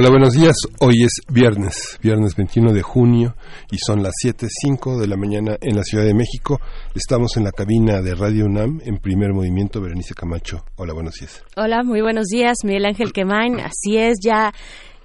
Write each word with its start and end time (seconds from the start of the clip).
Hola, 0.00 0.10
buenos 0.10 0.34
días. 0.34 0.54
Hoy 0.78 1.02
es 1.02 1.22
viernes, 1.28 1.98
viernes 2.00 2.36
21 2.36 2.72
de 2.72 2.82
junio 2.82 3.34
y 3.68 3.78
son 3.78 4.00
las 4.00 4.12
7.05 4.24 4.96
de 4.96 5.08
la 5.08 5.16
mañana 5.16 5.56
en 5.60 5.74
la 5.74 5.82
Ciudad 5.82 6.04
de 6.04 6.14
México. 6.14 6.60
Estamos 6.94 7.36
en 7.36 7.42
la 7.42 7.50
cabina 7.50 8.00
de 8.00 8.14
Radio 8.14 8.44
UNAM 8.44 8.80
en 8.84 8.98
primer 8.98 9.32
movimiento. 9.32 9.80
Berenice 9.80 10.14
Camacho. 10.14 10.64
Hola, 10.76 10.92
buenos 10.92 11.14
días. 11.14 11.42
Hola, 11.56 11.82
muy 11.82 12.00
buenos 12.00 12.26
días, 12.26 12.58
Miguel 12.62 12.86
Ángel 12.86 13.12
Quemain. 13.12 13.58
Así 13.58 13.96
es, 13.96 14.18
ya, 14.24 14.54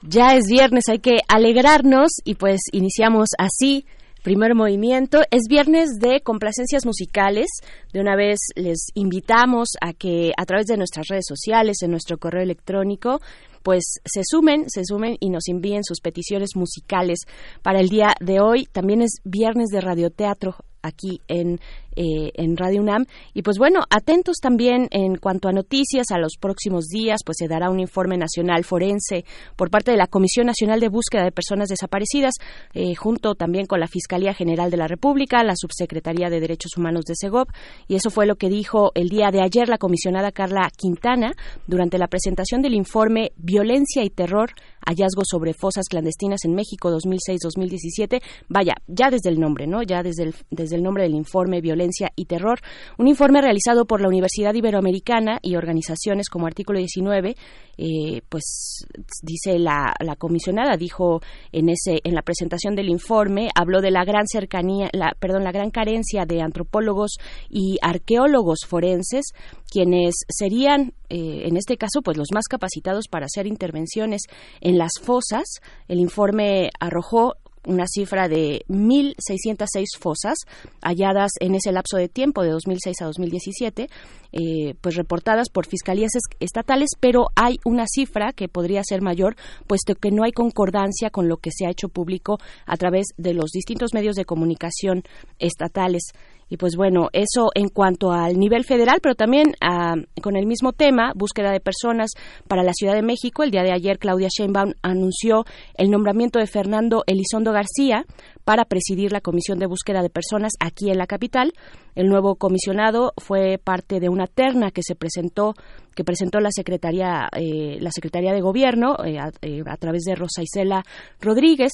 ya 0.04 0.36
es 0.36 0.44
viernes, 0.48 0.84
hay 0.88 1.00
que 1.00 1.22
alegrarnos 1.28 2.12
y 2.24 2.36
pues 2.36 2.60
iniciamos 2.72 3.30
así 3.40 3.88
Primer 4.24 4.56
movimiento. 4.56 5.20
Es 5.32 5.50
viernes 5.50 6.00
de 6.00 6.22
complacencias 6.22 6.86
musicales. 6.86 7.48
De 7.92 8.00
una 8.00 8.16
vez 8.16 8.40
les 8.56 8.88
invitamos 8.94 9.72
a 9.82 9.92
que 9.92 10.32
a 10.38 10.46
través 10.46 10.66
de 10.68 10.78
nuestras 10.78 11.08
redes 11.10 11.26
sociales, 11.28 11.82
en 11.82 11.92
nuestro 11.92 12.18
correo 12.18 12.42
electrónico, 12.42 13.20
pues 13.64 13.96
se 14.06 14.22
sumen, 14.30 14.66
se 14.68 14.84
sumen 14.86 15.18
y 15.20 15.30
nos 15.30 15.48
envíen 15.48 15.84
sus 15.84 16.02
peticiones 16.02 16.52
musicales 16.56 17.20
para 17.62 17.80
el 17.80 17.90
día 17.90 18.14
de 18.20 18.40
hoy. 18.40 18.68
También 18.72 19.02
es 19.02 19.22
viernes 19.24 19.70
de 19.70 19.82
radioteatro 19.82 20.56
aquí 20.82 21.22
en, 21.28 21.60
eh, 21.96 22.32
en 22.36 22.58
Radio 22.58 22.82
UNAM. 22.82 23.06
Y 23.34 23.42
pues 23.42 23.58
bueno, 23.58 23.82
atentos 23.90 24.38
también 24.42 24.88
en 24.92 25.16
cuanto 25.18 25.48
a 25.48 25.52
noticias, 25.52 26.12
a 26.12 26.18
los 26.18 26.38
próximos 26.40 26.88
días, 26.88 27.22
pues 27.26 27.38
se 27.40 27.48
dará 27.48 27.70
un 27.70 27.80
informe 27.80 28.18
nacional 28.18 28.64
forense 28.64 29.26
por 29.56 29.70
parte 29.70 29.92
de 29.92 29.98
la 29.98 30.08
Comisión 30.08 30.48
Nacional 30.48 30.80
de 30.80 30.90
Búsqueda 30.90 31.24
de 31.24 31.32
Personas 31.32 31.70
Desaparecidas, 31.70 32.34
eh, 32.74 32.96
junto 32.96 33.36
también 33.36 33.66
con 33.66 33.80
la 33.80 33.88
Fiscalía 33.88 34.34
General 34.34 34.72
de 34.72 34.78
la 34.78 34.88
República, 34.88 35.44
la 35.44 35.56
Subsecretaría 35.56 36.30
de 36.30 36.40
Derechos 36.40 36.78
Humanos 36.78 37.06
de 37.06 37.16
SEGOP. 37.16 37.50
Y 37.88 37.96
eso 37.96 38.10
fue 38.10 38.26
lo 38.26 38.36
que 38.36 38.50
dijo 38.50 38.92
el 38.96 39.10
día 39.10 39.30
de 39.32 39.42
ayer 39.42 39.70
la 39.70 39.78
comisionada 39.78 40.32
Carla 40.32 40.70
Quintana 40.76 41.34
durante 41.68 41.98
la 41.98 42.08
presentación 42.08 42.62
del 42.62 42.74
informe 42.74 43.32
Violencia 43.38 44.04
y 44.04 44.10
Terror 44.10 44.52
hallazgos 44.86 45.28
sobre 45.30 45.54
fosas 45.54 45.86
clandestinas 45.90 46.44
en 46.46 46.54
México 46.56 46.92
2006-2017. 46.92 48.22
Vaya, 48.50 48.74
ya 48.88 49.10
desde 49.10 49.30
el 49.30 49.40
nombre, 49.40 49.68
¿no? 49.68 49.82
Ya 49.84 50.04
desde 50.04 50.24
el, 50.24 50.36
desde 50.52 50.76
el 50.76 50.84
nombre 50.84 51.04
del 51.04 51.16
informe 51.16 51.62
Violencia 51.62 51.83
y 52.16 52.26
Terror. 52.26 52.60
Un 52.98 53.08
informe 53.08 53.42
realizado 53.42 53.86
por 53.86 54.02
la 54.02 54.08
Universidad 54.08 54.54
Iberoamericana 54.54 55.40
y 55.42 55.56
organizaciones 55.56 56.30
como 56.30 56.48
Artículo 56.48 56.80
19, 56.80 57.36
eh, 57.78 58.22
pues 58.30 58.86
dice 59.22 59.58
la, 59.58 59.94
la, 60.00 60.16
comisionada, 60.16 60.78
dijo 60.78 61.22
en, 61.52 61.70
ese, 61.70 62.00
en 62.04 62.14
la 62.14 62.22
presentación 62.22 62.76
del 62.76 62.90
informe, 62.90 63.50
habló 63.56 63.82
de 63.82 63.92
la 63.92 64.06
gran 64.06 64.28
cercanía, 64.28 64.90
la, 64.94 65.14
perdón, 65.20 65.44
la 65.44 65.52
gran 65.52 65.72
carencia 65.72 66.26
de 66.26 66.42
antropólogos 66.42 67.18
y 67.50 67.78
arqueólogos 67.82 68.60
forenses 68.68 69.34
quienes 69.74 70.14
serían, 70.30 70.94
eh, 71.10 71.48
en 71.48 71.58
este 71.58 71.78
caso, 71.78 72.02
pues 72.04 72.16
los 72.16 72.28
más 72.32 72.46
capacitados 72.48 73.08
para 73.10 73.26
hacer 73.26 73.48
intervenciones 73.48 74.22
en 74.62 74.78
las 74.78 74.92
fosas. 75.02 75.46
El 75.88 76.00
informe 76.00 76.70
arrojó 76.80 77.38
una 77.66 77.86
cifra 77.88 78.28
de 78.28 78.64
1.606 78.68 79.98
fosas 80.00 80.38
halladas 80.82 81.32
en 81.40 81.56
ese 81.56 81.72
lapso 81.72 81.98
de 81.98 82.10
tiempo 82.10 82.44
de 82.44 82.50
2006 82.50 83.02
a 83.02 83.06
2017, 83.06 83.90
eh, 84.32 84.76
pues 84.82 84.96
reportadas 84.96 85.50
por 85.50 85.66
fiscalías 85.66 86.12
estatales, 86.40 86.90
pero 87.00 87.28
hay 87.36 87.58
una 87.66 87.86
cifra 87.88 88.34
que 88.34 88.48
podría 88.48 88.84
ser 88.84 89.02
mayor, 89.02 89.36
puesto 89.68 89.96
que 89.96 90.12
no 90.12 90.24
hay 90.24 90.32
concordancia 90.32 91.10
con 91.10 91.28
lo 91.28 91.38
que 91.38 91.52
se 91.52 91.66
ha 91.66 91.72
hecho 91.72 91.90
público 91.90 92.38
a 92.66 92.78
través 92.78 93.08
de 93.18 93.34
los 93.34 93.52
distintos 93.52 93.94
medios 93.94 94.16
de 94.16 94.26
comunicación 94.26 95.04
estatales. 95.40 96.12
Y 96.54 96.58
pues 96.58 96.76
bueno, 96.76 97.10
eso 97.14 97.50
en 97.56 97.70
cuanto 97.70 98.12
al 98.12 98.38
nivel 98.38 98.64
federal, 98.64 99.00
pero 99.02 99.16
también 99.16 99.56
ah, 99.60 99.96
con 100.22 100.36
el 100.36 100.46
mismo 100.46 100.72
tema, 100.72 101.12
búsqueda 101.16 101.52
de 101.52 101.60
personas 101.60 102.12
para 102.48 102.62
la 102.62 102.74
Ciudad 102.74 102.94
de 102.94 103.02
México. 103.02 103.42
El 103.42 103.50
día 103.50 103.64
de 103.64 103.72
ayer 103.72 103.98
Claudia 103.98 104.28
Sheinbaum 104.30 104.74
anunció 104.84 105.46
el 105.74 105.90
nombramiento 105.90 106.38
de 106.38 106.46
Fernando 106.46 107.02
Elizondo 107.08 107.54
García 107.54 108.06
para 108.44 108.66
presidir 108.66 109.12
la 109.12 109.20
Comisión 109.20 109.58
de 109.58 109.66
Búsqueda 109.66 110.04
de 110.04 110.12
Personas 110.12 110.52
aquí 110.60 110.92
en 110.92 111.00
la 111.00 111.08
capital. 111.08 111.54
El 111.96 112.08
nuevo 112.08 112.36
comisionado 112.36 113.14
fue 113.18 113.58
parte 113.58 114.00
de 114.00 114.10
una 114.10 114.28
terna 114.28 114.70
que 114.70 114.84
se 114.84 114.94
presentó 114.94 115.56
que 115.96 116.04
presentó 116.04 116.40
la 116.40 116.52
Secretaría 116.52 117.30
eh, 117.36 117.80
la 117.80 117.90
Secretaría 117.90 118.32
de 118.32 118.42
Gobierno 118.42 118.96
eh, 119.04 119.18
a, 119.18 119.32
eh, 119.42 119.64
a 119.66 119.78
través 119.78 120.04
de 120.04 120.14
Rosa 120.14 120.44
Isela 120.44 120.86
Rodríguez. 121.20 121.72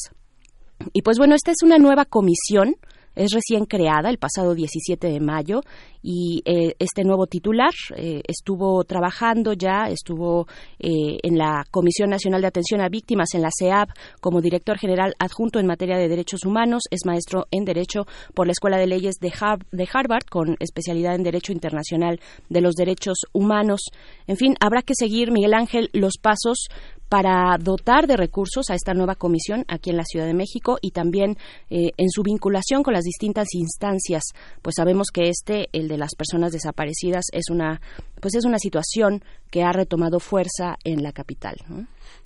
Y 0.94 1.02
pues 1.02 1.18
bueno, 1.18 1.36
esta 1.36 1.52
es 1.52 1.64
una 1.64 1.78
nueva 1.80 2.06
comisión 2.06 2.78
es 3.20 3.34
recién 3.34 3.66
creada 3.66 4.10
el 4.10 4.18
pasado 4.18 4.56
17 4.56 5.08
de 5.08 5.20
mayo 5.20 5.62
y 6.02 6.42
eh, 6.46 6.76
este 6.80 7.04
nuevo 7.04 7.28
titular 7.28 7.74
eh, 7.98 8.22
estuvo 8.26 8.82
trabajando 8.86 9.52
ya, 9.52 9.90
estuvo 9.90 10.48
eh, 10.80 11.18
en 11.22 11.38
la 11.38 11.66
Comisión 11.70 12.10
Nacional 12.10 12.40
de 12.42 12.48
Atención 12.48 12.80
a 12.80 12.88
Víctimas 12.88 13.34
en 13.34 13.42
la 13.42 13.50
CEAP 13.52 13.90
como 14.22 14.40
director 14.40 14.78
general 14.78 15.16
adjunto 15.20 15.60
en 15.60 15.68
materia 15.68 15.98
de 15.98 16.08
derechos 16.08 16.46
humanos, 16.46 16.84
es 16.92 17.02
maestro 17.06 17.48
en 17.52 17.66
Derecho 17.66 18.06
por 18.34 18.48
la 18.48 18.54
Escuela 18.54 18.78
de 18.78 18.88
Leyes 18.88 19.16
de, 19.20 19.34
de 19.72 19.88
Harvard 19.92 20.24
con 20.30 20.56
especialidad 20.62 21.16
en 21.16 21.24
Derecho 21.24 21.52
Internacional 21.52 22.22
de 22.48 22.62
los 22.62 22.76
Derechos 22.76 23.26
Humanos. 23.34 23.82
En 24.28 24.38
fin, 24.38 24.56
habrá 24.62 24.82
que 24.82 24.94
seguir, 24.96 25.32
Miguel 25.34 25.54
Ángel, 25.54 25.90
los 25.92 26.14
pasos 26.22 26.70
para 27.10 27.58
dotar 27.60 28.06
de 28.08 28.16
recursos 28.16 28.70
a 28.70 28.76
esta 28.76 28.94
nueva 28.94 29.16
comisión 29.16 29.66
aquí 29.68 29.90
en 29.90 29.98
la 29.98 30.06
Ciudad 30.06 30.28
de 30.28 30.36
México 30.36 30.78
y 30.80 30.92
también 30.92 31.38
eh, 31.70 31.92
en 31.98 32.10
su 32.10 32.22
vinculación 32.22 32.84
con 32.84 32.94
las 32.94 33.04
distintas 33.04 33.48
instancias, 33.54 34.24
pues 34.62 34.76
sabemos 34.78 35.08
que 35.12 35.28
este, 35.28 35.68
el 35.74 35.88
de 35.88 35.98
las 35.98 36.14
personas 36.16 36.52
desaparecidas, 36.52 37.26
es 37.34 37.50
una, 37.50 37.82
pues 38.22 38.36
es 38.36 38.46
una 38.46 38.60
situación 38.60 39.24
que 39.50 39.64
ha 39.64 39.72
retomado 39.72 40.20
fuerza 40.20 40.78
en 40.84 41.02
la 41.02 41.12
capital. 41.12 41.56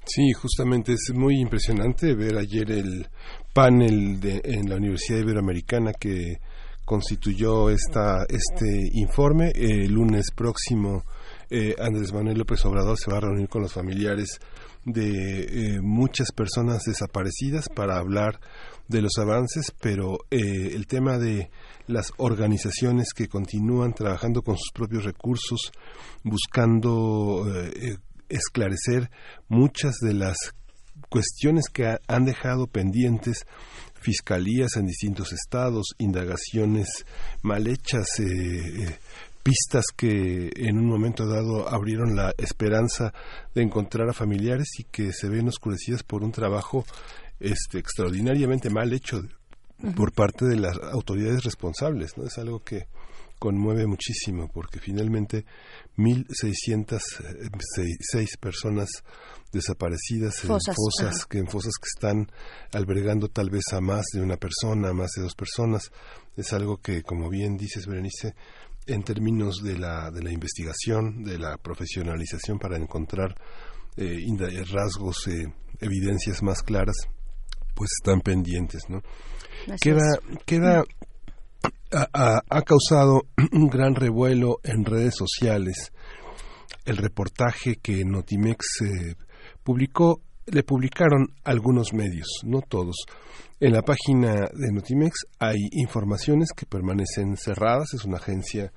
Sí, 0.05 0.33
justamente 0.33 0.93
es 0.93 1.13
muy 1.13 1.39
impresionante 1.39 2.13
ver 2.13 2.37
ayer 2.37 2.69
el 2.71 3.07
panel 3.53 4.19
de, 4.19 4.41
en 4.43 4.69
la 4.69 4.75
Universidad 4.75 5.19
Iberoamericana 5.19 5.93
que 5.93 6.39
constituyó 6.83 7.69
esta, 7.69 8.25
este 8.27 8.89
informe. 8.93 9.51
El 9.55 9.93
lunes 9.93 10.31
próximo 10.35 11.03
eh, 11.49 11.75
Andrés 11.79 12.11
Manuel 12.11 12.39
López 12.39 12.65
Obrador 12.65 12.97
se 12.97 13.11
va 13.11 13.17
a 13.17 13.21
reunir 13.21 13.47
con 13.47 13.61
los 13.61 13.71
familiares 13.71 14.39
de 14.85 15.75
eh, 15.75 15.81
muchas 15.81 16.31
personas 16.31 16.83
desaparecidas 16.83 17.69
para 17.69 17.97
hablar 17.97 18.39
de 18.87 19.01
los 19.01 19.17
avances, 19.17 19.71
pero 19.81 20.19
eh, 20.29 20.71
el 20.73 20.87
tema 20.87 21.17
de 21.17 21.49
las 21.87 22.11
organizaciones 22.17 23.13
que 23.13 23.27
continúan 23.27 23.93
trabajando 23.93 24.41
con 24.41 24.57
sus 24.57 24.71
propios 24.73 25.03
recursos, 25.03 25.71
buscando 26.23 27.45
eh, 27.55 27.97
esclarecer 28.29 29.09
muchas 29.47 29.95
de 30.01 30.13
las 30.13 30.37
cuestiones 31.09 31.65
que 31.71 31.97
han 32.07 32.25
dejado 32.25 32.67
pendientes 32.67 33.45
fiscalías 33.93 34.75
en 34.75 34.85
distintos 34.85 35.31
estados, 35.31 35.93
indagaciones 35.97 37.05
mal 37.41 37.67
hechas, 37.67 38.07
pistas 39.43 39.85
que 39.95 40.51
en 40.55 40.77
un 40.77 40.87
momento 40.87 41.27
dado 41.27 41.69
abrieron 41.69 42.15
la 42.15 42.33
esperanza 42.37 43.13
de 43.53 43.61
encontrar 43.61 44.09
a 44.09 44.13
familiares 44.13 44.69
y 44.79 44.85
que 44.85 45.11
se 45.11 45.29
ven 45.29 45.49
oscurecidas 45.49 46.03
por 46.03 46.23
un 46.23 46.31
trabajo 46.31 46.85
este 47.39 47.77
extraordinariamente 47.77 48.69
mal 48.69 48.93
hecho 48.93 49.21
por 49.95 50.13
parte 50.13 50.45
de 50.45 50.55
las 50.55 50.77
autoridades 50.77 51.43
responsables, 51.43 52.17
¿no? 52.17 52.25
Es 52.25 52.37
algo 52.37 52.63
que 52.63 52.87
conmueve 53.37 53.85
muchísimo 53.85 54.49
porque 54.53 54.79
finalmente 54.79 55.43
1606 55.97 58.37
personas 58.39 58.87
desaparecidas 59.51 60.45
en 60.45 60.57
fosas 60.73 61.25
que 61.25 61.39
en 61.39 61.47
fosas 61.47 61.73
que 61.77 61.89
están 61.93 62.31
albergando 62.71 63.27
tal 63.27 63.49
vez 63.49 63.65
a 63.73 63.81
más 63.81 64.05
de 64.13 64.21
una 64.21 64.37
persona, 64.37 64.93
más 64.93 65.11
de 65.17 65.23
dos 65.23 65.35
personas, 65.35 65.91
es 66.37 66.53
algo 66.53 66.77
que 66.77 67.03
como 67.03 67.29
bien 67.29 67.57
dices 67.57 67.85
Berenice 67.85 68.35
en 68.87 69.03
términos 69.03 69.61
de 69.63 69.77
la, 69.77 70.11
de 70.11 70.23
la 70.23 70.31
investigación, 70.31 71.23
de 71.23 71.37
la 71.37 71.57
profesionalización 71.57 72.59
para 72.59 72.77
encontrar 72.77 73.35
eh, 73.97 74.19
rasgos, 74.71 75.27
eh, 75.27 75.53
evidencias 75.79 76.41
más 76.43 76.63
claras, 76.63 76.95
pues 77.75 77.91
están 77.99 78.21
pendientes, 78.21 78.83
¿no? 78.89 79.01
queda, 79.81 80.19
queda, 80.45 80.83
ha, 81.91 82.41
ha, 82.49 82.61
causado 82.61 83.23
un 83.51 83.67
gran 83.67 83.95
revuelo 83.95 84.59
en 84.63 84.85
redes 84.85 85.15
sociales 85.15 85.91
el 86.85 86.97
reportaje 86.97 87.77
que 87.77 88.03
Notimex 88.03 88.81
eh, 88.81 89.15
publicó, 89.63 90.21
le 90.45 90.63
publicaron 90.63 91.27
algunos 91.43 91.93
medios, 91.93 92.27
no 92.43 92.61
todos. 92.61 92.95
En 93.59 93.73
la 93.73 93.81
página 93.81 94.49
de 94.53 94.71
Notimex 94.71 95.27
hay 95.39 95.59
informaciones 95.71 96.49
que 96.55 96.65
permanecen 96.65 97.37
cerradas, 97.37 97.93
es 97.93 98.03
una 98.03 98.17
agencia 98.17 98.73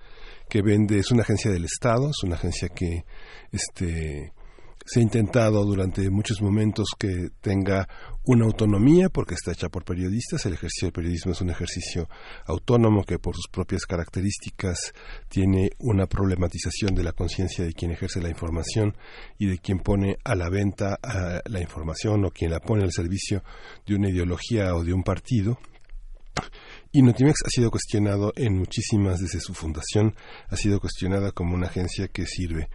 que 0.48 0.62
vende, 0.62 0.98
es 0.98 1.10
una 1.10 1.22
agencia 1.22 1.50
del 1.50 1.64
Estado, 1.64 2.10
es 2.10 2.22
una 2.22 2.36
agencia 2.36 2.68
que 2.68 3.04
este 3.50 4.32
se 4.86 5.00
ha 5.00 5.02
intentado 5.02 5.64
durante 5.64 6.08
muchos 6.10 6.40
momentos 6.40 6.86
que 6.96 7.30
tenga 7.40 7.88
una 8.24 8.44
autonomía 8.44 9.08
porque 9.08 9.34
está 9.34 9.52
hecha 9.52 9.68
por 9.68 9.84
periodistas. 9.84 10.46
El 10.46 10.54
ejercicio 10.54 10.86
del 10.86 10.92
periodismo 10.92 11.32
es 11.32 11.40
un 11.40 11.50
ejercicio 11.50 12.08
autónomo 12.46 13.04
que 13.04 13.18
por 13.18 13.34
sus 13.34 13.48
propias 13.50 13.84
características 13.84 14.94
tiene 15.28 15.70
una 15.78 16.06
problematización 16.06 16.94
de 16.94 17.02
la 17.02 17.12
conciencia 17.12 17.64
de 17.64 17.72
quien 17.72 17.90
ejerce 17.90 18.22
la 18.22 18.28
información 18.28 18.96
y 19.38 19.46
de 19.46 19.58
quien 19.58 19.80
pone 19.80 20.18
a 20.24 20.36
la 20.36 20.48
venta 20.48 20.98
la 21.44 21.60
información 21.60 22.24
o 22.24 22.30
quien 22.30 22.52
la 22.52 22.60
pone 22.60 22.84
al 22.84 22.92
servicio 22.92 23.42
de 23.86 23.96
una 23.96 24.08
ideología 24.08 24.74
o 24.74 24.84
de 24.84 24.92
un 24.92 25.02
partido. 25.02 25.58
Y 26.96 27.02
Notimex 27.02 27.40
ha 27.44 27.50
sido 27.50 27.70
cuestionado 27.70 28.32
en 28.36 28.56
muchísimas 28.56 29.20
desde 29.20 29.38
su 29.38 29.52
fundación, 29.52 30.14
ha 30.48 30.56
sido 30.56 30.80
cuestionada 30.80 31.30
como 31.30 31.54
una 31.54 31.66
agencia 31.66 32.08
que 32.08 32.24
sirve 32.24 32.70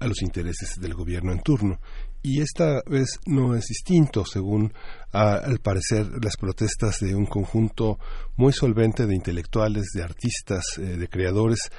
a 0.00 0.08
los 0.08 0.22
intereses 0.22 0.80
del 0.80 0.94
gobierno 0.94 1.30
en 1.30 1.40
turno. 1.40 1.78
Y 2.20 2.40
esta 2.40 2.82
vez 2.86 3.20
no 3.26 3.54
es 3.54 3.66
distinto, 3.68 4.24
según 4.24 4.72
al 5.12 5.60
parecer 5.60 6.08
las 6.20 6.36
protestas 6.36 6.98
de 6.98 7.14
un 7.14 7.26
conjunto 7.26 8.00
muy 8.34 8.52
solvente 8.52 9.06
de 9.06 9.14
intelectuales, 9.14 9.90
de 9.94 10.02
artistas, 10.02 10.64
eh, 10.78 10.96
de 10.96 11.06
creadores, 11.06 11.70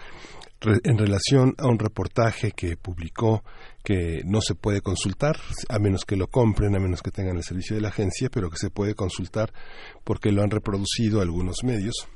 en 0.64 0.98
relación 0.98 1.56
a 1.58 1.68
un 1.68 1.80
reportaje 1.80 2.52
que 2.52 2.78
publicó 2.78 3.44
que 3.84 4.22
no 4.26 4.42
se 4.42 4.56
puede 4.56 4.82
consultar, 4.82 5.38
a 5.70 5.80
menos 5.80 6.06
que 6.06 6.16
lo 6.16 6.28
compren, 6.28 6.76
a 6.76 6.80
menos 6.80 7.02
que 7.02 7.12
tengan 7.12 7.38
el 7.38 7.44
servicio 7.44 7.76
de 7.76 7.82
la 7.82 7.90
agencia, 7.90 8.30
pero 8.30 8.50
que 8.50 8.58
se 8.58 8.70
puede 8.70 8.94
consultar 8.94 9.52
porque 10.04 10.32
lo 10.32 10.44
han 10.44 10.52
reproducido 10.52 11.22
algunos 11.22 11.64
medios, 11.64 12.08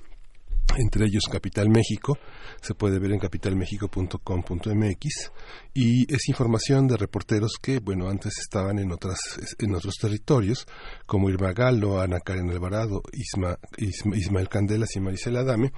entre 0.77 1.05
ellos 1.05 1.23
Capital 1.31 1.69
México, 1.69 2.17
se 2.61 2.73
puede 2.73 2.99
ver 2.99 3.11
en 3.11 3.19
capitalmexico.com.mx 3.19 5.31
y 5.73 6.13
es 6.13 6.27
información 6.27 6.87
de 6.87 6.97
reporteros 6.97 7.53
que, 7.61 7.79
bueno, 7.79 8.09
antes 8.09 8.33
estaban 8.39 8.79
en 8.79 8.91
otras 8.91 9.19
en 9.59 9.75
otros 9.75 9.95
territorios, 9.95 10.65
como 11.05 11.29
Irma 11.29 11.53
Galo, 11.53 12.01
Ana 12.01 12.19
Karen 12.19 12.49
Alvarado, 12.49 13.03
Isma, 13.13 13.57
Ismael 13.77 14.49
Candelas 14.49 14.95
y 14.95 14.99
Marisela 14.99 15.41
Adame, 15.41 15.71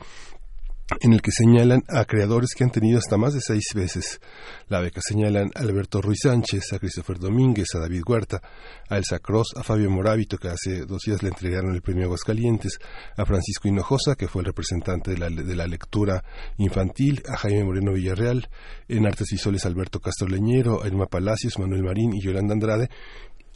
en 1.02 1.14
el 1.14 1.22
que 1.22 1.32
señalan 1.32 1.84
a 1.90 2.06
creadores 2.06 2.52
que 2.56 2.64
han 2.64 2.72
tenido 2.72 2.98
hasta 2.98 3.18
más 3.18 3.34
de 3.34 3.42
seis 3.42 3.66
veces 3.76 4.22
la 4.70 4.80
beca. 4.80 5.02
Señalan 5.02 5.52
a 5.56 5.60
Alberto 5.60 6.02
Ruiz 6.02 6.20
Sánchez, 6.24 6.72
a 6.74 6.80
Christopher 6.80 7.20
Domínguez, 7.20 7.68
a 7.76 7.80
David 7.80 8.04
Huerta, 8.08 8.42
a 8.90 8.98
Elsa 8.98 9.20
Cross, 9.20 9.56
a 9.58 9.64
Fabio 9.64 9.90
Morábito, 9.90 10.38
que 10.38 10.48
hace 10.48 10.86
dos 10.86 11.02
días 11.06 11.22
le 11.24 11.30
entregaron 11.30 11.76
el 11.76 11.82
premio 11.82 12.06
Aguascalientes, 12.06 12.80
a 13.18 13.26
Francisco 13.26 13.68
Hinojosa, 13.68 14.16
que 14.16 14.28
fue 14.28 14.42
el 14.42 14.48
representante 14.48 15.12
de 15.12 15.18
la, 15.18 15.30
de 15.30 15.56
la 15.56 15.68
lectura 15.68 16.24
infantil, 16.58 17.22
a 17.28 17.38
Jaime 17.38 17.66
Moreno 17.66 17.94
Villarreal, 17.94 18.48
en 18.88 19.06
Artes 19.06 19.28
Visuales 19.32 19.66
Alberto 19.66 20.00
Castro 20.00 20.28
Leñero, 20.28 20.84
a 20.84 20.88
Irma 20.88 21.08
Palacios, 21.08 21.60
Manuel 21.60 21.84
Marín 21.84 22.14
y 22.14 22.22
Yolanda 22.22 22.54
Andrade. 22.54 22.90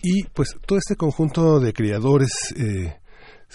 Y 0.04 0.24
pues 0.34 0.58
todo 0.66 0.80
este 0.80 0.96
conjunto 0.96 1.60
de 1.60 1.74
creadores 1.74 2.32
eh, 2.58 2.96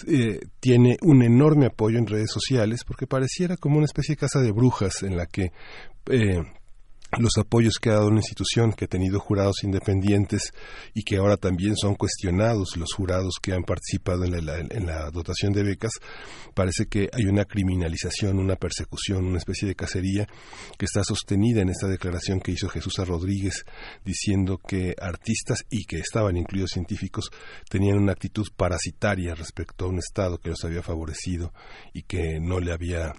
eh, 0.06 0.40
tiene 0.60 0.96
un 1.02 1.22
enorme 1.22 1.66
apoyo 1.66 1.98
en 1.98 2.06
redes 2.06 2.30
sociales 2.30 2.84
porque 2.84 3.06
pareciera 3.06 3.56
como 3.56 3.76
una 3.76 3.86
especie 3.86 4.14
de 4.14 4.20
casa 4.20 4.40
de 4.40 4.52
brujas 4.52 5.02
en 5.02 5.16
la 5.16 5.26
que 5.26 5.52
eh, 6.10 6.42
los 7.18 7.38
apoyos 7.38 7.74
que 7.80 7.90
ha 7.90 7.94
dado 7.94 8.08
una 8.08 8.18
institución 8.18 8.72
que 8.72 8.86
ha 8.86 8.88
tenido 8.88 9.20
jurados 9.20 9.62
independientes 9.62 10.52
y 10.92 11.02
que 11.02 11.16
ahora 11.16 11.36
también 11.36 11.76
son 11.76 11.94
cuestionados 11.94 12.76
los 12.76 12.92
jurados 12.92 13.34
que 13.40 13.52
han 13.52 13.62
participado 13.62 14.24
en 14.24 14.86
la, 14.86 15.10
dotación 15.10 15.52
de 15.52 15.62
becas, 15.62 15.92
parece 16.54 16.86
que 16.86 17.08
hay 17.12 17.24
una 17.24 17.44
criminalización, 17.44 18.38
una 18.38 18.56
persecución, 18.56 19.24
una 19.24 19.38
especie 19.38 19.68
de 19.68 19.74
cacería 19.74 20.26
que 20.78 20.84
está 20.84 21.04
sostenida 21.04 21.62
en 21.62 21.68
esta 21.68 21.86
declaración 21.86 22.40
que 22.40 22.52
hizo 22.52 22.68
Jesús 22.68 22.96
Rodríguez 22.96 23.64
diciendo 24.04 24.58
que 24.58 24.94
artistas 25.00 25.64
y 25.70 25.84
que 25.84 25.98
estaban 25.98 26.36
incluidos 26.36 26.70
científicos 26.72 27.30
tenían 27.70 27.98
una 27.98 28.12
actitud 28.12 28.46
parasitaria 28.56 29.34
respecto 29.34 29.84
a 29.84 29.88
un 29.88 29.98
Estado 29.98 30.38
que 30.38 30.50
los 30.50 30.64
había 30.64 30.82
favorecido 30.82 31.52
y 31.92 32.02
que 32.02 32.40
no 32.40 32.60
le 32.60 32.72
había 32.72 33.12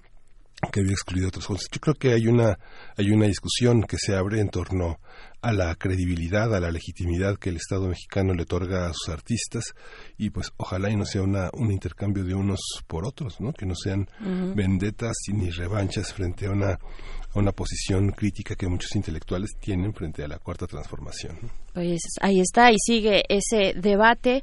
que 0.71 0.79
había 0.79 0.93
excluido 0.93 1.27
otros 1.27 1.45
cosas. 1.45 1.67
Yo 1.71 1.79
creo 1.79 1.95
que 1.95 2.13
hay 2.13 2.27
una, 2.27 2.57
hay 2.97 3.11
una 3.11 3.27
discusión 3.27 3.83
que 3.83 3.97
se 3.97 4.15
abre 4.15 4.39
en 4.41 4.49
torno 4.49 4.99
a 5.41 5.53
la 5.53 5.75
credibilidad, 5.75 6.53
a 6.53 6.59
la 6.59 6.71
legitimidad 6.71 7.37
que 7.37 7.49
el 7.49 7.57
Estado 7.57 7.87
mexicano 7.87 8.33
le 8.33 8.41
otorga 8.41 8.87
a 8.87 8.93
sus 8.93 9.09
artistas 9.09 9.75
y 10.17 10.31
pues 10.31 10.51
ojalá 10.57 10.89
y 10.89 10.95
no 10.95 11.05
sea 11.05 11.21
una, 11.21 11.49
un 11.53 11.71
intercambio 11.71 12.23
de 12.23 12.33
unos 12.33 12.59
por 12.87 13.05
otros, 13.05 13.39
¿no? 13.39 13.53
que 13.53 13.67
no 13.67 13.75
sean 13.75 14.09
vendetas 14.55 15.15
ni 15.31 15.51
revanchas 15.51 16.11
frente 16.11 16.47
a 16.47 16.51
una, 16.51 16.71
a 16.71 16.79
una 17.35 17.51
posición 17.51 18.09
crítica 18.09 18.55
que 18.55 18.67
muchos 18.67 18.95
intelectuales 18.95 19.51
tienen 19.59 19.93
frente 19.93 20.23
a 20.23 20.27
la 20.27 20.39
cuarta 20.39 20.65
transformación. 20.65 21.37
Pues 21.71 22.01
ahí 22.19 22.39
está 22.39 22.71
y 22.71 22.77
sigue 22.83 23.23
ese 23.29 23.79
debate 23.79 24.41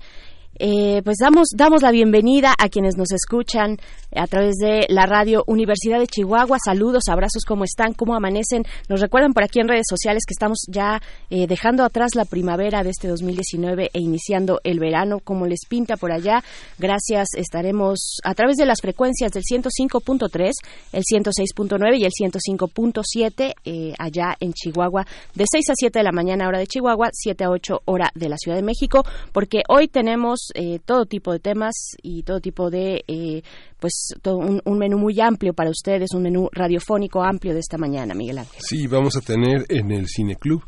eh, 0.58 1.02
pues 1.04 1.16
damos, 1.20 1.48
damos 1.56 1.82
la 1.82 1.90
bienvenida 1.90 2.54
a 2.58 2.68
quienes 2.68 2.96
nos 2.96 3.10
escuchan 3.12 3.78
a 4.14 4.26
través 4.26 4.54
de 4.56 4.86
la 4.88 5.06
radio 5.06 5.42
Universidad 5.46 5.98
de 5.98 6.06
Chihuahua. 6.06 6.58
Saludos, 6.64 7.04
abrazos, 7.08 7.44
¿cómo 7.46 7.64
están? 7.64 7.94
¿Cómo 7.94 8.14
amanecen? 8.14 8.64
Nos 8.88 9.00
recuerdan 9.00 9.32
por 9.32 9.42
aquí 9.42 9.60
en 9.60 9.68
redes 9.68 9.86
sociales 9.88 10.24
que 10.26 10.34
estamos 10.34 10.58
ya 10.68 11.00
eh, 11.30 11.46
dejando 11.46 11.84
atrás 11.84 12.14
la 12.14 12.24
primavera 12.24 12.82
de 12.82 12.90
este 12.90 13.08
2019 13.08 13.90
e 13.92 14.00
iniciando 14.00 14.60
el 14.64 14.78
verano, 14.78 15.18
como 15.18 15.46
les 15.46 15.66
pinta 15.68 15.96
por 15.96 16.12
allá. 16.12 16.42
Gracias, 16.78 17.28
estaremos 17.36 18.18
a 18.22 18.34
través 18.34 18.56
de 18.56 18.66
las 18.66 18.80
frecuencias 18.80 19.32
del 19.32 19.42
105.3, 19.42 20.52
el 20.92 21.02
106.9 21.02 21.98
y 21.98 22.04
el 22.04 22.12
105.7 22.12 23.54
eh, 23.64 23.94
allá 23.98 24.36
en 24.40 24.52
Chihuahua, 24.52 25.06
de 25.34 25.44
6 25.50 25.70
a 25.70 25.72
7 25.74 25.98
de 25.98 26.04
la 26.04 26.12
mañana 26.12 26.46
hora 26.46 26.58
de 26.58 26.66
Chihuahua, 26.66 27.08
7 27.12 27.44
a 27.44 27.50
8 27.50 27.82
hora 27.86 28.10
de 28.14 28.28
la 28.28 28.36
Ciudad 28.36 28.56
de 28.56 28.62
México, 28.62 29.04
porque 29.32 29.62
hoy 29.68 29.88
tenemos 29.88 30.44
eh, 30.55 30.79
todo 30.85 31.06
tipo 31.06 31.32
de 31.32 31.41
temas 31.41 31.75
y 32.02 32.23
todo 32.23 32.41
tipo 32.41 32.70
de, 32.70 33.05
eh, 33.06 33.43
pues, 33.79 34.14
todo 34.23 34.38
un, 34.38 34.79
menú 34.79 34.99
muy 34.99 35.20
amplio 35.20 35.55
para 35.55 35.70
ustedes, 35.70 36.11
un 36.14 36.23
menú 36.23 36.49
radiofónico 36.52 37.23
amplio 37.23 37.55
de 37.55 37.61
esta 37.61 37.79
mañana, 37.79 38.14
Miguel 38.14 38.38
Ángel. 38.38 38.61
Sí, 38.61 38.87
vamos 38.87 39.17
a 39.17 39.20
tener 39.20 39.64
en 39.69 39.91
el 39.91 40.06
Cine 40.08 40.37
Club 40.37 40.62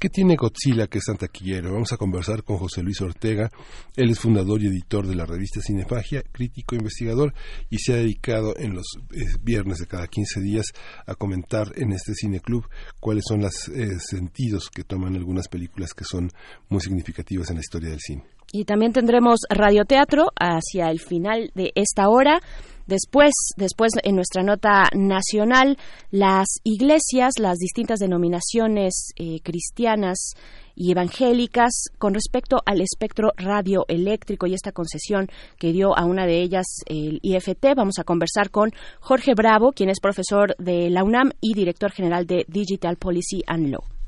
¿Qué 0.00 0.08
tiene 0.08 0.34
Godzilla 0.34 0.86
que 0.86 0.96
es 0.96 1.04
tan 1.04 1.18
taquillero? 1.18 1.74
Vamos 1.74 1.92
a 1.92 1.98
conversar 1.98 2.42
con 2.42 2.56
José 2.56 2.82
Luis 2.82 3.02
Ortega. 3.02 3.50
Él 3.94 4.08
es 4.08 4.18
fundador 4.18 4.62
y 4.62 4.68
editor 4.68 5.06
de 5.06 5.14
la 5.14 5.26
revista 5.26 5.60
Cinefagia, 5.60 6.22
crítico 6.32 6.74
e 6.74 6.78
investigador 6.78 7.34
y 7.68 7.76
se 7.76 7.92
ha 7.92 7.96
dedicado 7.96 8.56
en 8.56 8.72
los 8.72 8.86
eh, 9.12 9.36
viernes 9.42 9.76
de 9.76 9.86
cada 9.86 10.06
15 10.06 10.40
días 10.40 10.64
a 11.06 11.14
comentar 11.14 11.72
en 11.76 11.92
este 11.92 12.14
Cine 12.14 12.40
Club 12.40 12.66
cuáles 12.98 13.24
son 13.28 13.42
los 13.42 13.52
sentidos 14.08 14.70
que 14.70 14.84
toman 14.84 15.16
algunas 15.16 15.48
películas 15.48 15.92
que 15.92 16.04
son 16.04 16.30
muy 16.70 16.80
significativas 16.80 17.50
en 17.50 17.56
la 17.56 17.60
historia 17.60 17.90
del 17.90 18.00
cine. 18.00 18.24
Y 18.52 18.64
también 18.64 18.94
tendremos 18.94 19.40
radioteatro 19.50 20.28
hacia 20.34 20.90
el 20.90 20.98
final 20.98 21.52
de 21.54 21.72
esta 21.74 22.08
hora. 22.08 22.40
Después, 22.90 23.32
después 23.56 23.92
en 24.02 24.16
nuestra 24.16 24.42
nota 24.42 24.88
nacional, 24.96 25.78
las 26.10 26.48
iglesias, 26.64 27.34
las 27.38 27.58
distintas 27.58 28.00
denominaciones 28.00 29.12
eh, 29.14 29.38
cristianas 29.44 30.32
y 30.74 30.90
evangélicas 30.90 31.84
con 31.98 32.14
respecto 32.14 32.56
al 32.66 32.80
espectro 32.80 33.30
radioeléctrico 33.36 34.48
y 34.48 34.54
esta 34.54 34.72
concesión 34.72 35.28
que 35.56 35.70
dio 35.70 35.96
a 35.96 36.04
una 36.04 36.26
de 36.26 36.42
ellas 36.42 36.66
el 36.86 37.20
IFT. 37.22 37.76
Vamos 37.76 38.00
a 38.00 38.04
conversar 38.04 38.50
con 38.50 38.72
Jorge 38.98 39.34
Bravo, 39.36 39.70
quien 39.70 39.88
es 39.88 40.00
profesor 40.00 40.56
de 40.58 40.90
la 40.90 41.04
UNAM 41.04 41.30
y 41.40 41.54
director 41.54 41.92
general 41.92 42.26
de 42.26 42.44
Digital 42.48 42.96
Policy 42.96 43.44
and 43.46 43.68
Law. 43.68 43.99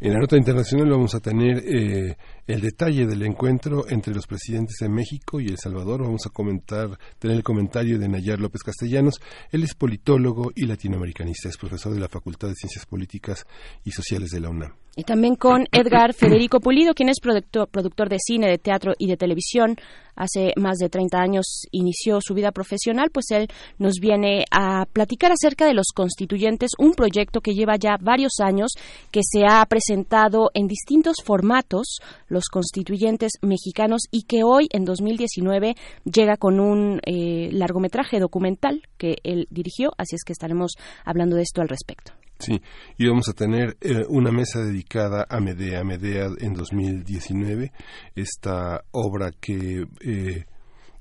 En 0.00 0.12
la 0.12 0.18
nota 0.18 0.36
internacional 0.36 0.90
vamos 0.90 1.14
a 1.14 1.20
tener 1.20 1.58
eh, 1.58 2.16
el 2.46 2.60
detalle 2.60 3.06
del 3.06 3.22
encuentro 3.22 3.88
entre 3.88 4.14
los 4.14 4.26
presidentes 4.26 4.76
de 4.80 4.88
México 4.88 5.40
y 5.40 5.46
El 5.46 5.58
Salvador. 5.58 6.02
Vamos 6.02 6.26
a 6.26 6.30
comentar, 6.30 6.98
tener 7.18 7.36
el 7.36 7.42
comentario 7.42 7.98
de 7.98 8.08
Nayar 8.08 8.40
López 8.40 8.62
Castellanos. 8.62 9.20
Él 9.50 9.62
es 9.62 9.74
politólogo 9.74 10.52
y 10.54 10.66
latinoamericanista, 10.66 11.48
es 11.48 11.56
profesor 11.56 11.94
de 11.94 12.00
la 12.00 12.08
Facultad 12.08 12.48
de 12.48 12.54
Ciencias 12.54 12.86
Políticas 12.86 13.46
y 13.84 13.92
Sociales 13.92 14.30
de 14.30 14.40
la 14.40 14.50
UNAM. 14.50 14.83
Y 14.96 15.02
también 15.04 15.34
con 15.36 15.66
Edgar 15.72 16.14
Federico 16.14 16.60
Pulido, 16.60 16.94
quien 16.94 17.08
es 17.08 17.20
productor, 17.20 17.68
productor 17.68 18.08
de 18.08 18.18
cine, 18.18 18.48
de 18.48 18.58
teatro 18.58 18.94
y 18.98 19.08
de 19.08 19.16
televisión. 19.16 19.76
Hace 20.16 20.52
más 20.56 20.78
de 20.78 20.88
30 20.88 21.18
años 21.18 21.62
inició 21.72 22.20
su 22.20 22.34
vida 22.34 22.52
profesional, 22.52 23.10
pues 23.12 23.32
él 23.32 23.48
nos 23.78 23.94
viene 24.00 24.44
a 24.52 24.86
platicar 24.86 25.32
acerca 25.32 25.66
de 25.66 25.74
los 25.74 25.88
constituyentes, 25.92 26.70
un 26.78 26.92
proyecto 26.92 27.40
que 27.40 27.54
lleva 27.54 27.74
ya 27.74 27.96
varios 28.00 28.34
años, 28.38 28.74
que 29.10 29.22
se 29.24 29.44
ha 29.44 29.66
presentado 29.66 30.50
en 30.54 30.68
distintos 30.68 31.16
formatos, 31.24 31.98
los 32.28 32.44
constituyentes 32.44 33.32
mexicanos, 33.42 34.02
y 34.12 34.22
que 34.22 34.44
hoy, 34.44 34.68
en 34.70 34.84
2019, 34.84 35.74
llega 36.04 36.36
con 36.36 36.60
un 36.60 37.00
eh, 37.04 37.48
largometraje 37.50 38.20
documental 38.20 38.82
que 38.96 39.16
él 39.24 39.48
dirigió, 39.50 39.90
así 39.98 40.14
es 40.14 40.22
que 40.22 40.32
estaremos 40.32 40.74
hablando 41.04 41.34
de 41.34 41.42
esto 41.42 41.60
al 41.60 41.68
respecto. 41.68 42.12
Sí, 42.38 42.60
y 42.98 43.06
vamos 43.06 43.28
a 43.28 43.32
tener 43.32 43.76
eh, 43.80 44.04
una 44.08 44.32
mesa 44.32 44.60
dedicada 44.60 45.26
a 45.28 45.40
Medea, 45.40 45.84
Medea 45.84 46.28
en 46.38 46.54
2019, 46.54 47.72
esta 48.16 48.84
obra 48.90 49.30
que 49.40 49.86
eh, 50.00 50.44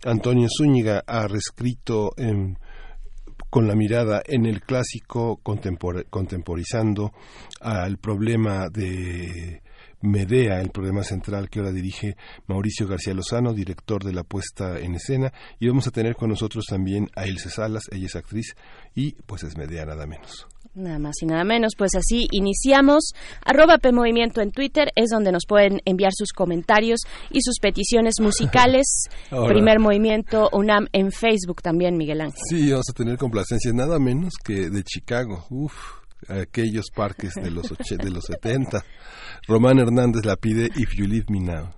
Antonio 0.06 0.48
Zúñiga 0.56 1.04
ha 1.08 1.28
reescrito 1.28 2.12
con 3.50 3.68
la 3.68 3.76
mirada 3.76 4.22
en 4.26 4.46
el 4.46 4.62
clásico, 4.62 5.40
contemporizando 5.44 7.14
al 7.62 7.98
problema 7.98 8.68
de 8.70 9.62
Medea, 10.02 10.60
el 10.60 10.70
problema 10.70 11.04
central 11.04 11.50
que 11.50 11.60
ahora 11.60 11.72
dirige 11.72 12.18
Mauricio 12.48 12.88
García 12.88 13.14
Lozano, 13.14 13.54
director 13.54 14.04
de 14.04 14.12
la 14.12 14.24
puesta 14.24 14.78
en 14.80 14.96
escena, 14.96 15.32
y 15.60 15.68
vamos 15.68 15.88
a 15.88 15.92
tener 15.92 16.16
con 16.16 16.30
nosotros 16.30 16.66
también 16.68 17.10
a 17.16 17.26
Ilse 17.26 17.50
Salas, 17.50 17.84
ella 17.90 18.08
es 18.08 18.16
actriz 18.16 18.56
y 18.94 19.14
pues 19.26 19.44
es 19.44 19.56
Medea 19.56 19.86
nada 19.86 20.06
menos. 20.06 20.46
Nada 20.76 20.98
más 20.98 21.16
y 21.22 21.28
nada 21.28 21.44
menos, 21.44 21.74
pues 21.78 21.92
así 21.96 22.28
iniciamos. 22.32 23.12
Arroba 23.46 23.78
P 23.78 23.92
Movimiento 23.92 24.42
en 24.42 24.52
Twitter 24.52 24.92
es 24.96 25.10
donde 25.12 25.32
nos 25.32 25.44
pueden 25.48 25.82
enviar 25.86 26.14
sus 26.16 26.34
comentarios 26.34 27.02
y 27.30 27.42
sus 27.42 27.60
peticiones 27.60 28.16
musicales. 28.20 28.86
Primer 29.48 29.80
Movimiento 29.80 30.50
UNAM 30.52 30.88
en 30.92 31.12
Facebook 31.12 31.62
también, 31.62 31.96
Miguel 31.96 32.22
Ángel. 32.22 32.40
Sí, 32.50 32.72
vamos 32.72 32.90
a 32.90 32.94
tener 32.94 33.18
complacencias 33.18 33.74
nada 33.74 34.00
menos 34.00 34.34
que 34.44 34.72
de 34.72 34.84
Chicago. 34.84 35.46
Uf, 35.52 35.74
aquellos 36.28 36.86
parques 36.96 37.36
de 37.36 37.52
los, 37.52 37.70
de 37.70 38.10
los 38.10 38.26
70. 38.26 38.84
Román 39.48 39.78
Hernández 39.78 40.26
la 40.26 40.38
pide 40.38 40.72
If 40.76 40.96
You 40.96 41.06
Leave 41.06 41.26
Me 41.30 41.40
Now. 41.40 41.70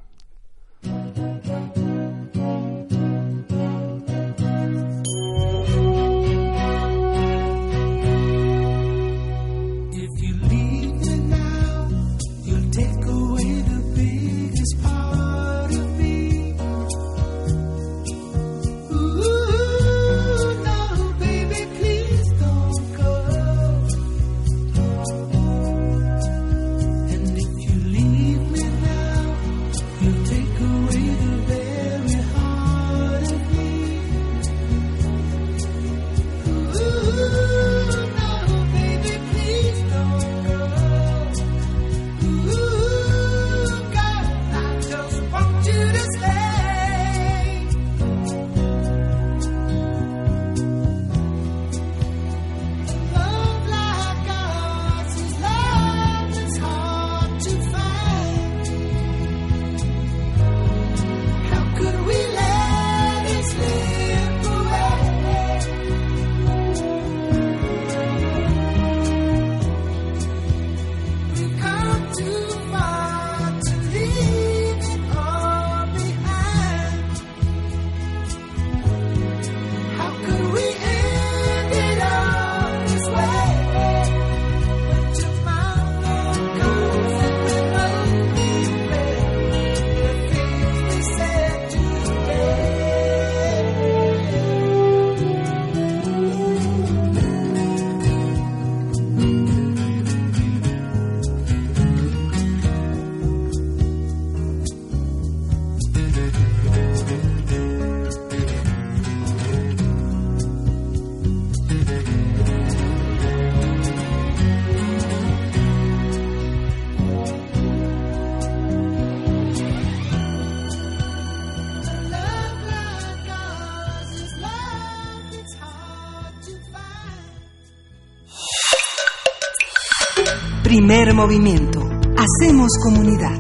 Primer 130.88 131.16
movimiento. 131.16 131.80
Hacemos 132.16 132.70
comunidad. 132.84 133.40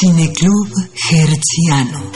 Cineclub 0.00 0.68
Hertziano. 1.08 2.10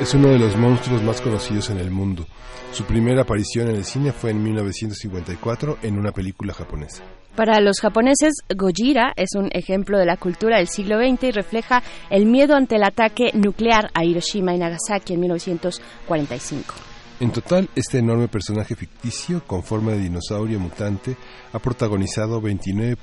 Es 0.00 0.14
uno 0.14 0.28
de 0.28 0.38
los 0.38 0.56
monstruos 0.56 1.02
más 1.02 1.20
conocidos 1.20 1.68
en 1.68 1.80
el 1.80 1.90
mundo. 1.90 2.26
Su 2.74 2.82
primera 2.82 3.22
aparición 3.22 3.68
en 3.68 3.76
el 3.76 3.84
cine 3.84 4.10
fue 4.10 4.32
en 4.32 4.42
1954 4.42 5.78
en 5.82 5.96
una 5.96 6.10
película 6.10 6.52
japonesa. 6.52 7.04
Para 7.36 7.60
los 7.60 7.78
japoneses, 7.78 8.32
Gojira 8.52 9.12
es 9.14 9.36
un 9.36 9.48
ejemplo 9.52 9.96
de 9.96 10.06
la 10.06 10.16
cultura 10.16 10.56
del 10.56 10.66
siglo 10.66 10.98
XX 10.98 11.22
y 11.22 11.30
refleja 11.30 11.84
el 12.10 12.26
miedo 12.26 12.56
ante 12.56 12.74
el 12.74 12.82
ataque 12.82 13.30
nuclear 13.32 13.92
a 13.94 14.04
Hiroshima 14.04 14.56
y 14.56 14.58
Nagasaki 14.58 15.14
en 15.14 15.20
1945. 15.20 16.74
En 17.20 17.30
total, 17.30 17.68
este 17.76 17.98
enorme 17.98 18.26
personaje 18.26 18.74
ficticio, 18.74 19.44
con 19.46 19.62
forma 19.62 19.92
de 19.92 20.00
dinosaurio 20.00 20.58
mutante, 20.58 21.16
ha 21.52 21.60
protagonizado 21.60 22.40
29 22.40 22.96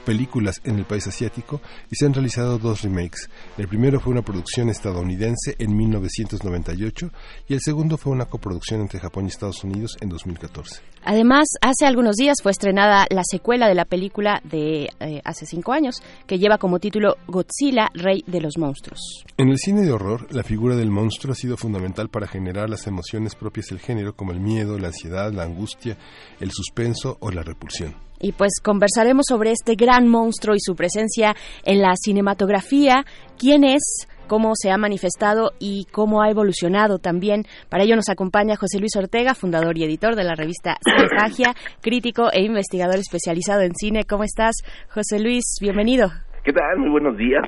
películas 0.00 0.60
en 0.64 0.78
el 0.78 0.84
país 0.84 1.06
asiático 1.06 1.60
y 1.90 1.96
se 1.96 2.06
han 2.06 2.14
realizado 2.14 2.58
dos 2.58 2.82
remakes. 2.82 3.28
El 3.58 3.68
primero 3.68 4.00
fue 4.00 4.12
una 4.12 4.22
producción 4.22 4.68
estadounidense 4.68 5.56
en 5.58 5.76
1998 5.76 7.10
y 7.48 7.54
el 7.54 7.60
segundo 7.60 7.96
fue 7.96 8.12
una 8.12 8.26
coproducción 8.26 8.80
entre 8.80 9.00
Japón 9.00 9.24
y 9.24 9.28
Estados 9.28 9.62
Unidos 9.64 9.96
en 10.00 10.08
2014. 10.08 10.82
Además, 11.04 11.48
hace 11.62 11.86
algunos 11.86 12.16
días 12.16 12.38
fue 12.42 12.52
estrenada 12.52 13.06
la 13.10 13.22
secuela 13.24 13.68
de 13.68 13.74
la 13.74 13.86
película 13.86 14.42
de 14.44 14.90
eh, 15.00 15.20
hace 15.24 15.46
cinco 15.46 15.72
años, 15.72 15.96
que 16.26 16.38
lleva 16.38 16.58
como 16.58 16.78
título 16.78 17.16
Godzilla, 17.26 17.88
Rey 17.94 18.22
de 18.26 18.40
los 18.40 18.58
Monstruos. 18.58 19.24
En 19.36 19.48
el 19.48 19.58
cine 19.58 19.82
de 19.82 19.92
horror, 19.92 20.26
la 20.30 20.42
figura 20.42 20.76
del 20.76 20.90
monstruo 20.90 21.32
ha 21.32 21.36
sido 21.36 21.56
fundamental 21.56 22.10
para 22.10 22.26
generar 22.26 22.68
las 22.68 22.86
emociones 22.86 23.34
propias 23.34 23.66
del 23.66 23.80
género, 23.80 24.14
como 24.14 24.32
el 24.32 24.40
miedo, 24.40 24.78
la 24.78 24.88
ansiedad, 24.88 25.32
la 25.32 25.44
angustia, 25.44 25.96
el 26.40 26.50
suspenso 26.50 27.16
o 27.20 27.30
la 27.30 27.42
repulsión. 27.42 28.09
Y 28.20 28.32
pues 28.32 28.60
conversaremos 28.62 29.24
sobre 29.28 29.50
este 29.50 29.74
gran 29.74 30.06
monstruo 30.06 30.54
y 30.54 30.60
su 30.60 30.74
presencia 30.74 31.34
en 31.64 31.80
la 31.80 31.94
cinematografía, 31.96 33.04
quién 33.38 33.64
es, 33.64 34.06
cómo 34.30 34.52
se 34.54 34.70
ha 34.70 34.78
manifestado 34.78 35.50
y 35.58 35.86
cómo 35.90 36.22
ha 36.22 36.30
evolucionado 36.30 36.98
también. 36.98 37.46
Para 37.68 37.82
ello 37.82 37.96
nos 37.96 38.08
acompaña 38.08 38.54
José 38.54 38.78
Luis 38.78 38.94
Ortega, 38.94 39.34
fundador 39.34 39.76
y 39.76 39.82
editor 39.84 40.14
de 40.14 40.22
la 40.22 40.36
revista 40.36 40.76
Cinefagia, 40.84 41.54
crítico 41.80 42.30
e 42.32 42.42
investigador 42.42 43.00
especializado 43.00 43.62
en 43.62 43.74
cine. 43.74 44.04
¿Cómo 44.04 44.22
estás, 44.22 44.54
José 44.88 45.18
Luis? 45.18 45.56
Bienvenido. 45.60 46.10
¿Qué 46.44 46.52
tal? 46.52 46.78
Muy 46.78 46.90
buenos 46.90 47.16
días. 47.16 47.42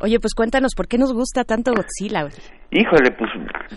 Oye, 0.00 0.20
pues 0.20 0.34
cuéntanos, 0.34 0.74
¿por 0.76 0.86
qué 0.86 0.96
nos 0.96 1.12
gusta 1.12 1.42
tanto 1.42 1.72
Godzilla? 1.72 2.28
Híjole, 2.70 3.10
pues, 3.18 3.30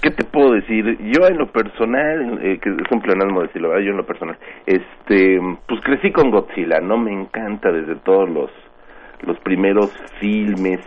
¿qué 0.04 0.12
te 0.12 0.24
puedo 0.24 0.54
decir? 0.54 0.86
Yo 1.00 1.26
en 1.28 1.38
lo 1.38 1.52
personal, 1.52 2.40
eh, 2.44 2.60
que 2.62 2.70
es 2.70 2.92
un 2.92 3.02
pleonasmo 3.02 3.42
decirlo, 3.42 3.70
¿verdad? 3.70 3.86
yo 3.86 3.92
en 3.92 3.98
lo 3.98 4.06
personal, 4.06 4.38
este, 4.68 5.40
pues 5.68 5.82
crecí 5.82 6.12
con 6.12 6.30
Godzilla, 6.30 6.80
¿no? 6.80 6.98
Me 6.98 7.12
encanta 7.12 7.72
desde 7.72 7.96
todos 7.96 8.30
los, 8.30 8.52
los 9.22 9.40
primeros 9.40 9.92
filmes 10.20 10.80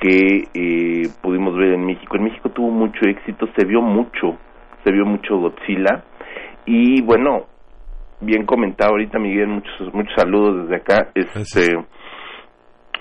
que 0.00 0.48
eh, 0.52 1.08
pudimos 1.22 1.56
ver 1.56 1.72
en 1.72 1.86
México. 1.86 2.16
En 2.16 2.24
México 2.24 2.50
tuvo 2.50 2.70
mucho 2.70 3.00
éxito, 3.08 3.48
se 3.56 3.64
vio 3.64 3.80
mucho, 3.80 4.36
se 4.84 4.92
vio 4.92 5.06
mucho 5.06 5.38
Godzilla 5.38 6.04
y 6.66 7.00
bueno, 7.00 7.46
bien 8.20 8.44
comentado 8.44 8.90
ahorita 8.90 9.18
Miguel, 9.18 9.48
muchos 9.48 9.94
muchos 9.94 10.12
saludos 10.14 10.64
desde 10.64 10.76
acá. 10.76 11.10
Este 11.14 11.78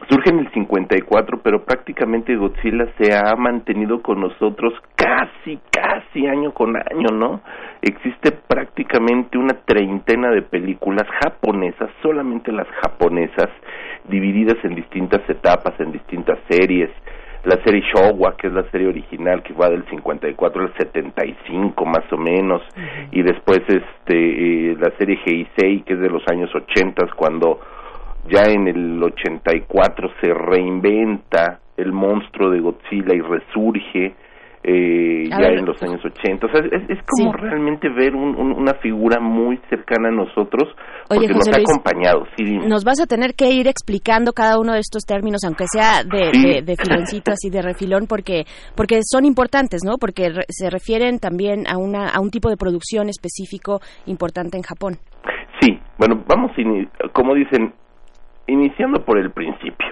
surge 0.10 0.30
en 0.30 0.40
el 0.40 0.52
54, 0.52 1.42
pero 1.44 1.64
prácticamente 1.64 2.36
Godzilla 2.36 2.88
se 2.98 3.16
ha 3.16 3.36
mantenido 3.36 4.02
con 4.02 4.22
nosotros 4.22 4.74
casi, 4.96 5.60
casi 5.72 6.28
año 6.28 6.54
con 6.54 6.76
año, 6.76 7.10
¿no? 7.14 7.42
Existe 7.82 8.32
prácticamente 8.32 9.38
una 9.38 9.56
treintena 9.66 10.32
de 10.32 10.42
películas 10.42 11.08
japonesas, 11.24 11.90
solamente 12.02 12.52
las 12.52 12.68
japonesas, 12.84 13.50
divididas 14.08 14.58
en 14.64 14.76
distintas 14.76 15.28
etapas, 15.30 15.80
en 15.80 15.92
distintas 15.92 16.40
series. 16.50 16.90
La 17.44 17.58
serie 17.64 17.82
Showa, 17.82 18.36
que 18.36 18.48
es 18.48 18.54
la 18.54 18.70
serie 18.72 18.88
original, 18.88 19.42
que 19.42 19.54
va 19.54 19.70
del 19.70 19.86
54 19.90 20.64
al 20.64 20.74
75 20.76 21.86
más 21.86 22.12
o 22.12 22.18
menos, 22.18 22.62
y 23.12 23.22
después 23.22 23.60
este 23.68 24.72
eh, 24.72 24.78
la 24.78 24.92
serie 24.98 25.18
Heisei, 25.26 25.82
que 25.84 25.94
es 25.94 26.00
de 26.00 26.10
los 26.10 26.24
años 26.28 26.54
80, 26.54 27.08
cuando 27.16 27.60
ya 28.30 28.44
en 28.52 28.68
el 28.68 29.02
84 29.02 30.10
se 30.22 30.34
reinventa 30.34 31.60
el 31.78 31.92
monstruo 31.92 32.50
de 32.50 32.60
Godzilla 32.60 33.16
y 33.16 33.22
resurge 33.22 34.16
eh, 34.70 35.30
ya 35.30 35.48
en 35.48 35.66
los 35.66 35.82
años 35.82 36.04
80. 36.04 36.46
O 36.46 36.50
sea, 36.50 36.60
es, 36.60 37.00
como 37.08 37.32
realmente 37.32 37.88
ver 37.88 38.16
una 38.16 38.74
figura 38.82 39.20
muy 39.22 39.58
cercana 39.70 40.10
a 40.10 40.12
nosotros 40.12 40.68
porque 41.08 41.28
nos 41.30 41.48
ha 41.48 41.62
acompañado. 41.62 42.26
nos 42.68 42.84
vas 42.84 43.00
a 43.00 43.06
tener 43.06 43.34
que 43.34 43.50
ir 43.50 43.68
explicando 43.68 44.34
cada 44.34 44.60
uno 44.60 44.74
de 44.74 44.80
estos 44.80 45.04
términos, 45.04 45.46
aunque 45.46 45.66
sea 45.72 46.04
de, 46.04 46.64
de, 46.64 46.76
filoncito 46.76 47.32
así 47.32 47.50
de 47.50 47.62
refilón, 47.62 48.08
porque 48.08 48.44
porque 48.76 49.00
son 49.04 49.24
importantes, 49.24 49.84
¿no? 49.86 49.98
Porque 49.98 50.32
se 50.50 50.70
refieren 50.70 51.20
también 51.20 51.66
a, 51.68 51.78
una, 51.78 52.10
a 52.10 52.20
un 52.20 52.30
tipo 52.30 52.50
de 52.50 52.58
producción 52.58 53.08
específico 53.08 53.80
importante 54.06 54.58
en 54.58 54.64
Japón. 54.64 54.96
Sí, 55.62 55.80
bueno, 55.98 56.24
vamos, 56.28 56.52
como 57.14 57.36
dicen, 57.36 57.74
Iniciando 58.48 59.04
por 59.04 59.18
el 59.18 59.32
principio. 59.32 59.88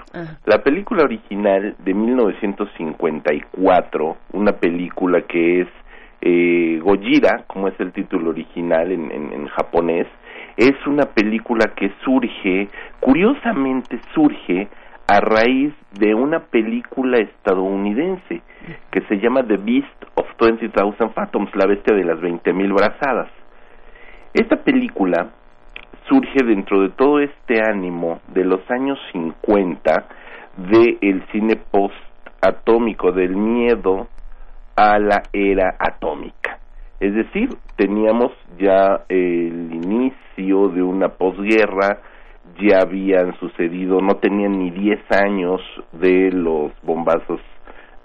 La 0.45 0.63
película 0.63 1.03
original 1.03 1.75
de 1.77 1.93
1954, 1.93 4.15
una 4.31 4.53
película 4.53 5.24
que 5.27 5.59
es 5.62 5.67
eh, 6.21 6.79
Gojira, 6.81 7.43
como 7.47 7.67
es 7.67 7.77
el 7.81 7.91
título 7.91 8.29
original 8.29 8.93
en, 8.93 9.12
en, 9.12 9.45
japonés, 9.47 10.07
es 10.55 10.71
una 10.88 11.03
película 11.03 11.74
que 11.75 11.91
surge, 12.05 12.69
curiosamente 13.01 14.00
surge 14.13 14.69
a 15.07 15.19
raíz 15.19 15.74
de 16.00 16.15
una 16.15 16.39
película 16.39 17.17
estadounidense 17.17 18.41
que 18.89 19.01
se 19.01 19.19
llama 19.19 19.45
The 19.45 19.57
Beast 19.57 20.05
of 20.15 20.25
20,000 20.39 20.71
Fathoms, 21.13 21.53
la 21.55 21.67
bestia 21.67 21.93
de 21.95 22.05
las 22.05 22.19
20.000 22.19 22.74
brazadas. 22.74 23.29
Esta 24.33 24.63
película 24.63 25.29
surge 26.07 26.43
dentro 26.45 26.81
de 26.81 26.89
todo 26.89 27.19
este 27.19 27.62
ánimo 27.62 28.19
de 28.27 28.45
los 28.45 28.59
años 28.69 29.00
50 29.12 30.07
del 30.57 30.97
el 31.01 31.25
cine 31.31 31.55
post-atómico, 31.71 33.12
del 33.12 33.35
miedo 33.35 34.07
a 34.75 35.00
la 35.00 35.24
era 35.33 35.75
atómica. 35.79 36.59
Es 37.00 37.13
decir, 37.13 37.50
teníamos 37.75 38.31
ya 38.57 39.03
el 39.09 39.69
inicio 39.74 40.69
de 40.69 40.81
una 40.81 41.09
posguerra, 41.09 42.00
ya 42.59 42.79
habían 42.83 43.38
sucedido, 43.39 44.00
no 44.01 44.15
tenían 44.15 44.59
ni 44.59 44.71
10 44.71 45.00
años 45.12 45.62
de 45.93 46.31
los 46.31 46.71
bombazos 46.83 47.41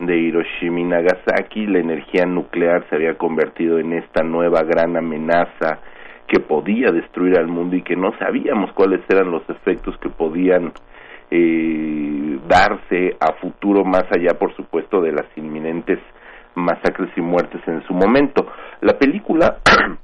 de 0.00 0.16
Hiroshima 0.18 0.80
y 0.80 0.84
Nagasaki, 0.84 1.66
la 1.66 1.78
energía 1.78 2.24
nuclear 2.24 2.84
se 2.88 2.96
había 2.96 3.14
convertido 3.14 3.78
en 3.78 3.92
esta 3.92 4.22
nueva 4.24 4.62
gran 4.62 4.96
amenaza 4.96 5.80
que 6.30 6.38
podía 6.38 6.92
destruir 6.92 7.36
al 7.36 7.48
mundo 7.48 7.74
y 7.74 7.82
que 7.82 7.96
no 7.96 8.16
sabíamos 8.16 8.72
cuáles 8.72 9.00
eran 9.08 9.32
los 9.32 9.42
efectos 9.50 9.96
que 9.98 10.08
podían 10.08 10.72
eh, 11.28 12.38
darse 12.46 13.16
a 13.18 13.32
futuro 13.40 13.84
más 13.84 14.04
allá 14.16 14.38
por 14.38 14.54
supuesto 14.54 15.00
de 15.02 15.10
las 15.10 15.26
inminentes 15.36 15.98
masacres 16.54 17.10
y 17.16 17.20
muertes 17.20 17.60
en 17.66 17.82
su 17.82 17.94
momento. 17.94 18.46
La 18.80 18.96
película 18.96 19.56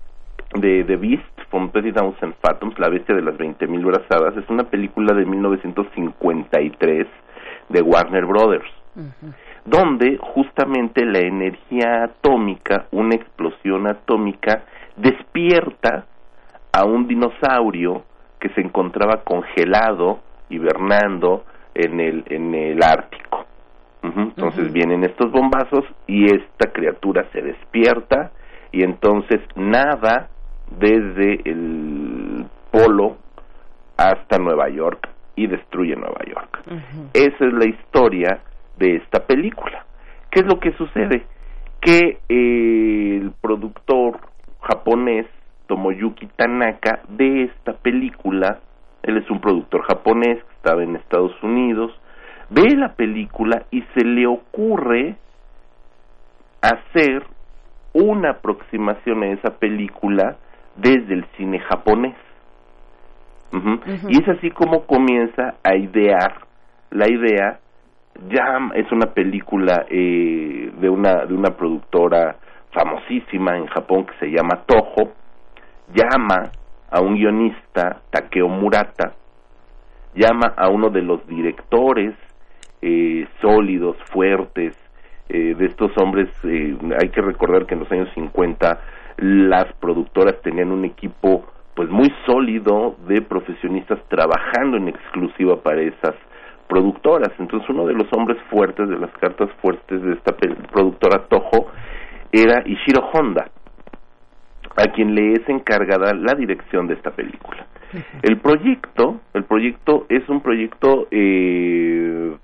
de 0.54 0.82
The 0.82 0.96
Beast 0.96 1.40
from 1.48 1.70
20,000 1.70 2.34
Fathoms 2.42 2.76
La 2.80 2.88
bestia 2.88 3.14
de 3.14 3.22
las 3.22 3.36
20.000 3.36 3.84
brazadas 3.84 4.36
es 4.36 4.50
una 4.50 4.64
película 4.64 5.14
de 5.14 5.24
1953 5.24 7.06
de 7.68 7.82
Warner 7.82 8.26
Brothers 8.26 8.72
donde 9.66 10.16
justamente 10.18 11.04
la 11.04 11.18
energía 11.18 12.04
atómica 12.04 12.86
una 12.92 13.14
explosión 13.14 13.86
atómica 13.86 14.64
despierta 14.96 16.06
a 16.76 16.84
un 16.84 17.06
dinosaurio 17.08 18.04
que 18.38 18.50
se 18.50 18.60
encontraba 18.60 19.22
congelado, 19.24 20.20
hibernando 20.50 21.44
en 21.74 22.00
el, 22.00 22.22
en 22.26 22.54
el 22.54 22.82
Ártico. 22.82 23.46
Entonces 24.02 24.72
vienen 24.72 25.02
estos 25.02 25.32
bombazos 25.32 25.84
y 26.06 26.26
esta 26.26 26.70
criatura 26.72 27.24
se 27.32 27.40
despierta 27.40 28.30
y 28.70 28.84
entonces 28.84 29.40
nada 29.56 30.28
desde 30.70 31.40
el 31.50 32.46
polo 32.70 33.16
hasta 33.96 34.38
Nueva 34.38 34.68
York 34.68 35.08
y 35.34 35.46
destruye 35.46 35.96
Nueva 35.96 36.20
York. 36.26 36.60
Esa 37.14 37.46
es 37.46 37.52
la 37.54 37.66
historia 37.66 38.40
de 38.76 38.96
esta 38.96 39.26
película. 39.26 39.86
¿Qué 40.30 40.40
es 40.40 40.46
lo 40.46 40.60
que 40.60 40.72
sucede? 40.72 41.24
Que 41.80 42.18
el 42.28 43.32
productor 43.40 44.20
japonés 44.60 45.26
Tomoyuki 45.66 46.26
Tanaka 46.36 47.00
de 47.08 47.44
esta 47.44 47.74
película. 47.74 48.60
Él 49.02 49.18
es 49.18 49.30
un 49.30 49.40
productor 49.40 49.82
japonés 49.82 50.42
que 50.42 50.54
estaba 50.54 50.82
en 50.82 50.96
Estados 50.96 51.32
Unidos. 51.42 51.92
Ve 52.50 52.76
la 52.76 52.94
película 52.94 53.64
y 53.70 53.82
se 53.94 54.04
le 54.04 54.26
ocurre 54.26 55.16
hacer 56.62 57.24
una 57.92 58.30
aproximación 58.30 59.22
a 59.22 59.28
esa 59.28 59.58
película 59.58 60.36
desde 60.76 61.14
el 61.14 61.24
cine 61.36 61.60
japonés. 61.60 62.16
Y 64.08 64.22
es 64.22 64.28
así 64.28 64.50
como 64.50 64.84
comienza 64.86 65.54
a 65.64 65.76
idear 65.76 66.42
la 66.90 67.08
idea. 67.08 67.58
Ya 68.28 68.58
es 68.74 68.90
una 68.92 69.12
película 69.14 69.86
eh, 69.88 70.72
de 70.78 70.88
una 70.88 71.24
de 71.24 71.34
una 71.34 71.50
productora 71.56 72.36
famosísima 72.72 73.56
en 73.56 73.66
Japón 73.66 74.06
que 74.06 74.14
se 74.18 74.26
llama 74.26 74.62
Toho 74.66 75.12
llama 75.92 76.50
a 76.90 77.00
un 77.00 77.14
guionista, 77.14 78.00
Takeo 78.10 78.48
Murata, 78.48 79.14
llama 80.14 80.54
a 80.56 80.68
uno 80.68 80.90
de 80.90 81.02
los 81.02 81.26
directores 81.26 82.14
eh, 82.82 83.26
sólidos, 83.40 83.96
fuertes, 84.12 84.76
eh, 85.28 85.54
de 85.58 85.66
estos 85.66 85.90
hombres, 85.98 86.28
eh, 86.44 86.76
hay 87.00 87.08
que 87.08 87.20
recordar 87.20 87.66
que 87.66 87.74
en 87.74 87.80
los 87.80 87.90
años 87.90 88.08
50 88.14 88.80
las 89.18 89.72
productoras 89.80 90.40
tenían 90.42 90.70
un 90.70 90.84
equipo 90.84 91.44
pues 91.74 91.88
muy 91.90 92.12
sólido 92.26 92.96
de 93.08 93.20
profesionistas 93.22 93.98
trabajando 94.08 94.76
en 94.76 94.88
exclusiva 94.88 95.60
para 95.62 95.82
esas 95.82 96.14
productoras. 96.68 97.30
Entonces 97.38 97.68
uno 97.68 97.86
de 97.86 97.94
los 97.94 98.06
hombres 98.12 98.38
fuertes, 98.50 98.88
de 98.88 98.98
las 98.98 99.10
cartas 99.18 99.50
fuertes 99.60 100.00
de 100.00 100.12
esta 100.12 100.32
productora 100.72 101.24
Toho, 101.28 101.66
era 102.32 102.62
Ishiro 102.64 103.10
Honda 103.12 103.50
a 104.76 104.92
quien 104.92 105.14
le 105.14 105.32
es 105.32 105.48
encargada 105.48 106.12
la 106.14 106.34
dirección 106.34 106.86
de 106.86 106.94
esta 106.94 107.10
película. 107.10 107.66
El 108.22 108.38
proyecto, 108.38 109.20
el 109.32 109.44
proyecto 109.44 110.06
es 110.08 110.28
un 110.28 110.40
proyecto 110.40 111.08
eh, 111.10 112.36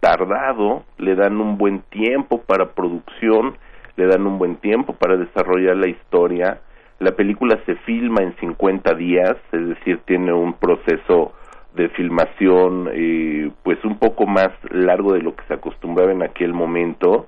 tardado, 0.00 0.84
le 0.98 1.14
dan 1.14 1.40
un 1.40 1.58
buen 1.58 1.80
tiempo 1.90 2.42
para 2.42 2.70
producción, 2.70 3.56
le 3.96 4.06
dan 4.06 4.26
un 4.26 4.38
buen 4.38 4.56
tiempo 4.56 4.94
para 4.94 5.16
desarrollar 5.16 5.76
la 5.76 5.88
historia. 5.88 6.60
La 6.98 7.12
película 7.12 7.58
se 7.66 7.74
filma 7.76 8.22
en 8.22 8.34
50 8.36 8.94
días, 8.94 9.36
es 9.52 9.68
decir, 9.68 10.00
tiene 10.06 10.32
un 10.32 10.54
proceso 10.54 11.32
de 11.74 11.88
filmación 11.90 12.90
eh, 12.92 13.50
pues 13.62 13.82
un 13.84 13.98
poco 13.98 14.26
más 14.26 14.50
largo 14.70 15.14
de 15.14 15.22
lo 15.22 15.34
que 15.34 15.44
se 15.48 15.54
acostumbraba 15.54 16.12
en 16.12 16.22
aquel 16.22 16.52
momento. 16.52 17.26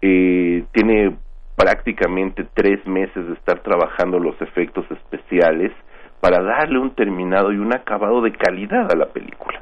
Eh, 0.00 0.64
tiene 0.72 1.16
prácticamente 1.58 2.46
tres 2.54 2.86
meses 2.86 3.26
de 3.26 3.34
estar 3.34 3.58
trabajando 3.64 4.20
los 4.20 4.40
efectos 4.40 4.88
especiales 4.92 5.72
para 6.20 6.40
darle 6.40 6.78
un 6.78 6.94
terminado 6.94 7.52
y 7.52 7.58
un 7.58 7.74
acabado 7.74 8.22
de 8.22 8.32
calidad 8.32 8.90
a 8.92 8.96
la 8.96 9.06
película. 9.06 9.60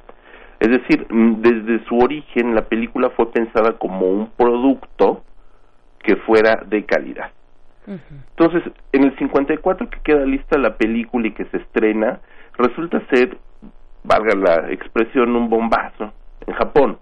Es 0.60 0.68
decir, 0.68 1.06
mm, 1.08 1.40
desde 1.40 1.84
su 1.86 1.96
origen 1.96 2.54
la 2.54 2.66
película 2.66 3.08
fue 3.10 3.32
pensada 3.32 3.72
como 3.78 4.06
un 4.06 4.30
producto 4.36 5.24
que 6.02 6.16
fuera 6.16 6.62
de 6.66 6.84
calidad. 6.84 7.30
Entonces, 7.86 8.64
en 8.92 9.04
el 9.04 9.16
54 9.16 9.88
que 9.88 10.00
queda 10.00 10.24
lista 10.24 10.58
la 10.58 10.76
película 10.76 11.28
y 11.28 11.32
que 11.32 11.44
se 11.46 11.58
estrena, 11.58 12.18
resulta 12.58 13.00
ser, 13.12 13.38
valga 14.02 14.34
la 14.34 14.72
expresión, 14.72 15.36
un 15.36 15.48
bombazo 15.48 16.12
en 16.46 16.54
Japón. 16.54 16.98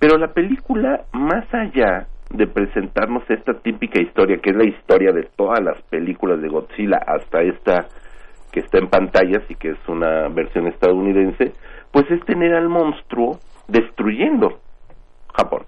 Pero 0.00 0.18
la 0.18 0.32
película, 0.32 1.04
más 1.12 1.44
allá 1.54 2.08
de 2.30 2.46
presentarnos 2.46 3.22
esta 3.30 3.54
típica 3.54 4.00
historia, 4.00 4.38
que 4.38 4.50
es 4.50 4.56
la 4.56 4.64
historia 4.64 5.12
de 5.12 5.28
todas 5.36 5.62
las 5.62 5.80
películas 5.82 6.40
de 6.42 6.48
Godzilla 6.48 6.98
hasta 7.06 7.42
esta 7.42 7.86
que 8.52 8.60
está 8.60 8.78
en 8.78 8.88
pantallas 8.88 9.42
y 9.48 9.54
que 9.54 9.70
es 9.70 9.88
una 9.88 10.28
versión 10.28 10.66
estadounidense, 10.66 11.52
pues 11.90 12.10
es 12.10 12.24
tener 12.24 12.54
al 12.54 12.68
monstruo 12.68 13.38
destruyendo 13.66 14.60
Japón, 15.34 15.64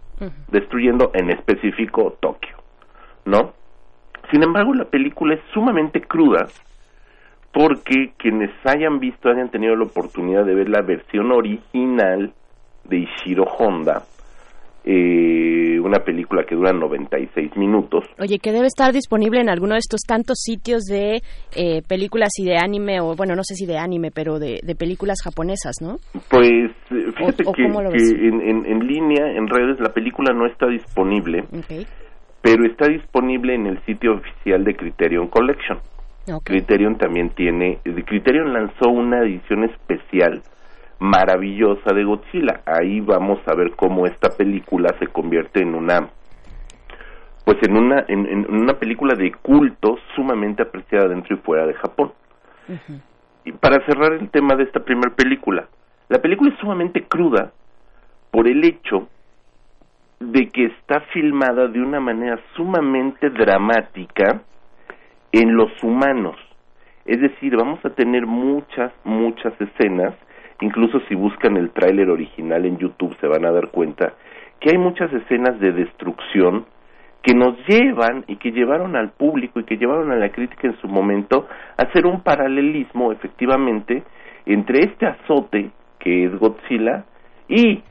destruyendo 0.49 1.11
en 1.14 1.31
específico 1.31 2.16
Tokio, 2.20 2.57
¿no? 3.25 3.53
Sin 4.31 4.42
embargo, 4.42 4.75
la 4.75 4.85
película 4.85 5.35
es 5.35 5.40
sumamente 5.53 6.01
cruda 6.03 6.46
porque 7.53 8.12
quienes 8.16 8.51
hayan 8.64 9.01
visto, 9.01 9.29
hayan 9.29 9.51
tenido 9.51 9.75
la 9.75 9.85
oportunidad 9.85 10.44
de 10.44 10.55
ver 10.55 10.68
la 10.68 10.83
versión 10.83 11.33
original 11.33 12.33
de 12.85 12.96
Ishiro 12.99 13.44
Honda, 13.44 14.05
eh, 14.85 15.79
una 15.81 15.99
película 15.99 16.45
que 16.45 16.55
dura 16.55 16.73
96 16.73 17.57
minutos. 17.57 18.05
Oye, 18.19 18.38
que 18.38 18.53
debe 18.53 18.66
estar 18.66 18.93
disponible 18.93 19.40
en 19.40 19.51
alguno 19.51 19.75
de 19.75 19.81
estos 19.81 20.01
tantos 20.07 20.38
sitios 20.40 20.85
de 20.85 21.21
eh, 21.55 21.83
películas 21.87 22.31
y 22.38 22.47
de 22.47 22.57
anime, 22.57 23.01
o 23.01 23.14
bueno, 23.14 23.35
no 23.35 23.43
sé 23.45 23.55
si 23.55 23.66
de 23.66 23.77
anime, 23.77 24.11
pero 24.11 24.38
de, 24.38 24.61
películas 24.79 25.19
japonesas, 25.23 25.77
¿no? 25.83 25.97
Pues 26.31 26.71
eh, 26.90 27.12
fíjate 27.16 27.45
que, 27.55 27.64
en, 27.64 28.87
línea, 28.87 29.33
en 29.37 29.49
redes, 29.49 29.79
la 29.81 29.93
película 29.93 30.33
no 30.33 30.47
está 30.47 30.66
disponible, 30.66 31.45
pero 32.40 32.64
está 32.64 32.88
disponible 32.88 33.55
en 33.55 33.66
el 33.66 33.85
sitio 33.85 34.14
oficial 34.14 34.64
de 34.64 34.75
Criterion 34.75 35.29
Collection. 35.29 35.79
Criterion 36.45 36.97
también 36.97 37.31
tiene, 37.31 37.79
Criterion 37.83 38.53
lanzó 38.53 38.88
una 38.88 39.23
edición 39.25 39.64
especial 39.64 40.43
maravillosa 41.01 41.93
de 41.95 42.05
Godzilla. 42.05 42.61
Ahí 42.67 43.01
vamos 43.01 43.41
a 43.47 43.55
ver 43.55 43.73
cómo 43.73 44.07
esta 44.07 44.29
película 44.31 44.95
se 45.01 45.09
convierte 45.09 45.63
en 45.63 45.75
una 45.75 46.11
pues 47.45 47.57
en 47.63 47.77
una 47.77 48.05
en, 48.07 48.47
una 48.49 48.75
película 48.75 49.15
de 49.15 49.33
culto 49.33 49.99
sumamente 50.15 50.63
apreciada 50.63 51.09
dentro 51.09 51.35
y 51.35 51.41
fuera 51.41 51.67
de 51.67 51.75
Japón. 51.75 52.13
Y 53.45 53.53
para 53.53 53.85
cerrar 53.87 54.13
el 54.13 54.31
tema 54.31 54.55
de 54.55 54.65
esta 54.65 54.81
primera 54.81 55.13
película, 55.15 55.67
la 56.09 56.19
película 56.21 56.53
es 56.53 56.59
sumamente 56.61 57.05
cruda 57.05 57.51
por 58.31 58.47
el 58.47 58.63
hecho 58.65 59.09
de 60.21 60.49
que 60.51 60.67
está 60.67 61.01
filmada 61.13 61.67
de 61.67 61.81
una 61.81 61.99
manera 61.99 62.39
sumamente 62.55 63.31
dramática 63.31 64.43
en 65.33 65.57
los 65.57 65.71
humanos. 65.83 66.37
Es 67.07 67.21
decir, 67.21 67.57
vamos 67.57 67.83
a 67.85 67.91
tener 67.91 68.27
muchas, 68.27 68.93
muchas 69.03 69.59
escenas 69.61 70.15
Incluso 70.61 71.01
si 71.09 71.14
buscan 71.14 71.57
el 71.57 71.70
tráiler 71.70 72.11
original 72.11 72.64
en 72.66 72.79
YouTube 72.79 73.16
se 73.20 73.27
van 73.27 73.44
a 73.44 73.51
dar 73.51 73.68
cuenta 73.68 74.14
que 74.61 74.70
hay 74.70 74.79
muchas 74.79 75.12
escenas 75.12 75.59
de 75.59 75.73
destrucción 75.73 76.66
que 77.23 77.35
nos 77.35 77.57
llevan 77.66 78.25
y 78.29 78.37
que 78.37 78.51
llevaron 78.51 78.96
al 78.96 79.11
público 79.11 79.61
y 79.61 79.64
que 79.64 79.77
llevaron 79.77 80.11
a 80.11 80.16
la 80.16 80.31
crítica 80.31 80.68
en 80.68 80.77
su 80.81 80.88
momento 80.88 81.46
a 81.77 81.83
hacer 81.83 82.07
un 82.07 82.23
paralelismo 82.23 83.12
efectivamente 83.12 84.03
entre 84.46 84.85
este 84.85 85.07
azote 85.07 85.70
que 85.99 86.25
es 86.25 86.38
Godzilla 86.38 87.05
y 87.49 87.83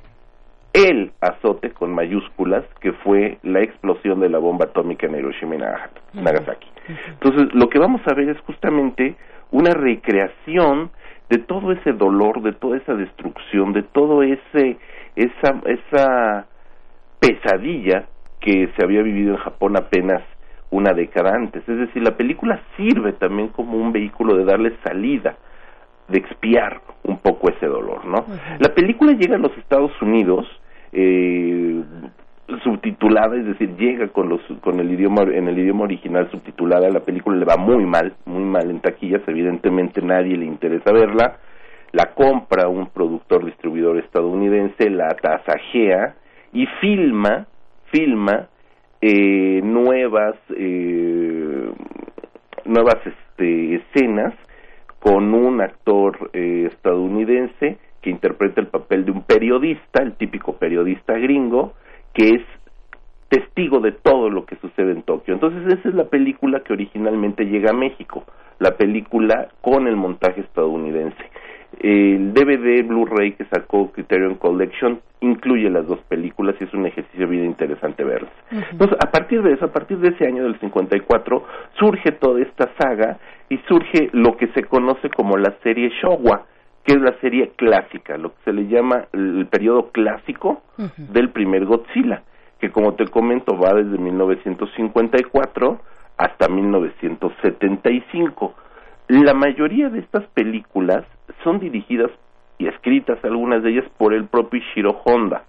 el 0.73 1.11
azote 1.21 1.71
con 1.71 1.93
mayúsculas 1.93 2.63
que 2.79 2.93
fue 2.93 3.37
la 3.43 3.61
explosión 3.61 4.19
de 4.19 4.29
la 4.29 4.39
bomba 4.39 4.65
atómica 4.65 5.07
en 5.07 5.15
Hiroshima 5.15 5.55
y 5.55 6.19
Nagasaki. 6.19 6.67
Entonces, 7.07 7.53
lo 7.53 7.69
que 7.69 7.79
vamos 7.79 8.01
a 8.05 8.15
ver 8.15 8.29
es 8.29 8.39
justamente 8.41 9.15
una 9.51 9.71
recreación 9.71 10.91
de 11.29 11.37
todo 11.37 11.71
ese 11.71 11.93
dolor, 11.93 12.41
de 12.41 12.53
toda 12.53 12.77
esa 12.77 12.95
destrucción, 12.95 13.73
de 13.73 13.83
todo 13.83 14.23
ese 14.23 14.77
esa 15.15 15.61
esa 15.65 16.47
pesadilla 17.19 18.05
que 18.39 18.69
se 18.75 18.83
había 18.83 19.01
vivido 19.01 19.33
en 19.33 19.37
Japón 19.37 19.77
apenas 19.77 20.23
una 20.71 20.93
década 20.93 21.35
antes. 21.35 21.67
Es 21.67 21.77
decir, 21.77 22.03
la 22.03 22.15
película 22.15 22.61
sirve 22.77 23.13
también 23.13 23.49
como 23.49 23.77
un 23.77 23.91
vehículo 23.91 24.35
de 24.35 24.45
darle 24.45 24.73
salida, 24.83 25.37
de 26.07 26.19
expiar 26.19 26.81
un 27.03 27.17
poco 27.19 27.49
ese 27.49 27.65
dolor, 27.65 28.05
¿no? 28.05 28.25
La 28.59 28.73
película 28.73 29.13
llega 29.13 29.35
a 29.35 29.39
los 29.39 29.55
Estados 29.57 29.91
Unidos 30.01 30.45
eh, 30.91 31.83
subtitulada, 32.63 33.35
es 33.37 33.45
decir, 33.45 33.75
llega 33.77 34.07
con 34.09 34.29
los 34.29 34.41
con 34.61 34.79
el 34.79 34.91
idioma 34.91 35.23
en 35.23 35.47
el 35.47 35.57
idioma 35.57 35.83
original 35.83 36.29
subtitulada, 36.31 36.89
la 36.89 37.01
película 37.01 37.37
le 37.37 37.45
va 37.45 37.57
muy 37.57 37.85
mal, 37.85 38.13
muy 38.25 38.43
mal 38.43 38.69
en 38.69 38.79
taquillas, 38.79 39.21
evidentemente 39.27 40.01
nadie 40.01 40.37
le 40.37 40.45
interesa 40.45 40.91
verla, 40.91 41.37
la 41.91 42.13
compra 42.13 42.67
un 42.67 42.87
productor 42.87 43.45
distribuidor 43.45 43.97
estadounidense, 43.97 44.89
la 44.89 45.09
tasajea 45.09 46.15
y 46.53 46.65
filma, 46.81 47.47
filma 47.91 48.47
eh, 49.01 49.61
nuevas 49.63 50.35
eh, 50.55 51.71
nuevas 52.65 52.97
este, 53.05 53.75
escenas 53.75 54.33
con 54.99 55.33
un 55.33 55.61
actor 55.61 56.29
eh, 56.33 56.69
estadounidense 56.71 57.77
que 58.01 58.09
interpreta 58.09 58.61
el 58.61 58.67
papel 58.67 59.05
de 59.05 59.11
un 59.11 59.23
periodista, 59.23 60.01
el 60.03 60.13
típico 60.13 60.57
periodista 60.57 61.13
gringo, 61.17 61.73
que 62.13 62.29
es 62.35 62.41
testigo 63.29 63.79
de 63.79 63.91
todo 63.91 64.29
lo 64.29 64.45
que 64.45 64.55
sucede 64.57 64.91
en 64.91 65.03
Tokio. 65.03 65.33
Entonces 65.33 65.79
esa 65.79 65.89
es 65.89 65.95
la 65.95 66.05
película 66.05 66.61
que 66.61 66.73
originalmente 66.73 67.45
llega 67.45 67.71
a 67.71 67.73
México, 67.73 68.25
la 68.59 68.75
película 68.75 69.49
con 69.61 69.87
el 69.87 69.95
montaje 69.95 70.41
estadounidense. 70.41 71.23
El 71.79 72.33
DVD 72.33 72.83
Blu-ray 72.85 73.33
que 73.33 73.45
sacó 73.45 73.91
Criterion 73.91 74.35
Collection 74.35 74.99
incluye 75.21 75.69
las 75.69 75.85
dos 75.85 75.99
películas 76.07 76.55
y 76.59 76.63
es 76.63 76.73
un 76.73 76.85
ejercicio 76.87 77.27
bien 77.27 77.45
interesante 77.45 78.03
verlas. 78.03 78.31
Entonces, 78.71 78.97
a 78.99 79.11
partir 79.11 79.43
de 79.43 79.53
eso, 79.53 79.65
a 79.65 79.71
partir 79.71 79.99
de 79.99 80.09
ese 80.09 80.25
año 80.25 80.43
del 80.43 80.59
54, 80.59 81.43
surge 81.77 82.11
toda 82.13 82.41
esta 82.41 82.71
saga 82.79 83.19
y 83.49 83.57
surge 83.67 84.09
lo 84.13 84.35
que 84.37 84.47
se 84.47 84.63
conoce 84.63 85.09
como 85.09 85.37
la 85.37 85.53
serie 85.61 85.89
Showa, 86.01 86.45
que 86.83 86.95
es 86.95 87.01
la 87.01 87.13
serie 87.19 87.51
clásica, 87.55 88.17
lo 88.17 88.29
que 88.29 88.43
se 88.45 88.53
le 88.53 88.67
llama 88.67 89.05
el 89.13 89.47
periodo 89.47 89.91
clásico 89.91 90.61
del 90.97 91.29
primer 91.29 91.65
Godzilla, 91.65 92.23
que 92.59 92.71
como 92.71 92.95
te 92.95 93.07
comento 93.07 93.57
va 93.57 93.73
desde 93.73 93.97
1954 93.97 95.79
hasta 96.17 96.47
1975. 96.47 98.55
La 99.07 99.33
mayoría 99.33 99.89
de 99.89 99.99
estas 99.99 100.25
películas 100.27 101.05
son 101.43 101.59
dirigidas 101.59 102.11
y 102.57 102.67
escritas, 102.67 103.23
algunas 103.23 103.63
de 103.63 103.71
ellas, 103.71 103.85
por 103.97 104.13
el 104.13 104.25
propio 104.25 104.59
Ishiro 104.59 105.01
Honda. 105.05 105.43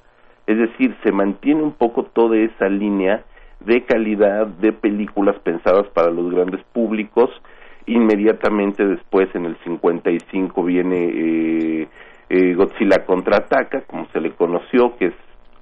Es 0.46 0.58
decir, 0.58 0.96
se 1.02 1.12
mantiene 1.12 1.62
un 1.62 1.72
poco 1.72 2.04
toda 2.04 2.36
esa 2.36 2.68
línea 2.68 3.24
de 3.60 3.84
calidad 3.84 4.46
de 4.46 4.72
películas 4.72 5.38
pensadas 5.40 5.86
para 5.88 6.10
los 6.10 6.32
grandes 6.32 6.62
públicos 6.72 7.30
inmediatamente 7.86 8.86
después 8.86 9.28
en 9.34 9.46
el 9.46 9.56
55 9.64 10.62
viene 10.64 11.04
eh, 11.04 11.88
eh, 12.28 12.54
Godzilla 12.54 13.04
contraataca 13.04 13.82
como 13.82 14.06
se 14.12 14.20
le 14.20 14.32
conoció 14.32 14.96
que 14.96 15.06
es 15.06 15.14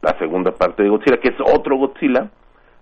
la 0.03 0.17
segunda 0.19 0.53
parte 0.53 0.83
de 0.83 0.89
Godzilla 0.89 1.19
que 1.19 1.29
es 1.29 1.41
otro 1.41 1.77
Godzilla 1.77 2.31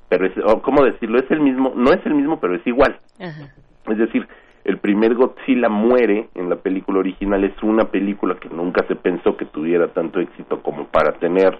pero 0.08 0.26
es 0.26 0.32
cómo 0.62 0.84
decirlo 0.84 1.18
es 1.18 1.30
el 1.30 1.40
mismo 1.40 1.72
no 1.74 1.92
es 1.92 2.04
el 2.06 2.14
mismo 2.14 2.38
pero 2.40 2.54
es 2.56 2.66
igual. 2.66 2.98
Es 3.18 3.98
decir 3.98 4.26
el 4.64 4.78
primer 4.78 5.14
Godzilla 5.14 5.68
muere 5.68 6.28
en 6.34 6.50
la 6.50 6.56
película 6.56 6.98
original 6.98 7.44
es 7.44 7.62
una 7.62 7.84
película 7.84 8.36
que 8.40 8.48
nunca 8.48 8.84
se 8.88 8.96
pensó 8.96 9.36
que 9.36 9.44
tuviera 9.44 9.88
tanto 9.88 10.20
éxito 10.20 10.62
como 10.62 10.86
para 10.88 11.12
tener 11.18 11.56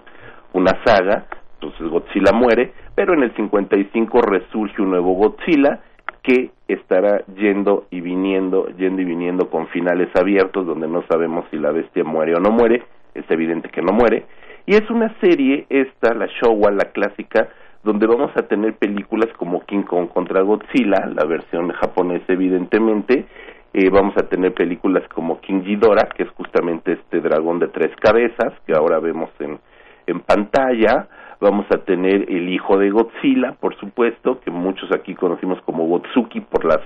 una 0.53 0.71
saga 0.83 1.25
entonces 1.53 1.87
Godzilla 1.87 2.31
muere 2.33 2.73
pero 2.95 3.13
en 3.13 3.23
el 3.23 3.35
55 3.35 4.21
resurge 4.21 4.81
un 4.81 4.89
nuevo 4.89 5.13
Godzilla 5.13 5.81
que 6.27 6.49
estará 6.67 7.23
yendo 7.37 7.85
y 7.89 8.01
viniendo, 8.01 8.67
yendo 8.77 9.01
y 9.01 9.05
viniendo 9.05 9.49
con 9.49 9.67
finales 9.67 10.09
abiertos 10.13 10.67
donde 10.67 10.85
no 10.85 11.05
sabemos 11.09 11.45
si 11.49 11.57
la 11.57 11.71
bestia 11.71 12.03
muere 12.03 12.35
o 12.35 12.39
no 12.41 12.51
muere, 12.51 12.83
es 13.15 13.23
evidente 13.31 13.69
que 13.69 13.81
no 13.81 13.93
muere, 13.93 14.25
y 14.65 14.75
es 14.75 14.89
una 14.89 15.15
serie 15.21 15.65
esta, 15.69 16.13
la 16.13 16.27
Showa, 16.27 16.69
la 16.71 16.91
clásica, 16.91 17.47
donde 17.81 18.05
vamos 18.07 18.31
a 18.35 18.41
tener 18.41 18.73
películas 18.73 19.29
como 19.37 19.61
King 19.61 19.83
Kong 19.83 20.09
contra 20.09 20.41
Godzilla, 20.41 21.05
la 21.15 21.25
versión 21.25 21.71
japonesa 21.71 22.33
evidentemente, 22.33 23.25
eh, 23.73 23.89
vamos 23.89 24.17
a 24.17 24.27
tener 24.27 24.53
películas 24.53 25.07
como 25.07 25.39
King 25.39 25.61
Ghidorah, 25.61 26.09
que 26.09 26.23
es 26.23 26.29
justamente 26.31 26.91
este 26.91 27.21
dragón 27.21 27.59
de 27.59 27.69
tres 27.69 27.95
cabezas 28.01 28.53
que 28.65 28.73
ahora 28.73 28.99
vemos 28.99 29.29
en, 29.39 29.59
en 30.05 30.19
pantalla, 30.19 31.07
vamos 31.39 31.65
a 31.73 31.77
tener 31.79 32.29
el 32.29 32.49
hijo 32.49 32.77
de 32.77 32.89
Godzilla, 32.89 33.53
por 33.59 33.75
supuesto, 33.79 34.39
que 34.41 34.51
muchos 34.51 34.91
aquí 34.91 35.15
conocimos 35.15 35.61
como 35.61 35.85
Gotsuki 35.85 36.41
por 36.41 36.65
las 36.65 36.81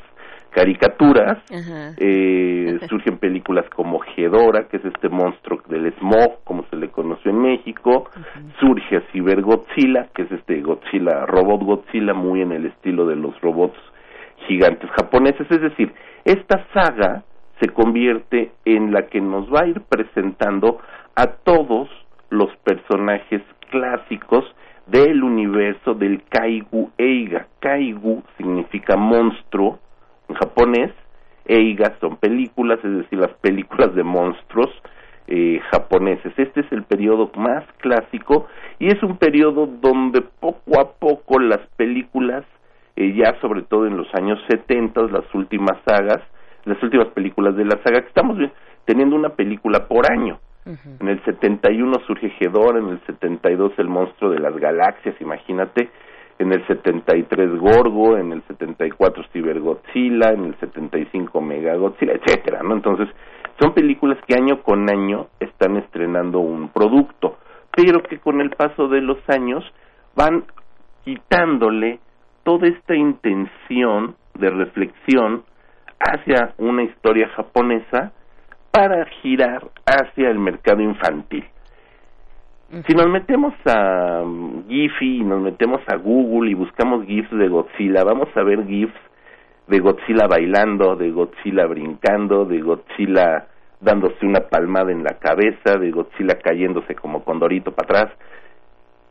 caricaturas, 0.52 1.38
eh, 1.98 2.80
surgen 2.90 3.18
películas 3.18 3.66
como 3.74 4.02
Hedora, 4.04 4.68
que 4.68 4.78
es 4.78 4.86
este 4.86 5.10
monstruo 5.10 5.62
del 5.68 5.94
smog, 5.94 6.44
como 6.44 6.66
se 6.70 6.76
le 6.76 6.90
conoció 6.90 7.32
en 7.32 7.42
México, 7.42 8.10
surge 8.60 9.02
Cyber 9.12 9.42
Godzilla, 9.42 10.10
que 10.14 10.24
es 10.24 10.32
este 10.32 10.62
Godzilla, 10.62 11.26
robot 11.26 11.64
Godzilla, 11.64 12.14
muy 12.14 12.42
en 12.42 12.52
el 12.52 12.66
estilo 12.66 13.06
de 13.06 13.16
los 13.16 13.40
robots 13.42 13.78
gigantes 14.48 14.90
japoneses, 15.00 15.50
es 15.50 15.62
decir, 15.62 15.94
esta 16.26 16.66
saga 16.74 17.24
se 17.62 17.70
convierte 17.70 18.52
en 18.66 18.92
la 18.92 19.04
que 19.08 19.22
nos 19.22 19.48
va 19.54 19.62
a 19.62 19.68
ir 19.68 19.82
presentando 19.88 20.80
a 21.16 21.28
todos 21.28 21.90
los 22.30 22.50
personajes 22.64 23.42
clásicos 23.72 24.46
del 24.86 25.24
universo 25.24 25.96
del 25.96 26.22
Kaigu 26.30 26.92
Eiga. 26.98 27.48
Kaigu 27.60 28.24
significa 28.38 28.96
monstruo 28.96 29.80
en 30.30 30.36
japonés, 30.36 30.92
Eiga 31.46 31.98
son 32.00 32.18
películas, 32.18 32.80
es 32.84 32.98
decir, 32.98 33.20
las 33.20 33.34
películas 33.42 33.96
de 33.96 34.04
monstruos 34.04 34.70
eh, 35.28 35.60
japoneses. 35.72 36.34
Este 36.38 36.60
es 36.62 36.72
el 36.72 36.84
periodo 36.84 37.32
más 37.36 37.64
clásico 37.78 38.48
y 38.80 38.88
es 38.88 39.02
un 39.02 39.18
periodo 39.18 39.66
donde 39.66 40.22
poco 40.22 40.80
a 40.80 40.92
poco 40.94 41.40
las 41.40 41.62
películas, 41.78 42.44
eh, 42.96 43.14
ya 43.14 43.40
sobre 43.42 43.64
todo 43.64 43.88
en 43.88 43.98
los 43.98 44.08
años 44.14 44.40
70, 44.50 45.02
las 45.04 45.34
últimas 45.34 45.78
sagas, 45.86 46.22
las 46.66 46.82
últimas 46.84 47.08
películas 47.08 47.56
de 47.56 47.66
la 47.66 47.80
saga, 47.84 48.02
que 48.02 48.08
estamos 48.08 48.38
teniendo 48.86 49.16
una 49.16 49.30
película 49.30 49.88
por 49.88 50.12
año. 50.12 50.40
En 50.66 51.08
el 51.08 51.24
71 51.24 52.02
surge 52.06 52.30
Gedor, 52.32 52.78
en 52.78 52.90
el 52.90 53.02
72 53.06 53.74
El 53.78 53.88
monstruo 53.88 54.32
de 54.32 54.40
las 54.40 54.56
galaxias, 54.58 55.20
imagínate, 55.20 55.90
en 56.38 56.52
el 56.52 56.66
73 56.68 57.60
Gorgo, 57.60 58.18
en 58.18 58.32
el 58.32 58.44
74 58.44 59.24
Cybergodzilla, 59.32 60.30
en 60.30 60.46
el 60.46 60.56
75 60.60 61.42
Megagodzilla, 61.42 62.14
etcétera, 62.14 62.62
¿no? 62.64 62.74
Entonces, 62.74 63.10
son 63.60 63.74
películas 63.74 64.18
que 64.28 64.36
año 64.36 64.62
con 64.64 64.90
año 64.90 65.28
están 65.40 65.78
estrenando 65.78 66.40
un 66.40 66.70
producto, 66.70 67.38
pero 67.76 68.02
que 68.04 68.20
con 68.20 68.42
el 68.42 68.52
paso 68.52 68.88
de 68.88 69.02
los 69.02 69.18
años 69.30 69.64
van 70.16 70.46
quitándole 71.04 72.00
toda 72.44 72.68
esta 72.68 72.96
intención 72.96 74.16
de 74.36 74.50
reflexión 74.50 75.44
hacia 76.00 76.54
una 76.58 76.84
historia 76.84 77.30
japonesa 77.30 78.14
para 78.72 79.06
girar 79.22 79.70
hacia 79.86 80.30
el 80.30 80.40
mercado 80.40 80.82
infantil. 80.82 81.46
Si 82.88 82.94
nos 82.94 83.10
metemos 83.10 83.54
a 83.66 84.22
um, 84.24 84.66
Giphy 84.70 85.18
y 85.18 85.24
nos 85.26 85.42
metemos 85.42 85.82
a 85.88 85.98
Google 85.98 86.52
y 86.52 86.54
buscamos 86.54 87.06
GIFs 87.06 87.32
de 87.32 87.50
Godzilla, 87.50 88.06
vamos 88.06 88.30
a 88.34 88.44
ver 88.44 88.66
GIFs 88.66 88.96
de 89.68 89.80
Godzilla 89.80 90.26
bailando, 90.28 90.96
de 90.96 91.12
Godzilla 91.12 91.66
brincando, 91.66 92.46
de 92.46 92.62
Godzilla 92.62 93.48
dándose 93.82 94.26
una 94.26 94.48
palmada 94.48 94.92
en 94.92 95.04
la 95.04 95.20
cabeza, 95.20 95.78
de 95.78 95.92
Godzilla 95.92 96.40
cayéndose 96.40 96.96
como 96.96 97.26
condorito 97.26 97.74
para 97.74 98.04
atrás. 98.04 98.18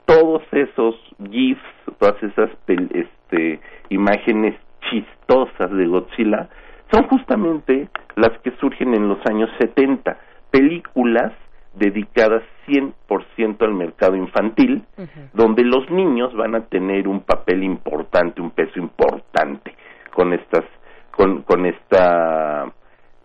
Todos 0.06 0.42
esos 0.52 0.94
GIFs, 1.30 1.60
todas 1.98 2.22
esas 2.22 2.50
este, 2.66 3.60
imágenes 3.90 4.54
chistosas 4.88 5.70
de 5.70 5.86
Godzilla, 5.86 6.48
son 6.90 7.06
justamente 7.08 7.88
las 8.16 8.38
que 8.40 8.50
surgen 8.60 8.94
en 8.94 9.08
los 9.08 9.18
años 9.26 9.50
70, 9.58 10.18
películas 10.50 11.32
dedicadas 11.74 12.42
100% 12.66 13.62
al 13.62 13.74
mercado 13.74 14.16
infantil, 14.16 14.84
donde 15.32 15.62
los 15.64 15.88
niños 15.90 16.34
van 16.34 16.54
a 16.54 16.66
tener 16.66 17.06
un 17.06 17.20
papel 17.20 17.62
importante, 17.62 18.40
un 18.40 18.50
peso 18.50 18.78
importante 18.78 19.74
con 20.12 20.32
estas 20.32 20.64
con, 21.12 21.42
con 21.42 21.66
esta 21.66 22.72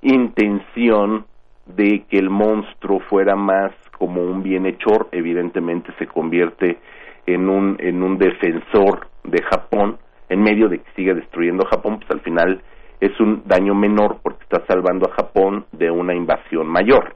intención 0.02 1.26
de 1.66 2.06
que 2.10 2.18
el 2.18 2.30
monstruo 2.30 3.00
fuera 3.10 3.36
más 3.36 3.72
como 3.98 4.22
un 4.22 4.44
bienhechor, 4.44 5.08
evidentemente 5.12 5.92
se 5.98 6.06
convierte 6.06 6.78
en 7.26 7.50
un 7.50 7.78
en 7.80 8.04
un 8.04 8.18
defensor 8.18 9.08
de 9.24 9.42
Japón 9.44 9.98
en 10.30 10.42
medio 10.42 10.70
de 10.70 10.80
que 10.80 10.92
sigue 10.96 11.14
destruyendo 11.14 11.66
Japón, 11.66 12.00
pues 12.00 12.12
al 12.12 12.22
final 12.22 12.62
es 13.00 13.20
un 13.20 13.44
daño 13.46 13.76
menor 13.76 14.18
porque 14.22 14.44
está 14.44 14.66
salvando 14.68 15.10
a 15.10 15.14
Japón 15.14 15.66
de 15.72 15.92
una 15.92 16.14
invasión 16.14 16.68
mayor, 16.68 17.14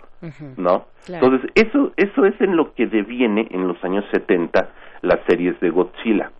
¿no? 0.57 0.85
Entonces, 1.07 1.49
eso, 1.55 1.91
eso 1.95 2.25
es 2.25 2.39
en 2.41 2.55
lo 2.55 2.73
que 2.73 2.87
deviene 2.87 3.47
en 3.51 3.67
los 3.67 3.83
años 3.83 4.05
70 4.11 4.69
las 5.01 5.19
series 5.27 5.59
de 5.59 5.69
Godzilla 5.69 6.31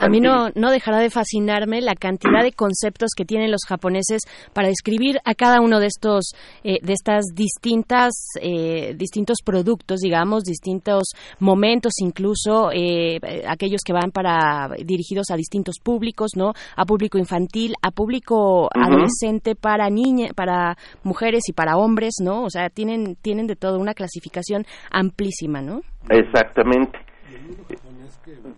a, 0.00 0.08
mí 0.08 0.20
no, 0.20 0.50
no 0.54 0.70
dejará 0.70 0.98
de 0.98 1.10
fascinarme 1.10 1.80
la 1.80 1.94
cantidad 1.94 2.42
de 2.42 2.52
conceptos 2.52 3.10
que 3.16 3.24
tienen 3.24 3.50
los 3.50 3.62
japoneses 3.66 4.22
para 4.52 4.68
describir 4.68 5.18
a 5.24 5.34
cada 5.34 5.60
uno 5.60 5.80
de 5.80 5.86
estos, 5.86 6.32
eh, 6.62 6.78
de 6.82 6.92
estas 6.92 7.24
distintas, 7.34 8.12
eh, 8.40 8.94
distintos 8.96 9.38
productos, 9.44 10.00
digamos, 10.00 10.44
distintos 10.44 11.04
momentos, 11.38 11.92
incluso 12.00 12.70
eh, 12.72 13.18
aquellos 13.48 13.80
que 13.84 13.92
van 13.92 14.10
para 14.10 14.68
dirigidos 14.84 15.30
a 15.30 15.36
distintos 15.36 15.76
públicos, 15.82 16.32
¿no? 16.36 16.52
A 16.76 16.84
público 16.84 17.18
infantil, 17.18 17.74
a 17.82 17.90
público 17.90 18.68
adolescente, 18.74 19.54
para 19.54 19.88
niñas, 19.88 20.32
para 20.34 20.76
mujeres 21.02 21.44
y 21.48 21.52
para 21.52 21.76
hombres, 21.76 22.14
¿no? 22.22 22.44
O 22.44 22.50
sea, 22.50 22.68
tienen, 22.68 23.16
tienen 23.16 23.46
de 23.46 23.56
todo 23.56 23.78
una 23.78 23.94
clasificación 23.94 24.64
amplísima, 24.90 25.62
¿no? 25.62 25.80
Exactamente 26.10 26.98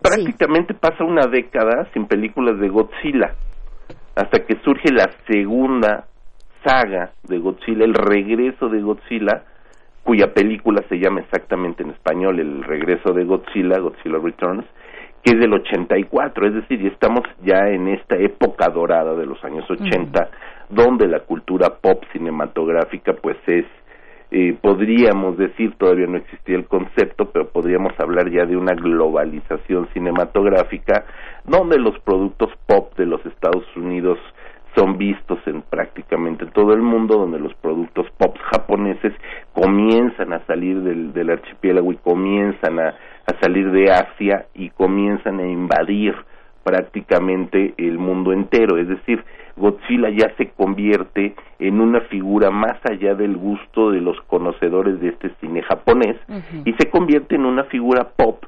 prácticamente 0.01 0.73
pasa 0.73 1.03
una 1.03 1.27
década 1.27 1.87
sin 1.93 2.05
películas 2.07 2.59
de 2.59 2.69
Godzilla, 2.69 3.35
hasta 4.15 4.45
que 4.45 4.57
surge 4.63 4.91
la 4.91 5.09
segunda 5.29 6.05
saga 6.65 7.11
de 7.23 7.37
Godzilla, 7.39 7.85
el 7.85 7.93
regreso 7.93 8.69
de 8.69 8.81
Godzilla, 8.81 9.43
cuya 10.03 10.33
película 10.33 10.83
se 10.89 10.99
llama 10.99 11.19
exactamente 11.19 11.83
en 11.83 11.89
español 11.89 12.39
El 12.39 12.63
regreso 12.63 13.11
de 13.11 13.25
Godzilla, 13.25 13.79
Godzilla 13.79 14.17
Returns, 14.19 14.65
que 15.21 15.35
es 15.35 15.39
del 15.39 15.53
84, 15.53 16.47
es 16.47 16.53
decir, 16.53 16.85
estamos 16.87 17.21
ya 17.43 17.67
en 17.67 17.89
esta 17.89 18.15
época 18.15 18.69
dorada 18.69 19.13
de 19.15 19.25
los 19.25 19.43
años 19.43 19.69
80, 19.69 20.29
donde 20.69 21.07
la 21.07 21.19
cultura 21.21 21.75
pop 21.81 22.03
cinematográfica 22.13 23.13
pues 23.13 23.37
es 23.47 23.65
eh, 24.29 24.57
podríamos 24.61 25.37
decir, 25.37 25.75
todavía 25.77 26.07
no 26.07 26.17
existía 26.17 26.57
el 26.57 26.65
concepto, 26.65 27.29
pero 27.31 27.49
podríamos 27.49 27.97
hablar 27.99 28.29
ya 28.29 28.45
de 28.45 28.57
una 28.57 28.73
globalización 28.73 29.87
cinematográfica 29.93 31.05
donde 31.45 31.77
los 31.77 31.97
productos 31.99 32.49
pop 32.65 32.93
de 32.97 33.05
los 33.05 33.25
Estados 33.25 33.65
Unidos 33.77 34.19
son 34.75 34.97
vistos 34.97 35.39
en 35.47 35.61
prácticamente 35.61 36.45
todo 36.47 36.73
el 36.73 36.81
mundo, 36.81 37.17
donde 37.17 37.39
los 37.39 37.53
productos 37.55 38.05
pop 38.17 38.37
japoneses 38.51 39.13
comienzan 39.53 40.33
a 40.33 40.45
salir 40.45 40.81
del, 40.81 41.13
del 41.13 41.29
archipiélago 41.31 41.93
y 41.93 41.97
comienzan 41.97 42.79
a, 42.79 42.89
a 42.89 43.39
salir 43.41 43.71
de 43.71 43.91
Asia 43.91 44.45
y 44.53 44.69
comienzan 44.69 45.39
a 45.39 45.47
invadir 45.47 46.15
prácticamente 46.67 47.73
el 47.77 47.97
mundo 47.97 48.33
entero, 48.33 48.77
es 48.77 48.89
decir, 48.89 49.23
Godzilla 49.55 50.09
ya 50.09 50.35
se 50.35 50.49
convierte 50.49 51.33
en 51.59 51.79
una 51.79 52.01
figura 52.01 52.51
más 52.51 52.75
allá 52.83 53.15
del 53.15 53.37
gusto 53.37 53.91
de 53.91 54.01
los 54.01 54.19
conocedores 54.27 54.99
de 54.99 55.07
este 55.07 55.31
cine 55.39 55.61
japonés 55.61 56.17
y 56.65 56.73
se 56.73 56.89
convierte 56.89 57.35
en 57.35 57.45
una 57.45 57.63
figura 57.63 58.09
pop 58.17 58.43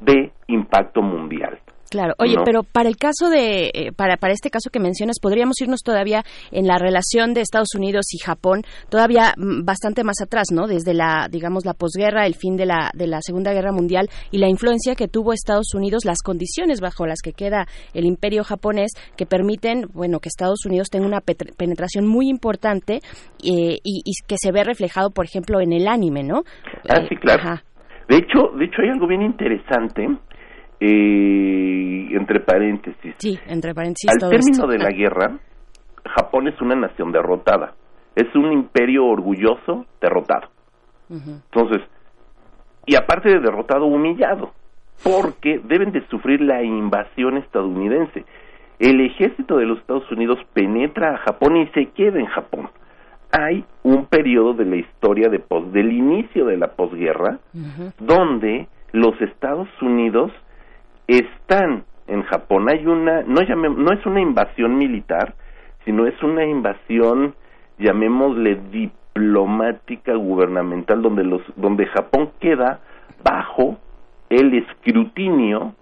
de 0.00 0.32
impacto 0.48 1.02
mundial. 1.02 1.56
Claro, 1.92 2.14
oye, 2.16 2.36
pero 2.42 2.62
para 2.62 2.88
el 2.88 2.96
caso 2.96 3.28
de, 3.28 3.70
eh, 3.74 3.92
para, 3.94 4.16
para 4.16 4.32
este 4.32 4.48
caso 4.48 4.70
que 4.70 4.80
mencionas, 4.80 5.18
podríamos 5.20 5.60
irnos 5.60 5.82
todavía 5.82 6.22
en 6.50 6.66
la 6.66 6.78
relación 6.78 7.34
de 7.34 7.42
Estados 7.42 7.74
Unidos 7.74 8.06
y 8.14 8.18
Japón, 8.18 8.62
todavía 8.88 9.34
mm, 9.36 9.66
bastante 9.66 10.02
más 10.02 10.22
atrás, 10.22 10.46
¿no? 10.50 10.66
Desde 10.66 10.94
la, 10.94 11.28
digamos, 11.30 11.66
la 11.66 11.74
posguerra, 11.74 12.24
el 12.24 12.34
fin 12.34 12.56
de 12.56 12.64
la, 12.64 12.90
de 12.94 13.06
la 13.08 13.20
Segunda 13.20 13.52
Guerra 13.52 13.72
Mundial 13.72 14.08
y 14.30 14.38
la 14.38 14.48
influencia 14.48 14.94
que 14.94 15.06
tuvo 15.06 15.34
Estados 15.34 15.74
Unidos, 15.74 16.06
las 16.06 16.22
condiciones 16.24 16.80
bajo 16.80 17.04
las 17.04 17.20
que 17.20 17.34
queda 17.34 17.66
el 17.92 18.06
imperio 18.06 18.42
japonés 18.42 18.92
que 19.14 19.26
permiten, 19.26 19.84
bueno, 19.92 20.18
que 20.18 20.30
Estados 20.30 20.64
Unidos 20.64 20.88
tenga 20.88 21.06
una 21.06 21.20
penetración 21.20 22.06
muy 22.06 22.30
importante 22.30 23.00
eh, 23.44 23.80
y, 23.84 24.02
que 24.26 24.36
se 24.38 24.50
ve 24.50 24.64
reflejado, 24.64 25.10
por 25.10 25.26
ejemplo, 25.26 25.60
en 25.60 25.74
el 25.74 25.86
anime, 25.86 26.22
¿no? 26.22 26.44
Ah, 26.88 27.02
sí, 27.06 27.16
claro. 27.16 27.60
De 28.08 28.16
hecho, 28.16 28.48
de 28.56 28.64
hecho 28.64 28.80
hay 28.80 28.88
algo 28.88 29.06
bien 29.06 29.20
interesante 29.20 30.08
eh, 30.84 32.08
entre 32.10 32.40
paréntesis. 32.40 33.14
Sí, 33.18 33.38
entre 33.46 33.72
paréntesis. 33.72 34.10
Al 34.10 34.30
término 34.30 34.66
de 34.66 34.78
la 34.78 34.90
guerra, 34.90 35.38
Japón 36.04 36.48
es 36.48 36.60
una 36.60 36.74
nación 36.74 37.12
derrotada. 37.12 37.74
Es 38.16 38.34
un 38.34 38.52
imperio 38.52 39.06
orgulloso 39.06 39.86
derrotado. 40.00 40.48
Entonces, 41.08 41.82
y 42.86 42.96
aparte 42.96 43.28
de 43.28 43.40
derrotado, 43.40 43.84
humillado, 43.84 44.52
porque 45.04 45.60
deben 45.64 45.92
de 45.92 46.06
sufrir 46.08 46.40
la 46.40 46.62
invasión 46.62 47.36
estadounidense. 47.36 48.24
El 48.78 49.00
ejército 49.02 49.58
de 49.58 49.66
los 49.66 49.78
Estados 49.78 50.10
Unidos 50.10 50.38
penetra 50.52 51.14
a 51.14 51.18
Japón 51.18 51.58
y 51.58 51.66
se 51.68 51.90
queda 51.90 52.18
en 52.18 52.26
Japón. 52.26 52.70
Hay 53.30 53.64
un 53.82 54.06
periodo 54.06 54.54
de 54.54 54.64
la 54.64 54.76
historia 54.76 55.28
de 55.28 55.42
del 55.70 55.92
inicio 55.92 56.46
de 56.46 56.56
la 56.56 56.68
posguerra 56.68 57.38
donde 57.98 58.66
los 58.92 59.20
Estados 59.20 59.68
Unidos 59.80 60.32
están 61.06 61.84
en 62.06 62.22
Japón. 62.22 62.68
Hay 62.68 62.86
una, 62.86 63.22
no, 63.22 63.40
no 63.42 63.92
es 63.92 64.06
una 64.06 64.20
invasión 64.20 64.76
militar, 64.76 65.34
sino 65.84 66.06
es 66.06 66.20
una 66.22 66.44
invasión, 66.44 67.34
llamémosle 67.78 68.60
diplomática 68.70 70.14
gubernamental, 70.14 71.02
donde, 71.02 71.24
los, 71.24 71.42
donde 71.56 71.86
Japón 71.86 72.30
queda 72.40 72.80
bajo 73.22 73.78
el 74.30 74.54
escrutinio 74.54 75.74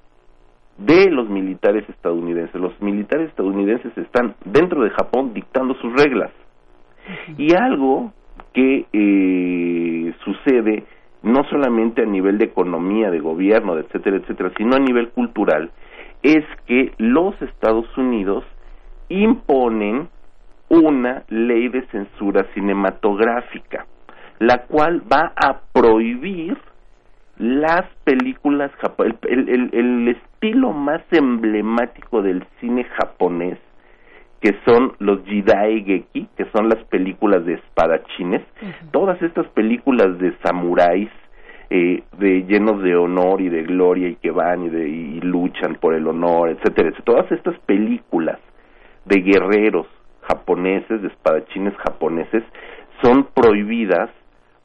de 0.79 1.11
los 1.11 1.29
militares 1.29 1.89
estadounidenses. 1.89 2.61
Los 2.61 2.81
militares 2.81 3.29
estadounidenses 3.29 3.97
están 3.99 4.35
dentro 4.45 4.83
de 4.83 4.91
Japón 4.91 5.35
dictando 5.35 5.75
sus 5.75 5.93
reglas. 5.93 6.31
Y 7.37 7.55
algo 7.55 8.13
que 8.53 8.87
eh, 8.93 10.15
sucede 10.25 10.85
no 11.23 11.45
solamente 11.45 12.03
a 12.03 12.07
nivel 12.07 12.39
de 12.39 12.47
economía, 12.47 13.11
de 13.11 13.21
gobierno, 13.21 13.79
etcétera, 13.79 14.17
etcétera, 14.17 14.53
sino 14.57 14.77
a 14.77 14.81
nivel 14.81 15.11
cultural, 15.11 15.71
es 16.23 16.45
que 16.67 16.93
los 16.99 17.41
Estados 17.43 17.87
Unidos 17.97 18.45
imponen 19.09 20.09
una 20.69 21.25
ley 21.29 21.69
de 21.69 21.87
censura 21.89 22.47
cinematográfica, 22.55 23.87
la 24.39 24.65
cual 24.67 25.03
va 25.13 25.33
a 25.37 25.61
prohibir 25.73 26.57
las 27.39 27.83
películas 28.05 28.71
el, 28.99 29.49
el, 29.49 29.71
el, 29.73 30.09
estilo 30.09 30.73
más 30.73 31.01
emblemático 31.11 32.23
del 32.23 32.45
cine 32.61 32.85
japonés 32.85 33.59
que 34.41 34.57
son 34.65 34.95
los 34.99 35.23
Jidai 35.25 35.85
Geki, 35.85 36.29
que 36.37 36.47
son 36.53 36.69
las 36.69 36.83
películas 36.85 37.45
de 37.45 37.55
espadachines, 37.55 38.43
todas 38.91 39.21
estas 39.23 39.47
películas 39.49 40.19
de 40.19 40.35
samuráis 40.43 41.11
eh, 41.69 42.03
de 42.19 42.45
llenos 42.47 42.83
de 42.83 42.97
honor 42.97 43.41
y 43.41 43.49
de 43.49 43.63
gloria 43.63 44.09
y 44.09 44.17
que 44.17 44.31
van 44.31 44.65
y, 44.65 44.69
de, 44.71 44.89
y 44.89 45.21
luchan 45.21 45.77
por 45.77 45.95
el 45.95 46.07
honor, 46.09 46.49
etcétera, 46.49 46.89
etcétera. 46.89 47.05
Todas 47.05 47.33
estas 47.33 47.59
películas 47.61 48.39
de 49.05 49.21
guerreros 49.21 49.87
japoneses, 50.23 51.03
de 51.03 51.09
espadachines 51.09 51.75
japoneses, 51.77 52.43
son 53.03 53.29
prohibidas 53.35 54.11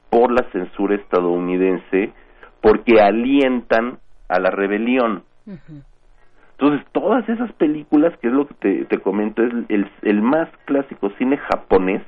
por 0.09 0.31
la 0.31 0.49
censura 0.51 0.95
estadounidense 0.95 2.11
porque 2.61 2.99
alientan 2.99 3.99
a 4.27 4.39
la 4.39 4.49
rebelión. 4.49 5.23
Entonces, 6.58 6.88
todas 6.94 7.28
esas 7.28 7.52
películas, 7.54 8.18
que 8.20 8.28
es 8.28 8.34
lo 8.34 8.48
que 8.48 8.54
te, 8.56 8.86
te 8.86 9.00
comento, 9.00 9.44
es 9.44 9.52
el, 9.70 9.89
el 10.04 10.22
más 10.22 10.50
clásico 10.65 11.10
cine 11.18 11.38
japonés, 11.38 12.02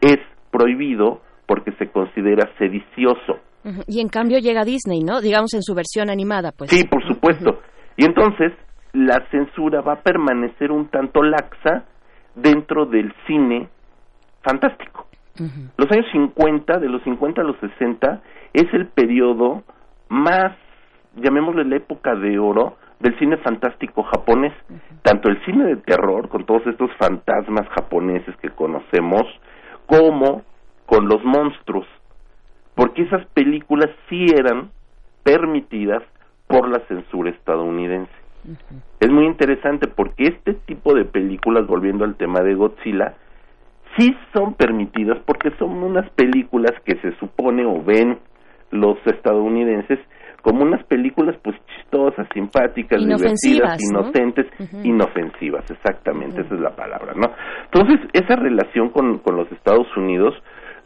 es 0.00 0.18
prohibido 0.50 1.20
porque 1.46 1.72
se 1.72 1.88
considera 1.88 2.50
sedicioso. 2.58 3.38
Y 3.86 4.00
en 4.00 4.08
cambio 4.08 4.38
llega 4.38 4.64
Disney, 4.64 5.02
¿no? 5.02 5.20
Digamos 5.20 5.52
en 5.54 5.62
su 5.62 5.74
versión 5.74 6.10
animada, 6.10 6.52
pues. 6.56 6.70
Sí, 6.70 6.84
por 6.86 7.06
supuesto. 7.06 7.60
Y 7.96 8.04
entonces 8.04 8.52
la 8.92 9.26
censura 9.30 9.80
va 9.80 9.94
a 9.94 10.02
permanecer 10.02 10.70
un 10.72 10.88
tanto 10.88 11.22
laxa 11.22 11.84
dentro 12.34 12.86
del 12.86 13.12
cine 13.26 13.68
fantástico. 14.42 15.06
Los 15.76 15.88
años 15.92 16.06
50, 16.10 16.78
de 16.80 16.88
los 16.88 17.00
50 17.04 17.40
a 17.40 17.44
los 17.44 17.56
60, 17.60 18.22
es 18.54 18.66
el 18.72 18.88
periodo 18.88 19.62
más, 20.08 20.56
llamémosle 21.14 21.64
la 21.64 21.76
época 21.76 22.16
de 22.16 22.40
oro, 22.40 22.76
del 23.00 23.18
cine 23.18 23.36
fantástico 23.38 24.02
japonés. 24.02 24.52
Tanto 25.02 25.28
el 25.28 25.42
cine 25.44 25.64
de 25.64 25.76
terror, 25.76 26.28
con 26.28 26.44
todos 26.44 26.66
estos 26.66 26.90
fantasmas 26.98 27.68
japoneses 27.68 28.36
que 28.36 28.50
conocemos, 28.50 29.22
como 29.86 30.42
con 30.86 31.08
los 31.08 31.22
monstruos. 31.24 31.86
Porque 32.74 33.02
esas 33.02 33.26
películas 33.28 33.90
sí 34.08 34.26
eran 34.36 34.70
permitidas 35.22 36.02
por 36.46 36.68
la 36.68 36.80
censura 36.86 37.30
estadounidense. 37.30 38.12
Es 39.00 39.10
muy 39.10 39.26
interesante 39.26 39.88
porque 39.88 40.24
este 40.24 40.54
tipo 40.54 40.94
de 40.94 41.04
películas, 41.04 41.66
volviendo 41.66 42.04
al 42.04 42.16
tema 42.16 42.40
de 42.40 42.54
Godzilla, 42.54 43.14
sí 43.96 44.16
son 44.32 44.54
permitidas 44.54 45.18
porque 45.26 45.50
son 45.58 45.82
unas 45.82 46.08
películas 46.10 46.72
que 46.84 46.96
se 47.00 47.12
supone 47.18 47.64
o 47.64 47.82
ven 47.82 48.18
los 48.70 48.96
estadounidenses 49.06 49.98
como 50.42 50.62
unas 50.62 50.84
películas 50.84 51.36
pues 51.42 51.56
chistosas, 51.66 52.26
simpáticas, 52.32 53.00
divertidas, 53.00 53.78
inocentes, 53.82 54.46
inofensivas, 54.84 55.68
exactamente, 55.70 56.40
esa 56.42 56.54
es 56.54 56.60
la 56.60 56.74
palabra, 56.74 57.12
¿no? 57.14 57.32
Entonces, 57.64 58.00
esa 58.12 58.36
relación 58.36 58.90
con, 58.90 59.18
con 59.18 59.36
los 59.36 59.50
Estados 59.52 59.86
Unidos, 59.96 60.34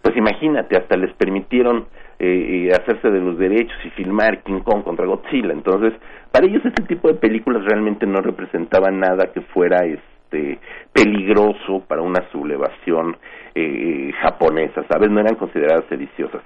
pues 0.03 0.17
imagínate, 0.17 0.77
hasta 0.77 0.97
les 0.97 1.15
permitieron 1.15 1.87
eh, 2.19 2.69
eh, 2.69 2.73
hacerse 2.73 3.11
de 3.11 3.21
los 3.21 3.39
derechos 3.39 3.77
y 3.85 3.91
filmar 3.91 4.43
King 4.43 4.61
Kong 4.61 4.83
contra 4.83 5.07
Godzilla. 5.07 5.53
Entonces, 5.53 5.93
para 6.31 6.47
ellos 6.47 6.65
este 6.65 6.85
tipo 6.85 7.09
de 7.09 7.15
películas 7.15 7.65
realmente 7.65 8.07
no 8.07 8.21
representaban 8.21 9.01
nada 9.01 9.33
que 9.33 9.41
fuera 9.41 9.85
este 9.85 10.12
peligroso 10.93 11.85
para 11.87 12.03
una 12.03 12.29
sublevación 12.31 13.17
eh, 13.55 14.13
japonesa, 14.23 14.85
¿sabes? 14.91 15.11
No 15.11 15.21
eran 15.21 15.37
consideradas 15.37 15.85
sediciosas. 15.89 16.43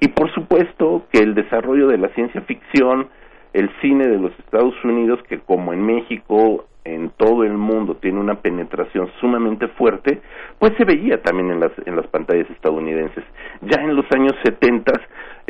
Y 0.00 0.08
por 0.08 0.32
supuesto 0.32 1.06
que 1.12 1.20
el 1.20 1.34
desarrollo 1.34 1.88
de 1.88 1.98
la 1.98 2.08
ciencia 2.08 2.40
ficción, 2.42 3.08
el 3.52 3.70
cine 3.80 4.06
de 4.08 4.18
los 4.18 4.32
Estados 4.38 4.74
Unidos, 4.84 5.20
que 5.28 5.38
como 5.40 5.72
en 5.72 5.84
México 5.84 6.66
en 6.84 7.10
todo 7.16 7.44
el 7.44 7.54
mundo 7.54 7.96
tiene 7.96 8.20
una 8.20 8.40
penetración 8.40 9.08
sumamente 9.20 9.68
fuerte, 9.68 10.20
pues 10.58 10.72
se 10.76 10.84
veía 10.84 11.22
también 11.22 11.50
en 11.50 11.60
las, 11.60 11.72
en 11.86 11.96
las 11.96 12.06
pantallas 12.08 12.48
estadounidenses. 12.50 13.24
Ya 13.62 13.82
en 13.82 13.96
los 13.96 14.04
años 14.14 14.34
70, 14.44 14.92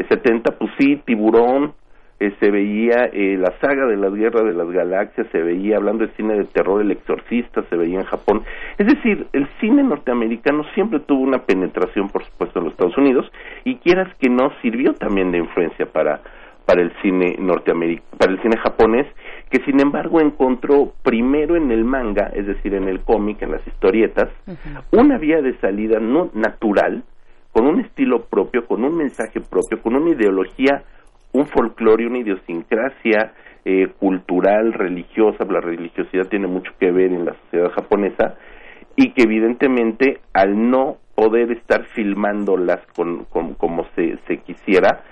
70 0.08 0.50
eh, 0.50 0.56
pues 0.58 0.70
sí, 0.78 1.02
Tiburón, 1.04 1.74
eh, 2.20 2.32
se 2.38 2.50
veía 2.50 3.06
eh, 3.12 3.36
la 3.36 3.52
saga 3.60 3.86
de 3.86 3.96
las 3.96 4.14
guerras 4.14 4.44
de 4.44 4.54
las 4.54 4.70
galaxias, 4.70 5.26
se 5.32 5.42
veía, 5.42 5.76
hablando 5.76 6.06
de 6.06 6.12
cine 6.14 6.34
de 6.34 6.44
terror, 6.44 6.80
El 6.80 6.92
Exorcista, 6.92 7.62
se 7.68 7.76
veía 7.76 7.98
en 7.98 8.04
Japón. 8.04 8.42
Es 8.78 8.86
decir, 8.86 9.26
el 9.32 9.48
cine 9.60 9.82
norteamericano 9.82 10.64
siempre 10.74 11.00
tuvo 11.00 11.22
una 11.22 11.44
penetración, 11.44 12.08
por 12.08 12.24
supuesto, 12.24 12.58
en 12.58 12.66
los 12.66 12.74
Estados 12.74 12.96
Unidos, 12.96 13.30
y 13.64 13.76
quieras 13.76 14.14
que 14.18 14.28
no, 14.28 14.50
sirvió 14.62 14.94
también 14.94 15.32
de 15.32 15.38
influencia 15.38 15.86
para, 15.86 16.20
para 16.66 16.82
el 16.82 16.92
cine 17.02 17.36
norteamericano, 17.38 18.08
para 18.18 18.32
el 18.32 18.40
cine 18.42 18.56
japonés, 18.58 19.06
que 19.50 19.64
sin 19.64 19.80
embargo 19.80 20.20
encontró 20.20 20.92
primero 21.02 21.56
en 21.56 21.70
el 21.70 21.84
manga, 21.84 22.30
es 22.34 22.46
decir, 22.46 22.74
en 22.74 22.88
el 22.88 23.00
cómic, 23.00 23.42
en 23.42 23.52
las 23.52 23.66
historietas, 23.66 24.28
una 24.92 25.18
vía 25.18 25.42
de 25.42 25.56
salida 25.58 25.98
no 26.00 26.30
natural, 26.32 27.04
con 27.52 27.66
un 27.66 27.80
estilo 27.80 28.24
propio, 28.24 28.66
con 28.66 28.84
un 28.84 28.96
mensaje 28.96 29.40
propio, 29.40 29.80
con 29.80 29.94
una 29.94 30.10
ideología, 30.10 30.82
un 31.34 31.46
folclore, 31.46 32.06
una 32.06 32.18
idiosincrasia 32.18 33.34
eh, 33.64 33.88
cultural, 33.98 34.72
religiosa, 34.72 35.44
la 35.44 35.60
religiosidad 35.60 36.28
tiene 36.28 36.46
mucho 36.46 36.72
que 36.78 36.90
ver 36.90 37.12
en 37.12 37.24
la 37.24 37.34
sociedad 37.44 37.70
japonesa, 37.72 38.36
y 38.96 39.10
que 39.12 39.22
evidentemente 39.24 40.20
al 40.32 40.70
no 40.70 40.96
poder 41.14 41.52
estar 41.52 41.84
filmándolas 41.94 42.80
con, 42.94 43.24
como 43.24 43.84
se, 43.96 44.16
se 44.28 44.38
quisiera, 44.38 45.02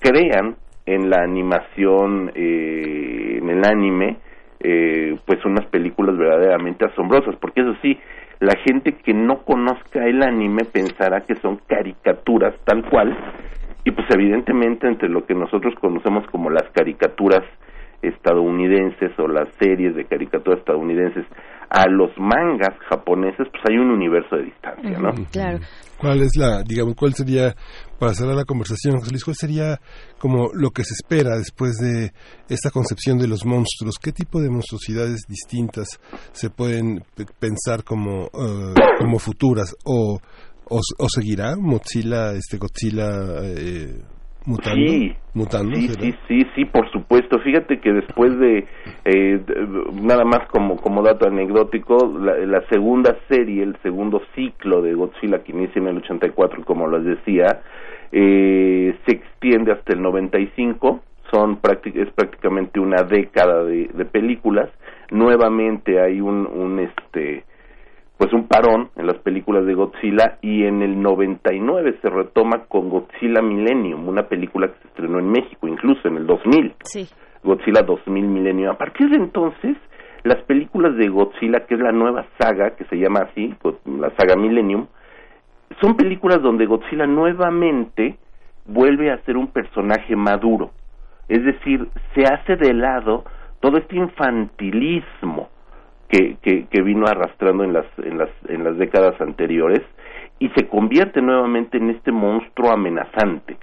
crean 0.00 0.56
en 0.86 1.10
la 1.10 1.22
animación, 1.22 2.30
eh, 2.34 3.38
en 3.40 3.48
el 3.48 3.64
anime, 3.64 4.18
eh, 4.60 5.16
pues 5.26 5.44
unas 5.44 5.66
películas 5.66 6.16
verdaderamente 6.16 6.84
asombrosas, 6.84 7.36
porque 7.36 7.60
eso 7.60 7.74
sí, 7.82 7.98
la 8.40 8.54
gente 8.66 8.92
que 8.92 9.14
no 9.14 9.44
conozca 9.44 10.06
el 10.06 10.22
anime 10.22 10.64
pensará 10.64 11.20
que 11.22 11.36
son 11.36 11.60
caricaturas 11.66 12.54
tal 12.64 12.88
cual, 12.88 13.16
y 13.88 13.90
pues 13.90 14.06
evidentemente 14.14 14.86
entre 14.86 15.08
lo 15.08 15.24
que 15.24 15.34
nosotros 15.34 15.72
conocemos 15.80 16.26
como 16.30 16.50
las 16.50 16.70
caricaturas 16.74 17.42
estadounidenses 18.02 19.18
o 19.18 19.26
las 19.26 19.48
series 19.58 19.96
de 19.96 20.04
caricaturas 20.04 20.58
estadounidenses 20.58 21.24
a 21.70 21.88
los 21.88 22.10
mangas 22.18 22.78
japoneses, 22.90 23.46
pues 23.50 23.62
hay 23.68 23.78
un 23.78 23.90
universo 23.90 24.36
de 24.36 24.44
distancia, 24.44 24.98
¿no? 24.98 25.10
Claro. 25.32 25.58
¿Cuál 25.98 26.20
es 26.20 26.32
la, 26.36 26.62
digamos, 26.62 26.94
cuál 26.96 27.14
sería, 27.14 27.54
para 27.98 28.12
cerrar 28.12 28.36
la 28.36 28.44
conversación, 28.44 28.98
José 28.98 29.10
Luis, 29.10 29.24
cuál 29.24 29.36
sería 29.36 29.80
como 30.18 30.50
lo 30.52 30.70
que 30.70 30.84
se 30.84 30.94
espera 30.94 31.36
después 31.36 31.76
de 31.78 32.12
esta 32.48 32.70
concepción 32.70 33.18
de 33.18 33.26
los 33.26 33.44
monstruos? 33.44 33.96
¿Qué 34.00 34.12
tipo 34.12 34.40
de 34.40 34.50
monstruosidades 34.50 35.24
distintas 35.26 35.98
se 36.32 36.50
pueden 36.50 37.02
pensar 37.40 37.84
como, 37.84 38.26
eh, 38.26 38.74
como 38.98 39.18
futuras? 39.18 39.74
¿O, 39.84 40.18
o, 40.70 41.08
seguirá 41.08 41.56
Mozilla, 41.56 42.32
este 42.32 42.58
Godzilla, 42.58 43.08
eh, 43.42 44.00
mutando, 44.46 44.86
sí, 44.86 45.16
mutando 45.34 45.76
sí, 45.76 45.88
sí, 45.88 46.14
sí, 46.26 46.46
sí, 46.54 46.64
por 46.64 46.90
supuesto. 46.90 47.38
Fíjate 47.40 47.80
que 47.80 47.92
después 47.92 48.38
de, 48.38 48.66
eh, 49.04 49.40
nada 50.02 50.24
más 50.24 50.48
como, 50.50 50.76
como 50.76 51.02
dato 51.02 51.26
anecdótico, 51.26 52.18
la, 52.18 52.62
segunda 52.70 53.16
serie, 53.28 53.62
el 53.62 53.76
segundo 53.82 54.20
ciclo 54.34 54.82
de 54.82 54.94
Godzilla 54.94 55.42
que 55.42 55.52
inicia 55.52 55.80
en 55.80 55.88
el 55.88 55.98
84, 55.98 56.64
como 56.64 56.88
les 56.88 57.04
decía, 57.04 57.62
eh, 58.12 58.96
se 59.06 59.12
extiende 59.12 59.72
hasta 59.72 59.92
el 59.92 60.02
95, 60.02 61.02
son 61.30 61.60
es 61.94 62.10
prácticamente 62.14 62.80
una 62.80 63.02
década 63.02 63.64
de, 63.64 63.90
de 63.92 64.04
películas. 64.04 64.70
Nuevamente 65.10 66.00
hay 66.00 66.20
un, 66.20 66.46
un 66.46 66.78
este 66.80 67.44
pues 68.18 68.32
un 68.32 68.48
parón 68.48 68.90
en 68.96 69.06
las 69.06 69.16
películas 69.18 69.64
de 69.64 69.74
Godzilla 69.74 70.38
y 70.42 70.64
en 70.64 70.82
el 70.82 71.00
99 71.00 71.98
se 72.02 72.10
retoma 72.10 72.64
con 72.66 72.90
Godzilla 72.90 73.40
Millennium, 73.40 74.08
una 74.08 74.24
película 74.24 74.66
que 74.66 74.78
se 74.82 74.88
estrenó 74.88 75.20
en 75.20 75.30
México, 75.30 75.68
incluso 75.68 76.08
en 76.08 76.16
el 76.16 76.26
2000. 76.26 76.74
Sí. 76.82 77.08
Godzilla 77.44 77.82
2000 77.82 78.24
Millennium. 78.24 78.70
A 78.70 78.76
partir 78.76 79.08
de 79.08 79.16
entonces, 79.16 79.76
las 80.24 80.42
películas 80.42 80.96
de 80.96 81.08
Godzilla, 81.08 81.64
que 81.66 81.74
es 81.74 81.80
la 81.80 81.92
nueva 81.92 82.26
saga, 82.40 82.74
que 82.74 82.84
se 82.86 82.96
llama 82.96 83.20
así, 83.20 83.54
la 83.86 84.10
saga 84.16 84.34
Millennium, 84.34 84.88
son 85.80 85.96
películas 85.96 86.42
donde 86.42 86.66
Godzilla 86.66 87.06
nuevamente 87.06 88.18
vuelve 88.66 89.12
a 89.12 89.18
ser 89.18 89.36
un 89.36 89.46
personaje 89.46 90.16
maduro. 90.16 90.72
Es 91.28 91.44
decir, 91.44 91.86
se 92.16 92.24
hace 92.24 92.56
de 92.56 92.74
lado 92.74 93.24
todo 93.60 93.78
este 93.78 93.94
infantilismo 93.94 95.50
que, 96.08 96.36
que, 96.70 96.82
vino 96.82 97.06
arrastrando 97.06 97.64
en 97.64 97.72
las, 97.72 97.86
en, 97.98 98.18
las, 98.18 98.30
en 98.48 98.64
las 98.64 98.78
décadas 98.78 99.20
anteriores 99.20 99.82
y 100.38 100.48
se 100.50 100.66
convierte 100.68 101.20
nuevamente 101.20 101.76
en 101.78 101.90
este 101.90 102.12
monstruo 102.12 102.70
amenazante. 102.70 103.56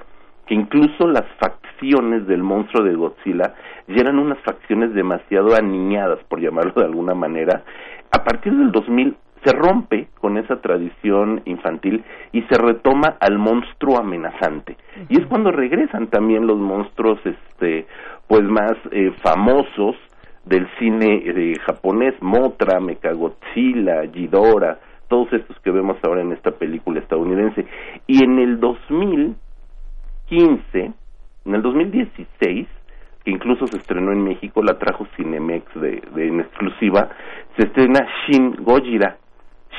que 0.45 0.53
incluso 0.53 1.07
las 1.07 1.25
facciones 1.39 2.27
del 2.27 2.43
monstruo 2.43 2.83
de 2.83 2.93
Godzilla 2.93 3.55
ya 3.87 3.95
eran 3.95 4.19
unas 4.19 4.37
facciones 4.39 4.93
demasiado 4.93 5.55
aniñadas, 5.55 6.19
por 6.27 6.39
llamarlo 6.39 6.73
de 6.75 6.85
alguna 6.85 7.15
manera. 7.15 7.63
A 8.11 8.23
partir 8.23 8.53
del 8.53 8.71
2000 8.71 9.15
se 9.43 9.51
rompe 9.53 10.07
con 10.19 10.37
esa 10.37 10.61
tradición 10.61 11.41
infantil 11.45 12.03
y 12.31 12.41
se 12.43 12.57
retoma 12.57 13.15
al 13.19 13.37
monstruo 13.37 13.97
amenazante. 13.97 14.77
Y 15.09 15.19
es 15.19 15.25
cuando 15.27 15.51
regresan 15.51 16.07
también 16.07 16.47
los 16.47 16.57
monstruos 16.57 17.19
este 17.25 17.87
pues 18.27 18.43
más 18.43 18.73
eh, 18.91 19.11
famosos 19.21 19.95
del 20.45 20.67
cine 20.77 21.23
eh, 21.25 21.55
japonés, 21.65 22.13
Motra, 22.21 22.79
Mechagodzilla, 22.79 24.03
Ghidorah, 24.03 24.77
todos 25.07 25.31
estos 25.33 25.59
que 25.59 25.71
vemos 25.71 25.97
ahora 26.03 26.21
en 26.21 26.31
esta 26.31 26.51
película 26.51 26.99
estadounidense. 26.99 27.65
Y 28.07 28.23
en 28.23 28.39
el 28.39 28.59
2015, 28.59 30.93
en 31.45 31.55
el 31.55 31.61
2016, 31.61 32.67
que 33.23 33.31
incluso 33.31 33.67
se 33.67 33.77
estrenó 33.77 34.11
en 34.11 34.23
México, 34.23 34.61
la 34.61 34.77
trajo 34.77 35.07
Cinemex 35.15 35.65
de, 35.75 36.01
de 36.13 36.27
en 36.27 36.41
exclusiva, 36.41 37.09
se 37.57 37.67
estrena 37.67 38.05
Shin 38.27 38.55
Gojira, 38.63 39.17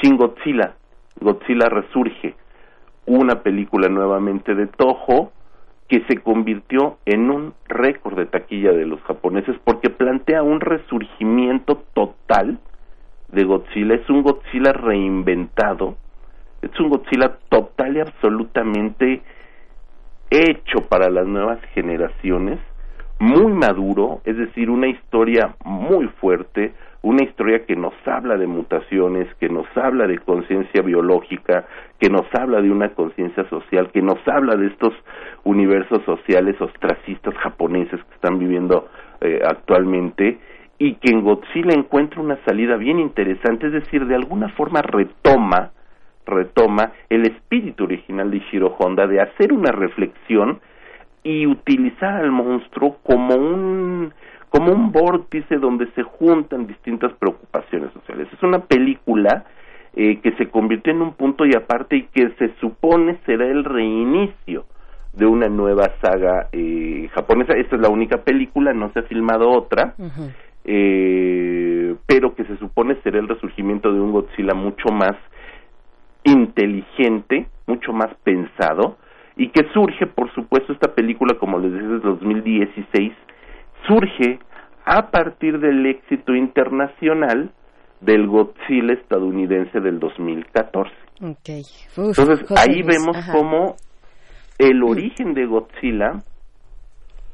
Shin 0.01 0.17
Godzilla, 0.17 0.75
Godzilla 1.21 1.69
Resurge, 1.69 2.35
una 3.07 3.43
película 3.43 3.89
nuevamente 3.89 4.55
de 4.55 4.67
Toho, 4.67 5.33
que 5.89 6.05
se 6.09 6.18
convirtió 6.18 6.99
en 7.07 7.30
un 7.30 7.55
récord 7.68 8.16
de 8.16 8.26
taquilla 8.26 8.72
de 8.72 8.87
los 8.87 9.01
japoneses 9.03 9.57
porque 9.64 9.91
plantea 9.91 10.43
un 10.43 10.61
resurgimiento 10.61 11.82
total 11.95 12.59
de 13.28 13.45
Godzilla. 13.45 13.95
Es 13.95 14.09
un 14.11 14.22
Godzilla 14.22 14.72
reinventado, 14.72 15.97
es 16.62 16.78
un 16.80 16.89
Godzilla 16.89 17.39
total 17.49 17.97
y 17.97 18.01
absolutamente 18.01 19.22
hecho 20.30 20.80
para 20.89 21.09
las 21.09 21.26
nuevas 21.26 21.61
generaciones, 21.74 22.59
muy 23.18 23.53
maduro, 23.53 24.20
es 24.24 24.37
decir, 24.37 24.68
una 24.70 24.89
historia 24.89 25.55
muy 25.64 26.09
fuerte, 26.20 26.74
una 27.07 27.22
historia 27.22 27.64
que 27.64 27.76
nos 27.76 27.94
habla 28.04 28.36
de 28.36 28.48
mutaciones, 28.48 29.32
que 29.36 29.48
nos 29.48 29.64
habla 29.76 30.09
de 30.09 30.18
conciencia 30.18 30.82
biológica, 30.82 31.64
que 32.00 32.11
nos 32.11 32.26
habla 32.34 32.61
de 32.61 32.68
una 32.68 32.88
conciencia 32.94 33.48
social, 33.48 33.92
que 33.92 34.02
nos 34.02 34.18
habla 34.26 34.57
de 34.57 34.66
estos 34.66 34.92
universos 35.44 36.02
sociales 36.04 36.61
ostracistas 36.61 37.32
japoneses 37.36 38.02
que 38.02 38.14
están 38.16 38.40
viviendo 38.40 38.88
eh, 39.20 39.38
actualmente 39.46 40.40
y 40.80 40.94
que 40.94 41.12
en 41.12 41.22
Godzilla 41.22 41.74
encuentra 41.74 42.20
una 42.20 42.38
salida 42.44 42.74
bien 42.74 42.98
interesante, 42.98 43.68
es 43.68 43.72
decir, 43.72 44.04
de 44.07 44.16
alguna 44.16 44.48
forma 44.48 44.82
retoma 44.82 45.70
retoma 46.26 46.90
el 47.09 47.22
espíritu 47.24 47.84
original 47.84 48.32
de 48.32 48.38
Ishiro 48.38 48.74
Honda 48.80 49.07
de 49.07 49.20
hacer 49.20 49.52
una 49.52 49.70
reflexión 49.70 50.59
y 51.22 51.46
utilizar 51.46 52.16
al 52.16 52.32
monstruo 52.32 52.96
como 53.04 53.36
un 53.36 54.12
como 54.57 54.72
un 54.72 54.90
vórtice 54.90 55.57
donde 55.57 55.86
se 55.92 56.02
juntan 56.02 56.66
distintas 56.66 57.12
preocupaciones 57.14 57.92
sociales. 57.92 58.26
Es 58.32 58.42
una 58.42 58.61
película 58.61 59.44
eh, 59.94 60.20
que 60.20 60.32
se 60.32 60.48
convirtió 60.48 60.92
en 60.92 61.02
un 61.02 61.12
punto 61.12 61.44
y 61.44 61.54
aparte 61.54 61.96
y 61.96 62.02
que 62.04 62.30
se 62.38 62.54
supone 62.61 63.18
será 63.26 63.46
el 63.46 63.64
reinicio 63.64 64.64
de 65.12 65.26
una 65.26 65.48
nueva 65.48 65.90
saga 66.00 66.48
eh, 66.52 67.09
japonesa. 67.14 67.52
Esta 67.52 67.76
es 67.76 67.82
la 67.82 67.90
única 67.90 68.22
película, 68.22 68.72
no 68.72 68.90
se 68.92 69.00
ha 69.00 69.02
filmado 69.02 69.50
otra, 69.50 69.94
eh, 70.64 71.94
pero 72.07 72.34
que 72.34 72.44
se 72.44 72.57
supone 72.57 72.96
será 73.02 73.18
el 73.18 73.28
resurgimiento 73.28 73.92
de 73.92 74.00
un 74.00 74.12
Godzilla 74.12 74.54
mucho 74.54 74.88
más 74.90 75.16
inteligente, 76.24 77.46
mucho 77.66 77.92
más 77.92 78.09
pensado, 78.24 78.96
y 79.36 79.48
que 79.48 79.66
surge, 79.74 80.07
por 80.07 80.32
supuesto, 80.34 80.72
esta 80.72 80.94
película, 80.94 81.34
como 81.38 81.59
les 81.59 81.72
decía, 81.72 81.96
es 81.96 82.02
2016, 82.02 83.12
surge 83.87 84.39
a 84.84 85.11
partir 85.11 85.59
del 85.59 85.87
éxito 85.87 86.34
internacional 86.34 87.51
del 88.01 88.26
Godzilla 88.26 88.93
estadounidense 88.95 89.80
del 89.80 89.99
2014. 89.99 90.93
Okay. 91.20 91.62
Entonces, 91.97 92.51
ahí 92.57 92.82
vemos 92.82 93.16
cómo 93.32 93.76
el 94.59 94.82
origen 94.82 95.34
de 95.34 95.47
Godzilla 95.47 96.22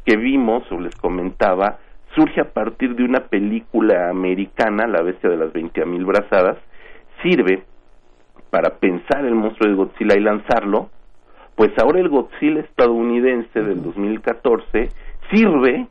que 0.05 0.17
vimos 0.17 0.65
o 0.71 0.81
les 0.81 0.95
comentaba 0.97 1.79
surge 2.15 2.41
a 2.41 2.53
partir 2.53 2.95
de 2.95 3.05
una 3.05 3.21
película 3.29 4.11
americana, 4.11 4.87
La 4.87 5.03
bestia 5.03 5.31
de 5.31 5.37
las 5.37 5.53
veinte 5.53 5.85
mil 5.85 6.05
brazadas, 6.05 6.59
sirve 7.23 7.65
para 8.51 8.79
pensar 8.79 9.25
el 9.25 9.35
monstruo 9.35 9.71
de 9.71 9.77
Godzilla 9.77 10.15
y 10.17 10.21
lanzarlo, 10.21 10.91
pues 11.57 11.71
ahora 11.79 12.01
el 12.01 12.09
Godzilla 12.09 12.61
estadounidense 12.61 13.61
del 13.61 13.83
2014 13.83 14.89
sirve 15.31 15.89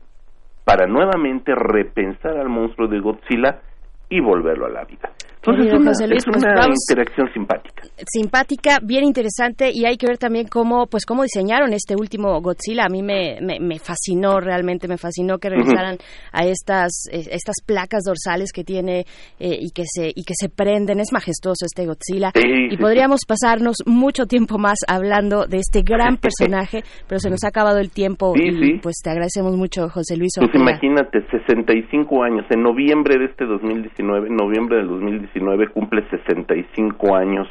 para 0.64 0.86
nuevamente 0.86 1.54
repensar 1.54 2.36
al 2.36 2.48
monstruo 2.48 2.88
de 2.88 3.00
Godzilla 3.00 3.60
y 4.08 4.20
volverlo 4.20 4.66
a 4.66 4.70
la 4.70 4.84
vida. 4.84 5.10
Entonces 5.44 6.08
es 6.10 6.26
una, 6.26 6.54
pues 6.54 6.78
interacción 6.88 7.32
simpática. 7.32 7.82
Simpática, 8.06 8.78
bien 8.82 9.04
interesante 9.04 9.70
y 9.72 9.84
hay 9.84 9.96
que 9.96 10.06
ver 10.06 10.18
también 10.18 10.46
cómo, 10.46 10.86
pues 10.86 11.04
cómo 11.04 11.24
diseñaron 11.24 11.72
este 11.72 11.96
último 11.96 12.40
Godzilla. 12.40 12.84
A 12.84 12.88
mí 12.88 13.02
me, 13.02 13.38
me, 13.40 13.78
fascinó 13.78 14.38
realmente, 14.38 14.86
me 14.86 14.98
fascinó 14.98 15.38
que 15.38 15.50
regresaran 15.50 15.96
a 16.32 16.44
estas 16.44 17.08
eh, 17.10 17.28
estas 17.32 17.56
placas 17.66 18.04
dorsales 18.04 18.52
que 18.52 18.62
tiene 18.62 19.04
eh, 19.40 19.58
y 19.60 19.70
que 19.70 19.82
se 19.84 20.08
y 20.14 20.22
que 20.22 20.34
se 20.38 20.48
prenden. 20.48 21.00
Es 21.00 21.12
majestuoso 21.12 21.66
este 21.66 21.86
Godzilla 21.86 22.30
y 22.34 22.76
podríamos 22.76 23.22
pasarnos 23.26 23.78
mucho 23.86 24.26
tiempo 24.26 24.58
más 24.58 24.78
hablando 24.86 25.46
de 25.46 25.58
este 25.58 25.82
gran 25.82 26.16
personaje, 26.20 26.82
pero 27.08 27.18
se 27.18 27.30
nos 27.30 27.42
ha 27.44 27.48
acabado 27.48 27.78
el 27.78 27.90
tiempo 27.90 28.34
y 28.36 28.78
pues 28.78 28.96
te 29.02 29.10
agradecemos 29.10 29.56
mucho, 29.56 29.88
José 29.88 30.16
Luis. 30.16 30.32
Pues 30.38 30.54
imagínate, 30.54 31.26
65 31.30 32.22
años 32.22 32.46
en 32.50 32.62
noviembre 32.62 33.18
de 33.18 33.24
este 33.24 33.44
2019, 33.44 34.28
noviembre 34.30 34.76
del 34.78 34.88
2019 34.88 35.31
cumple 35.72 36.08
65 36.10 37.16
años 37.16 37.48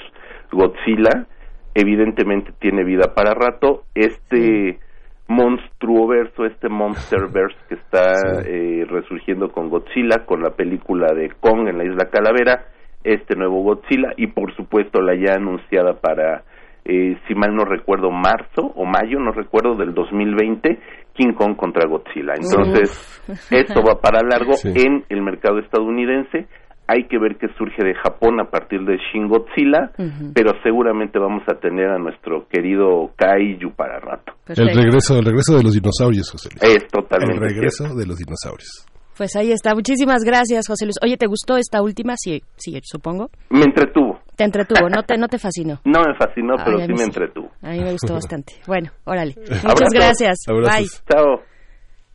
Godzilla, 0.51 1.27
evidentemente 1.73 2.51
tiene 2.59 2.84
vida 2.84 3.13
para 3.15 3.34
rato. 3.34 3.84
Este 3.95 4.79
monstruoverso, 5.27 6.45
este 6.45 6.67
monsterverse 6.67 7.57
que 7.69 7.75
está 7.75 8.41
eh, 8.45 8.86
resurgiendo 8.88 9.49
con 9.51 9.69
Godzilla, 9.69 10.25
con 10.25 10.41
la 10.41 10.51
película 10.51 11.13
de 11.13 11.32
Kong 11.39 11.69
en 11.69 11.77
la 11.77 11.86
isla 11.86 12.09
Calavera, 12.09 12.65
este 13.03 13.36
nuevo 13.36 13.63
Godzilla 13.63 14.13
y 14.17 14.27
por 14.27 14.53
supuesto 14.55 15.01
la 15.01 15.15
ya 15.15 15.36
anunciada 15.36 15.93
para, 15.93 16.43
eh, 16.84 17.17
si 17.27 17.34
mal 17.34 17.55
no 17.55 17.63
recuerdo, 17.63 18.11
marzo 18.11 18.73
o 18.75 18.86
mayo, 18.86 19.19
no 19.19 19.32
recuerdo, 19.32 19.75
del 19.75 19.93
2020, 19.93 20.79
King 21.13 21.34
Kong 21.34 21.55
contra 21.55 21.88
Godzilla. 21.88 22.34
Entonces, 22.36 23.21
esto 23.51 23.82
va 23.82 24.01
para 24.01 24.19
largo 24.27 24.53
en 24.65 25.05
el 25.07 25.21
mercado 25.21 25.59
estadounidense 25.59 26.47
hay 26.92 27.08
que 27.08 27.18
ver 27.18 27.38
qué 27.38 27.48
surge 27.58 27.84
de 27.84 27.96
Japón 27.96 28.42
a 28.42 28.50
partir 28.50 28.82
de 28.82 28.98
Shin 28.98 29.30
Godzilla, 29.30 29.92
pero 30.34 30.52
seguramente 30.62 31.20
vamos 31.20 31.44
a 31.48 31.58
tener 31.58 31.89
a 31.89 31.98
nuestro 31.98 32.48
querido 32.50 33.12
Kaiju 33.16 33.72
para 33.76 34.00
rato. 34.00 34.34
El 34.48 34.76
regreso, 34.76 35.18
el 35.18 35.26
regreso 35.26 35.56
de 35.56 35.64
los 35.64 35.74
dinosaurios, 35.74 36.30
José 36.30 36.50
Luis. 36.52 36.76
Es 36.76 36.88
totalmente. 36.88 37.36
El 37.36 37.50
regreso 37.56 37.96
de 37.96 38.06
los 38.06 38.18
dinosaurios. 38.18 38.86
Pues 39.18 39.36
ahí 39.38 39.52
está. 39.52 39.74
Muchísimas 39.74 40.24
gracias, 40.24 40.68
José 40.68 40.86
Luis. 40.86 40.98
Oye, 41.02 41.16
¿te 41.16 41.28
gustó 41.28 41.56
esta 41.56 41.82
última? 41.82 42.16
Sí, 42.18 42.42
sí, 42.58 42.78
supongo. 42.84 43.30
Me 43.50 43.64
entretuvo. 43.64 44.20
Te 44.36 44.44
entretuvo, 44.44 44.89
no 44.89 45.04
te, 45.04 45.18
no 45.18 45.28
te 45.28 45.38
fascinó. 45.38 45.80
No 45.86 46.02
me 46.02 46.16
fascinó, 46.16 46.56
pero 46.66 46.80
sí 46.80 46.94
me 46.94 47.04
entretuvo. 47.04 47.52
A 47.62 47.70
mí 47.72 47.80
me 47.80 47.92
gustó 47.92 48.14
bastante. 48.16 48.54
Bueno, 48.68 48.92
órale. 49.06 49.36
Muchas 49.64 49.94
gracias. 49.94 50.39
Bye. 50.48 50.88
Chao. 51.10 51.42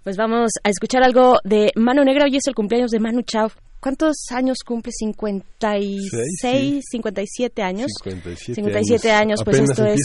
Pues 0.04 0.16
vamos 0.16 0.50
a 0.62 0.68
escuchar 0.68 1.02
algo 1.02 1.36
de 1.44 1.70
Mano 1.76 2.04
Negra. 2.04 2.24
Hoy 2.24 2.36
es 2.36 2.46
el 2.46 2.54
cumpleaños 2.54 2.90
de 2.90 3.00
Manu 3.00 3.22
Chao. 3.22 3.48
¿Cuántos 3.80 4.16
años 4.30 4.58
cumple? 4.64 4.92
56, 4.92 6.84
57 6.90 7.62
años. 7.62 7.92
57, 8.02 9.10
años. 9.10 9.40
pues 9.44 9.58
esto 9.60 9.84
es 9.84 10.00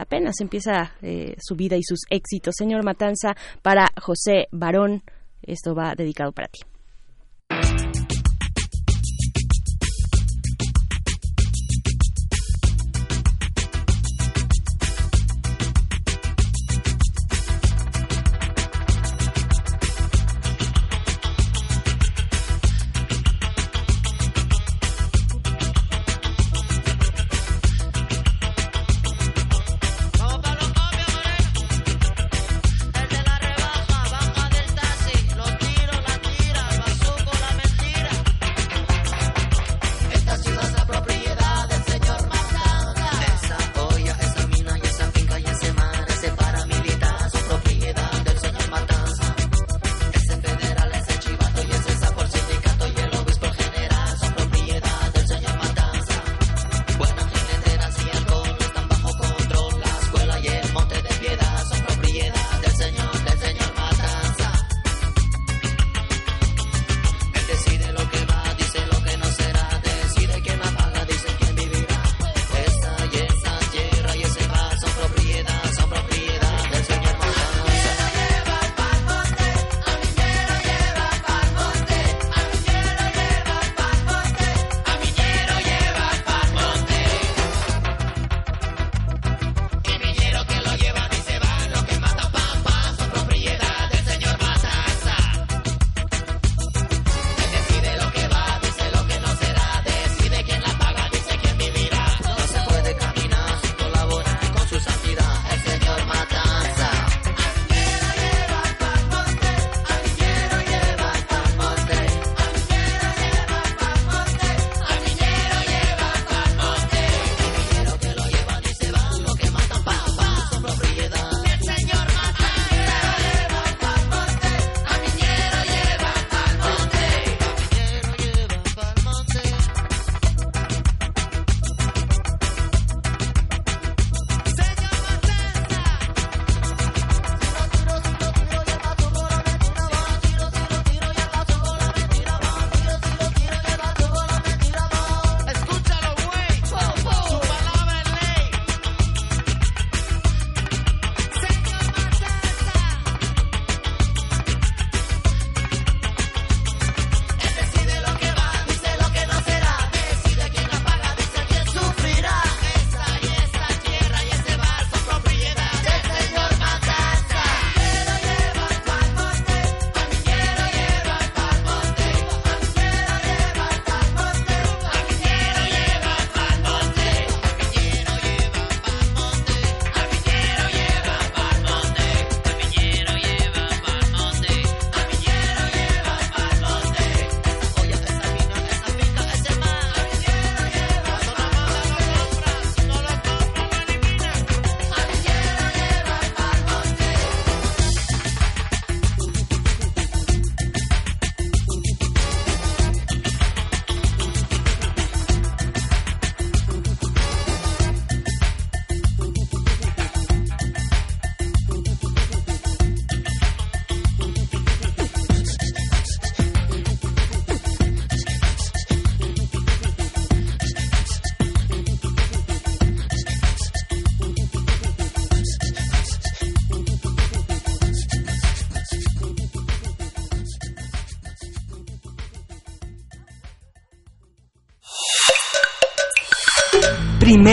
apenas 0.00 0.40
empieza 0.40 0.94
eh, 1.02 1.36
su 1.38 1.54
vida 1.54 1.76
y 1.76 1.82
sus 1.82 2.00
éxitos. 2.08 2.54
Señor 2.56 2.82
Matanza, 2.84 3.36
para 3.62 3.86
José 4.00 4.48
Barón, 4.50 5.02
esto 5.42 5.74
va 5.74 5.94
dedicado 5.94 6.32
para 6.32 6.48
ti. 6.48 6.60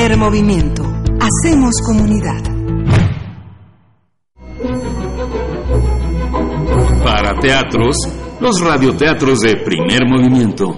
Primer 0.07 0.23
movimiento. 0.23 0.83
Hacemos 1.19 1.73
comunidad. 1.85 2.41
Para 7.03 7.37
teatros, 7.41 7.97
los 8.39 8.61
radioteatros 8.61 9.39
de 9.39 9.57
primer 9.65 10.07
movimiento. 10.07 10.71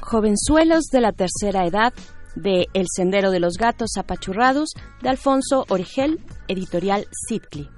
Jovenzuelos 0.00 0.86
de 0.90 1.00
la 1.00 1.12
tercera 1.12 1.66
edad 1.66 1.92
de 2.34 2.66
El 2.74 2.86
Sendero 2.94 3.30
de 3.30 3.40
los 3.40 3.54
Gatos 3.54 3.96
Apachurrados 3.96 4.70
de 5.02 5.08
Alfonso 5.08 5.64
Origel, 5.68 6.20
editorial 6.48 7.06
Sitcli. 7.28 7.68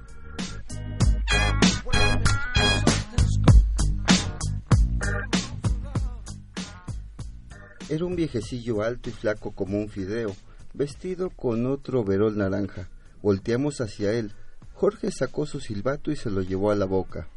Era 7.87 8.05
un 8.05 8.15
viejecillo 8.15 8.81
alto 8.81 9.09
y 9.09 9.13
flaco 9.13 9.51
como 9.51 9.77
un 9.77 9.89
fideo, 9.89 10.35
vestido 10.73 11.29
con 11.29 11.67
otro 11.67 12.03
verol 12.03 12.37
naranja. 12.37 12.89
Volteamos 13.21 13.79
hacia 13.79 14.11
él. 14.11 14.33
Jorge 14.73 15.11
sacó 15.11 15.45
su 15.45 15.59
silbato 15.59 16.11
y 16.11 16.15
se 16.15 16.31
lo 16.31 16.41
llevó 16.41 16.71
a 16.71 16.75
la 16.75 16.85
boca. 16.85 17.27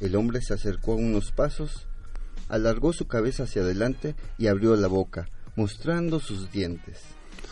El 0.00 0.16
hombre 0.16 0.42
se 0.42 0.54
acercó 0.54 0.94
unos 0.94 1.32
pasos, 1.32 1.86
alargó 2.48 2.92
su 2.92 3.06
cabeza 3.06 3.44
hacia 3.44 3.62
adelante 3.62 4.14
y 4.38 4.48
abrió 4.48 4.76
la 4.76 4.88
boca, 4.88 5.28
mostrando 5.56 6.20
sus 6.20 6.50
dientes. 6.52 7.00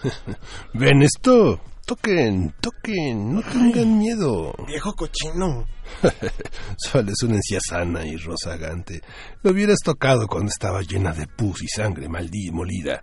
¿Ven 0.74 1.02
esto? 1.02 1.60
Toquen, 1.84 2.54
toquen, 2.60 3.34
no 3.34 3.42
tengan 3.42 3.98
miedo. 3.98 4.54
Viejo 4.68 4.94
cochino. 4.94 5.66
Solo 6.76 7.10
es 7.10 7.22
una 7.24 7.34
encía 7.36 7.58
sana 7.60 8.06
y 8.06 8.16
rozagante. 8.16 9.02
Lo 9.42 9.50
hubieras 9.50 9.78
tocado 9.84 10.28
cuando 10.28 10.50
estaba 10.50 10.82
llena 10.82 11.12
de 11.12 11.26
pus 11.26 11.60
y 11.62 11.66
sangre 11.66 12.08
maldita 12.08 12.52
molida. 12.52 13.02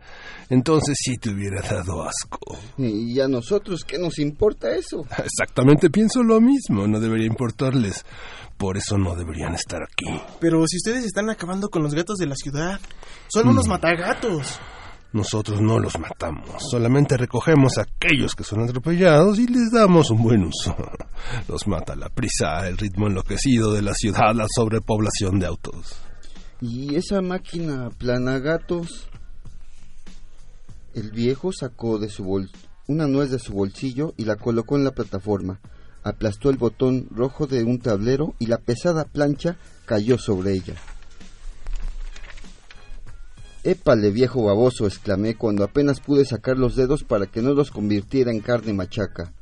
Entonces 0.50 0.98
sí 0.98 1.18
te 1.18 1.30
hubiera 1.30 1.62
dado 1.62 2.04
asco. 2.04 2.58
¿Y 2.78 3.20
a 3.20 3.28
nosotros 3.28 3.84
qué 3.86 3.98
nos 3.98 4.18
importa 4.18 4.74
eso? 4.74 5.06
Exactamente 5.26 5.90
pienso 5.90 6.24
lo 6.24 6.40
mismo. 6.40 6.88
No 6.88 7.02
debería 7.02 7.28
importarles. 7.28 8.06
Por 8.58 8.78
eso 8.78 8.98
no 8.98 9.16
deberían 9.16 9.56
estar 9.56 9.82
aquí. 9.84 10.22
Pero 10.40 10.66
si 10.68 10.78
ustedes 10.78 11.04
están 11.04 11.30
acabando 11.30 11.70
con 11.70 11.84
los 11.84 11.94
gatos 11.94 12.18
de 12.18 12.28
la 12.28 12.36
ciudad, 12.36 12.80
son 13.28 13.50
unos 13.50 13.68
matagatos. 13.68 14.60
Nosotros 15.12 15.60
no 15.60 15.80
los 15.80 15.98
matamos, 15.98 16.64
solamente 16.70 17.18
recogemos 17.18 17.78
a 17.78 17.82
aquellos 17.82 18.36
que 18.36 18.44
son 18.44 18.62
atropellados 18.62 19.40
y 19.40 19.48
les 19.48 19.72
damos 19.72 20.12
un 20.12 20.22
buen 20.22 20.44
uso. 20.44 20.76
Los 21.48 21.68
mata 21.68 21.96
la 21.96 22.10
prisa, 22.10 22.68
el 22.68 22.78
ritmo 22.78 23.08
enloquecido 23.08 23.74
de 23.74 23.82
la 23.82 23.94
ciudad, 23.96 24.36
la 24.36 24.46
sobrepoblación 24.48 25.40
de 25.40 25.48
autos. 25.48 25.98
¿Y 26.62 26.94
esa 26.94 27.22
máquina 27.22 27.90
planagatos? 27.98 29.10
El 30.94 31.12
viejo 31.12 31.52
sacó 31.52 31.98
de 31.98 32.10
su 32.10 32.24
bol 32.24 32.52
una 32.90 33.06
nuez 33.06 33.30
de 33.30 33.38
su 33.38 33.54
bolsillo 33.54 34.16
y 34.18 34.26
la 34.26 34.36
colocó 34.36 34.76
en 34.76 34.84
la 34.84 34.92
plataforma. 34.92 35.60
Aplastó 36.04 36.50
el 36.50 36.58
botón 36.58 37.08
rojo 37.12 37.46
de 37.46 37.64
un 37.64 37.78
tablero 37.78 38.34
y 38.40 38.48
la 38.48 38.58
pesada 38.58 39.06
plancha 39.06 39.58
cayó 39.86 40.18
sobre 40.18 40.54
ella. 40.54 40.74
Épale, 43.64 44.10
viejo 44.10 44.44
baboso, 44.46 44.88
exclamé 44.88 45.36
cuando 45.36 45.66
apenas 45.66 46.00
pude 46.00 46.24
sacar 46.24 46.58
los 46.58 46.78
dedos 46.78 47.04
para 47.04 47.28
que 47.28 47.42
no 47.42 47.54
los 47.54 47.72
convirtiera 47.72 48.32
en 48.32 48.40
carne 48.40 48.74
machaca. 48.74 49.34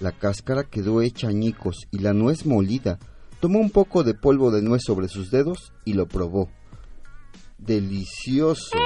La 0.00 0.12
cáscara 0.12 0.64
quedó 0.64 1.00
hecha 1.00 1.28
añicos 1.28 1.86
y 1.90 1.98
la 1.98 2.12
nuez 2.12 2.44
molida. 2.44 2.98
Tomó 3.40 3.60
un 3.60 3.70
poco 3.70 4.04
de 4.04 4.14
polvo 4.14 4.50
de 4.50 4.60
nuez 4.60 4.82
sobre 4.84 5.08
sus 5.08 5.30
dedos 5.30 5.72
y 5.84 5.94
lo 5.94 6.06
probó. 6.06 6.50
Delicioso. 7.56 8.76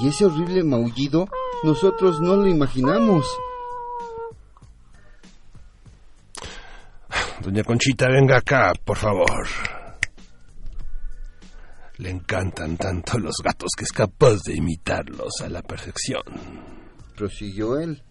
Y 0.00 0.08
ese 0.08 0.24
horrible 0.24 0.64
maullido 0.64 1.28
nosotros 1.64 2.20
no 2.22 2.36
lo 2.36 2.46
imaginamos. 2.46 3.26
Doña 7.42 7.62
Conchita, 7.62 8.06
venga 8.08 8.38
acá, 8.38 8.72
por 8.84 8.96
favor. 8.96 9.79
Le 12.00 12.08
encantan 12.08 12.78
tanto 12.78 13.18
los 13.18 13.34
gatos 13.44 13.68
que 13.76 13.84
es 13.84 13.92
capaz 13.92 14.42
de 14.46 14.54
imitarlos 14.56 15.32
a 15.42 15.50
la 15.50 15.60
perfección. 15.60 16.22
Prosiguió 17.14 17.78
él. 17.78 18.02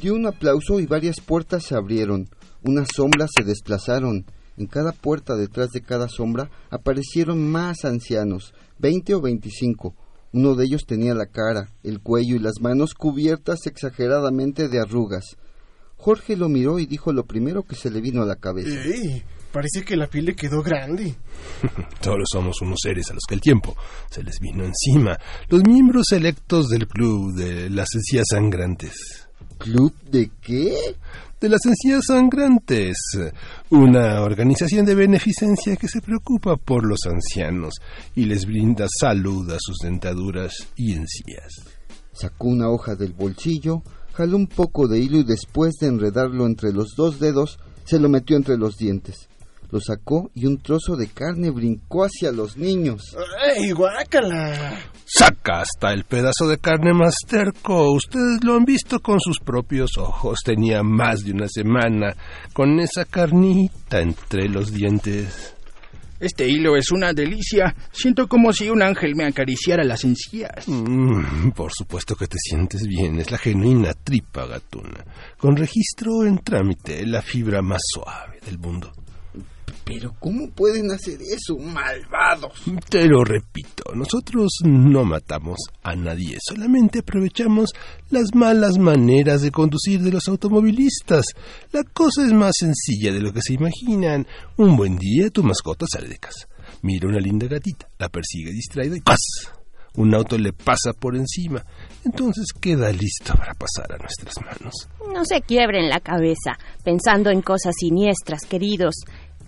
Dio 0.00 0.14
un 0.14 0.28
aplauso 0.28 0.78
y 0.78 0.86
varias 0.86 1.20
puertas 1.20 1.64
se 1.64 1.74
abrieron. 1.74 2.28
Unas 2.62 2.86
sombras 2.94 3.30
se 3.36 3.42
desplazaron. 3.42 4.26
En 4.56 4.66
cada 4.68 4.92
puerta 4.92 5.34
detrás 5.34 5.70
de 5.70 5.80
cada 5.80 6.06
sombra 6.06 6.52
aparecieron 6.70 7.50
más 7.50 7.84
ancianos, 7.84 8.54
veinte 8.78 9.12
o 9.16 9.20
veinticinco. 9.20 9.96
Uno 10.32 10.54
de 10.54 10.66
ellos 10.66 10.84
tenía 10.86 11.12
la 11.12 11.26
cara, 11.26 11.72
el 11.82 11.98
cuello 12.00 12.36
y 12.36 12.38
las 12.38 12.60
manos 12.60 12.94
cubiertas 12.94 13.66
exageradamente 13.66 14.68
de 14.68 14.78
arrugas. 14.78 15.36
Jorge 15.96 16.36
lo 16.36 16.48
miró 16.48 16.78
y 16.78 16.86
dijo 16.86 17.12
lo 17.12 17.26
primero 17.26 17.64
que 17.64 17.74
se 17.74 17.90
le 17.90 18.00
vino 18.00 18.22
a 18.22 18.26
la 18.26 18.36
cabeza. 18.36 18.80
¡Ey! 18.84 19.24
Parece 19.52 19.84
que 19.84 19.96
la 19.96 20.06
piel 20.06 20.26
le 20.26 20.36
quedó 20.36 20.62
grande. 20.62 21.16
Todos 22.00 22.28
somos 22.32 22.60
unos 22.62 22.78
seres 22.80 23.10
a 23.10 23.14
los 23.14 23.24
que 23.28 23.34
el 23.34 23.40
tiempo 23.40 23.76
se 24.08 24.22
les 24.22 24.38
vino 24.38 24.64
encima. 24.64 25.18
Los 25.48 25.64
miembros 25.64 26.06
selectos 26.08 26.68
del 26.68 26.86
club 26.86 27.34
de 27.34 27.68
las 27.68 27.88
encías 27.94 28.26
sangrantes. 28.30 28.92
¿Club 29.58 29.92
de 30.10 30.30
qué? 30.40 30.94
De 31.40 31.48
las 31.48 31.60
encías 31.66 32.04
sangrantes, 32.06 32.96
una 33.70 34.20
organización 34.20 34.84
de 34.86 34.94
beneficencia 34.94 35.76
que 35.76 35.88
se 35.88 36.00
preocupa 36.00 36.56
por 36.56 36.86
los 36.86 37.00
ancianos 37.06 37.74
y 38.14 38.26
les 38.26 38.46
brinda 38.46 38.86
salud 39.00 39.50
a 39.50 39.56
sus 39.58 39.78
dentaduras 39.78 40.68
y 40.76 40.92
encías. 40.92 41.52
Sacó 42.12 42.48
una 42.48 42.68
hoja 42.68 42.94
del 42.94 43.14
bolsillo, 43.14 43.82
jaló 44.12 44.36
un 44.36 44.46
poco 44.46 44.86
de 44.86 45.00
hilo 45.00 45.18
y 45.18 45.24
después 45.24 45.74
de 45.80 45.88
enredarlo 45.88 46.46
entre 46.46 46.72
los 46.72 46.94
dos 46.94 47.18
dedos, 47.18 47.58
se 47.84 47.98
lo 47.98 48.08
metió 48.08 48.36
entre 48.36 48.58
los 48.58 48.76
dientes 48.76 49.29
lo 49.72 49.80
sacó 49.80 50.30
y 50.34 50.46
un 50.46 50.58
trozo 50.58 50.96
de 50.96 51.08
carne 51.08 51.50
brincó 51.50 52.04
hacia 52.04 52.32
los 52.32 52.56
niños. 52.56 53.16
¡Ey, 53.56 53.70
guácala! 53.70 54.78
Saca 55.04 55.62
hasta 55.62 55.92
el 55.92 56.04
pedazo 56.04 56.46
de 56.48 56.58
carne 56.58 56.92
más 56.92 57.14
terco. 57.26 57.92
Ustedes 57.92 58.44
lo 58.44 58.54
han 58.54 58.64
visto 58.64 59.00
con 59.00 59.20
sus 59.20 59.38
propios 59.40 59.98
ojos. 59.98 60.38
Tenía 60.44 60.82
más 60.82 61.24
de 61.24 61.32
una 61.32 61.48
semana 61.48 62.14
con 62.52 62.78
esa 62.80 63.04
carnita 63.04 64.00
entre 64.00 64.48
los 64.48 64.72
dientes. 64.72 65.54
Este 66.20 66.46
hilo 66.46 66.76
es 66.76 66.92
una 66.92 67.14
delicia. 67.14 67.74
Siento 67.92 68.28
como 68.28 68.52
si 68.52 68.68
un 68.68 68.82
ángel 68.82 69.16
me 69.16 69.24
acariciara 69.24 69.82
las 69.82 70.04
encías. 70.04 70.68
Mm, 70.68 71.50
por 71.52 71.72
supuesto 71.72 72.14
que 72.14 72.26
te 72.26 72.36
sientes 72.38 72.86
bien. 72.86 73.18
Es 73.18 73.30
la 73.30 73.38
genuina 73.38 73.94
tripa 73.94 74.46
gatuna. 74.46 75.02
Con 75.38 75.56
registro 75.56 76.26
en 76.26 76.38
trámite, 76.38 77.06
la 77.06 77.22
fibra 77.22 77.62
más 77.62 77.80
suave 77.94 78.38
del 78.44 78.58
mundo. 78.58 78.92
Pero 79.84 80.14
¿cómo 80.20 80.48
pueden 80.50 80.90
hacer 80.90 81.20
eso, 81.22 81.56
malvados? 81.58 82.52
Te 82.88 83.06
lo 83.06 83.24
repito, 83.24 83.92
nosotros 83.94 84.50
no 84.64 85.04
matamos 85.04 85.58
a 85.82 85.94
nadie, 85.96 86.38
solamente 86.40 87.00
aprovechamos 87.00 87.70
las 88.10 88.34
malas 88.34 88.78
maneras 88.78 89.42
de 89.42 89.50
conducir 89.50 90.00
de 90.00 90.12
los 90.12 90.28
automovilistas. 90.28 91.26
La 91.72 91.82
cosa 91.84 92.24
es 92.24 92.32
más 92.32 92.52
sencilla 92.58 93.12
de 93.12 93.20
lo 93.20 93.32
que 93.32 93.42
se 93.42 93.54
imaginan. 93.54 94.26
Un 94.56 94.76
buen 94.76 94.96
día 94.96 95.30
tu 95.30 95.42
mascota 95.42 95.86
sale 95.90 96.08
de 96.08 96.18
casa, 96.18 96.46
mira 96.82 97.08
una 97.08 97.18
linda 97.18 97.46
gatita, 97.46 97.88
la 97.98 98.08
persigue 98.08 98.52
distraída 98.52 98.96
y 98.96 99.00
¡paz! 99.00 99.18
Un 99.96 100.14
auto 100.14 100.38
le 100.38 100.52
pasa 100.52 100.92
por 100.92 101.16
encima, 101.16 101.64
entonces 102.04 102.52
queda 102.60 102.92
listo 102.92 103.34
para 103.34 103.54
pasar 103.54 103.92
a 103.92 103.98
nuestras 103.98 104.34
manos. 104.40 104.88
No 105.12 105.24
se 105.24 105.40
quiebren 105.40 105.88
la 105.88 105.98
cabeza 105.98 106.56
pensando 106.84 107.30
en 107.30 107.42
cosas 107.42 107.74
siniestras, 107.76 108.42
queridos. 108.48 108.94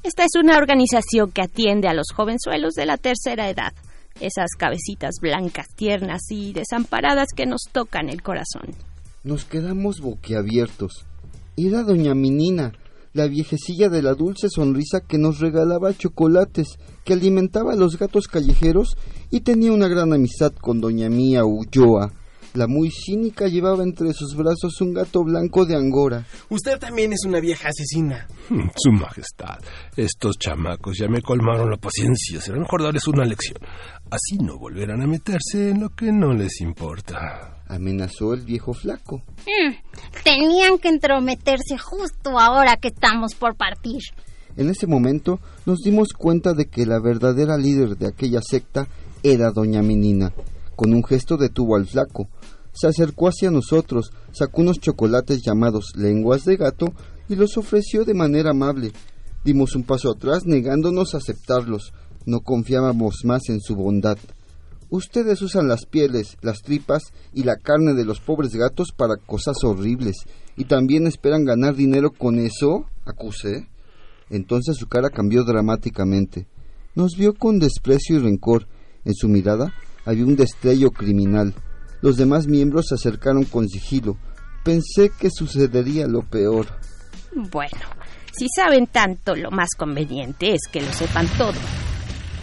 Esta 0.02 0.24
es 0.24 0.32
una 0.34 0.58
organización 0.58 1.30
que 1.30 1.42
atiende 1.42 1.86
a 1.86 1.94
los 1.94 2.08
jovenzuelos 2.12 2.74
de 2.74 2.86
la 2.86 2.96
tercera 2.96 3.48
edad, 3.48 3.72
esas 4.20 4.50
cabecitas 4.58 5.14
blancas, 5.20 5.68
tiernas 5.76 6.22
y 6.28 6.52
desamparadas 6.52 7.28
que 7.36 7.46
nos 7.46 7.60
tocan 7.70 8.08
el 8.08 8.20
corazón. 8.20 8.74
Nos 9.22 9.44
quedamos 9.44 10.00
boquiabiertos. 10.00 11.06
Era 11.56 11.84
doña 11.84 12.16
Minina, 12.16 12.72
la 13.12 13.28
viejecilla 13.28 13.88
de 13.90 14.02
la 14.02 14.14
dulce 14.14 14.48
sonrisa 14.48 15.02
que 15.06 15.18
nos 15.18 15.38
regalaba 15.38 15.96
chocolates, 15.96 16.78
que 17.04 17.12
alimentaba 17.12 17.74
a 17.74 17.76
los 17.76 17.96
gatos 17.96 18.26
callejeros 18.26 18.96
y 19.30 19.42
tenía 19.42 19.70
una 19.70 19.86
gran 19.86 20.12
amistad 20.12 20.52
con 20.52 20.80
doña 20.80 21.10
Mía 21.10 21.44
Ulloa, 21.44 22.12
La 22.54 22.66
muy 22.66 22.90
cínica 22.90 23.46
llevaba 23.48 23.82
entre 23.82 24.12
sus 24.12 24.36
brazos 24.36 24.78
un 24.82 24.92
gato 24.92 25.24
blanco 25.24 25.64
de 25.64 25.74
Angora. 25.74 26.26
Usted 26.50 26.78
también 26.78 27.12
es 27.14 27.24
una 27.24 27.40
vieja 27.40 27.68
asesina. 27.70 28.26
Hmm, 28.50 28.68
Su 28.76 28.92
Majestad, 28.92 29.58
estos 29.96 30.36
chamacos 30.38 30.98
ya 30.98 31.08
me 31.08 31.22
colmaron 31.22 31.70
la 31.70 31.78
paciencia. 31.78 32.40
Será 32.42 32.58
mejor 32.58 32.82
darles 32.82 33.08
una 33.08 33.24
lección. 33.24 33.56
Así 34.10 34.36
no 34.38 34.58
volverán 34.58 35.00
a 35.00 35.06
meterse 35.06 35.70
en 35.70 35.80
lo 35.80 35.88
que 35.90 36.12
no 36.12 36.34
les 36.34 36.60
importa. 36.60 37.62
Amenazó 37.68 38.34
el 38.34 38.42
viejo 38.42 38.74
flaco. 38.74 39.22
Mm, 39.46 39.72
tenían 40.22 40.78
que 40.78 40.88
entrometerse 40.88 41.78
justo 41.78 42.38
ahora 42.38 42.76
que 42.76 42.88
estamos 42.88 43.34
por 43.34 43.56
partir. 43.56 44.02
En 44.58 44.68
ese 44.68 44.86
momento 44.86 45.40
nos 45.64 45.78
dimos 45.78 46.08
cuenta 46.12 46.52
de 46.52 46.66
que 46.66 46.84
la 46.84 47.00
verdadera 47.00 47.56
líder 47.56 47.96
de 47.96 48.08
aquella 48.08 48.40
secta 48.42 48.86
era 49.22 49.50
doña 49.50 49.80
Menina. 49.80 50.34
Con 50.76 50.92
un 50.92 51.02
gesto 51.04 51.36
detuvo 51.38 51.76
al 51.76 51.86
flaco. 51.86 52.28
Se 52.72 52.86
acercó 52.86 53.28
hacia 53.28 53.50
nosotros, 53.50 54.12
sacó 54.32 54.62
unos 54.62 54.78
chocolates 54.78 55.42
llamados 55.44 55.92
lenguas 55.94 56.44
de 56.44 56.56
gato 56.56 56.92
y 57.28 57.36
los 57.36 57.56
ofreció 57.56 58.04
de 58.04 58.14
manera 58.14 58.50
amable. 58.50 58.92
Dimos 59.44 59.74
un 59.74 59.82
paso 59.82 60.10
atrás 60.10 60.46
negándonos 60.46 61.14
a 61.14 61.18
aceptarlos. 61.18 61.92
No 62.24 62.40
confiábamos 62.40 63.24
más 63.24 63.48
en 63.48 63.60
su 63.60 63.74
bondad. 63.74 64.16
Ustedes 64.90 65.40
usan 65.42 65.68
las 65.68 65.86
pieles, 65.86 66.36
las 66.42 66.60
tripas 66.60 67.02
y 67.32 67.44
la 67.44 67.56
carne 67.56 67.94
de 67.94 68.04
los 68.04 68.20
pobres 68.20 68.52
gatos 68.52 68.92
para 68.96 69.16
cosas 69.16 69.56
horribles. 69.64 70.16
¿Y 70.56 70.66
también 70.66 71.06
esperan 71.06 71.44
ganar 71.44 71.74
dinero 71.74 72.10
con 72.10 72.38
eso? 72.38 72.86
acusé. 73.04 73.68
Entonces 74.30 74.76
su 74.76 74.86
cara 74.88 75.10
cambió 75.10 75.44
dramáticamente. 75.44 76.46
Nos 76.94 77.16
vio 77.16 77.34
con 77.34 77.58
desprecio 77.58 78.16
y 78.16 78.18
rencor. 78.20 78.68
En 79.04 79.14
su 79.14 79.28
mirada 79.28 79.72
había 80.04 80.26
un 80.26 80.36
destello 80.36 80.90
criminal. 80.90 81.54
Los 82.02 82.16
demás 82.16 82.48
miembros 82.48 82.88
se 82.88 82.96
acercaron 82.96 83.44
con 83.44 83.68
sigilo. 83.68 84.18
Pensé 84.64 85.10
que 85.18 85.30
sucedería 85.30 86.06
lo 86.06 86.22
peor. 86.22 86.66
Bueno, 87.34 87.80
si 88.32 88.46
saben 88.54 88.88
tanto, 88.88 89.36
lo 89.36 89.50
más 89.50 89.68
conveniente 89.78 90.52
es 90.52 90.62
que 90.70 90.82
lo 90.82 90.92
sepan 90.92 91.28
todo. 91.38 91.54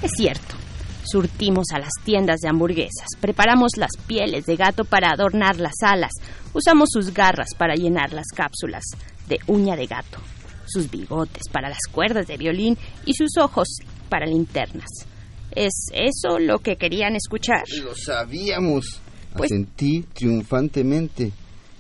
Es 0.02 0.12
cierto, 0.16 0.56
surtimos 1.04 1.68
a 1.74 1.80
las 1.80 1.92
tiendas 2.06 2.40
de 2.40 2.50
hamburguesas, 2.50 3.08
preparamos 3.20 3.72
las 3.76 3.92
pieles 4.08 4.46
de 4.46 4.56
gato 4.56 4.86
para 4.86 5.12
adornar 5.12 5.60
las 5.60 5.76
alas, 5.84 6.12
usamos 6.54 6.90
sus 6.92 7.14
garras 7.14 7.50
para 7.58 7.76
llenar 7.76 8.14
las 8.14 8.28
cápsulas 8.34 8.84
de 9.28 9.40
uña 9.48 9.76
de 9.76 9.88
gato, 9.88 10.20
sus 10.66 10.90
bigotes 10.90 11.44
para 11.52 11.68
las 11.68 11.86
cuerdas 11.92 12.28
de 12.28 12.38
violín 12.38 12.78
y 13.06 13.14
sus 13.14 13.38
ojos 13.38 13.68
para 14.08 14.26
linternas. 14.26 14.90
¿Es 15.54 15.88
eso 15.92 16.40
lo 16.40 16.60
que 16.60 16.78
querían 16.78 17.16
escuchar? 17.16 17.64
Lo 17.84 17.96
sabíamos. 17.96 19.02
Pues- 19.36 19.52
Asentí 19.52 20.06
triunfantemente 20.14 21.32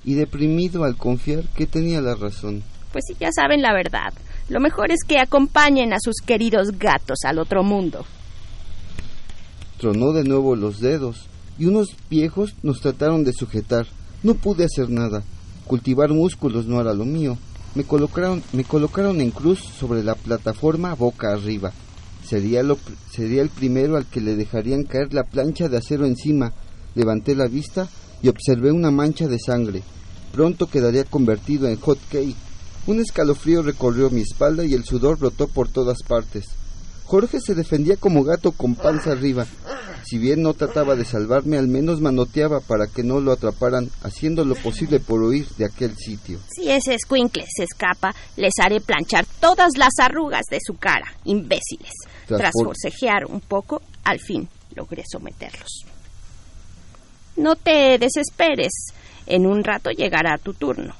y 0.05 0.13
deprimido 0.13 0.83
al 0.83 0.95
confiar 0.95 1.43
que 1.55 1.65
tenía 1.65 2.01
la 2.01 2.15
razón. 2.15 2.63
Pues 2.91 3.03
si 3.07 3.15
ya 3.19 3.29
saben 3.31 3.61
la 3.61 3.73
verdad, 3.73 4.13
lo 4.49 4.59
mejor 4.59 4.91
es 4.91 4.99
que 5.07 5.19
acompañen 5.19 5.93
a 5.93 5.99
sus 5.99 6.15
queridos 6.25 6.77
gatos 6.79 7.19
al 7.25 7.39
otro 7.39 7.63
mundo. 7.63 8.05
Tronó 9.77 10.11
de 10.11 10.23
nuevo 10.23 10.55
los 10.55 10.79
dedos 10.79 11.27
y 11.57 11.65
unos 11.65 11.95
viejos 12.09 12.55
nos 12.63 12.81
trataron 12.81 13.23
de 13.23 13.33
sujetar. 13.33 13.85
No 14.23 14.33
pude 14.33 14.65
hacer 14.65 14.89
nada. 14.89 15.23
Cultivar 15.65 16.09
músculos 16.09 16.65
no 16.65 16.81
era 16.81 16.93
lo 16.93 17.05
mío. 17.05 17.37
Me 17.75 17.83
colocaron, 17.83 18.43
me 18.53 18.63
colocaron 18.63 19.21
en 19.21 19.31
cruz 19.31 19.59
sobre 19.59 20.03
la 20.03 20.15
plataforma 20.15 20.95
boca 20.95 21.31
arriba. 21.31 21.71
Sería, 22.25 22.63
lo, 22.63 22.77
sería 23.11 23.41
el 23.41 23.49
primero 23.49 23.95
al 23.95 24.05
que 24.05 24.21
le 24.21 24.35
dejarían 24.35 24.83
caer 24.83 25.13
la 25.13 25.23
plancha 25.23 25.69
de 25.69 25.77
acero 25.77 26.05
encima. 26.05 26.51
Levanté 26.99 27.33
la 27.33 27.47
vista 27.47 27.87
y 28.21 28.27
observé 28.27 28.73
una 28.73 28.91
mancha 28.91 29.29
de 29.29 29.39
sangre. 29.39 29.81
Pronto 30.33 30.67
quedaría 30.67 31.05
convertido 31.05 31.69
en 31.69 31.79
hot 31.79 31.97
cake. 32.11 32.35
Un 32.87 32.99
escalofrío 32.99 33.61
recorrió 33.61 34.09
mi 34.09 34.19
espalda 34.19 34.65
y 34.65 34.73
el 34.73 34.83
sudor 34.83 35.17
brotó 35.17 35.47
por 35.47 35.69
todas 35.69 36.03
partes. 36.03 36.47
Jorge 37.05 37.39
se 37.39 37.55
defendía 37.55 37.95
como 37.95 38.25
gato 38.25 38.51
con 38.51 38.75
panza 38.75 39.13
arriba. 39.13 39.47
Si 40.03 40.17
bien 40.17 40.41
no 40.41 40.53
trataba 40.53 40.97
de 40.97 41.05
salvarme, 41.05 41.57
al 41.57 41.69
menos 41.69 42.01
manoteaba 42.01 42.59
para 42.59 42.87
que 42.87 43.03
no 43.03 43.21
lo 43.21 43.31
atraparan, 43.31 43.89
haciendo 44.03 44.43
lo 44.43 44.55
posible 44.55 44.99
por 44.99 45.23
huir 45.23 45.47
de 45.57 45.65
aquel 45.67 45.95
sitio. 45.95 46.39
Si 46.53 46.69
ese 46.69 46.95
escuincle 46.95 47.45
se 47.47 47.63
escapa, 47.63 48.13
les 48.35 48.53
haré 48.61 48.81
planchar 48.81 49.25
todas 49.39 49.77
las 49.77 49.93
arrugas 49.99 50.43
de 50.51 50.59
su 50.61 50.73
cara, 50.73 51.05
imbéciles. 51.23 51.93
Tras 52.27 52.41
Tras 52.41 52.51
forcejear 52.61 53.25
un 53.25 53.39
poco, 53.39 53.81
al 54.03 54.19
fin 54.19 54.49
logré 54.75 55.03
someterlos. 55.09 55.85
No 57.39 57.55
te 57.55 57.97
desesperes. 57.97 58.93
En 59.25 59.45
un 59.45 59.63
rato 59.63 59.91
llegará 59.91 60.37
tu 60.37 60.53
turno. 60.53 60.93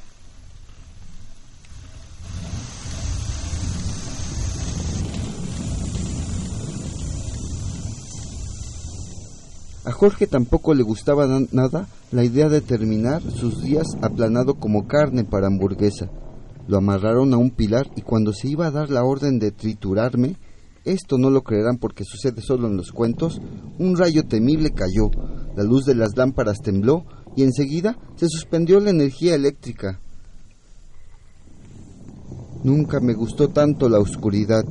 A 9.85 9.91
Jorge 9.91 10.27
tampoco 10.27 10.73
le 10.73 10.83
gustaba 10.83 11.25
na- 11.25 11.47
nada 11.51 11.87
la 12.11 12.23
idea 12.23 12.49
de 12.49 12.61
terminar 12.61 13.21
sus 13.21 13.61
días 13.63 13.87
aplanado 14.01 14.55
como 14.55 14.87
carne 14.87 15.23
para 15.23 15.47
hamburguesa. 15.47 16.09
Lo 16.67 16.77
amarraron 16.77 17.33
a 17.33 17.37
un 17.37 17.49
pilar 17.49 17.87
y 17.95 18.01
cuando 18.01 18.33
se 18.33 18.49
iba 18.49 18.67
a 18.67 18.71
dar 18.71 18.89
la 18.89 19.03
orden 19.03 19.39
de 19.39 19.51
triturarme, 19.51 20.35
esto 20.85 21.17
no 21.17 21.29
lo 21.29 21.41
creerán 21.43 21.77
porque 21.77 22.03
sucede 22.03 22.41
solo 22.41 22.67
en 22.67 22.77
los 22.77 22.91
cuentos, 22.91 23.39
un 23.79 23.97
rayo 23.97 24.23
temible 24.25 24.71
cayó, 24.71 25.09
la 25.55 25.63
luz 25.63 25.85
de 25.85 25.95
las 25.95 26.15
lámparas 26.15 26.61
tembló 26.61 27.05
y 27.35 27.43
enseguida 27.43 27.97
se 28.15 28.27
suspendió 28.27 28.79
la 28.79 28.89
energía 28.89 29.35
eléctrica. 29.35 29.99
Nunca 32.63 32.99
me 32.99 33.13
gustó 33.13 33.49
tanto 33.49 33.87
la 33.87 33.99
oscuridad. 33.99 34.65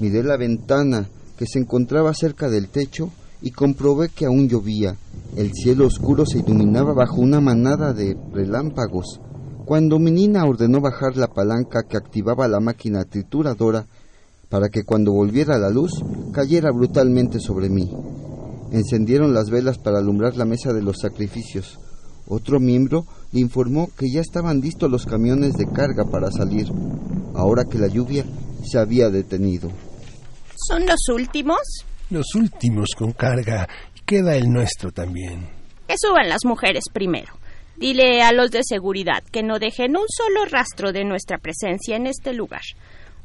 Miré 0.00 0.22
la 0.22 0.36
ventana 0.36 1.08
que 1.36 1.46
se 1.46 1.58
encontraba 1.58 2.14
cerca 2.14 2.48
del 2.48 2.68
techo 2.68 3.10
y 3.42 3.50
comprobé 3.50 4.08
que 4.08 4.26
aún 4.26 4.48
llovía. 4.48 4.96
El 5.36 5.52
cielo 5.52 5.86
oscuro 5.86 6.24
se 6.26 6.38
iluminaba 6.38 6.94
bajo 6.94 7.20
una 7.20 7.40
manada 7.40 7.92
de 7.92 8.16
relámpagos. 8.32 9.20
Cuando 9.64 9.98
Menina 9.98 10.44
ordenó 10.44 10.80
bajar 10.80 11.16
la 11.16 11.26
palanca 11.26 11.82
que 11.88 11.96
activaba 11.96 12.46
la 12.46 12.60
máquina 12.60 13.04
trituradora 13.04 13.86
para 14.48 14.68
que 14.68 14.84
cuando 14.84 15.12
volviera 15.12 15.58
la 15.58 15.70
luz 15.70 15.90
cayera 16.32 16.70
brutalmente 16.70 17.40
sobre 17.40 17.68
mí. 17.68 17.90
Encendieron 18.74 19.32
las 19.32 19.50
velas 19.50 19.78
para 19.78 19.98
alumbrar 20.00 20.34
la 20.36 20.44
mesa 20.44 20.72
de 20.72 20.82
los 20.82 20.96
sacrificios. 20.98 21.78
Otro 22.26 22.58
miembro 22.58 23.06
le 23.30 23.38
informó 23.38 23.88
que 23.96 24.10
ya 24.12 24.20
estaban 24.20 24.60
listos 24.60 24.90
los 24.90 25.06
camiones 25.06 25.52
de 25.52 25.66
carga 25.66 26.02
para 26.10 26.32
salir, 26.32 26.66
ahora 27.36 27.66
que 27.70 27.78
la 27.78 27.86
lluvia 27.86 28.24
se 28.64 28.76
había 28.80 29.10
detenido. 29.10 29.70
¿Son 30.56 30.84
los 30.86 31.08
últimos? 31.08 31.60
Los 32.10 32.34
últimos 32.34 32.88
con 32.98 33.12
carga. 33.12 33.68
Y 33.94 34.00
queda 34.00 34.34
el 34.34 34.50
nuestro 34.50 34.90
también. 34.90 35.48
Que 35.86 35.94
suban 35.96 36.28
las 36.28 36.44
mujeres 36.44 36.82
primero. 36.92 37.32
Dile 37.76 38.22
a 38.22 38.32
los 38.32 38.50
de 38.50 38.64
seguridad 38.64 39.22
que 39.30 39.44
no 39.44 39.60
dejen 39.60 39.96
un 39.96 40.06
solo 40.08 40.46
rastro 40.50 40.90
de 40.90 41.04
nuestra 41.04 41.38
presencia 41.38 41.94
en 41.94 42.08
este 42.08 42.32
lugar. 42.32 42.62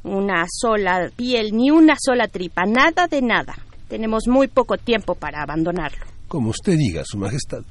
Una 0.04 0.46
sola 0.48 1.10
piel, 1.16 1.56
ni 1.56 1.72
una 1.72 1.96
sola 1.98 2.28
tripa, 2.28 2.66
nada 2.66 3.08
de 3.08 3.20
nada. 3.20 3.56
Tenemos 3.90 4.28
muy 4.28 4.46
poco 4.46 4.78
tiempo 4.78 5.16
para 5.16 5.42
abandonarlo. 5.42 6.06
Como 6.28 6.50
usted 6.50 6.76
diga, 6.76 7.02
Su 7.04 7.18
Majestad. 7.18 7.62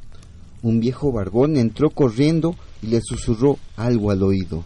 Un 0.62 0.82
viejo 0.82 1.14
barbón 1.14 1.56
entró 1.56 1.90
corriendo 1.90 2.56
y 2.82 2.88
le 2.88 3.00
susurró 3.02 3.58
algo 3.78 4.12
al 4.12 4.22
oído. 4.22 4.66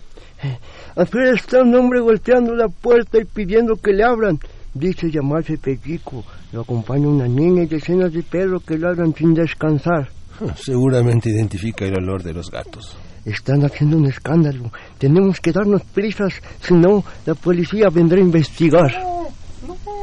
Afuera 0.96 1.36
está 1.36 1.62
un 1.62 1.76
hombre 1.76 2.00
golpeando 2.02 2.56
la 2.56 2.68
puerta 2.68 3.20
y 3.20 3.26
pidiendo 3.26 3.76
que 3.76 3.94
le 3.94 4.04
abran. 4.04 4.40
Dice 4.74 5.12
llamarse 5.12 5.60
Pellico. 5.60 6.24
Lo 6.52 6.62
acompaña 6.62 7.08
una 7.08 7.28
niña 7.28 7.64
y 7.64 7.68
decenas 7.68 8.12
de 8.12 8.24
perros 8.24 8.64
que 8.64 8.80
ladran 8.80 9.14
sin 9.14 9.36
descansar. 9.36 10.10
Seguramente 10.56 11.30
identifica 11.30 11.86
el 11.86 11.96
olor 12.00 12.24
de 12.24 12.34
los 12.34 12.50
gatos. 12.50 12.98
Están 13.26 13.64
haciendo 13.64 13.98
un 13.98 14.08
escándalo. 14.08 14.72
Tenemos 14.98 15.40
que 15.40 15.52
darnos 15.52 15.84
prisas, 15.84 16.34
si 16.62 16.74
no, 16.74 17.04
la 17.28 17.36
policía 17.36 17.90
vendrá 17.94 18.18
a 18.18 18.22
investigar. 18.22 18.92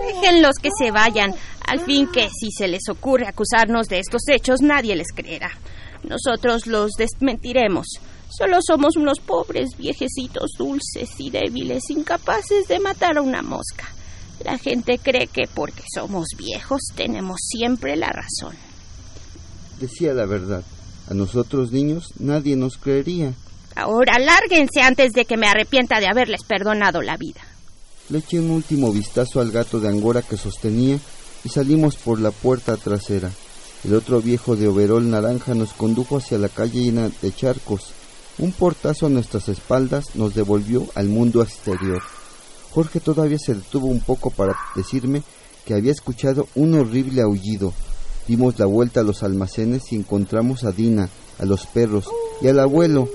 Déjenlos 0.07 0.57
que 0.57 0.71
se 0.77 0.91
vayan. 0.91 1.35
Al 1.67 1.81
fin 1.81 2.07
que 2.09 2.29
si 2.31 2.51
se 2.51 2.69
les 2.69 2.89
ocurre 2.89 3.27
acusarnos 3.27 3.89
de 3.89 4.01
estos 4.01 4.23
hechos, 4.29 4.61
nadie 4.61 4.97
les 4.97 5.13
creerá. 5.15 5.51
Nosotros 6.03 6.67
los 6.67 6.93
desmentiremos. 6.93 7.87
Solo 8.29 8.59
somos 8.67 8.97
unos 8.97 9.19
pobres 9.21 9.77
viejecitos 9.77 10.53
dulces 10.57 11.11
y 11.19 11.31
débiles, 11.31 11.91
incapaces 11.91 12.69
de 12.69 12.79
matar 12.79 13.19
a 13.19 13.23
una 13.23 13.43
mosca. 13.43 13.87
La 14.45 14.57
gente 14.57 14.99
cree 14.99 15.27
que 15.27 15.49
porque 15.53 15.83
somos 15.95 16.29
viejos 16.39 16.81
tenemos 16.95 17.41
siempre 17.41 17.97
la 17.97 18.09
razón. 18.09 18.57
Decía 19.81 20.15
la 20.15 20.27
verdad. 20.27 20.63
A 21.11 21.15
nosotros 21.15 21.73
niños 21.73 22.13
nadie 22.19 22.57
nos 22.57 22.79
creería. 22.79 23.35
Ahora 23.75 24.19
lárguense 24.19 24.81
antes 24.81 25.13
de 25.13 25.25
que 25.25 25.37
me 25.37 25.49
arrepienta 25.49 26.01
de 26.01 26.07
haberles 26.07 26.45
perdonado 26.45 27.03
la 27.03 27.17
vida. 27.17 27.41
Le 28.11 28.19
eché 28.19 28.41
un 28.41 28.51
último 28.51 28.91
vistazo 28.91 29.41
al 29.41 29.53
gato 29.53 29.79
de 29.79 29.89
Angora 29.89 30.23
que 30.23 30.37
sostenía 30.37 30.99
y 31.45 31.49
salimos 31.49 31.95
por 31.95 32.21
la 32.21 32.33
puerta 32.33 32.77
trasera. 32.77 33.31
El 33.85 33.95
otro 33.95 34.21
viejo 34.21 34.57
de 34.57 34.67
overol 34.67 35.09
naranja 35.09 35.55
nos 35.55 35.73
condujo 35.73 36.17
hacia 36.17 36.37
la 36.37 36.49
calle 36.49 36.83
llena 36.83 37.09
de 37.23 37.33
charcos. 37.33 37.93
Un 38.39 38.51
portazo 38.51 39.07
a 39.07 39.11
nuestras 39.11 39.49
espaldas 39.49 40.17
nos 40.17 40.35
devolvió 40.35 40.87
al 40.97 41.07
mundo 41.07 41.41
exterior. 41.41 42.03
Jorge 42.73 42.99
todavía 42.99 43.39
se 43.39 43.55
detuvo 43.55 43.87
un 43.87 44.01
poco 44.01 44.31
para 44.31 44.57
decirme 44.75 45.23
que 45.65 45.75
había 45.75 45.93
escuchado 45.93 46.49
un 46.57 46.75
horrible 46.75 47.23
aullido. 47.23 47.73
Dimos 48.27 48.59
la 48.59 48.67
vuelta 48.67 49.01
a 49.01 49.05
los 49.05 49.23
almacenes 49.23 49.93
y 49.93 49.97
encontramos 49.97 50.65
a 50.65 50.73
Dina, 50.73 51.09
a 51.39 51.45
los 51.45 51.65
perros 51.67 52.07
y 52.43 52.49
al 52.49 52.59
abuelo. 52.59 53.09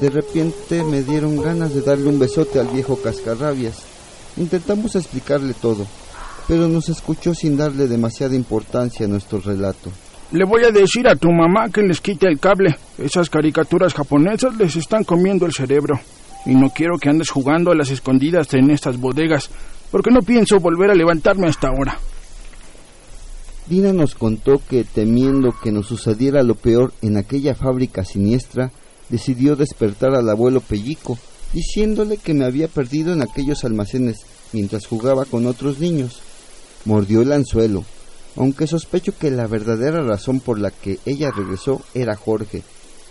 De 0.00 0.08
repente 0.08 0.82
me 0.82 1.02
dieron 1.02 1.42
ganas 1.42 1.74
de 1.74 1.82
darle 1.82 2.08
un 2.08 2.18
besote 2.18 2.58
al 2.58 2.68
viejo 2.68 2.96
cascarrabias. 3.02 3.89
Intentamos 4.36 4.96
explicarle 4.96 5.54
todo, 5.54 5.86
pero 6.46 6.68
nos 6.68 6.88
escuchó 6.88 7.34
sin 7.34 7.56
darle 7.56 7.86
demasiada 7.86 8.34
importancia 8.34 9.06
a 9.06 9.08
nuestro 9.08 9.40
relato. 9.40 9.90
Le 10.32 10.44
voy 10.44 10.62
a 10.64 10.70
decir 10.70 11.08
a 11.08 11.16
tu 11.16 11.28
mamá 11.28 11.70
que 11.70 11.82
les 11.82 12.00
quite 12.00 12.28
el 12.28 12.38
cable. 12.38 12.76
Esas 12.98 13.28
caricaturas 13.28 13.94
japonesas 13.94 14.56
les 14.56 14.76
están 14.76 15.02
comiendo 15.02 15.44
el 15.44 15.52
cerebro. 15.52 15.98
Y 16.46 16.54
no 16.54 16.70
quiero 16.70 16.98
que 16.98 17.08
andes 17.08 17.30
jugando 17.30 17.72
a 17.72 17.74
las 17.74 17.90
escondidas 17.90 18.54
en 18.54 18.70
estas 18.70 18.96
bodegas, 18.96 19.50
porque 19.90 20.10
no 20.10 20.20
pienso 20.20 20.60
volver 20.60 20.90
a 20.90 20.94
levantarme 20.94 21.48
hasta 21.48 21.68
ahora. 21.68 21.98
Dina 23.66 23.92
nos 23.92 24.14
contó 24.14 24.60
que, 24.68 24.84
temiendo 24.84 25.50
que 25.62 25.70
nos 25.72 25.86
sucediera 25.86 26.42
lo 26.42 26.54
peor 26.54 26.92
en 27.02 27.16
aquella 27.16 27.54
fábrica 27.54 28.04
siniestra, 28.04 28.70
decidió 29.08 29.56
despertar 29.56 30.14
al 30.14 30.28
abuelo 30.28 30.60
Pellico, 30.60 31.18
diciéndole 31.52 32.16
que 32.16 32.34
me 32.34 32.44
había 32.44 32.68
perdido 32.68 33.12
en 33.12 33.22
aquellos 33.22 33.64
almacenes 33.64 34.18
mientras 34.52 34.86
jugaba 34.86 35.24
con 35.24 35.46
otros 35.46 35.78
niños. 35.78 36.20
Mordió 36.84 37.22
el 37.22 37.32
anzuelo, 37.32 37.84
aunque 38.36 38.66
sospecho 38.66 39.16
que 39.16 39.30
la 39.30 39.46
verdadera 39.46 40.02
razón 40.02 40.40
por 40.40 40.58
la 40.58 40.70
que 40.70 40.98
ella 41.04 41.30
regresó 41.30 41.82
era 41.94 42.16
Jorge. 42.16 42.62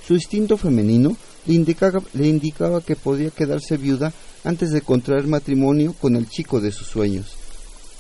Su 0.06 0.16
instinto 0.16 0.58
femenino 0.58 1.16
le 1.46 1.54
indicaba, 1.54 2.02
le 2.14 2.28
indicaba 2.28 2.82
que 2.82 2.96
podía 2.96 3.30
quedarse 3.30 3.78
viuda 3.78 4.14
antes 4.44 4.72
de 4.72 4.82
contraer 4.82 5.28
matrimonio 5.28 5.94
con 5.94 6.16
el 6.16 6.28
chico 6.28 6.60
de 6.60 6.72
sus 6.72 6.88
sueños. 6.88 7.36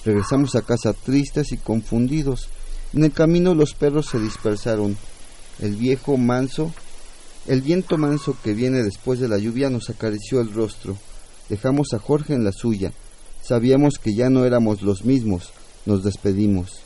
Regresamos 0.05 0.55
a 0.55 0.61
casa 0.61 0.93
tristes 0.93 1.51
y 1.51 1.57
confundidos. 1.57 2.49
En 2.93 3.03
el 3.03 3.11
camino 3.11 3.53
los 3.53 3.73
perros 3.73 4.07
se 4.07 4.19
dispersaron. 4.19 4.97
El 5.59 5.75
viejo 5.75 6.17
manso, 6.17 6.73
el 7.47 7.61
viento 7.61 7.97
manso 7.97 8.35
que 8.43 8.53
viene 8.53 8.83
después 8.83 9.19
de 9.19 9.27
la 9.27 9.37
lluvia 9.37 9.69
nos 9.69 9.89
acarició 9.89 10.41
el 10.41 10.53
rostro. 10.53 10.97
Dejamos 11.49 11.93
a 11.93 11.99
Jorge 11.99 12.33
en 12.33 12.43
la 12.43 12.51
suya. 12.51 12.91
Sabíamos 13.41 13.97
que 13.97 14.13
ya 14.13 14.29
no 14.29 14.45
éramos 14.45 14.81
los 14.81 15.05
mismos. 15.05 15.51
Nos 15.85 16.03
despedimos. 16.03 16.81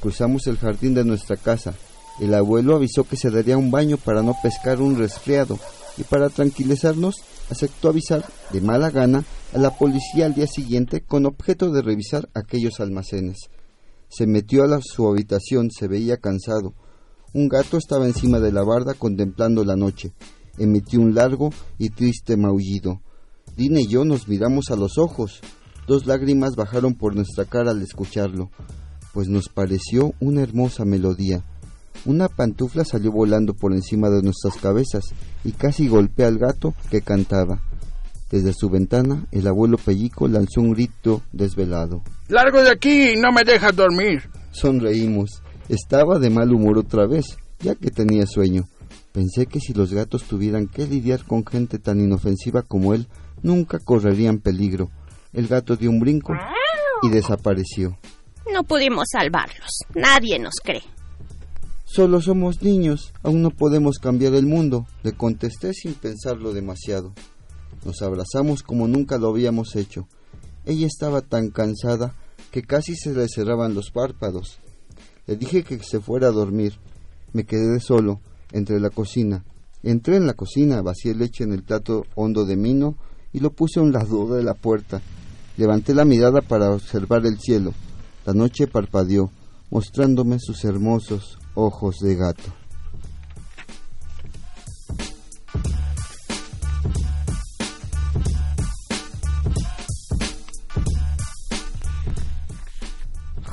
Cruzamos 0.00 0.46
el 0.46 0.58
jardín 0.58 0.94
de 0.94 1.04
nuestra 1.04 1.36
casa. 1.36 1.74
El 2.20 2.34
abuelo 2.34 2.76
avisó 2.76 3.04
que 3.04 3.16
se 3.16 3.30
daría 3.30 3.56
un 3.56 3.70
baño 3.70 3.96
para 3.96 4.22
no 4.22 4.36
pescar 4.42 4.80
un 4.82 4.98
resfriado 4.98 5.58
y 5.96 6.02
para 6.02 6.28
tranquilizarnos 6.28 7.16
aceptó 7.50 7.88
avisar 7.88 8.24
de 8.52 8.60
mala 8.60 8.90
gana 8.90 9.24
a 9.54 9.58
la 9.58 9.70
policía 9.70 10.26
al 10.26 10.34
día 10.34 10.46
siguiente 10.46 11.00
con 11.00 11.26
objeto 11.26 11.70
de 11.70 11.82
revisar 11.82 12.28
aquellos 12.34 12.80
almacenes. 12.80 13.48
Se 14.08 14.26
metió 14.26 14.64
a 14.64 14.66
la, 14.66 14.80
su 14.82 15.08
habitación, 15.08 15.70
se 15.70 15.88
veía 15.88 16.16
cansado. 16.18 16.74
Un 17.32 17.48
gato 17.48 17.76
estaba 17.76 18.06
encima 18.06 18.40
de 18.40 18.50
la 18.50 18.64
barda 18.64 18.94
contemplando 18.94 19.64
la 19.64 19.76
noche. 19.76 20.12
Emitió 20.58 21.00
un 21.00 21.14
largo 21.14 21.50
y 21.78 21.90
triste 21.90 22.36
maullido. 22.36 23.00
Dina 23.56 23.80
y 23.80 23.86
yo 23.86 24.04
nos 24.04 24.26
miramos 24.26 24.70
a 24.70 24.76
los 24.76 24.98
ojos. 24.98 25.40
Dos 25.86 26.06
lágrimas 26.06 26.56
bajaron 26.56 26.94
por 26.94 27.14
nuestra 27.14 27.44
cara 27.44 27.70
al 27.70 27.82
escucharlo, 27.82 28.50
pues 29.12 29.28
nos 29.28 29.48
pareció 29.48 30.12
una 30.20 30.42
hermosa 30.42 30.84
melodía. 30.84 31.44
Una 32.04 32.28
pantufla 32.28 32.84
salió 32.84 33.12
volando 33.12 33.54
por 33.54 33.72
encima 33.72 34.08
de 34.10 34.22
nuestras 34.22 34.56
cabezas 34.56 35.04
y 35.44 35.52
casi 35.52 35.88
golpea 35.88 36.28
al 36.28 36.38
gato 36.38 36.74
que 36.90 37.00
cantaba. 37.00 37.60
Desde 38.30 38.52
su 38.52 38.70
ventana, 38.70 39.26
el 39.32 39.46
abuelo 39.46 39.76
Pellico 39.76 40.28
lanzó 40.28 40.60
un 40.60 40.72
grito 40.72 41.22
desvelado. 41.32 42.02
¡Largo 42.28 42.62
de 42.62 42.70
aquí! 42.70 43.14
¡No 43.16 43.32
me 43.32 43.42
dejas 43.44 43.74
dormir! 43.74 44.30
Sonreímos. 44.52 45.42
Estaba 45.70 46.18
de 46.18 46.30
mal 46.30 46.52
humor 46.52 46.78
otra 46.78 47.06
vez, 47.06 47.38
ya 47.60 47.76
que 47.76 47.92
tenía 47.92 48.26
sueño. 48.26 48.68
Pensé 49.12 49.46
que 49.46 49.60
si 49.60 49.72
los 49.72 49.92
gatos 49.92 50.24
tuvieran 50.24 50.66
que 50.66 50.84
lidiar 50.84 51.24
con 51.24 51.46
gente 51.46 51.78
tan 51.78 52.00
inofensiva 52.00 52.62
como 52.62 52.92
él, 52.92 53.06
nunca 53.44 53.78
correrían 53.78 54.40
peligro. 54.40 54.90
El 55.32 55.46
gato 55.46 55.76
dio 55.76 55.90
un 55.90 56.00
brinco 56.00 56.32
y 57.04 57.10
desapareció. 57.10 57.96
No 58.52 58.64
pudimos 58.64 59.10
salvarlos. 59.12 59.84
Nadie 59.94 60.40
nos 60.40 60.54
cree. 60.60 60.82
Solo 61.84 62.20
somos 62.20 62.62
niños, 62.62 63.12
aún 63.22 63.40
no 63.40 63.50
podemos 63.50 64.00
cambiar 64.00 64.34
el 64.34 64.46
mundo, 64.46 64.88
le 65.04 65.12
contesté 65.12 65.72
sin 65.72 65.94
pensarlo 65.94 66.52
demasiado. 66.52 67.12
Nos 67.84 68.02
abrazamos 68.02 68.64
como 68.64 68.88
nunca 68.88 69.18
lo 69.18 69.28
habíamos 69.28 69.76
hecho. 69.76 70.08
Ella 70.66 70.88
estaba 70.88 71.20
tan 71.20 71.50
cansada 71.50 72.16
que 72.50 72.62
casi 72.62 72.96
se 72.96 73.14
le 73.14 73.28
cerraban 73.28 73.74
los 73.74 73.92
párpados. 73.92 74.58
Le 75.26 75.36
dije 75.36 75.62
que 75.62 75.78
se 75.82 76.00
fuera 76.00 76.28
a 76.28 76.32
dormir. 76.32 76.74
Me 77.32 77.44
quedé 77.44 77.80
solo, 77.80 78.20
entre 78.52 78.80
la 78.80 78.90
cocina. 78.90 79.44
Entré 79.82 80.16
en 80.16 80.26
la 80.26 80.34
cocina, 80.34 80.82
vacié 80.82 81.14
leche 81.14 81.44
en 81.44 81.52
el 81.52 81.62
plato 81.62 82.04
hondo 82.14 82.44
de 82.44 82.56
mino 82.56 82.96
y 83.32 83.40
lo 83.40 83.50
puse 83.50 83.80
a 83.80 83.82
un 83.82 83.92
lado 83.92 84.34
de 84.34 84.42
la 84.42 84.54
puerta. 84.54 85.00
Levanté 85.56 85.94
la 85.94 86.04
mirada 86.04 86.40
para 86.40 86.70
observar 86.70 87.24
el 87.26 87.38
cielo. 87.38 87.72
La 88.26 88.34
noche 88.34 88.66
parpadeó, 88.66 89.30
mostrándome 89.70 90.38
sus 90.38 90.64
hermosos 90.64 91.38
ojos 91.54 91.96
de 92.00 92.16
gato. 92.16 92.59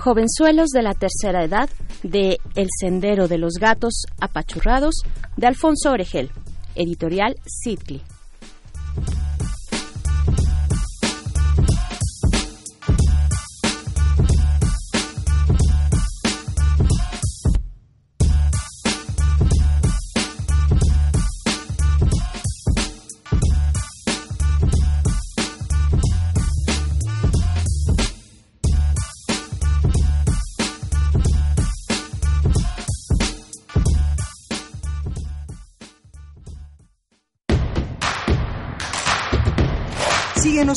Jovenzuelos 0.07 0.69
de 0.69 0.83
la 0.83 0.93
tercera 0.93 1.43
edad 1.43 1.69
de 2.01 2.39
El 2.55 2.67
Sendero 2.79 3.27
de 3.27 3.37
los 3.37 3.55
Gatos 3.55 4.05
Apachurrados 4.21 5.01
de 5.35 5.47
Alfonso 5.47 5.91
Oregel, 5.91 6.31
editorial 6.75 7.35
Sidley. 7.45 8.01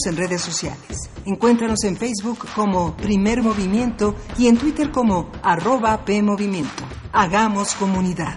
En 0.06 0.16
redes 0.16 0.40
sociales. 0.40 1.10
Encuéntranos 1.26 1.84
en 1.84 1.96
Facebook 1.96 2.38
como 2.54 2.96
Primer 2.96 3.42
Movimiento 3.42 4.14
y 4.38 4.46
en 4.46 4.56
Twitter 4.56 4.90
como 4.90 5.30
arroba 5.42 6.04
PMovimiento. 6.04 6.84
Hagamos 7.12 7.74
comunidad. 7.74 8.36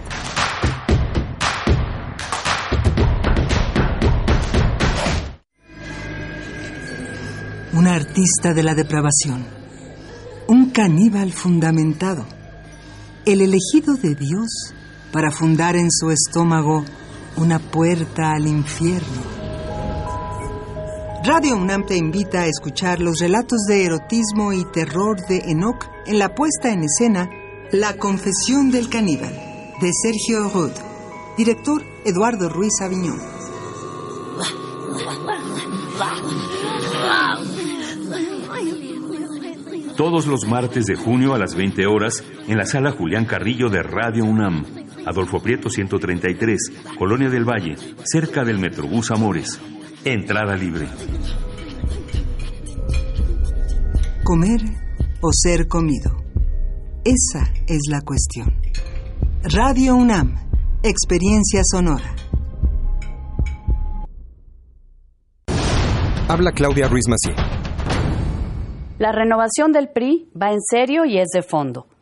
Un 7.72 7.86
artista 7.86 8.52
de 8.52 8.62
la 8.62 8.74
depravación. 8.74 9.46
Un 10.46 10.70
caníbal 10.70 11.32
fundamentado. 11.32 12.26
El 13.24 13.40
elegido 13.40 13.94
de 13.94 14.14
Dios 14.14 14.74
para 15.12 15.30
fundar 15.30 15.76
en 15.76 15.90
su 15.90 16.10
estómago 16.10 16.84
una 17.36 17.58
puerta 17.58 18.32
al 18.32 18.46
infierno. 18.46 19.33
Radio 21.26 21.56
UNAM 21.56 21.86
te 21.86 21.96
invita 21.96 22.42
a 22.42 22.46
escuchar 22.46 23.00
los 23.00 23.18
relatos 23.18 23.60
de 23.66 23.86
erotismo 23.86 24.52
y 24.52 24.62
terror 24.66 25.16
de 25.26 25.38
Enoch 25.46 25.88
en 26.04 26.18
la 26.18 26.34
puesta 26.34 26.70
en 26.70 26.84
escena 26.84 27.30
La 27.72 27.96
Confesión 27.96 28.70
del 28.70 28.90
Caníbal, 28.90 29.32
de 29.80 29.90
Sergio 30.02 30.50
Rod. 30.50 30.72
Director 31.38 31.82
Eduardo 32.04 32.50
Ruiz 32.50 32.74
Aviñón. 32.82 33.18
Todos 39.96 40.26
los 40.26 40.46
martes 40.46 40.84
de 40.84 40.96
junio 40.96 41.32
a 41.32 41.38
las 41.38 41.54
20 41.54 41.86
horas 41.86 42.22
en 42.46 42.58
la 42.58 42.66
sala 42.66 42.92
Julián 42.92 43.24
Carrillo 43.24 43.70
de 43.70 43.82
Radio 43.82 44.26
UNAM. 44.26 44.66
Adolfo 45.06 45.40
Prieto 45.40 45.70
133, 45.70 46.72
Colonia 46.98 47.30
del 47.30 47.48
Valle, 47.48 47.76
cerca 48.04 48.44
del 48.44 48.58
Metrobús 48.58 49.10
Amores. 49.10 49.58
Entrada 50.06 50.54
libre. 50.54 50.86
Comer 54.22 54.60
o 55.22 55.30
ser 55.32 55.66
comido. 55.66 56.10
Esa 57.06 57.50
es 57.66 57.80
la 57.90 58.02
cuestión. 58.02 58.60
Radio 59.44 59.94
UNAM, 59.94 60.34
experiencia 60.82 61.62
sonora. 61.64 62.14
Habla 66.28 66.52
Claudia 66.52 66.86
Ruiz 66.86 67.08
Macié. 67.08 67.34
La 68.98 69.10
renovación 69.10 69.72
del 69.72 69.88
PRI 69.88 70.28
va 70.38 70.52
en 70.52 70.60
serio 70.60 71.06
y 71.06 71.18
es 71.18 71.28
de 71.32 71.42
fondo. 71.42 71.86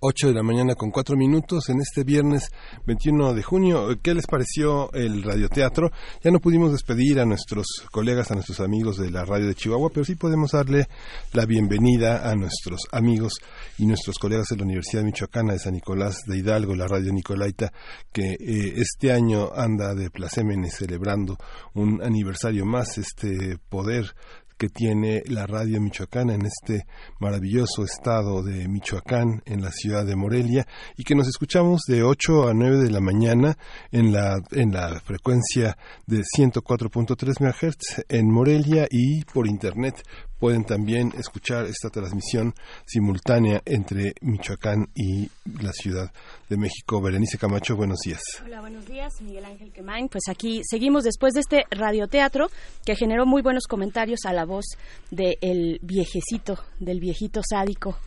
8 0.00 0.28
de 0.28 0.34
la 0.34 0.42
mañana 0.42 0.74
con 0.74 0.90
4 0.90 1.16
minutos 1.16 1.68
en 1.68 1.80
este 1.80 2.04
viernes 2.04 2.50
21 2.86 3.34
de 3.34 3.42
junio. 3.42 3.88
¿Qué 4.02 4.14
les 4.14 4.26
pareció 4.26 4.92
el 4.92 5.22
radioteatro? 5.22 5.90
Ya 6.22 6.30
no 6.30 6.40
pudimos 6.40 6.72
despedir 6.72 7.18
a 7.18 7.24
nuestros 7.24 7.66
colegas, 7.90 8.30
a 8.30 8.34
nuestros 8.34 8.60
amigos 8.60 8.98
de 8.98 9.10
la 9.10 9.24
radio 9.24 9.46
de 9.46 9.54
Chihuahua, 9.54 9.90
pero 9.90 10.04
sí 10.04 10.14
podemos 10.14 10.52
darle 10.52 10.86
la 11.32 11.46
bienvenida 11.46 12.30
a 12.30 12.34
nuestros 12.34 12.82
amigos 12.92 13.34
y 13.78 13.86
nuestros 13.86 14.18
colegas 14.18 14.48
de 14.48 14.56
la 14.56 14.64
Universidad 14.64 15.02
Michoacana 15.02 15.54
de 15.54 15.58
San 15.58 15.74
Nicolás 15.74 16.18
de 16.26 16.38
Hidalgo, 16.38 16.74
la 16.74 16.86
radio 16.86 17.12
Nicolaita, 17.12 17.72
que 18.12 18.32
eh, 18.32 18.74
este 18.76 19.12
año 19.12 19.50
anda 19.54 19.94
de 19.94 20.10
plasémenes 20.10 20.74
celebrando 20.74 21.38
un 21.74 22.02
aniversario 22.02 22.66
más, 22.66 22.98
este 22.98 23.58
poder 23.68 24.14
que 24.56 24.68
tiene 24.68 25.22
la 25.26 25.46
radio 25.46 25.80
michoacana 25.80 26.34
en 26.34 26.46
este 26.46 26.86
maravilloso 27.20 27.84
estado 27.84 28.42
de 28.42 28.68
Michoacán, 28.68 29.42
en 29.44 29.62
la 29.62 29.70
ciudad 29.70 30.06
de 30.06 30.16
Morelia, 30.16 30.66
y 30.96 31.04
que 31.04 31.14
nos 31.14 31.28
escuchamos 31.28 31.82
de 31.86 32.02
8 32.02 32.48
a 32.48 32.54
9 32.54 32.78
de 32.78 32.90
la 32.90 33.00
mañana 33.00 33.58
en 33.92 34.12
la, 34.12 34.40
en 34.52 34.72
la 34.72 35.00
frecuencia 35.00 35.76
de 36.06 36.22
104.3 36.22 37.40
MHz 37.40 38.04
en 38.08 38.30
Morelia 38.30 38.86
y 38.90 39.24
por 39.24 39.46
internet 39.46 40.02
pueden 40.38 40.64
también 40.64 41.12
escuchar 41.18 41.66
esta 41.66 41.90
transmisión 41.90 42.54
simultánea 42.84 43.62
entre 43.64 44.14
Michoacán 44.20 44.88
y 44.94 45.28
la 45.62 45.72
Ciudad 45.72 46.10
de 46.48 46.56
México. 46.56 47.00
Berenice 47.00 47.38
Camacho, 47.38 47.76
buenos 47.76 47.98
días. 48.04 48.20
Hola, 48.44 48.60
buenos 48.60 48.86
días, 48.86 49.12
Miguel 49.20 49.44
Ángel 49.44 49.72
Quemain. 49.72 50.08
Pues 50.08 50.24
aquí 50.28 50.60
seguimos 50.64 51.04
después 51.04 51.34
de 51.34 51.40
este 51.40 51.64
radioteatro 51.70 52.48
que 52.84 52.96
generó 52.96 53.26
muy 53.26 53.42
buenos 53.42 53.64
comentarios 53.66 54.20
a 54.26 54.32
la 54.32 54.44
voz 54.44 54.64
del 55.10 55.78
viejecito, 55.82 56.58
del 56.78 57.00
viejito 57.00 57.40
sádico. 57.48 57.98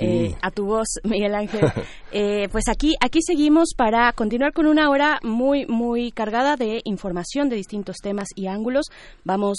Eh, 0.00 0.34
a 0.42 0.50
tu 0.50 0.66
voz, 0.66 0.88
Miguel 1.04 1.34
Ángel. 1.34 1.72
Eh, 2.12 2.48
pues 2.50 2.64
aquí, 2.68 2.94
aquí 3.00 3.20
seguimos 3.22 3.74
para 3.76 4.12
continuar 4.12 4.52
con 4.52 4.66
una 4.66 4.90
hora 4.90 5.18
muy, 5.22 5.66
muy 5.66 6.12
cargada 6.12 6.56
de 6.56 6.80
información 6.84 7.48
de 7.48 7.56
distintos 7.56 7.96
temas 8.02 8.28
y 8.34 8.46
ángulos. 8.46 8.86
Vamos 9.24 9.58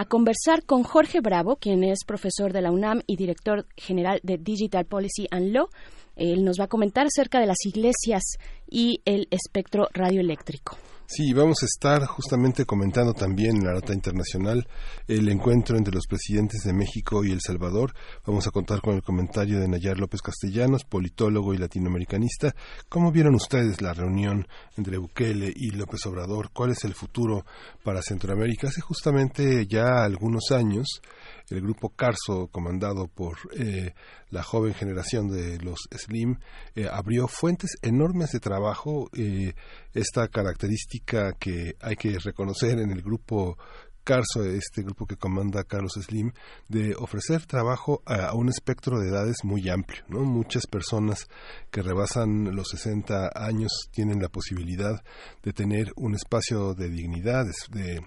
a 0.00 0.06
conversar 0.06 0.64
con 0.64 0.82
Jorge 0.82 1.20
Bravo, 1.20 1.56
quien 1.56 1.84
es 1.84 2.04
profesor 2.06 2.54
de 2.54 2.62
la 2.62 2.70
UNAM 2.70 3.02
y 3.06 3.16
director 3.16 3.66
general 3.76 4.18
de 4.22 4.38
Digital 4.38 4.86
Policy 4.86 5.26
and 5.30 5.52
Law. 5.52 5.68
Él 6.16 6.42
nos 6.42 6.58
va 6.58 6.64
a 6.64 6.68
comentar 6.68 7.06
acerca 7.06 7.38
de 7.38 7.44
las 7.44 7.58
iglesias 7.66 8.22
y 8.66 9.02
el 9.04 9.28
espectro 9.30 9.88
radioeléctrico. 9.92 10.78
Sí, 11.12 11.32
vamos 11.32 11.64
a 11.64 11.66
estar 11.66 12.06
justamente 12.06 12.64
comentando 12.64 13.12
también 13.14 13.56
en 13.56 13.64
la 13.64 13.72
Rata 13.72 13.92
Internacional 13.92 14.68
el 15.08 15.28
encuentro 15.28 15.76
entre 15.76 15.92
los 15.92 16.06
presidentes 16.06 16.62
de 16.62 16.72
México 16.72 17.24
y 17.24 17.32
El 17.32 17.40
Salvador. 17.40 17.94
Vamos 18.24 18.46
a 18.46 18.52
contar 18.52 18.80
con 18.80 18.94
el 18.94 19.02
comentario 19.02 19.58
de 19.58 19.66
Nayar 19.66 19.98
López 19.98 20.22
Castellanos, 20.22 20.84
politólogo 20.84 21.52
y 21.52 21.58
latinoamericanista. 21.58 22.54
¿Cómo 22.88 23.10
vieron 23.10 23.34
ustedes 23.34 23.82
la 23.82 23.92
reunión 23.92 24.46
entre 24.76 24.98
Bukele 24.98 25.52
y 25.52 25.72
López 25.72 26.06
Obrador? 26.06 26.50
¿Cuál 26.52 26.70
es 26.70 26.84
el 26.84 26.94
futuro 26.94 27.44
para 27.82 28.02
Centroamérica? 28.02 28.68
Hace 28.68 28.80
justamente 28.80 29.66
ya 29.66 30.04
algunos 30.04 30.52
años 30.52 31.02
el 31.50 31.60
grupo 31.60 31.90
Carso, 31.90 32.48
comandado 32.48 33.08
por 33.08 33.36
eh, 33.56 33.94
la 34.30 34.42
joven 34.42 34.74
generación 34.74 35.28
de 35.28 35.58
los 35.58 35.88
Slim, 35.90 36.38
eh, 36.74 36.88
abrió 36.90 37.28
fuentes 37.28 37.72
enormes 37.82 38.30
de 38.30 38.40
trabajo. 38.40 39.10
Eh, 39.16 39.54
esta 39.92 40.28
característica 40.28 41.32
que 41.32 41.76
hay 41.80 41.96
que 41.96 42.18
reconocer 42.18 42.78
en 42.78 42.90
el 42.90 43.02
grupo 43.02 43.58
Carso, 44.04 44.44
este 44.44 44.82
grupo 44.82 45.06
que 45.06 45.16
comanda 45.16 45.64
Carlos 45.64 45.92
Slim, 45.92 46.32
de 46.68 46.94
ofrecer 46.96 47.46
trabajo 47.46 48.02
a, 48.06 48.34
un 48.34 48.48
espectro 48.48 48.98
de 48.98 49.08
edades 49.08 49.36
muy 49.44 49.68
amplio. 49.68 50.02
¿no? 50.08 50.20
Muchas 50.20 50.66
personas 50.66 51.28
que 51.70 51.82
rebasan 51.82 52.54
los 52.54 52.68
60 52.70 53.30
años 53.34 53.70
tienen 53.92 54.20
la 54.20 54.28
posibilidad 54.28 55.02
de 55.42 55.52
tener 55.52 55.92
un 55.96 56.14
espacio 56.14 56.74
de 56.74 56.88
dignidad, 56.88 57.44
de 57.70 58.00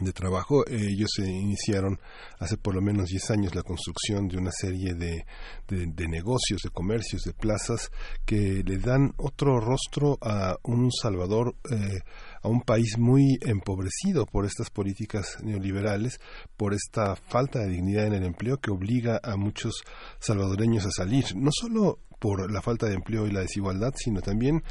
de 0.00 0.12
trabajo. 0.12 0.64
Ellos 0.68 1.08
se 1.14 1.28
iniciaron 1.28 1.98
hace 2.38 2.56
por 2.56 2.74
lo 2.74 2.80
menos 2.80 3.08
10 3.08 3.30
años 3.30 3.54
la 3.54 3.62
construcción 3.62 4.28
de 4.28 4.36
una 4.36 4.50
serie 4.52 4.94
de, 4.94 5.24
de, 5.68 6.08
negocios, 6.08 6.62
de 6.62 6.70
comercios, 6.70 7.22
de 7.22 7.32
plazas 7.32 7.90
que 8.24 8.62
le 8.64 8.78
dan 8.78 9.12
otro 9.16 9.60
rostro 9.60 10.18
a 10.20 10.56
un 10.62 10.90
Salvador, 10.92 11.56
eh, 11.70 12.00
a 12.42 12.48
un 12.48 12.62
país 12.62 12.96
muy 12.98 13.38
empobrecido 13.42 14.26
por 14.26 14.44
estas 14.44 14.70
políticas 14.70 15.38
neoliberales, 15.42 16.20
por 16.56 16.74
esta 16.74 17.16
falta 17.16 17.60
de 17.60 17.68
dignidad 17.68 18.06
en 18.06 18.14
el 18.14 18.24
empleo 18.24 18.58
que 18.58 18.70
obliga 18.70 19.20
a 19.22 19.36
muchos 19.36 19.82
salvadoreños 20.20 20.86
a 20.86 20.90
salir, 20.90 21.24
no 21.36 21.50
solo 21.52 21.98
por 22.18 22.50
la 22.50 22.62
falta 22.62 22.86
de 22.86 22.94
empleo 22.94 23.26
y 23.26 23.32
la 23.32 23.40
desigualdad, 23.40 23.92
sino 23.96 24.20
también 24.20 24.62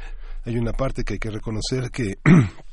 hay 0.44 0.56
una 0.56 0.72
parte 0.72 1.04
que 1.04 1.14
hay 1.14 1.18
que 1.18 1.30
reconocer 1.30 1.90
que 1.90 2.18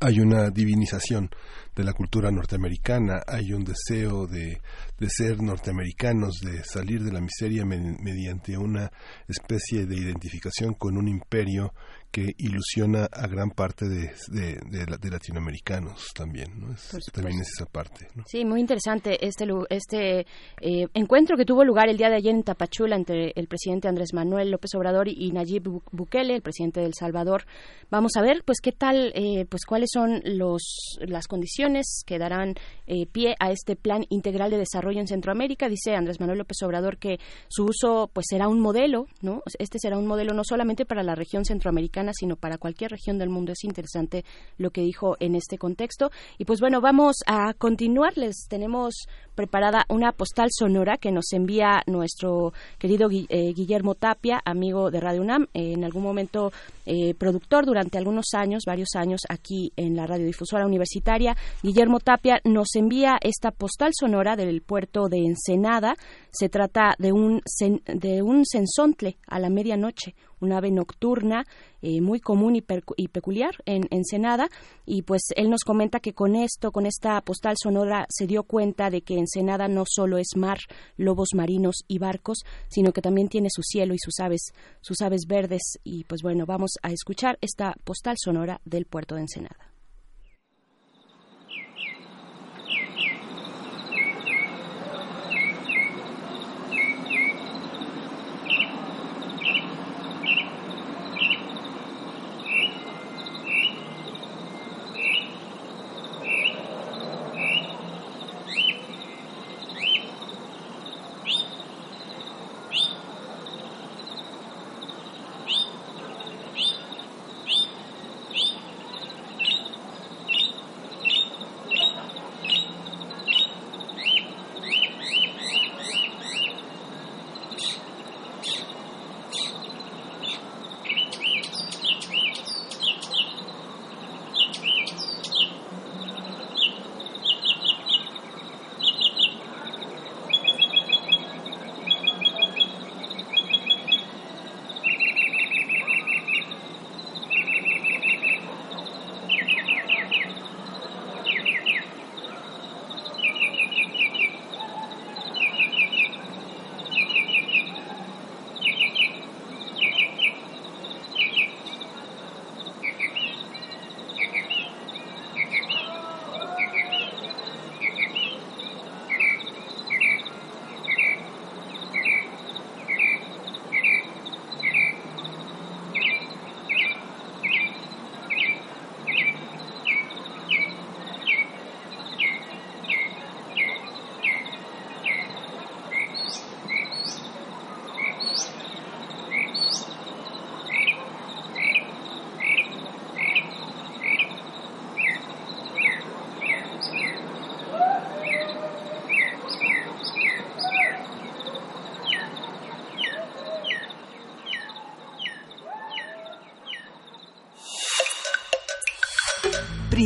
hay 0.00 0.20
una 0.20 0.50
divinización 0.50 1.30
de 1.74 1.84
la 1.84 1.92
cultura 1.92 2.30
norteamericana, 2.30 3.22
hay 3.26 3.52
un 3.52 3.64
deseo 3.64 4.26
de, 4.26 4.60
de 4.98 5.08
ser 5.10 5.42
norteamericanos, 5.42 6.40
de 6.40 6.64
salir 6.64 7.02
de 7.02 7.12
la 7.12 7.20
miseria 7.20 7.64
mediante 7.64 8.56
una 8.56 8.90
especie 9.28 9.86
de 9.86 9.96
identificación 9.96 10.74
con 10.74 10.96
un 10.96 11.08
imperio 11.08 11.74
que 12.10 12.34
ilusiona 12.38 13.04
a 13.12 13.26
gran 13.26 13.50
parte 13.50 13.86
de, 13.88 14.12
de, 14.28 15.10
latinoamericanos 15.10 16.08
también. 16.14 16.50
¿no? 16.58 16.74
también 17.12 17.40
es 17.40 17.48
esa 17.56 17.66
parte. 17.66 18.08
Sí, 18.26 18.44
muy 18.44 18.60
interesante 18.60 19.26
este, 19.26 19.46
este 19.70 20.26
eh, 20.60 20.86
encuentro 20.94 21.36
que 21.36 21.44
tuvo 21.44 21.64
lugar 21.64 21.88
el 21.88 21.96
día 21.96 22.08
de 22.08 22.16
ayer 22.16 22.34
en 22.34 22.42
Tapachula 22.42 22.96
entre 22.96 23.32
el 23.36 23.48
presidente 23.48 23.88
Andrés 23.88 24.14
Manuel 24.14 24.50
López 24.50 24.74
Obrador 24.74 25.08
y 25.08 25.30
Nayib 25.32 25.82
Bukele, 25.92 26.34
el 26.34 26.42
presidente 26.42 26.80
de 26.80 26.86
El 26.86 26.94
Salvador. 26.94 27.44
Vamos 27.90 28.12
a 28.16 28.22
ver, 28.22 28.42
pues, 28.44 28.60
qué 28.60 28.72
tal, 28.72 29.12
eh, 29.14 29.46
pues, 29.48 29.64
cuáles 29.66 29.90
son 29.92 30.22
los, 30.24 30.98
las 31.00 31.26
condiciones 31.26 32.02
que 32.06 32.18
darán 32.18 32.54
eh, 32.86 33.06
pie 33.06 33.36
a 33.38 33.50
este 33.50 33.76
plan 33.76 34.04
integral 34.08 34.50
de 34.50 34.58
desarrollo 34.58 35.00
en 35.00 35.08
Centroamérica. 35.08 35.68
Dice 35.68 35.94
Andrés 35.94 36.20
Manuel 36.20 36.38
López 36.38 36.56
Obrador 36.62 36.98
que 36.98 37.18
su 37.48 37.64
uso 37.64 38.10
pues 38.12 38.26
será 38.28 38.48
un 38.48 38.60
modelo, 38.60 39.06
¿no? 39.20 39.42
Este 39.58 39.78
será 39.78 39.98
un 39.98 40.06
modelo 40.06 40.34
no 40.34 40.42
solamente 40.44 40.84
para 40.84 41.02
la 41.02 41.14
región 41.14 41.44
centroamericana, 41.44 41.95
sino 42.12 42.36
para 42.36 42.58
cualquier 42.58 42.90
región 42.90 43.18
del 43.18 43.28
mundo. 43.28 43.52
Es 43.52 43.64
interesante 43.64 44.24
lo 44.58 44.70
que 44.70 44.82
dijo 44.82 45.16
en 45.20 45.34
este 45.34 45.58
contexto. 45.58 46.10
Y 46.38 46.44
pues 46.44 46.60
bueno, 46.60 46.80
vamos 46.80 47.16
a 47.26 47.54
continuar. 47.54 48.16
Les 48.16 48.46
tenemos 48.48 49.06
preparada 49.34 49.84
una 49.88 50.12
postal 50.12 50.48
sonora 50.50 50.96
que 50.96 51.12
nos 51.12 51.32
envía 51.32 51.82
nuestro 51.86 52.52
querido 52.78 53.08
eh, 53.10 53.52
Guillermo 53.54 53.94
Tapia, 53.94 54.40
amigo 54.44 54.90
de 54.90 55.00
Radio 55.00 55.20
UNAM, 55.20 55.46
en 55.52 55.84
algún 55.84 56.02
momento 56.02 56.52
eh, 56.86 57.14
productor 57.14 57.66
durante 57.66 57.98
algunos 57.98 58.34
años, 58.34 58.64
varios 58.66 58.88
años 58.96 59.20
aquí 59.28 59.72
en 59.76 59.94
la 59.94 60.06
radiodifusora 60.06 60.66
universitaria. 60.66 61.36
Guillermo 61.62 62.00
Tapia 62.00 62.40
nos 62.44 62.74
envía 62.74 63.18
esta 63.20 63.50
postal 63.50 63.92
sonora 63.94 64.36
del 64.36 64.62
puerto 64.62 65.08
de 65.08 65.18
Ensenada. 65.18 65.96
Se 66.30 66.48
trata 66.48 66.94
de 66.98 67.12
un, 67.12 67.42
de 67.86 68.22
un 68.22 68.44
sensontle 68.44 69.18
a 69.26 69.38
la 69.38 69.50
medianoche, 69.50 70.14
un 70.40 70.52
ave 70.52 70.70
nocturna 70.70 71.46
eh, 71.82 72.00
muy 72.00 72.20
común 72.20 72.56
y, 72.56 72.64
y, 72.96 73.08
peculiar 73.08 73.56
en 73.64 73.86
Ensenada. 73.90 74.48
Y 74.84 75.02
pues 75.02 75.22
él 75.36 75.50
nos 75.50 75.62
comenta 75.64 76.00
que 76.00 76.14
con 76.14 76.36
esto, 76.36 76.72
con 76.72 76.86
esta 76.86 77.20
postal 77.20 77.56
sonora, 77.62 78.06
se 78.08 78.26
dio 78.26 78.42
cuenta 78.42 78.90
de 78.90 79.02
que 79.02 79.18
Ensenada 79.18 79.68
no 79.68 79.84
solo 79.86 80.18
es 80.18 80.36
mar, 80.36 80.58
lobos 80.96 81.30
marinos 81.34 81.84
y 81.88 81.98
barcos, 81.98 82.44
sino 82.68 82.92
que 82.92 83.02
también 83.02 83.28
tiene 83.28 83.48
su 83.50 83.62
cielo 83.62 83.94
y 83.94 83.98
sus 83.98 84.18
aves, 84.20 84.52
sus 84.80 85.00
aves 85.00 85.26
verdes. 85.26 85.78
Y 85.84 86.04
pues 86.04 86.22
bueno, 86.22 86.46
vamos 86.46 86.72
a 86.82 86.90
escuchar 86.92 87.38
esta 87.40 87.74
postal 87.84 88.16
sonora 88.18 88.60
del 88.64 88.86
puerto 88.86 89.14
de 89.14 89.22
Ensenada. 89.22 89.75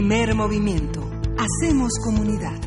Primer 0.00 0.34
movimiento. 0.34 1.02
Hacemos 1.36 1.92
comunidad. 2.02 2.58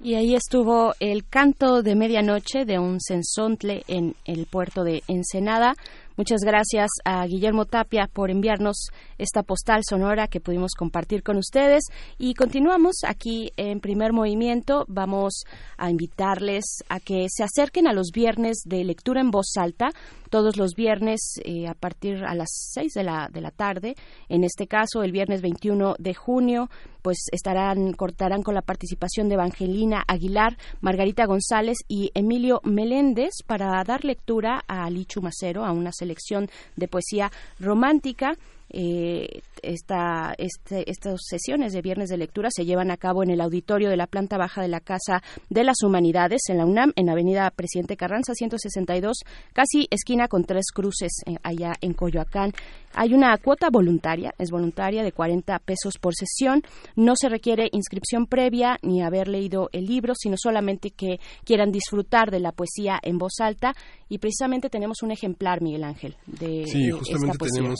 Y 0.00 0.14
ahí 0.14 0.36
estuvo 0.36 0.94
el 1.00 1.26
canto 1.26 1.82
de 1.82 1.96
medianoche 1.96 2.64
de 2.64 2.78
un 2.78 3.00
sensontle 3.00 3.82
en 3.88 4.14
el 4.26 4.46
puerto 4.46 4.84
de 4.84 5.02
Ensenada. 5.08 5.74
Muchas 6.20 6.42
gracias 6.42 6.90
a 7.06 7.24
Guillermo 7.24 7.64
Tapia 7.64 8.06
por 8.06 8.30
enviarnos 8.30 8.88
esta 9.16 9.42
postal 9.42 9.80
sonora 9.88 10.28
que 10.28 10.38
pudimos 10.38 10.72
compartir 10.74 11.22
con 11.22 11.38
ustedes. 11.38 11.84
Y 12.18 12.34
continuamos 12.34 12.96
aquí 13.08 13.54
en 13.56 13.80
primer 13.80 14.12
movimiento. 14.12 14.84
Vamos 14.86 15.44
a 15.78 15.88
invitarles 15.88 16.84
a 16.90 17.00
que 17.00 17.24
se 17.30 17.42
acerquen 17.42 17.88
a 17.88 17.94
los 17.94 18.10
viernes 18.12 18.58
de 18.66 18.84
lectura 18.84 19.22
en 19.22 19.30
voz 19.30 19.56
alta 19.56 19.92
todos 20.28 20.58
los 20.58 20.74
viernes 20.74 21.40
eh, 21.42 21.66
a 21.66 21.74
partir 21.74 22.22
a 22.24 22.34
las 22.34 22.50
6 22.74 22.92
de 22.92 23.02
la, 23.02 23.30
de 23.32 23.40
la 23.40 23.50
tarde. 23.50 23.96
En 24.28 24.44
este 24.44 24.66
caso, 24.66 25.02
el 25.02 25.12
viernes 25.12 25.40
21 25.40 25.96
de 25.98 26.12
junio, 26.12 26.68
pues 27.02 27.26
estarán, 27.32 27.92
cortarán 27.92 28.42
con 28.42 28.54
la 28.54 28.62
participación 28.62 29.28
de 29.28 29.34
Evangelina 29.34 30.04
Aguilar, 30.06 30.56
Margarita 30.80 31.26
González 31.26 31.78
y 31.88 32.10
Emilio 32.14 32.60
Meléndez 32.64 33.42
para 33.46 33.82
dar 33.84 34.04
lectura 34.04 34.62
a 34.66 34.88
Lichu 34.90 35.20
Macero, 35.20 35.64
a 35.64 35.72
una 35.72 35.92
selección 35.92 36.48
de 36.76 36.88
poesía 36.88 37.30
romántica. 37.58 38.36
Eh, 38.72 39.42
esta, 39.62 40.32
este, 40.38 40.88
estas 40.88 41.18
sesiones 41.28 41.72
de 41.72 41.82
viernes 41.82 42.08
de 42.08 42.16
lectura 42.16 42.50
se 42.54 42.64
llevan 42.64 42.92
a 42.92 42.96
cabo 42.96 43.24
en 43.24 43.30
el 43.30 43.40
auditorio 43.40 43.90
de 43.90 43.96
la 43.96 44.06
planta 44.06 44.38
baja 44.38 44.62
de 44.62 44.68
la 44.68 44.78
Casa 44.78 45.22
de 45.48 45.64
las 45.64 45.82
Humanidades 45.82 46.42
en 46.48 46.58
la 46.58 46.64
UNAM, 46.64 46.92
en 46.94 47.10
Avenida 47.10 47.50
Presidente 47.50 47.96
Carranza 47.96 48.32
162, 48.32 49.18
casi 49.52 49.88
esquina 49.90 50.28
con 50.28 50.44
tres 50.44 50.66
cruces 50.72 51.10
eh, 51.26 51.36
allá 51.42 51.72
en 51.80 51.94
Coyoacán. 51.94 52.52
Hay 52.94 53.14
una 53.14 53.36
cuota 53.38 53.68
voluntaria, 53.70 54.34
es 54.38 54.50
voluntaria 54.50 55.02
de 55.02 55.12
40 55.12 55.58
pesos 55.60 55.94
por 56.00 56.14
sesión. 56.14 56.62
No 56.96 57.14
se 57.16 57.28
requiere 57.28 57.68
inscripción 57.72 58.26
previa 58.26 58.78
ni 58.82 59.02
haber 59.02 59.28
leído 59.28 59.68
el 59.72 59.86
libro, 59.86 60.14
sino 60.16 60.36
solamente 60.36 60.90
que 60.90 61.20
quieran 61.44 61.70
disfrutar 61.70 62.30
de 62.30 62.40
la 62.40 62.52
poesía 62.52 62.98
en 63.02 63.18
voz 63.18 63.34
alta. 63.40 63.74
Y 64.08 64.18
precisamente 64.18 64.68
tenemos 64.70 65.02
un 65.02 65.12
ejemplar, 65.12 65.62
Miguel 65.62 65.84
Ángel, 65.84 66.16
de, 66.26 66.64
sí, 66.66 66.90
justamente 66.90 67.38
tenemos 67.46 67.78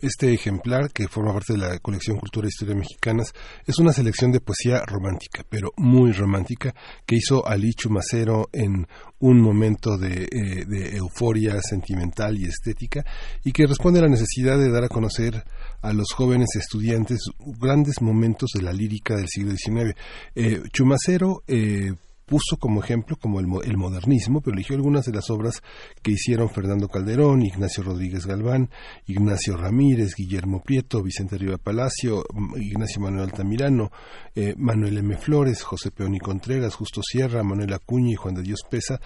este 0.00 0.32
ejemplar 0.32 0.90
que 0.92 1.08
forma 1.08 1.32
parte 1.32 1.54
de 1.54 1.58
la 1.58 1.78
colección 1.78 2.18
Cultura 2.18 2.46
e 2.46 2.48
Historia 2.48 2.74
Mexicanas. 2.74 3.32
Es 3.66 3.78
una 3.78 3.92
selección 3.92 4.30
de 4.32 4.40
poesía 4.40 4.82
romántica, 4.86 5.44
pero 5.48 5.70
muy 5.76 6.12
romántica, 6.12 6.74
que 7.06 7.16
hizo 7.16 7.46
Alichu 7.46 7.90
Macero 7.90 8.48
en 8.52 8.86
un 9.18 9.40
momento 9.40 9.96
de, 9.96 10.24
eh, 10.24 10.64
de 10.66 10.96
euforia 10.96 11.60
sentimental 11.62 12.36
y 12.38 12.44
estética 12.44 13.04
y 13.44 13.52
que 13.52 13.66
responde 13.66 14.00
a 14.00 14.02
la 14.02 14.08
de 14.54 14.70
dar 14.70 14.84
a 14.84 14.88
conocer 14.88 15.44
a 15.82 15.92
los 15.92 16.12
jóvenes 16.14 16.48
estudiantes 16.56 17.18
grandes 17.60 18.00
momentos 18.00 18.50
de 18.54 18.62
la 18.62 18.72
lírica 18.72 19.16
del 19.16 19.28
siglo 19.28 19.52
XIX. 19.52 19.96
Eh, 20.34 20.62
Chumacero 20.72 21.42
eh, 21.48 21.92
puso 22.26 22.56
como 22.58 22.82
ejemplo 22.82 23.16
como 23.16 23.38
el, 23.38 23.46
el, 23.64 23.76
modernismo, 23.76 24.40
pero 24.40 24.54
eligió 24.54 24.74
algunas 24.74 25.06
de 25.06 25.12
las 25.12 25.30
obras 25.30 25.62
que 26.02 26.10
hicieron 26.10 26.50
Fernando 26.50 26.88
Calderón, 26.88 27.42
Ignacio 27.42 27.84
Rodríguez 27.84 28.26
Galván, 28.26 28.68
Ignacio 29.06 29.56
Ramírez, 29.56 30.14
Guillermo 30.16 30.60
Prieto, 30.60 31.02
Vicente 31.02 31.38
Riva 31.38 31.56
Palacio, 31.56 32.24
Ignacio 32.56 33.00
Manuel 33.00 33.30
Altamirano, 33.30 33.92
eh, 34.34 34.54
Manuel 34.56 34.98
M. 34.98 35.16
Flores, 35.16 35.62
José 35.62 35.92
Peón 35.92 36.16
y 36.16 36.18
Contreras, 36.18 36.74
Justo 36.74 37.00
Sierra, 37.00 37.44
Manuel 37.44 37.72
Acuña 37.72 38.10
y 38.10 38.16
Juan 38.16 38.34
de 38.34 38.42
Dios 38.42 38.60
Pesa, 38.68 39.00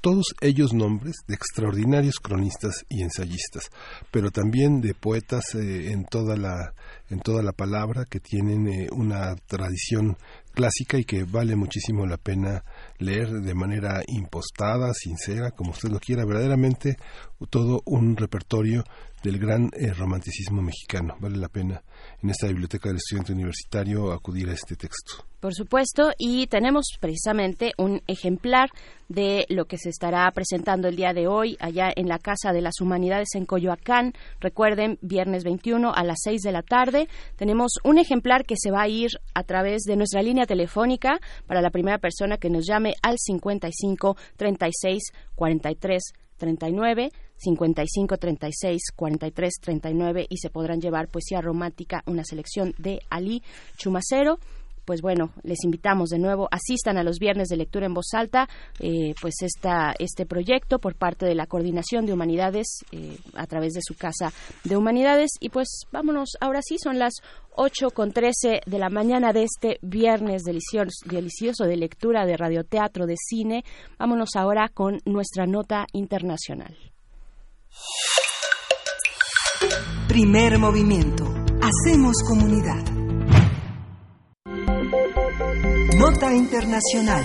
todos 0.00 0.26
ellos 0.40 0.72
nombres 0.72 1.16
de 1.26 1.34
extraordinarios 1.34 2.20
cronistas 2.20 2.84
y 2.88 3.02
ensayistas, 3.02 3.70
pero 4.10 4.30
también 4.30 4.80
de 4.80 4.94
poetas 4.94 5.54
eh, 5.54 5.90
en 5.92 6.04
toda 6.04 6.36
la 6.36 6.74
en 7.08 7.20
toda 7.20 7.42
la 7.42 7.52
palabra, 7.52 8.04
que 8.04 8.20
tienen 8.20 8.66
eh, 8.68 8.88
una 8.90 9.36
tradición 9.46 10.16
clásica 10.52 10.98
y 10.98 11.04
que 11.04 11.24
vale 11.24 11.54
muchísimo 11.54 12.06
la 12.06 12.16
pena 12.16 12.64
leer 12.98 13.30
de 13.30 13.54
manera 13.54 14.02
impostada, 14.08 14.92
sincera, 14.94 15.50
como 15.50 15.70
usted 15.70 15.90
lo 15.90 16.00
quiera, 16.00 16.24
verdaderamente 16.24 16.96
todo 17.50 17.82
un 17.84 18.16
repertorio 18.16 18.84
del 19.22 19.38
gran 19.38 19.70
eh, 19.74 19.92
romanticismo 19.92 20.62
mexicano. 20.62 21.16
Vale 21.20 21.36
la 21.36 21.48
pena 21.48 21.82
en 22.26 22.30
esta 22.30 22.48
biblioteca 22.48 22.88
del 22.88 22.96
estudiante 22.96 23.32
universitario 23.32 24.10
acudir 24.12 24.48
a 24.48 24.52
este 24.52 24.74
texto. 24.74 25.24
Por 25.38 25.54
supuesto, 25.54 26.10
y 26.18 26.48
tenemos 26.48 26.86
precisamente 27.00 27.72
un 27.78 28.02
ejemplar 28.08 28.68
de 29.08 29.46
lo 29.48 29.66
que 29.66 29.78
se 29.78 29.90
estará 29.90 30.28
presentando 30.32 30.88
el 30.88 30.96
día 30.96 31.12
de 31.12 31.28
hoy 31.28 31.56
allá 31.60 31.92
en 31.94 32.08
la 32.08 32.18
Casa 32.18 32.52
de 32.52 32.62
las 32.62 32.80
Humanidades 32.80 33.28
en 33.36 33.46
Coyoacán. 33.46 34.12
Recuerden, 34.40 34.98
viernes 35.02 35.44
21 35.44 35.92
a 35.94 36.02
las 36.02 36.18
6 36.24 36.42
de 36.42 36.50
la 36.50 36.62
tarde. 36.62 37.08
Tenemos 37.36 37.74
un 37.84 37.98
ejemplar 37.98 38.44
que 38.44 38.56
se 38.56 38.72
va 38.72 38.82
a 38.82 38.88
ir 38.88 39.10
a 39.34 39.44
través 39.44 39.82
de 39.82 39.94
nuestra 39.94 40.20
línea 40.20 40.46
telefónica 40.46 41.20
para 41.46 41.62
la 41.62 41.70
primera 41.70 41.98
persona 41.98 42.38
que 42.38 42.50
nos 42.50 42.66
llame 42.66 42.94
al 43.02 43.18
55 43.18 44.16
36 44.36 45.12
43 45.36 46.02
39 46.36 47.10
55 47.36 48.16
36 48.16 48.82
43 48.94 49.54
39 49.60 50.26
y 50.28 50.36
se 50.38 50.50
podrán 50.50 50.80
llevar 50.80 51.08
poesía 51.08 51.40
romántica, 51.40 52.02
una 52.06 52.24
selección 52.24 52.74
de 52.78 53.00
Ali 53.10 53.42
Chumacero 53.76 54.38
pues 54.86 55.02
bueno, 55.02 55.32
les 55.42 55.62
invitamos 55.64 56.08
de 56.08 56.18
nuevo, 56.18 56.48
asistan 56.50 56.96
a 56.96 57.02
los 57.02 57.18
viernes 57.18 57.48
de 57.48 57.56
lectura 57.56 57.86
en 57.86 57.94
voz 57.94 58.14
alta, 58.14 58.48
eh, 58.78 59.14
pues 59.20 59.34
esta, 59.42 59.94
este 59.98 60.24
proyecto 60.24 60.78
por 60.78 60.94
parte 60.94 61.26
de 61.26 61.34
la 61.34 61.46
Coordinación 61.46 62.06
de 62.06 62.12
Humanidades 62.12 62.84
eh, 62.92 63.18
a 63.34 63.46
través 63.46 63.74
de 63.74 63.80
su 63.82 63.94
Casa 63.94 64.32
de 64.64 64.76
Humanidades. 64.76 65.30
Y 65.40 65.50
pues 65.50 65.82
vámonos, 65.90 66.30
ahora 66.40 66.60
sí, 66.62 66.76
son 66.78 66.98
las 66.98 67.14
8 67.56 67.90
con 67.90 68.12
13 68.12 68.60
de 68.64 68.78
la 68.78 68.88
mañana 68.88 69.32
de 69.32 69.42
este 69.44 69.78
viernes 69.82 70.42
delicioso, 70.44 71.04
delicioso 71.06 71.64
de 71.64 71.76
lectura, 71.76 72.24
de 72.24 72.36
radioteatro, 72.36 73.06
de 73.06 73.16
cine. 73.18 73.64
Vámonos 73.98 74.30
ahora 74.36 74.68
con 74.72 75.00
nuestra 75.04 75.46
nota 75.46 75.86
internacional. 75.92 76.76
Primer 80.08 80.58
movimiento. 80.58 81.24
Hacemos 81.60 82.16
comunidad. 82.26 82.95
Nota 85.98 86.32
Internacional. 86.32 87.24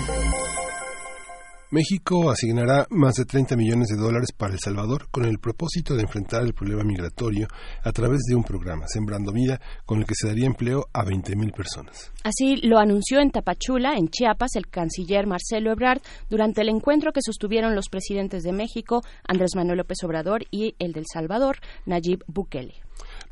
México 1.70 2.30
asignará 2.30 2.86
más 2.90 3.14
de 3.14 3.24
30 3.24 3.56
millones 3.56 3.88
de 3.88 3.96
dólares 3.96 4.30
para 4.36 4.52
El 4.52 4.58
Salvador 4.58 5.08
con 5.10 5.24
el 5.24 5.38
propósito 5.38 5.94
de 5.94 6.02
enfrentar 6.02 6.42
el 6.42 6.54
problema 6.54 6.82
migratorio 6.82 7.46
a 7.82 7.92
través 7.92 8.22
de 8.28 8.34
un 8.34 8.42
programa, 8.42 8.86
Sembrando 8.88 9.32
Vida, 9.32 9.60
con 9.86 10.00
el 10.00 10.06
que 10.06 10.14
se 10.14 10.26
daría 10.26 10.46
empleo 10.46 10.88
a 10.92 11.04
20.000 11.04 11.54
personas. 11.54 12.12
Así 12.24 12.56
lo 12.56 12.78
anunció 12.78 13.20
en 13.20 13.30
Tapachula, 13.30 13.94
en 13.96 14.08
Chiapas, 14.08 14.56
el 14.56 14.68
canciller 14.68 15.26
Marcelo 15.26 15.70
Ebrard 15.70 16.02
durante 16.28 16.60
el 16.62 16.68
encuentro 16.68 17.12
que 17.12 17.22
sostuvieron 17.24 17.74
los 17.74 17.88
presidentes 17.88 18.42
de 18.42 18.52
México, 18.52 19.02
Andrés 19.26 19.52
Manuel 19.54 19.78
López 19.78 19.98
Obrador, 20.04 20.42
y 20.50 20.74
el 20.78 20.92
del 20.92 21.04
Salvador, 21.10 21.58
Nayib 21.86 22.24
Bukele. 22.26 22.81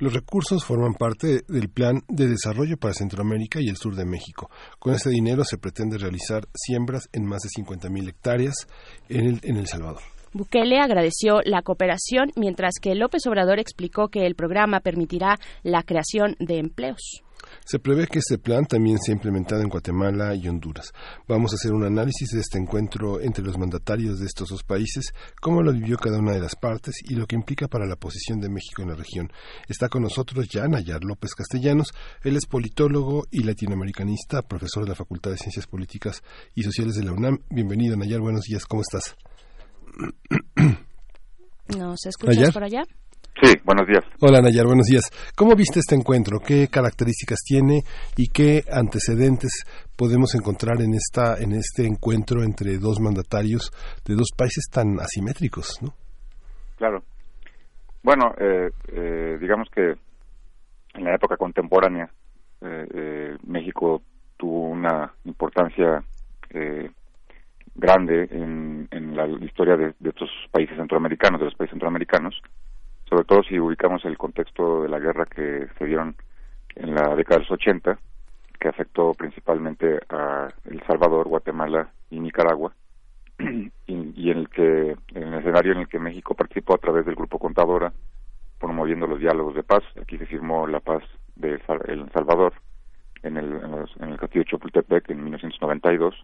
Los 0.00 0.14
recursos 0.14 0.64
forman 0.64 0.94
parte 0.94 1.42
del 1.46 1.68
Plan 1.68 2.02
de 2.08 2.26
Desarrollo 2.26 2.78
para 2.78 2.94
Centroamérica 2.94 3.60
y 3.60 3.68
el 3.68 3.76
sur 3.76 3.94
de 3.94 4.06
México. 4.06 4.50
Con 4.78 4.94
este 4.94 5.10
dinero 5.10 5.44
se 5.44 5.58
pretende 5.58 5.98
realizar 5.98 6.48
siembras 6.54 7.10
en 7.12 7.26
más 7.26 7.42
de 7.42 7.50
50.000 7.62 8.08
hectáreas 8.08 8.66
en 9.10 9.26
el, 9.26 9.40
en 9.42 9.58
el 9.58 9.66
Salvador. 9.66 10.00
Bukele 10.32 10.78
agradeció 10.78 11.40
la 11.44 11.60
cooperación, 11.60 12.30
mientras 12.34 12.74
que 12.80 12.94
López 12.94 13.26
Obrador 13.26 13.58
explicó 13.58 14.08
que 14.08 14.24
el 14.24 14.36
programa 14.36 14.80
permitirá 14.80 15.38
la 15.64 15.82
creación 15.82 16.34
de 16.38 16.60
empleos. 16.60 17.22
Se 17.64 17.78
prevé 17.78 18.06
que 18.06 18.18
este 18.18 18.38
plan 18.38 18.66
también 18.66 18.98
sea 18.98 19.14
implementado 19.14 19.62
en 19.62 19.68
Guatemala 19.68 20.34
y 20.34 20.48
Honduras. 20.48 20.92
Vamos 21.28 21.52
a 21.52 21.56
hacer 21.56 21.72
un 21.72 21.84
análisis 21.84 22.30
de 22.30 22.40
este 22.40 22.58
encuentro 22.58 23.20
entre 23.20 23.44
los 23.44 23.58
mandatarios 23.58 24.18
de 24.18 24.26
estos 24.26 24.48
dos 24.48 24.62
países, 24.62 25.12
cómo 25.40 25.62
lo 25.62 25.72
vivió 25.72 25.96
cada 25.96 26.18
una 26.18 26.32
de 26.32 26.40
las 26.40 26.56
partes 26.56 26.96
y 27.04 27.14
lo 27.14 27.26
que 27.26 27.36
implica 27.36 27.68
para 27.68 27.86
la 27.86 27.96
posición 27.96 28.40
de 28.40 28.48
México 28.48 28.82
en 28.82 28.88
la 28.88 28.96
región. 28.96 29.32
Está 29.68 29.88
con 29.88 30.02
nosotros 30.02 30.48
ya 30.48 30.66
Nayar 30.66 31.04
López 31.04 31.34
Castellanos. 31.34 31.92
Él 32.22 32.36
es 32.36 32.46
politólogo 32.46 33.26
y 33.30 33.42
latinoamericanista, 33.42 34.42
profesor 34.42 34.84
de 34.84 34.90
la 34.90 34.94
Facultad 34.96 35.30
de 35.30 35.38
Ciencias 35.38 35.66
Políticas 35.66 36.22
y 36.54 36.62
Sociales 36.62 36.94
de 36.94 37.04
la 37.04 37.12
UNAM. 37.12 37.38
Bienvenido, 37.50 37.96
Nayar. 37.96 38.20
Buenos 38.20 38.42
días. 38.42 38.66
¿Cómo 38.66 38.82
estás? 38.82 39.16
¿Nos 41.76 42.06
escuchas 42.06 42.52
por 42.52 42.64
allá? 42.64 42.82
Sí, 43.42 43.54
buenos 43.64 43.86
días. 43.86 44.04
Hola 44.20 44.42
Nayar, 44.42 44.66
buenos 44.66 44.86
días. 44.86 45.04
¿Cómo 45.34 45.54
viste 45.54 45.78
este 45.78 45.94
encuentro? 45.94 46.40
¿Qué 46.40 46.68
características 46.68 47.38
tiene 47.42 47.84
y 48.16 48.28
qué 48.28 48.64
antecedentes 48.70 49.64
podemos 49.96 50.34
encontrar 50.34 50.82
en 50.82 50.92
esta 50.92 51.40
en 51.40 51.52
este 51.52 51.86
encuentro 51.86 52.42
entre 52.42 52.76
dos 52.76 53.00
mandatarios 53.00 53.70
de 54.04 54.14
dos 54.14 54.28
países 54.36 54.64
tan 54.70 55.00
asimétricos, 55.00 55.80
no? 55.80 55.94
Claro. 56.76 57.02
Bueno, 58.02 58.34
eh, 58.38 58.70
eh, 58.88 59.38
digamos 59.40 59.68
que 59.70 59.94
en 60.94 61.04
la 61.04 61.14
época 61.14 61.38
contemporánea 61.38 62.10
eh, 62.60 63.36
México 63.46 64.02
tuvo 64.36 64.68
una 64.68 65.14
importancia 65.24 66.02
grande 67.74 68.28
en, 68.30 69.16
la 69.16 69.26
historia 69.44 69.76
de, 69.76 69.94
de 69.98 70.10
estos 70.10 70.28
países 70.50 70.76
centroamericanos, 70.76 71.40
de 71.40 71.46
los 71.46 71.54
países 71.54 71.72
centroamericanos 71.72 72.34
sobre 73.10 73.24
todo 73.24 73.42
si 73.42 73.58
ubicamos 73.58 74.04
el 74.04 74.16
contexto 74.16 74.82
de 74.82 74.88
la 74.88 75.00
guerra 75.00 75.26
que 75.26 75.66
se 75.76 75.84
dieron 75.84 76.14
en 76.76 76.94
la 76.94 77.16
década 77.16 77.38
de 77.38 77.44
los 77.44 77.50
80, 77.50 77.98
que 78.58 78.68
afectó 78.68 79.12
principalmente 79.14 79.98
a 80.08 80.48
El 80.64 80.80
Salvador, 80.86 81.26
Guatemala 81.26 81.90
y 82.08 82.20
Nicaragua, 82.20 82.72
y, 83.86 84.30
en 84.30 84.38
el 84.38 84.48
que 84.48 84.96
en 85.14 85.22
el 85.22 85.40
escenario 85.40 85.72
en 85.72 85.78
el 85.78 85.88
que 85.88 85.98
México 85.98 86.34
participó 86.34 86.74
a 86.74 86.78
través 86.78 87.04
del 87.04 87.16
grupo 87.16 87.40
Contadora, 87.40 87.92
promoviendo 88.60 89.08
los 89.08 89.18
diálogos 89.18 89.56
de 89.56 89.64
paz. 89.64 89.82
Aquí 90.00 90.16
se 90.16 90.26
firmó 90.26 90.68
la 90.68 90.78
paz 90.78 91.02
de 91.34 91.60
El 91.88 92.10
Salvador 92.12 92.52
en 93.22 93.38
el, 93.38 93.60
en, 94.00 94.08
el 94.08 94.18
castillo 94.18 94.44
de 94.44 94.50
Chapultepec 94.50 95.10
en 95.10 95.24
1992 95.24 96.14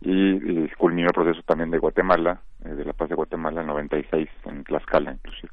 y, 0.00 0.64
y, 0.64 0.68
culminó 0.70 1.08
el 1.08 1.14
proceso 1.14 1.42
también 1.46 1.70
de 1.70 1.78
Guatemala, 1.78 2.40
eh, 2.64 2.70
de 2.70 2.84
la 2.84 2.92
paz 2.92 3.08
de 3.08 3.14
Guatemala 3.14 3.60
en 3.60 3.68
96 3.68 4.28
en 4.46 4.64
Tlaxcala 4.64 5.12
inclusive. 5.12 5.52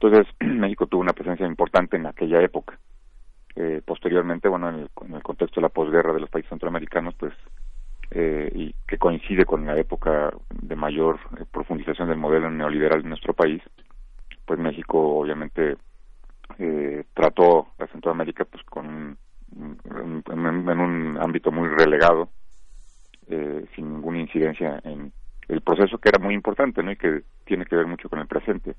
Entonces, 0.00 0.26
México 0.40 0.86
tuvo 0.86 1.00
una 1.00 1.12
presencia 1.12 1.46
importante 1.46 1.96
en 1.96 2.06
aquella 2.06 2.42
época. 2.42 2.78
Eh, 3.54 3.80
posteriormente, 3.84 4.48
bueno, 4.48 4.68
en 4.68 4.88
el, 5.14 5.22
contexto 5.22 5.60
de 5.60 5.62
la 5.62 5.70
posguerra 5.70 6.12
de 6.12 6.20
los 6.20 6.28
países 6.28 6.50
centroamericanos, 6.50 7.14
pues, 7.14 7.32
eh, 8.10 8.50
y 8.54 8.74
que 8.86 8.98
coincide 8.98 9.46
con 9.46 9.64
la 9.64 9.78
época 9.78 10.30
de 10.50 10.76
mayor 10.76 11.18
eh, 11.38 11.44
profundización 11.50 12.08
del 12.08 12.18
modelo 12.18 12.50
neoliberal 12.50 13.00
en 13.00 13.08
nuestro 13.08 13.32
país, 13.32 13.62
pues 14.44 14.60
México 14.60 15.18
obviamente 15.18 15.76
trató 17.12 17.66
a 17.78 17.86
Centroamérica 17.88 18.44
pues 18.44 18.62
con 18.64 19.18
en, 19.56 20.80
un 20.80 21.18
ámbito 21.20 21.50
muy 21.50 21.68
relegado, 21.68 22.30
sin 23.74 23.92
ninguna 23.92 24.20
incidencia 24.20 24.80
en 24.84 25.12
el 25.48 25.60
proceso 25.60 25.98
que 25.98 26.08
era 26.08 26.20
muy 26.22 26.34
importante, 26.34 26.82
¿no? 26.84 26.92
Y 26.92 26.96
que 26.96 27.24
tiene 27.44 27.66
que 27.66 27.74
ver 27.74 27.86
mucho 27.86 28.08
con 28.08 28.20
el 28.20 28.28
presente 28.28 28.76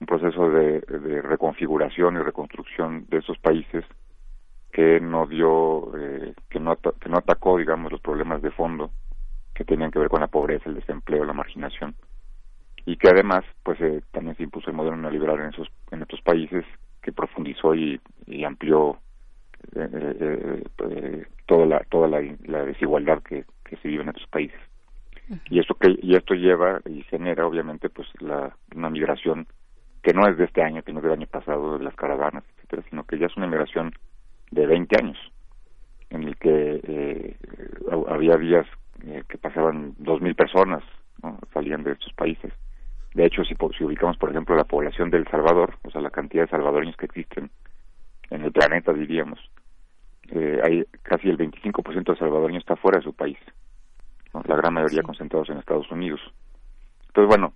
un 0.00 0.06
proceso 0.06 0.50
de, 0.50 0.80
reconfiguración 1.22 2.16
y 2.16 2.20
reconstrucción 2.20 3.06
de 3.08 3.18
esos 3.18 3.38
países 3.38 3.84
que 4.72 4.98
no 5.00 5.26
dio, 5.26 5.92
eh, 5.98 6.34
que, 6.48 6.58
no, 6.58 6.76
que 6.76 7.08
no 7.08 7.18
atacó, 7.18 7.58
digamos, 7.58 7.92
los 7.92 8.00
problemas 8.00 8.40
de 8.40 8.50
fondo 8.50 8.90
que 9.54 9.64
tenían 9.64 9.90
que 9.90 9.98
ver 9.98 10.08
con 10.08 10.20
la 10.20 10.28
pobreza, 10.28 10.70
el 10.70 10.76
desempleo, 10.76 11.24
la 11.24 11.34
marginación, 11.34 11.94
y 12.86 12.96
que 12.96 13.08
además, 13.08 13.44
pues, 13.62 13.78
eh, 13.80 14.00
también 14.10 14.36
se 14.36 14.42
impuso 14.42 14.70
el 14.70 14.76
modelo 14.76 14.96
neoliberal 14.96 15.40
en 15.40 15.46
esos, 15.48 15.68
en 15.90 16.02
estos 16.02 16.22
países 16.22 16.64
que 17.02 17.12
profundizó 17.12 17.74
y, 17.74 18.00
amplió 18.44 18.98
eh, 19.74 21.26
toda 21.46 21.66
la 21.66 21.80
toda 21.90 22.08
la, 22.08 22.20
desigualdad 22.64 23.22
que, 23.22 23.44
que 23.64 23.76
se 23.76 23.88
vive 23.88 24.02
en 24.02 24.10
estos 24.10 24.26
países. 24.28 24.58
Y 25.48 25.60
esto 25.60 25.74
que 25.74 25.96
y 26.00 26.16
esto 26.16 26.34
lleva 26.34 26.80
y 26.86 27.02
genera 27.02 27.46
obviamente 27.46 27.88
pues 27.88 28.08
la 28.20 28.56
una 28.74 28.90
migración 28.90 29.46
que 30.02 30.12
no 30.12 30.26
es 30.28 30.36
de 30.36 30.44
este 30.44 30.62
año, 30.62 30.82
que 30.82 30.92
no 30.92 30.98
es 30.98 31.04
del 31.04 31.12
año 31.12 31.26
pasado, 31.26 31.78
de 31.78 31.84
las 31.84 31.94
caravanas, 31.94 32.44
etcétera, 32.56 32.82
sino 32.88 33.04
que 33.04 33.18
ya 33.18 33.26
es 33.26 33.36
una 33.36 33.46
migración 33.46 33.92
de 34.50 34.66
20 34.66 34.96
años, 35.02 35.18
en 36.10 36.24
el 36.24 36.36
que 36.36 36.80
eh, 36.82 37.36
había 38.08 38.36
días 38.36 38.66
eh, 39.04 39.22
que 39.28 39.38
pasaban 39.38 39.94
2.000 39.96 40.34
personas, 40.34 40.82
¿no? 41.22 41.38
salían 41.52 41.82
de 41.82 41.92
estos 41.92 42.12
países. 42.14 42.52
De 43.14 43.26
hecho, 43.26 43.44
si, 43.44 43.54
si 43.76 43.84
ubicamos, 43.84 44.16
por 44.16 44.30
ejemplo, 44.30 44.54
la 44.56 44.64
población 44.64 45.10
del 45.10 45.26
Salvador, 45.28 45.76
o 45.82 45.90
sea, 45.90 46.00
la 46.00 46.10
cantidad 46.10 46.44
de 46.44 46.50
salvadoreños 46.50 46.96
que 46.96 47.06
existen 47.06 47.50
en 48.30 48.42
el 48.42 48.52
planeta, 48.52 48.92
diríamos, 48.92 49.38
eh, 50.30 50.60
hay 50.62 50.84
casi 51.02 51.28
el 51.28 51.36
25% 51.36 52.12
de 52.12 52.18
salvadoreños 52.18 52.62
está 52.62 52.76
fuera 52.76 52.98
de 52.98 53.04
su 53.04 53.12
país, 53.12 53.38
la 54.32 54.56
gran 54.56 54.74
mayoría 54.74 55.02
concentrados 55.02 55.50
en 55.50 55.58
Estados 55.58 55.90
Unidos. 55.90 56.20
Entonces, 57.08 57.28
bueno, 57.28 57.52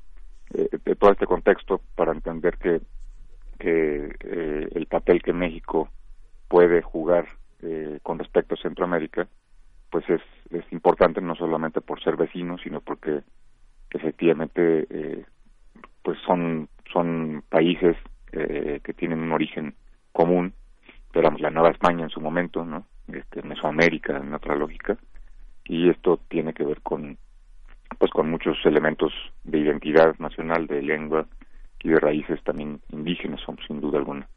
eh, 0.54 0.94
todo 0.96 1.12
este 1.12 1.26
contexto 1.26 1.80
para 1.94 2.12
entender 2.12 2.56
que, 2.58 2.80
que 3.58 4.16
eh, 4.20 4.68
el 4.74 4.86
papel 4.86 5.22
que 5.22 5.32
México 5.32 5.88
puede 6.48 6.82
jugar 6.82 7.26
eh, 7.62 7.98
con 8.02 8.18
respecto 8.18 8.54
a 8.54 8.58
Centroamérica, 8.58 9.26
pues 9.90 10.08
es, 10.08 10.20
es 10.50 10.64
importante 10.72 11.20
no 11.20 11.34
solamente 11.34 11.80
por 11.80 12.02
ser 12.02 12.16
vecinos, 12.16 12.60
sino 12.62 12.80
porque 12.80 13.22
efectivamente 13.90 14.86
eh, 14.90 15.24
pues 16.02 16.18
son, 16.26 16.68
son 16.92 17.42
países 17.48 17.96
eh, 18.32 18.80
que 18.84 18.92
tienen 18.92 19.20
un 19.20 19.32
origen 19.32 19.74
común, 20.12 20.52
digamos 21.14 21.40
la 21.40 21.50
Nueva 21.50 21.70
España 21.70 22.04
en 22.04 22.10
su 22.10 22.20
momento, 22.20 22.64
¿no? 22.64 22.86
Este, 23.08 23.42
Mesoamérica 23.42 24.16
en 24.16 24.34
otra 24.34 24.54
lógica, 24.56 24.96
y 25.64 25.88
esto 25.88 26.20
tiene 26.28 26.52
que 26.52 26.64
ver 26.64 26.80
con 26.82 27.16
pues 27.98 28.10
con 28.10 28.30
muchos 28.30 28.56
elementos 28.64 29.12
de 29.44 29.58
identidad 29.58 30.14
nacional, 30.18 30.66
de 30.66 30.82
lengua 30.82 31.26
y 31.82 31.90
de 31.90 32.00
raíces 32.00 32.42
también 32.44 32.80
indígenas, 32.90 33.40
sin 33.66 33.80
duda 33.80 33.98
alguna. 33.98 34.28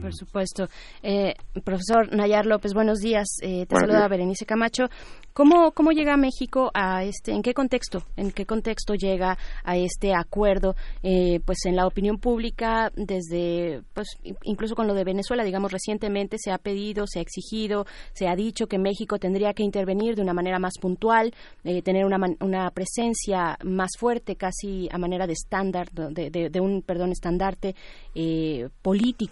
Por 0.00 0.14
supuesto. 0.14 0.68
Eh, 1.02 1.34
profesor 1.64 2.14
Nayar 2.14 2.46
López, 2.46 2.74
buenos 2.74 2.98
días. 2.98 3.26
Eh, 3.40 3.66
te 3.66 3.76
saluda 3.76 4.06
Berenice 4.08 4.44
Camacho. 4.44 4.88
¿Cómo, 5.32 5.70
¿Cómo 5.70 5.92
llega 5.92 6.16
México 6.16 6.70
a 6.74 7.04
este, 7.04 7.30
en 7.30 7.42
qué 7.42 7.54
contexto, 7.54 8.02
en 8.16 8.32
qué 8.32 8.44
contexto 8.44 8.94
llega 8.94 9.38
a 9.62 9.76
este 9.76 10.12
acuerdo? 10.12 10.74
Eh, 11.02 11.38
pues 11.44 11.58
en 11.64 11.76
la 11.76 11.86
opinión 11.86 12.18
pública, 12.18 12.90
desde, 12.96 13.82
pues 13.94 14.08
incluso 14.42 14.74
con 14.74 14.88
lo 14.88 14.94
de 14.94 15.04
Venezuela, 15.04 15.44
digamos 15.44 15.70
recientemente 15.70 16.38
se 16.38 16.50
ha 16.50 16.58
pedido, 16.58 17.06
se 17.06 17.20
ha 17.20 17.22
exigido, 17.22 17.86
se 18.14 18.26
ha 18.26 18.34
dicho 18.34 18.66
que 18.66 18.78
México 18.78 19.18
tendría 19.18 19.54
que 19.54 19.62
intervenir 19.62 20.16
de 20.16 20.22
una 20.22 20.34
manera 20.34 20.58
más 20.58 20.74
puntual, 20.80 21.32
eh, 21.62 21.82
tener 21.82 22.04
una, 22.04 22.18
una 22.40 22.70
presencia 22.72 23.56
más 23.62 23.92
fuerte, 23.96 24.34
casi 24.34 24.88
a 24.90 24.98
manera 24.98 25.28
de 25.28 25.34
estándar, 25.34 25.88
de, 25.92 26.30
de, 26.30 26.50
de, 26.50 26.60
un, 26.60 26.82
perdón, 26.82 27.12
estandarte 27.12 27.76
eh, 28.16 28.68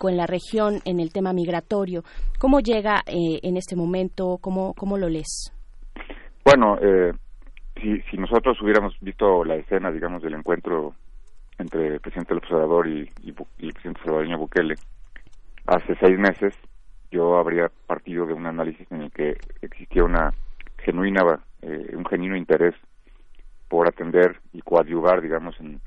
político 0.06 0.08
en 0.08 0.16
la 0.16 0.26
región 0.26 0.80
en 0.84 1.00
el 1.00 1.12
tema 1.12 1.32
migratorio. 1.32 2.02
¿Cómo 2.38 2.60
llega 2.60 3.02
eh, 3.06 3.40
en 3.42 3.56
este 3.56 3.76
momento? 3.76 4.38
¿Cómo, 4.40 4.74
cómo 4.74 4.98
lo 4.98 5.08
lees? 5.08 5.52
Bueno, 6.44 6.78
eh, 6.80 7.12
si, 8.10 8.16
nosotros 8.16 8.60
hubiéramos 8.62 8.94
visto 9.00 9.44
la 9.44 9.56
escena, 9.56 9.90
digamos, 9.90 10.22
del 10.22 10.34
encuentro 10.34 10.94
entre 11.58 11.94
el 11.94 12.00
presidente 12.00 12.34
y, 12.34 13.28
y, 13.28 13.34
y 13.58 13.66
el 13.66 13.72
presidente 13.72 14.00
salvadoreño 14.04 14.38
Bukele 14.38 14.74
hace 15.66 15.96
seis 16.00 16.18
meses, 16.18 16.54
yo 17.10 17.36
habría 17.38 17.70
partido 17.86 18.26
de 18.26 18.34
un 18.34 18.46
análisis 18.46 18.86
en 18.90 19.02
el 19.02 19.10
que 19.10 19.36
existía 19.62 20.04
una 20.04 20.32
genuina, 20.78 21.22
eh, 21.62 21.94
un 21.96 22.04
genuino 22.04 22.36
interés 22.36 22.74
por 23.68 23.88
atender 23.88 24.38
y 24.52 24.60
coadyuvar, 24.60 25.20
digamos, 25.20 25.58
en, 25.60 25.80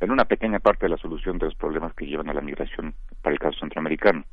en 0.00 0.10
una 0.10 0.24
pequeña 0.24 0.60
parte 0.60 0.86
de 0.86 0.90
la 0.90 0.96
solución 0.96 1.38
de 1.38 1.46
los 1.46 1.54
problemas 1.56 1.92
que 1.94 2.06
llevan 2.06 2.30
a 2.30 2.34
la 2.34 2.40
migración 2.40 2.94
para 3.28 3.34
el 3.34 3.40
caso 3.40 3.58
centroamericano. 3.60 4.24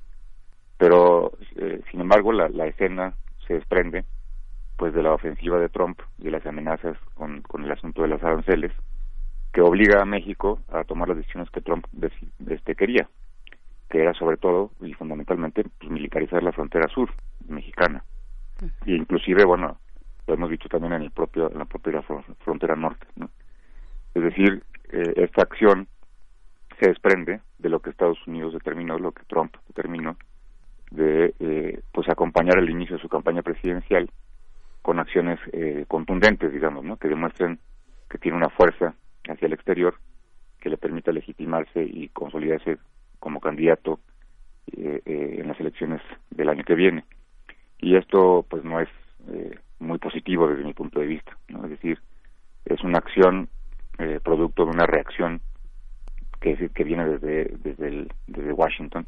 Pero, 0.77 1.34
eh, 1.57 1.81
sin 1.91 1.99
embargo, 1.99 2.31
la, 2.31 2.47
la 2.47 2.67
escena 2.67 3.13
se 3.45 3.55
desprende 3.55 4.05
pues 4.77 4.93
de 4.93 5.03
la 5.03 5.13
ofensiva 5.13 5.59
de 5.59 5.67
Trump 5.67 5.99
y 6.17 6.23
de 6.23 6.31
las 6.31 6.45
amenazas 6.45 6.97
con, 7.13 7.41
con 7.41 7.65
el 7.65 7.72
asunto 7.72 8.01
de 8.01 8.07
las 8.07 8.23
aranceles 8.23 8.72
que 9.51 9.61
obliga 9.61 10.01
a 10.01 10.05
México 10.05 10.59
a 10.69 10.85
tomar 10.85 11.09
las 11.09 11.17
decisiones 11.17 11.49
que 11.49 11.61
Trump 11.61 11.85
este, 12.47 12.76
quería, 12.76 13.09
que 13.89 14.01
era 14.01 14.13
sobre 14.13 14.38
todo 14.38 14.72
y 14.81 14.93
fundamentalmente 14.93 15.65
pues, 15.77 15.91
militarizar 15.91 16.41
la 16.41 16.53
frontera 16.53 16.88
sur 16.88 17.09
mexicana. 17.49 18.03
Y 18.85 18.95
inclusive, 18.95 19.43
bueno, 19.43 19.77
lo 20.27 20.34
hemos 20.34 20.49
visto 20.49 20.69
también 20.69 20.93
en 20.93 21.01
el 21.01 21.11
propio 21.11 21.51
en 21.51 21.57
la 21.59 21.65
propia 21.65 22.01
frontera 22.45 22.77
norte, 22.77 23.07
¿no? 23.17 23.30
Es 24.13 24.23
decir, 24.23 24.63
eh, 24.89 25.13
esta 25.17 25.41
acción 25.41 25.88
se 26.80 26.88
desprende 26.88 27.41
de 27.57 27.69
lo 27.69 27.80
que 27.80 27.89
Estados 27.89 28.26
Unidos 28.27 28.53
determinó, 28.53 28.97
lo 28.97 29.11
que 29.11 29.23
Trump 29.26 29.56
determinó, 29.68 30.18
de 30.91 31.34
eh, 31.39 31.81
pues 31.91 32.10
acompañar 32.10 32.57
el 32.60 32.69
inicio 32.69 32.95
de 32.95 33.02
su 33.02 33.10
campaña 33.10 33.41
presidencial 33.41 34.10
con 34.81 34.99
acciones 34.99 35.39
eh, 35.52 35.85
contundentes, 35.88 36.52
digamos, 36.52 36.84
¿no? 36.84 36.97
que 36.97 37.07
demuestren 37.07 37.60
que 38.10 38.18
tiene 38.18 38.38
una 38.38 38.49
fuerza 38.49 38.93
hacia 39.27 39.47
el 39.47 39.53
exterior 39.53 39.95
que 40.60 40.69
le 40.69 40.77
permita 40.77 41.11
legitimarse 41.11 41.84
y 41.84 42.10
consolidarse 42.10 42.77
como 43.19 43.39
candidato 43.39 43.99
eh, 44.72 45.02
eh, 45.06 45.35
en 45.39 45.47
las 45.47 45.60
elecciones 45.60 46.02
del 46.31 46.49
año 46.49 46.64
que 46.64 46.73
viene. 46.73 47.06
Y 47.77 47.95
esto, 47.95 48.45
pues, 48.49 48.64
no 48.64 48.80
es 48.80 48.89
eh, 49.30 49.60
muy 49.80 49.99
positivo 49.99 50.47
desde 50.47 50.64
mi 50.64 50.73
punto 50.73 50.99
de 50.99 51.06
vista, 51.06 51.38
¿no? 51.49 51.64
Es 51.65 51.69
decir, 51.69 51.99
es 52.65 52.84
una 52.84 52.97
acción 52.97 53.49
producto 54.23 54.65
de 54.65 54.72
una 54.72 54.85
reacción 54.85 55.39
que, 56.53 56.69
que 56.69 56.84
viene 56.84 57.05
desde 57.07 57.45
desde, 57.63 57.88
el, 57.88 58.13
desde 58.27 58.53
Washington 58.53 59.07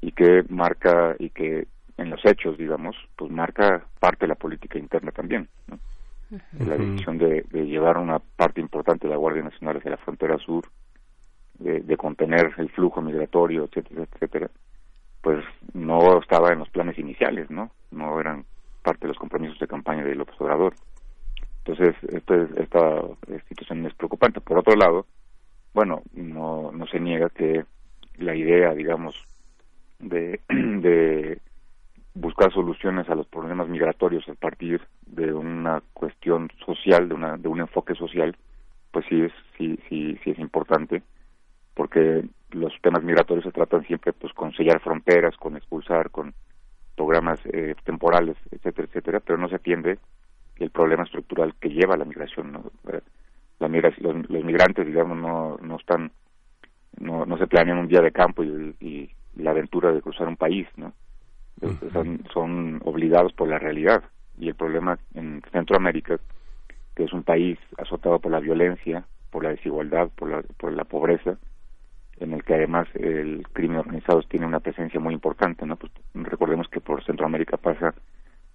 y 0.00 0.10
que 0.12 0.44
marca 0.48 1.14
y 1.18 1.30
que 1.30 1.68
en 1.96 2.10
los 2.10 2.24
hechos, 2.24 2.58
digamos, 2.58 2.96
pues 3.16 3.30
marca 3.30 3.86
parte 4.00 4.24
de 4.24 4.28
la 4.28 4.34
política 4.34 4.78
interna 4.78 5.12
también. 5.12 5.48
¿no? 5.68 5.78
Uh 6.30 6.36
-huh. 6.36 6.66
La 6.66 6.76
decisión 6.76 7.18
de, 7.18 7.44
de, 7.50 7.66
llevar 7.66 7.98
una 7.98 8.18
parte 8.18 8.60
importante 8.60 9.06
de 9.06 9.12
la 9.12 9.16
Guardia 9.16 9.44
Nacional 9.44 9.76
hacia 9.76 9.92
la 9.92 9.96
frontera 9.96 10.36
sur, 10.38 10.64
de, 11.58 11.80
de, 11.80 11.96
contener 11.96 12.52
el 12.58 12.68
flujo 12.70 13.00
migratorio, 13.00 13.64
etcétera, 13.64 14.02
etcétera, 14.02 14.50
pues 15.22 15.42
no 15.72 16.18
estaba 16.20 16.52
en 16.52 16.58
los 16.58 16.68
planes 16.68 16.98
iniciales, 16.98 17.48
¿no? 17.50 17.70
No 17.92 18.20
eran 18.20 18.44
parte 18.82 19.02
de 19.02 19.08
los 19.08 19.18
compromisos 19.18 19.58
de 19.58 19.66
campaña 19.68 20.04
de 20.04 20.16
López 20.16 20.34
Obrador. 20.40 20.74
Entonces, 21.64 21.94
esto 22.12 22.34
es, 22.34 22.50
esta 22.58 23.02
situación 23.48 23.86
es 23.86 23.94
preocupante. 23.94 24.40
Por 24.40 24.58
otro 24.58 24.74
lado, 24.76 25.06
bueno, 25.76 26.02
no, 26.14 26.72
no 26.72 26.86
se 26.86 26.98
niega 26.98 27.28
que 27.28 27.66
la 28.16 28.34
idea, 28.34 28.72
digamos, 28.72 29.14
de, 29.98 30.40
de 30.48 31.38
buscar 32.14 32.50
soluciones 32.50 33.10
a 33.10 33.14
los 33.14 33.26
problemas 33.26 33.68
migratorios 33.68 34.26
a 34.26 34.32
partir 34.32 34.80
de 35.06 35.34
una 35.34 35.82
cuestión 35.92 36.50
social, 36.64 37.10
de, 37.10 37.14
una, 37.14 37.36
de 37.36 37.48
un 37.48 37.60
enfoque 37.60 37.94
social, 37.94 38.34
pues 38.90 39.04
sí 39.06 39.20
es, 39.20 39.32
sí, 39.58 39.78
sí, 39.86 40.18
sí 40.24 40.30
es 40.30 40.38
importante, 40.38 41.02
porque 41.74 42.24
los 42.52 42.72
temas 42.80 43.02
migratorios 43.02 43.44
se 43.44 43.52
tratan 43.52 43.84
siempre 43.84 44.14
pues 44.14 44.32
con 44.32 44.54
sellar 44.54 44.80
fronteras, 44.80 45.36
con 45.36 45.58
expulsar, 45.58 46.10
con 46.10 46.32
programas 46.96 47.38
eh, 47.52 47.74
temporales, 47.84 48.38
etcétera, 48.50 48.88
etcétera, 48.88 49.20
pero 49.20 49.36
no 49.36 49.50
se 49.50 49.56
atiende 49.56 49.98
el 50.56 50.70
problema 50.70 51.04
estructural 51.04 51.54
que 51.60 51.68
lleva 51.68 51.96
a 51.96 51.98
la 51.98 52.06
migración. 52.06 52.50
¿no? 52.50 52.64
La 53.58 53.68
migración 53.68 54.22
los, 54.22 54.30
los, 54.30 54.44
migrantes, 54.44 54.86
digamos, 54.86 55.16
no, 55.16 55.56
no 55.62 55.76
están, 55.76 56.12
no, 56.98 57.24
no 57.24 57.38
se 57.38 57.46
planean 57.46 57.78
un 57.78 57.88
día 57.88 58.00
de 58.00 58.12
campo 58.12 58.44
y, 58.44 58.76
y 58.80 59.10
la 59.36 59.50
aventura 59.50 59.92
de 59.92 60.02
cruzar 60.02 60.28
un 60.28 60.36
país, 60.36 60.66
¿no? 60.76 60.92
son, 61.92 62.22
son 62.32 62.80
obligados 62.84 63.32
por 63.32 63.48
la 63.48 63.58
realidad. 63.58 64.02
Y 64.38 64.48
el 64.48 64.54
problema 64.54 64.98
en 65.14 65.42
Centroamérica, 65.52 66.18
que 66.94 67.04
es 67.04 67.12
un 67.12 67.22
país 67.22 67.58
azotado 67.78 68.18
por 68.18 68.30
la 68.32 68.40
violencia, 68.40 69.04
por 69.30 69.44
la 69.44 69.50
desigualdad, 69.50 70.10
por 70.14 70.30
la, 70.30 70.42
por 70.58 70.72
la 70.72 70.84
pobreza, 70.84 71.38
en 72.18 72.32
el 72.32 72.44
que 72.44 72.54
además 72.54 72.88
el 72.94 73.46
crimen 73.52 73.78
organizado 73.78 74.22
tiene 74.22 74.46
una 74.46 74.60
presencia 74.60 75.00
muy 75.00 75.14
importante, 75.14 75.66
¿no? 75.66 75.76
Pues 75.76 75.92
recordemos 76.14 76.68
que 76.68 76.80
por 76.80 77.04
Centroamérica 77.04 77.56
pasa 77.56 77.94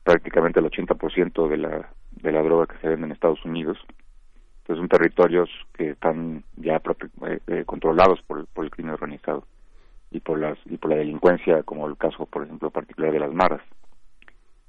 prácticamente 0.04 0.60
el 0.60 0.66
80% 0.66 1.48
de 1.48 1.58
la 1.58 1.90
de 2.12 2.32
la 2.32 2.42
droga 2.44 2.68
que 2.68 2.78
se 2.80 2.88
vende 2.88 3.06
en 3.06 3.12
Estados 3.12 3.44
Unidos. 3.46 3.78
Entonces 4.62 4.82
son 4.82 4.90
territorios 4.90 5.50
que 5.74 5.92
están 5.92 6.44
ya 6.56 6.76
eh, 6.76 7.40
eh, 7.48 7.64
controlados 7.66 8.22
por, 8.24 8.46
por 8.48 8.66
el 8.66 8.72
crimen 8.72 8.94
organizado 8.94 9.44
y 10.12 10.20
por 10.20 10.40
las 10.40 10.58
y 10.66 10.78
por 10.78 10.92
la 10.92 10.98
delincuencia 10.98 11.64
como 11.64 11.88
el 11.88 11.98
caso 11.98 12.26
por 12.26 12.44
ejemplo 12.44 12.70
particular 12.70 13.12
de 13.12 13.20
las 13.20 13.34
maras. 13.34 13.62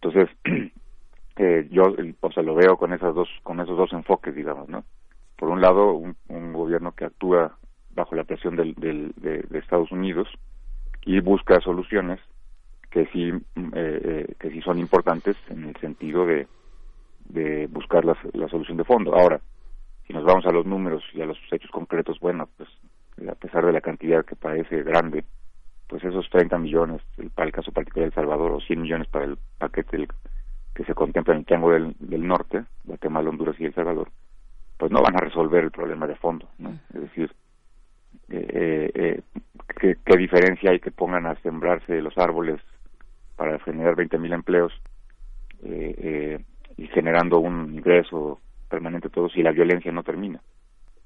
Entonces 0.01 0.31
eh, 1.36 1.69
yo 1.70 1.82
o 2.20 2.32
sea 2.32 2.43
lo 2.43 2.55
veo 2.55 2.77
con 2.77 2.93
esas 2.93 3.14
dos 3.14 3.28
con 3.43 3.60
esos 3.60 3.77
dos 3.77 3.93
enfoques 3.93 4.35
digamos 4.35 4.69
no 4.69 4.85
por 5.36 5.48
un 5.48 5.60
lado 5.60 5.93
un, 5.93 6.16
un 6.28 6.52
gobierno 6.52 6.93
que 6.93 7.05
actúa 7.05 7.56
bajo 7.94 8.14
la 8.14 8.24
presión 8.24 8.56
del, 8.56 8.74
del 8.74 9.12
de, 9.16 9.59
Estados 9.59 9.90
Unidos 9.90 10.28
y 11.05 11.20
busca 11.20 11.60
soluciones 11.60 12.20
que 12.90 13.06
sí 13.06 13.31
eh, 13.31 13.43
eh, 13.74 14.35
que 14.39 14.51
sí 14.51 14.62
son 14.62 14.78
importantes 14.78 15.36
en 15.48 15.64
el 15.64 15.77
sentido 15.77 16.24
de 16.24 16.47
de 17.24 17.66
buscar 17.66 18.05
la, 18.05 18.16
la 18.32 18.48
solución 18.48 18.77
de 18.77 18.85
fondo. 18.85 19.14
Ahora 19.14 19.40
si 20.13 20.19
nos 20.19 20.25
vamos 20.27 20.45
a 20.45 20.53
los 20.53 20.67
números 20.67 21.03
y 21.15 21.23
a 21.23 21.27
los 21.27 21.39
hechos 21.51 21.71
concretos 21.71 22.21
bueno 22.21 22.47
pues 22.59 22.69
a 23.29 23.35
pesar 23.35 23.65
de 23.65 23.73
la 23.73 23.81
cantidad 23.81 24.25
que 24.25 24.37
parece 24.37 24.83
grande, 24.83 25.25
pues 25.87 26.05
esos 26.05 26.29
30 26.31 26.59
millones 26.59 27.01
para 27.35 27.47
el 27.47 27.53
caso 27.53 27.73
particular 27.73 28.05
de 28.05 28.09
El 28.09 28.15
Salvador 28.15 28.53
o 28.53 28.61
100 28.61 28.83
millones 28.83 29.09
para 29.09 29.25
el 29.25 29.39
paquete 29.59 29.97
del, 29.97 30.09
que 30.75 30.85
se 30.85 30.95
contempla 30.95 31.35
en 31.35 31.41
el 31.41 31.47
Triángulo 31.47 31.75
del, 31.75 31.95
del, 31.99 32.27
Norte, 32.27 32.65
Guatemala, 32.85 33.31
Honduras 33.31 33.57
y 33.59 33.65
El 33.65 33.75
Salvador, 33.75 34.11
pues 34.77 34.91
no 34.91 35.03
van 35.03 35.17
a 35.17 35.21
resolver 35.21 35.65
el 35.65 35.71
problema 35.71 36.07
de 36.07 36.17
fondo, 36.17 36.49
¿no? 36.59 36.79
Es 36.95 37.01
decir, 37.01 37.33
eh, 38.29 38.91
eh, 38.95 39.21
¿qué, 39.81 39.97
¿qué, 40.05 40.17
diferencia 40.17 40.71
hay 40.71 40.81
que 40.81 40.91
pongan 40.91 41.27
a 41.27 41.37
sembrarse 41.37 42.01
los 42.01 42.17
árboles 42.19 42.61
para 43.37 43.59
generar 43.61 43.95
20.000 43.95 44.35
empleos 44.35 44.73
eh, 45.63 45.95
eh, 45.99 46.45
y 46.77 46.87
generando 46.89 47.39
un 47.39 47.75
ingreso 47.75 48.41
permanente 48.73 49.11
todo 49.11 49.28
si 49.28 49.43
la 49.43 49.53
violencia 49.53 49.93
no 49.93 50.03
termina? 50.03 50.40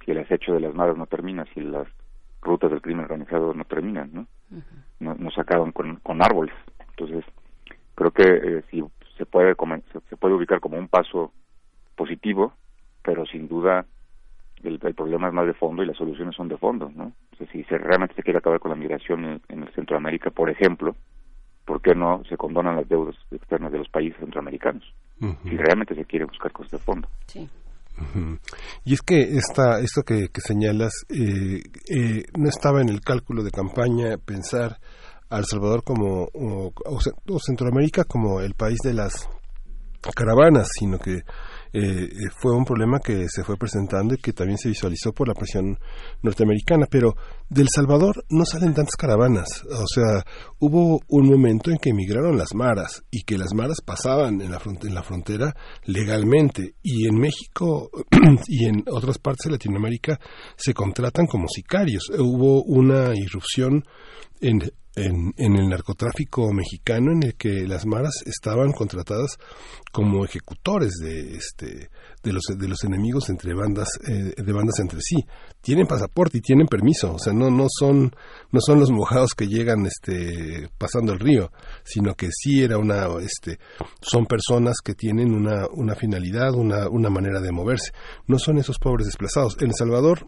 si 0.07 0.13
el 0.13 0.19
acecho 0.19 0.55
de 0.55 0.61
las 0.61 0.75
madres 0.75 0.97
no 0.97 1.07
termina, 1.07 1.45
si 1.53 1.61
las 1.61 1.89
rutas 2.41 2.71
del 2.71 2.81
crimen 2.81 3.05
organizado 3.05 3.53
no 3.53 3.65
terminan, 3.65 4.11
¿no? 4.13 4.21
Uh 4.53 4.59
-huh. 4.59 4.63
no, 5.01 5.15
nos 5.17 5.37
acaban 5.37 5.73
con, 5.73 5.97
con 5.97 6.23
árboles. 6.23 6.55
Entonces, 6.91 7.25
creo 7.97 8.13
que 8.13 8.23
eh, 8.23 8.63
sí 8.71 8.85
se 9.19 9.27
puede 9.27 9.55
se, 10.09 10.17
puede 10.17 10.35
ubicar 10.35 10.61
como 10.61 10.79
un 10.79 10.87
paso 10.87 11.33
positivo, 11.97 12.53
pero 13.03 13.27
sin 13.27 13.49
duda 13.49 13.85
el, 14.63 14.79
problema 14.79 15.29
es 15.29 15.35
más 15.35 15.47
de 15.47 15.55
fondo 15.55 15.83
y 15.83 15.87
las 15.87 15.97
soluciones 15.97 16.37
son 16.37 16.49
de 16.49 16.57
fondo, 16.57 16.91
¿no? 16.95 17.13
si 17.53 17.65
se, 17.65 17.79
realmente 17.79 18.15
se 18.15 18.23
quiere 18.23 18.39
acabar 18.39 18.61
con 18.61 18.71
la 18.71 18.77
migración 18.77 19.41
en, 19.49 19.63
el 19.63 19.73
Centroamérica, 19.75 20.31
por 20.31 20.51
ejemplo, 20.51 20.95
¿por 21.65 21.81
qué 21.81 21.95
no 21.95 22.23
se 22.29 22.37
condonan 22.37 22.77
las 22.77 22.89
deudas 22.89 23.17
externas 23.31 23.73
de 23.73 23.79
los 23.79 23.89
países 23.89 24.19
centroamericanos? 24.19 24.85
Si 25.19 25.57
realmente 25.57 25.95
se 25.95 26.05
quiere 26.05 26.27
buscar 26.27 26.53
cosas 26.53 26.73
de 26.73 26.79
fondo. 26.79 27.09
Sí. 27.27 27.49
Y 28.85 28.93
es 28.93 29.01
que 29.01 29.37
esta, 29.37 29.81
esto 29.81 30.03
que, 30.03 30.29
señalas 30.45 30.93
eh, 31.09 31.63
eh, 31.89 32.25
no 32.37 32.49
estaba 32.49 32.83
en 32.83 32.91
el 32.91 33.01
cálculo 33.01 33.43
de 33.43 33.51
campaña 33.51 34.19
pensar 34.19 34.79
a 35.31 35.39
El 35.39 35.47
Salvador 35.47 35.83
como 35.83 36.29
o 36.35 37.41
Centroamérica 37.41 38.05
como 38.05 38.41
el 38.41 38.55
país 38.55 38.79
de 38.85 38.93
las 38.93 39.29
caravanas, 40.15 40.69
sino 40.79 40.99
que 40.99 41.23
eh, 41.79 42.05
eh, 42.05 42.31
fue 42.35 42.57
un 42.57 42.65
problema 42.65 43.01
que 43.01 43.27
se 43.29 43.45
fue 43.45 43.59
presentando 43.59 44.15
y 44.15 44.17
que 44.17 44.33
también 44.33 44.57
se 44.57 44.71
visualizó 44.71 45.13
por 45.13 45.29
la 45.29 45.35
presión 45.35 45.79
norteamericana. 46.23 46.87
Pero 46.91 47.15
del 47.51 47.69
Salvador 47.69 48.25
no 48.31 48.47
salen 48.47 48.73
tantas 48.73 48.97
caravanas. 48.97 49.63
O 49.65 49.87
sea, 49.87 50.25
hubo 50.59 51.03
un 51.09 51.27
momento 51.29 51.71
en 51.71 51.77
que 51.77 51.91
emigraron 51.91 52.39
las 52.39 52.55
maras 52.55 53.05
y 53.11 53.25
que 53.25 53.37
las 53.37 53.53
maras 53.53 53.83
pasaban 53.85 54.41
en 54.41 54.53
la, 54.53 54.63
en 54.65 54.95
la 54.95 55.03
frontera 55.03 55.55
legalmente. 55.85 56.77
Y 56.83 57.07
en 57.09 57.19
México 57.19 57.91
y 58.49 58.65
en 58.65 58.83
otras 58.91 59.19
partes 59.19 59.45
de 59.45 59.53
Latinoamérica 59.53 60.19
se 60.57 60.73
contratan 60.73 61.27
como 61.27 61.47
sicarios. 61.47 62.09
Hubo 62.19 62.63
una 62.63 63.13
irrupción 63.15 63.85
en 64.41 64.63
en, 64.97 65.35
el 65.37 65.69
narcotráfico 65.69 66.51
mexicano 66.53 67.13
en 67.13 67.23
el 67.23 67.35
que 67.35 67.67
las 67.67 67.85
maras 67.85 68.23
estaban 68.25 68.73
contratadas 68.73 69.37
como 69.93 70.25
ejecutores 70.25 70.95
de 71.03 71.37
este 71.37 71.91
de 72.23 72.33
los 72.33 72.43
de 72.57 72.67
los 72.67 72.83
enemigos 72.83 73.29
entre 73.29 73.55
bandas 73.55 73.89
eh, 74.09 74.33
de 74.37 74.53
bandas 74.53 74.79
entre 74.81 75.01
sí. 75.03 75.17
Tienen 75.61 75.87
pasaporte 75.87 76.39
y 76.39 76.41
tienen 76.41 76.67
permiso 76.67 77.13
o 77.13 77.19
sea 77.19 77.35
no 77.35 77.51
no 77.51 77.67
son 77.69 78.15
no 78.51 78.61
son 78.61 78.81
los 78.81 78.91
mojados 78.91 79.35
que 79.37 79.49
llegan 79.49 79.85
este 79.85 80.71
pasando 80.79 81.13
el 81.13 81.21
río 81.21 81.53
sino 81.85 82.15
que 82.15 82.29
sí 82.33 82.63
era 82.63 82.79
una 82.79 83.07
este 83.21 83.59
son 84.01 84.25
personas 84.25 84.77
que 84.83 84.95
tienen 84.95 85.35
una 85.35 85.67
una 85.73 85.95
finalidad 85.95 86.55
una 86.55 86.89
una 86.89 87.11
manera 87.11 87.41
de 87.41 87.53
moverse. 87.53 87.93
No 88.27 88.39
son 88.39 88.57
esos 88.59 88.79
pobres 88.79 89.07
desplazados. 89.07 89.57
En 89.61 89.69
El 89.69 89.75
Salvador 89.75 90.27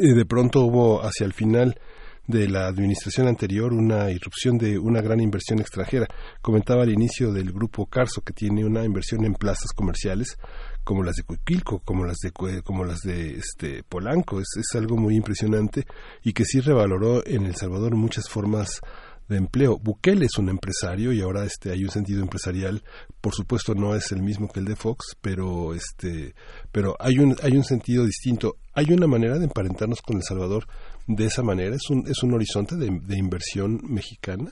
eh, 0.00 0.14
de 0.14 0.24
pronto 0.24 0.62
hubo 0.62 1.02
hacia 1.02 1.26
el 1.26 1.34
final 1.34 1.78
de 2.26 2.48
la 2.48 2.66
administración 2.66 3.28
anterior 3.28 3.72
una 3.72 4.10
irrupción 4.10 4.58
de 4.58 4.78
una 4.78 5.00
gran 5.00 5.20
inversión 5.20 5.60
extranjera. 5.60 6.06
Comentaba 6.40 6.82
al 6.82 6.92
inicio 6.92 7.32
del 7.32 7.52
grupo 7.52 7.86
Carso 7.86 8.22
que 8.22 8.32
tiene 8.32 8.64
una 8.64 8.84
inversión 8.84 9.24
en 9.24 9.34
plazas 9.34 9.72
comerciales 9.74 10.36
como 10.84 11.02
las 11.02 11.16
de 11.16 11.24
Cuiquilco, 11.24 11.80
como 11.80 12.04
las 12.04 12.18
de 12.18 12.32
como 12.62 12.84
las 12.84 13.00
de 13.00 13.34
este 13.34 13.82
Polanco, 13.82 14.40
es, 14.40 14.48
es 14.56 14.76
algo 14.76 14.96
muy 14.96 15.16
impresionante 15.16 15.84
y 16.22 16.32
que 16.32 16.44
sí 16.44 16.60
revaloró 16.60 17.26
en 17.26 17.46
El 17.46 17.56
Salvador 17.56 17.96
muchas 17.96 18.28
formas 18.28 18.80
de 19.28 19.36
empleo. 19.36 19.78
Bukele 19.78 20.26
es 20.26 20.38
un 20.38 20.48
empresario 20.48 21.12
y 21.12 21.20
ahora 21.20 21.44
este 21.44 21.70
hay 21.70 21.84
un 21.84 21.90
sentido 21.90 22.22
empresarial, 22.22 22.82
por 23.20 23.34
supuesto 23.34 23.74
no 23.74 23.94
es 23.94 24.12
el 24.12 24.22
mismo 24.22 24.48
que 24.48 24.60
el 24.60 24.66
de 24.66 24.76
Fox, 24.76 25.16
pero 25.20 25.74
este 25.74 26.34
pero 26.72 26.96
hay 27.00 27.18
un 27.18 27.36
hay 27.42 27.56
un 27.56 27.64
sentido 27.64 28.04
distinto. 28.04 28.56
Hay 28.72 28.92
una 28.92 29.06
manera 29.06 29.38
de 29.38 29.44
emparentarnos 29.44 30.02
con 30.02 30.18
El 30.18 30.22
Salvador 30.22 30.66
de 31.06 31.24
esa 31.24 31.42
manera? 31.42 31.74
¿Es 31.74 31.90
un, 31.90 32.04
es 32.06 32.22
un 32.22 32.34
horizonte 32.34 32.76
de, 32.76 33.16
inversión 33.16 33.80
mexicana? 33.88 34.50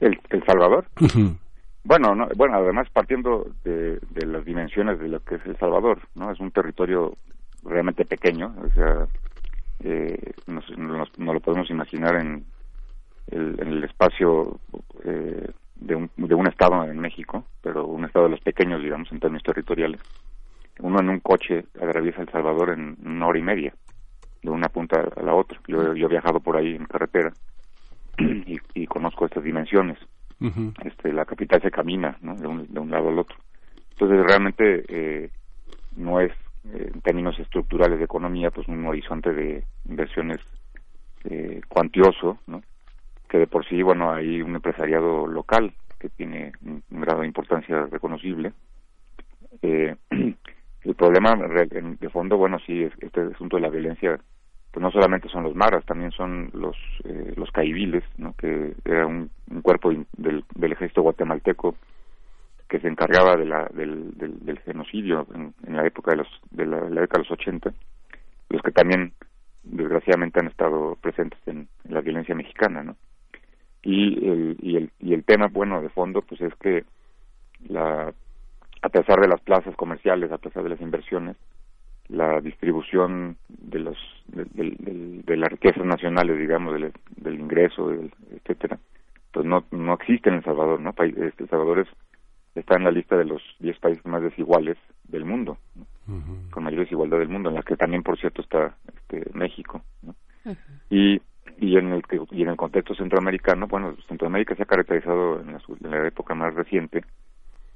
¿El, 0.00 0.18
Salvador? 0.46 0.86
Bueno, 1.84 2.14
no, 2.14 2.28
bueno, 2.36 2.58
además 2.58 2.88
partiendo 2.92 3.46
de, 3.64 3.98
las 4.26 4.44
dimensiones 4.44 4.98
de 4.98 5.08
lo 5.08 5.20
que 5.20 5.36
es 5.36 5.46
El 5.46 5.56
Salvador, 5.56 6.00
¿no? 6.14 6.30
Es 6.30 6.38
un 6.38 6.50
territorio 6.50 7.16
realmente 7.64 8.04
pequeño, 8.04 8.54
o 8.62 8.68
sea, 8.74 9.06
eh, 9.80 10.32
no 10.46 11.32
lo 11.32 11.40
podemos 11.40 11.70
imaginar 11.70 12.16
en 12.16 12.44
el, 13.28 13.60
en 13.60 13.68
el 13.68 13.84
espacio 13.84 14.60
eh, 15.04 15.50
de, 15.76 15.94
un, 15.94 16.10
de 16.16 16.34
un 16.34 16.46
estado 16.46 16.84
en 16.84 16.98
México, 16.98 17.44
pero 17.62 17.86
un 17.86 18.04
estado 18.04 18.26
de 18.26 18.32
los 18.32 18.40
pequeños, 18.40 18.82
digamos, 18.82 19.10
en 19.10 19.20
términos 19.20 19.44
territoriales. 19.44 20.00
Uno 20.80 21.00
en 21.00 21.08
un 21.08 21.20
coche 21.20 21.64
atraviesa 21.76 22.22
El 22.22 22.30
Salvador 22.30 22.70
en 22.70 22.96
una 23.04 23.26
hora 23.26 23.38
y 23.38 23.42
media 23.42 23.74
de 24.42 24.50
una 24.50 24.68
punta 24.68 25.08
a 25.16 25.22
la 25.22 25.34
otra. 25.34 25.60
Yo, 25.66 25.94
yo 25.94 26.06
he 26.06 26.10
viajado 26.10 26.40
por 26.40 26.56
ahí 26.56 26.74
en 26.74 26.86
carretera 26.86 27.32
y, 28.18 28.86
conozco 28.86 29.26
estas 29.26 29.44
dimensiones. 29.44 29.98
este, 30.84 31.12
la 31.12 31.24
capital 31.24 31.60
se 31.60 31.70
camina 31.70 32.16
¿no? 32.20 32.36
de, 32.36 32.46
un, 32.46 32.72
de 32.72 32.80
un 32.80 32.90
lado 32.90 33.08
al 33.08 33.18
otro. 33.18 33.36
Entonces 33.90 34.24
realmente 34.24 34.84
eh, 34.88 35.30
no 35.96 36.20
es, 36.20 36.32
eh, 36.72 36.90
en 36.94 37.00
términos 37.00 37.38
estructurales 37.38 37.98
de 37.98 38.04
economía, 38.04 38.50
pues 38.50 38.68
un 38.68 38.86
horizonte 38.86 39.32
de 39.32 39.64
inversiones 39.88 40.38
eh, 41.24 41.60
cuantioso, 41.68 42.38
¿no? 42.46 42.62
que 43.28 43.38
de 43.38 43.46
por 43.46 43.66
sí, 43.66 43.82
bueno, 43.82 44.12
hay 44.12 44.40
un 44.40 44.54
empresariado 44.54 45.26
local 45.26 45.74
que 45.98 46.08
tiene 46.08 46.52
un, 46.64 46.82
grado 46.90 47.20
de 47.20 47.26
importancia 47.26 47.86
reconocible. 47.86 48.52
Eh, 49.62 49.96
El 50.84 50.94
problema 50.94 51.34
de 51.34 52.10
fondo, 52.10 52.36
bueno, 52.36 52.58
sí, 52.64 52.84
es 52.84 52.92
este 53.00 53.20
asunto 53.20 53.56
de 53.56 53.62
la 53.62 53.68
violencia, 53.68 54.18
pues 54.70 54.82
no 54.82 54.90
solamente 54.90 55.28
son 55.28 55.44
los 55.44 55.54
maras, 55.54 55.84
también 55.84 56.12
son 56.12 56.50
los 56.52 56.76
eh, 57.04 57.32
los 57.36 57.50
caibiles, 57.50 58.04
¿no? 58.16 58.34
que 58.36 58.74
era 58.84 59.06
un, 59.06 59.30
cuerpo 59.62 59.90
del, 59.90 60.44
del, 60.54 60.72
ejército 60.72 61.02
guatemalteco 61.02 61.74
que 62.68 62.78
se 62.80 62.88
encargaba 62.88 63.36
de 63.36 63.46
la, 63.46 63.64
del, 63.74 64.12
del, 64.16 64.58
genocidio 64.60 65.26
en, 65.34 65.74
la 65.74 65.86
época 65.86 66.12
de 66.12 66.18
los 66.18 66.28
de 66.50 66.66
la, 66.66 66.80
década 66.80 67.22
de 67.22 67.28
los 67.28 67.30
80, 67.32 67.72
los 68.50 68.62
que 68.62 68.70
también 68.72 69.12
desgraciadamente 69.64 70.38
han 70.38 70.48
estado 70.48 70.96
presentes 71.00 71.40
en, 71.46 71.68
la 71.88 72.00
violencia 72.00 72.34
mexicana, 72.34 72.82
¿no? 72.82 72.96
Y 73.82 74.28
el, 74.28 74.56
y 74.60 74.76
el 74.76 74.90
y 75.00 75.14
el 75.14 75.24
tema 75.24 75.46
bueno 75.48 75.80
de 75.80 75.88
fondo 75.88 76.20
pues 76.22 76.40
es 76.40 76.54
que 76.56 76.84
la 77.68 78.12
a 78.82 78.88
pesar 78.88 79.20
de 79.20 79.28
las 79.28 79.40
plazas 79.40 79.74
comerciales, 79.76 80.30
a 80.30 80.38
pesar 80.38 80.62
de 80.62 80.70
las 80.70 80.80
inversiones, 80.80 81.36
la 82.08 82.40
distribución 82.40 83.36
de 83.48 83.80
los 83.80 83.96
de, 84.28 84.46
de, 85.24 85.36
las 85.36 85.50
riquezas 85.50 85.84
nacionales, 85.84 86.38
digamos, 86.38 86.74
del, 86.74 86.92
del 87.16 87.40
ingreso, 87.40 87.92
etcétera, 88.30 88.78
pues 89.32 89.44
no 89.44 89.64
no 89.70 89.94
existe 89.94 90.30
en 90.30 90.36
El 90.36 90.44
Salvador, 90.44 90.80
¿no? 90.80 90.90
Este, 90.98 91.44
el 91.44 91.50
Salvador 91.50 91.86
está 92.54 92.76
en 92.76 92.84
la 92.84 92.90
lista 92.90 93.16
de 93.16 93.24
los 93.24 93.42
10 93.60 93.78
países 93.78 94.04
más 94.06 94.22
desiguales 94.22 94.76
del 95.04 95.24
mundo, 95.24 95.58
con 96.50 96.64
mayor 96.64 96.80
desigualdad 96.80 97.18
del 97.18 97.28
mundo, 97.28 97.50
en 97.50 97.56
la 97.56 97.62
que 97.62 97.76
también, 97.76 98.02
por 98.02 98.18
cierto, 98.18 98.42
está 98.42 98.74
este, 98.96 99.30
México, 99.34 99.82
y 100.90 101.20
y 101.60 101.76
en 101.76 101.92
el 101.92 102.02
y 102.30 102.42
en 102.42 102.48
el 102.50 102.56
contexto 102.56 102.94
centroamericano, 102.94 103.66
bueno, 103.66 103.96
Centroamérica 104.06 104.54
se 104.54 104.62
ha 104.62 104.66
caracterizado 104.66 105.40
en 105.40 105.50
en 105.50 105.90
la 105.90 106.06
época 106.06 106.34
más 106.34 106.54
reciente 106.54 107.02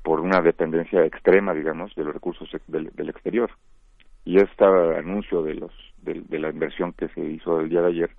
por 0.03 0.21
una 0.21 0.41
dependencia 0.41 1.05
extrema, 1.05 1.55
digamos, 1.55 1.95
de 1.95 2.05
los 2.05 2.15
recursos 2.15 2.49
del, 2.67 3.09
exterior. 3.09 3.51
Y 4.25 4.37
este 4.37 4.65
anuncio 4.65 5.43
de 5.43 5.55
los 5.55 5.73
de, 6.03 6.39
la 6.39 6.51
inversión 6.51 6.93
que 6.93 7.09
se 7.09 7.21
hizo 7.21 7.61
el 7.61 7.69
día 7.69 7.83
de 7.83 7.89
ayer, 7.89 8.11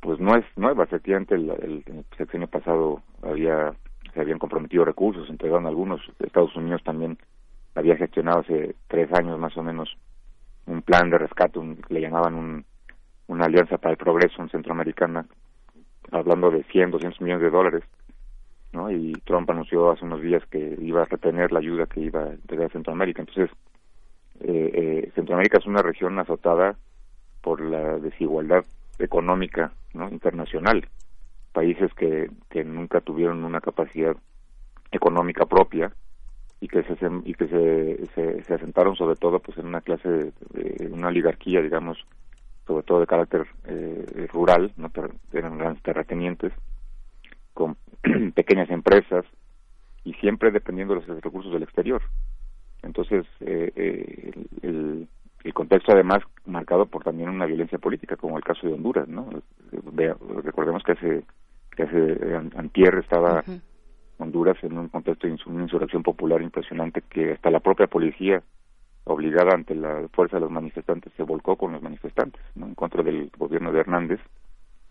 pues 0.00 0.20
no 0.20 0.36
es 0.36 0.44
nueva. 0.56 0.84
Efectivamente, 0.84 1.34
el, 1.34 1.50
el, 1.50 1.84
el 1.86 2.04
sexenio 2.16 2.48
pasado 2.48 3.02
había 3.22 3.74
se 4.14 4.20
habían 4.20 4.38
comprometido 4.38 4.84
recursos, 4.84 5.28
entregaron 5.28 5.66
algunos. 5.66 6.00
Estados 6.20 6.54
Unidos 6.56 6.82
también 6.82 7.18
había 7.74 7.96
gestionado 7.96 8.40
hace 8.40 8.74
tres 8.88 9.12
años 9.12 9.38
más 9.38 9.56
o 9.56 9.62
menos 9.62 9.94
un 10.66 10.82
plan 10.82 11.10
de 11.10 11.18
rescate, 11.18 11.60
le 11.88 12.00
llamaban 12.00 12.34
un, 12.34 12.64
una 13.28 13.44
alianza 13.44 13.78
para 13.78 13.92
el 13.92 13.98
progreso 13.98 14.42
en 14.42 14.48
Centroamericana, 14.48 15.26
hablando 16.10 16.50
de 16.50 16.64
100, 16.64 16.90
200 16.90 17.20
millones 17.20 17.42
de 17.42 17.50
dólares 17.50 17.84
¿no? 18.72 18.90
Y 18.90 19.12
Trump 19.24 19.48
anunció 19.50 19.90
hace 19.90 20.04
unos 20.04 20.22
días 20.22 20.44
que 20.50 20.76
iba 20.80 21.02
a 21.02 21.06
retener 21.06 21.52
la 21.52 21.60
ayuda 21.60 21.86
que 21.86 22.00
iba 22.00 22.24
a 22.24 22.32
entregar 22.32 22.66
a 22.66 22.72
Centroamérica. 22.72 23.22
Entonces, 23.22 23.50
eh, 24.40 24.70
eh, 24.74 25.12
Centroamérica 25.14 25.58
es 25.58 25.66
una 25.66 25.82
región 25.82 26.18
azotada 26.18 26.76
por 27.40 27.60
la 27.60 27.98
desigualdad 27.98 28.64
económica 28.98 29.72
¿no? 29.94 30.08
internacional. 30.08 30.88
Países 31.52 31.92
que, 31.94 32.30
que 32.50 32.64
nunca 32.64 33.00
tuvieron 33.00 33.44
una 33.44 33.60
capacidad 33.60 34.16
económica 34.90 35.46
propia 35.46 35.92
y 36.60 36.68
que 36.68 36.82
se 36.82 36.96
y 37.24 37.34
que 37.34 37.48
se, 37.48 38.42
se, 38.44 38.54
asentaron 38.54 38.96
sobre 38.96 39.16
todo 39.16 39.40
pues 39.40 39.58
en 39.58 39.66
una 39.66 39.82
clase 39.82 40.08
de, 40.08 40.88
una 40.90 41.08
oligarquía 41.08 41.60
digamos 41.60 41.98
sobre 42.66 42.82
todo 42.82 43.00
de 43.00 43.06
carácter 43.06 43.46
eh, 43.66 44.26
rural 44.32 44.72
no 44.76 44.90
eran 45.32 45.58
grandes 45.58 45.82
terratenientes 45.82 46.52
con 47.52 47.76
pequeñas 48.34 48.70
empresas 48.70 49.24
y 50.04 50.14
siempre 50.14 50.50
dependiendo 50.50 50.94
de 50.94 51.06
los 51.06 51.22
recursos 51.22 51.52
del 51.52 51.62
exterior. 51.62 52.02
Entonces, 52.82 53.26
eh, 53.40 53.72
eh, 53.74 54.32
el, 54.62 55.08
el, 55.42 55.54
contexto 55.54 55.92
además 55.92 56.22
marcado 56.44 56.86
por 56.86 57.02
también 57.02 57.28
una 57.28 57.46
violencia 57.46 57.78
política, 57.78 58.16
como 58.16 58.36
el 58.36 58.44
caso 58.44 58.66
de 58.66 58.74
Honduras, 58.74 59.08
¿no? 59.08 59.28
recordemos 60.42 60.82
que 60.84 60.92
hace 60.92 61.24
que 61.76 61.82
hace 61.82 62.34
antier 62.56 62.94
estaba 62.96 63.44
Honduras 64.18 64.56
en 64.62 64.78
un 64.78 64.88
contexto 64.88 65.26
de 65.26 65.36
una 65.46 65.64
insurrección 65.64 66.02
popular 66.02 66.40
impresionante 66.40 67.02
que 67.02 67.32
hasta 67.32 67.50
la 67.50 67.60
propia 67.60 67.86
policía 67.86 68.42
obligada 69.04 69.54
ante 69.54 69.74
la 69.74 70.08
fuerza 70.12 70.36
de 70.36 70.40
los 70.40 70.50
manifestantes 70.50 71.12
se 71.16 71.22
volcó 71.22 71.56
con 71.56 71.72
los 71.72 71.82
manifestantes 71.82 72.40
¿no? 72.54 72.66
en 72.66 72.74
contra 72.74 73.02
del 73.02 73.30
gobierno 73.36 73.72
de 73.72 73.80
Hernández 73.80 74.20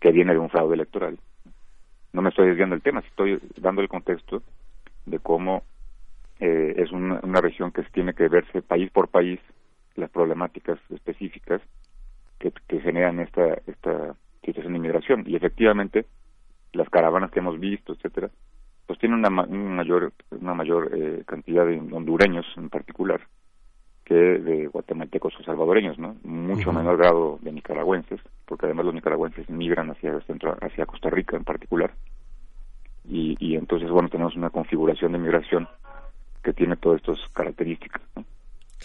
que 0.00 0.12
viene 0.12 0.32
de 0.32 0.38
un 0.38 0.48
fraude 0.48 0.74
electoral 0.74 1.18
no 2.12 2.22
me 2.22 2.30
estoy 2.30 2.46
desviando 2.48 2.74
del 2.74 2.82
tema 2.82 3.00
estoy 3.00 3.40
dando 3.56 3.82
el 3.82 3.88
contexto 3.88 4.42
de 5.04 5.18
cómo 5.18 5.62
eh, 6.40 6.74
es 6.76 6.92
una, 6.92 7.20
una 7.22 7.40
región 7.40 7.72
que 7.72 7.82
tiene 7.84 8.14
que 8.14 8.28
verse 8.28 8.62
país 8.62 8.90
por 8.90 9.08
país 9.08 9.40
las 9.94 10.10
problemáticas 10.10 10.78
específicas 10.90 11.60
que, 12.38 12.52
que 12.68 12.80
generan 12.80 13.20
esta 13.20 13.54
esta 13.66 14.14
situación 14.42 14.74
de 14.74 14.78
inmigración. 14.78 15.24
Y 15.26 15.36
efectivamente 15.36 16.06
las 16.72 16.88
caravanas 16.90 17.30
que 17.30 17.40
hemos 17.40 17.58
visto 17.58 17.92
etcétera 17.92 18.30
pues 18.86 18.98
tienen 18.98 19.18
una, 19.18 19.30
mayor 19.30 20.12
una 20.30 20.54
mayor 20.54 20.90
eh, 20.94 21.24
cantidad 21.26 21.66
de 21.66 21.78
hondureños 21.78 22.46
en 22.56 22.68
particular 22.68 23.20
que 24.04 24.14
de 24.14 24.66
guatemaltecos 24.68 25.34
o 25.40 25.42
salvadoreños 25.42 25.98
no 25.98 26.16
mucho 26.22 26.72
menor 26.72 26.96
grado 26.96 27.38
de 27.42 27.52
nicaragüenses 27.52 28.20
porque 28.46 28.66
además 28.66 28.86
los 28.86 28.94
nicaragüenses 28.94 29.48
migran 29.50 29.90
hacia 29.90 30.20
centro 30.22 30.56
hacia 30.60 30.86
Costa 30.86 31.10
Rica 31.10 31.36
en 31.36 31.44
particular 31.44 31.92
y, 33.04 33.36
y 33.38 33.56
entonces 33.56 33.90
bueno 33.90 34.08
tenemos 34.08 34.36
una 34.36 34.50
configuración 34.50 35.12
de 35.12 35.18
migración 35.18 35.68
que 36.42 36.52
tiene 36.52 36.76
todas 36.76 37.00
estas 37.00 37.18
características. 37.32 38.02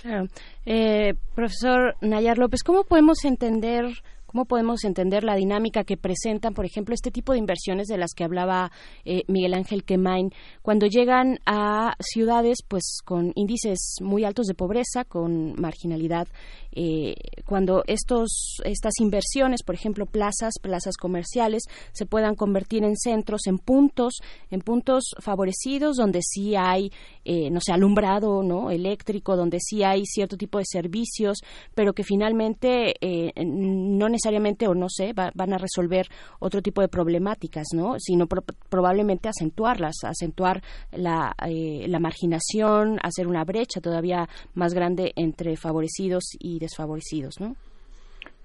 Claro. 0.01 0.25
Eh, 0.65 1.13
profesor 1.35 1.95
Nayar 2.01 2.37
López, 2.37 2.63
¿cómo 2.63 2.83
podemos 2.83 3.23
entender 3.25 3.85
¿Cómo 4.31 4.45
podemos 4.45 4.85
entender 4.85 5.25
la 5.25 5.35
dinámica 5.35 5.83
que 5.83 5.97
presentan, 5.97 6.53
por 6.53 6.63
ejemplo, 6.63 6.95
este 6.95 7.11
tipo 7.11 7.33
de 7.33 7.39
inversiones 7.39 7.87
de 7.87 7.97
las 7.97 8.13
que 8.15 8.23
hablaba 8.23 8.71
eh, 9.03 9.23
Miguel 9.27 9.53
Ángel 9.53 9.83
Quemain, 9.83 10.31
cuando 10.61 10.87
llegan 10.87 11.39
a 11.45 11.95
ciudades 11.99 12.59
pues 12.65 12.99
con 13.03 13.33
índices 13.35 13.95
muy 13.99 14.23
altos 14.23 14.45
de 14.45 14.53
pobreza, 14.53 15.03
con 15.03 15.59
marginalidad, 15.59 16.29
eh, 16.71 17.15
cuando 17.45 17.83
estos, 17.87 18.61
estas 18.63 18.93
inversiones, 19.01 19.63
por 19.63 19.75
ejemplo, 19.75 20.05
plazas, 20.05 20.53
plazas 20.61 20.95
comerciales, 20.95 21.63
se 21.91 22.05
puedan 22.05 22.35
convertir 22.35 22.85
en 22.85 22.95
centros, 22.95 23.41
en 23.47 23.57
puntos, 23.57 24.19
en 24.49 24.61
puntos 24.61 25.13
favorecidos 25.19 25.97
donde 25.97 26.21
sí 26.21 26.55
hay, 26.55 26.89
eh, 27.25 27.49
no 27.49 27.59
sé, 27.59 27.73
alumbrado, 27.73 28.43
¿no? 28.43 28.71
eléctrico, 28.71 29.35
donde 29.35 29.57
sí 29.59 29.83
hay 29.83 30.05
cierto 30.05 30.37
tipo 30.37 30.57
de 30.57 30.65
servicios, 30.65 31.39
pero 31.75 31.91
que 31.91 32.05
finalmente 32.05 32.93
no 33.35 34.07
necesariamente 34.07 34.20
necesariamente 34.21 34.67
o 34.67 34.75
no 34.75 34.87
sé 34.89 35.13
van 35.13 35.53
a 35.53 35.57
resolver 35.57 36.05
otro 36.39 36.61
tipo 36.61 36.81
de 36.81 36.87
problemáticas 36.87 37.67
no 37.73 37.95
sino 37.97 38.27
probablemente 38.27 39.29
acentuarlas 39.29 39.95
acentuar 40.03 40.61
la, 40.91 41.33
eh, 41.47 41.85
la 41.87 41.99
marginación 41.99 42.99
hacer 43.01 43.27
una 43.27 43.43
brecha 43.43 43.81
todavía 43.81 44.27
más 44.53 44.73
grande 44.73 45.11
entre 45.15 45.57
favorecidos 45.57 46.35
y 46.39 46.59
desfavorecidos 46.59 47.39
no 47.39 47.55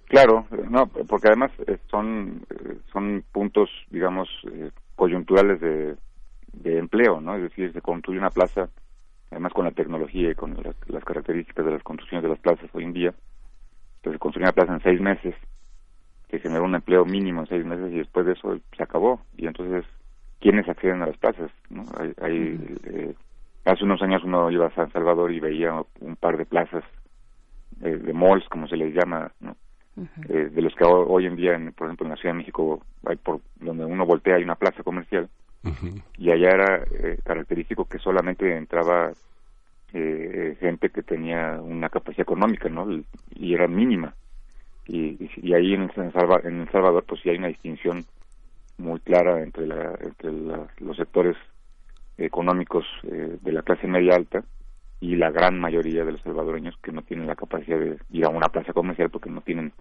claro 0.07 0.47
no 0.71 0.87
porque 0.87 1.29
además 1.29 1.51
eh, 1.67 1.79
son 1.91 2.47
eh, 2.51 2.79
son 2.93 3.23
puntos 3.33 3.69
digamos 3.91 4.29
coyunturales 4.95 5.61
de, 5.61 5.97
de 6.53 6.79
empleo 6.79 7.21
no 7.21 7.37
es 7.37 7.43
decir 7.43 7.73
se 7.73 7.83
construye 7.83 8.19
una 8.19 8.31
plaza 8.31 8.71
además 9.31 9.53
con 9.53 9.67
la 9.67 9.73
tecnología 9.73 10.31
y 10.31 10.35
con 10.35 10.57
las, 10.63 11.05
características 11.05 11.67
de 11.67 11.73
las 11.73 11.83
construcciones 11.83 12.23
de 12.23 12.31
las 12.31 12.41
plazas 12.41 12.71
hoy 12.73 12.85
en 12.85 12.93
día 12.95 13.15
se 14.03 14.19
construye 14.19 14.45
una 14.45 14.53
plaza 14.53 14.73
en 14.73 14.83
seis 14.83 15.01
meses 15.01 15.35
que 16.29 16.41
generó 16.41 16.65
un 16.65 16.75
empleo 16.75 17.05
mínimo 17.05 17.41
en 17.41 17.47
seis 17.47 17.65
meses 17.65 17.93
y 17.93 17.99
después 17.99 18.27
de 18.27 18.33
eso 18.33 18.59
se 18.77 18.83
acabó. 18.83 19.21
Y 19.37 19.47
entonces, 19.47 19.85
¿quiénes 20.41 20.69
acceden 20.69 21.03
a 21.03 21.07
las 21.07 21.17
plazas? 21.19 21.51
¿no? 21.71 21.85
Hay, 22.21 22.59
eh, 22.85 23.15
hace 23.65 23.85
unos 23.85 24.03
años 24.03 24.25
uno 24.25 24.51
iba 24.51 24.67
a 24.67 24.75
San 24.75 24.91
Salvador 24.93 25.33
y 25.33 25.41
veía 25.41 25.73
un 26.01 26.17
par 26.17 26.37
de 26.37 26.47
plazas 26.47 26.85
eh, 27.83 27.97
de 27.97 28.13
malls, 28.13 28.49
como 28.49 28.67
se 28.67 28.77
les 28.77 28.95
llama, 28.95 29.31
¿no? 29.41 29.57
Eh, 30.29 30.51
de 30.53 30.61
los 30.61 30.75
que 30.75 30.85
hoy 30.85 31.25
en 31.25 31.37
día, 31.37 31.55
en, 31.55 31.73
por 31.73 31.87
ejemplo, 31.87 32.05
en 32.05 32.11
la 32.11 32.17
Ciudad 32.17 32.35
de 32.35 32.39
México, 32.39 32.85
hay 33.07 33.17
por 33.17 33.41
donde 33.61 33.87
uno 33.87 34.05
voltea 34.05 34.37
hay 34.37 34.43
una 34.43 34.55
plaza 34.55 34.83
comercial 34.83 35.31
y 36.19 36.31
allá 36.31 36.51
era 36.51 36.85
característico 37.25 37.87
que 37.87 37.99
solamente 37.99 38.57
entraba 38.57 39.13
gente 39.91 40.91
que 40.91 41.03
tenía 41.03 41.59
una 41.61 41.89
capacidad 41.89 42.21
económica, 42.21 42.69
¿no? 42.69 42.87
Y 43.35 43.55
era 43.55 43.67
mínima 43.67 44.15
y, 44.89 45.31
y, 45.43 45.55
ahí 45.55 45.75
en 45.75 45.83
el, 45.83 45.91
en 46.45 46.61
el 46.61 46.71
Salvador 46.71 47.05
pues 47.07 47.21
sí 47.23 47.31
hay 47.31 47.39
una 47.39 47.49
distinción 47.49 48.05
muy 48.79 49.01
clara 49.01 49.43
entre, 49.43 49.67
la, 49.67 49.99
entre 50.01 50.33
los 50.81 50.97
sectores 50.97 51.37
económicos 52.19 52.85
eh, 53.05 53.39
de 53.41 53.53
la 53.53 53.63
clase 53.63 53.87
media 53.87 54.15
alta 54.15 54.45
y 55.01 55.17
la 55.17 55.31
gran 55.31 55.59
mayoría 55.59 56.05
de 56.05 56.13
los 56.13 56.23
salvadoreños 56.23 56.77
que 56.83 56.93
no 56.93 57.03
tienen 57.03 57.27
la 57.27 57.37
capacidad 57.37 57.79
de 57.79 57.99
ir 58.11 58.25
a 58.25 58.31
una 58.31 58.49
plaza 58.49 58.73
comercial 58.73 59.11
porque 59.11 59.31
no 59.31 59.41
tienen 59.41 59.73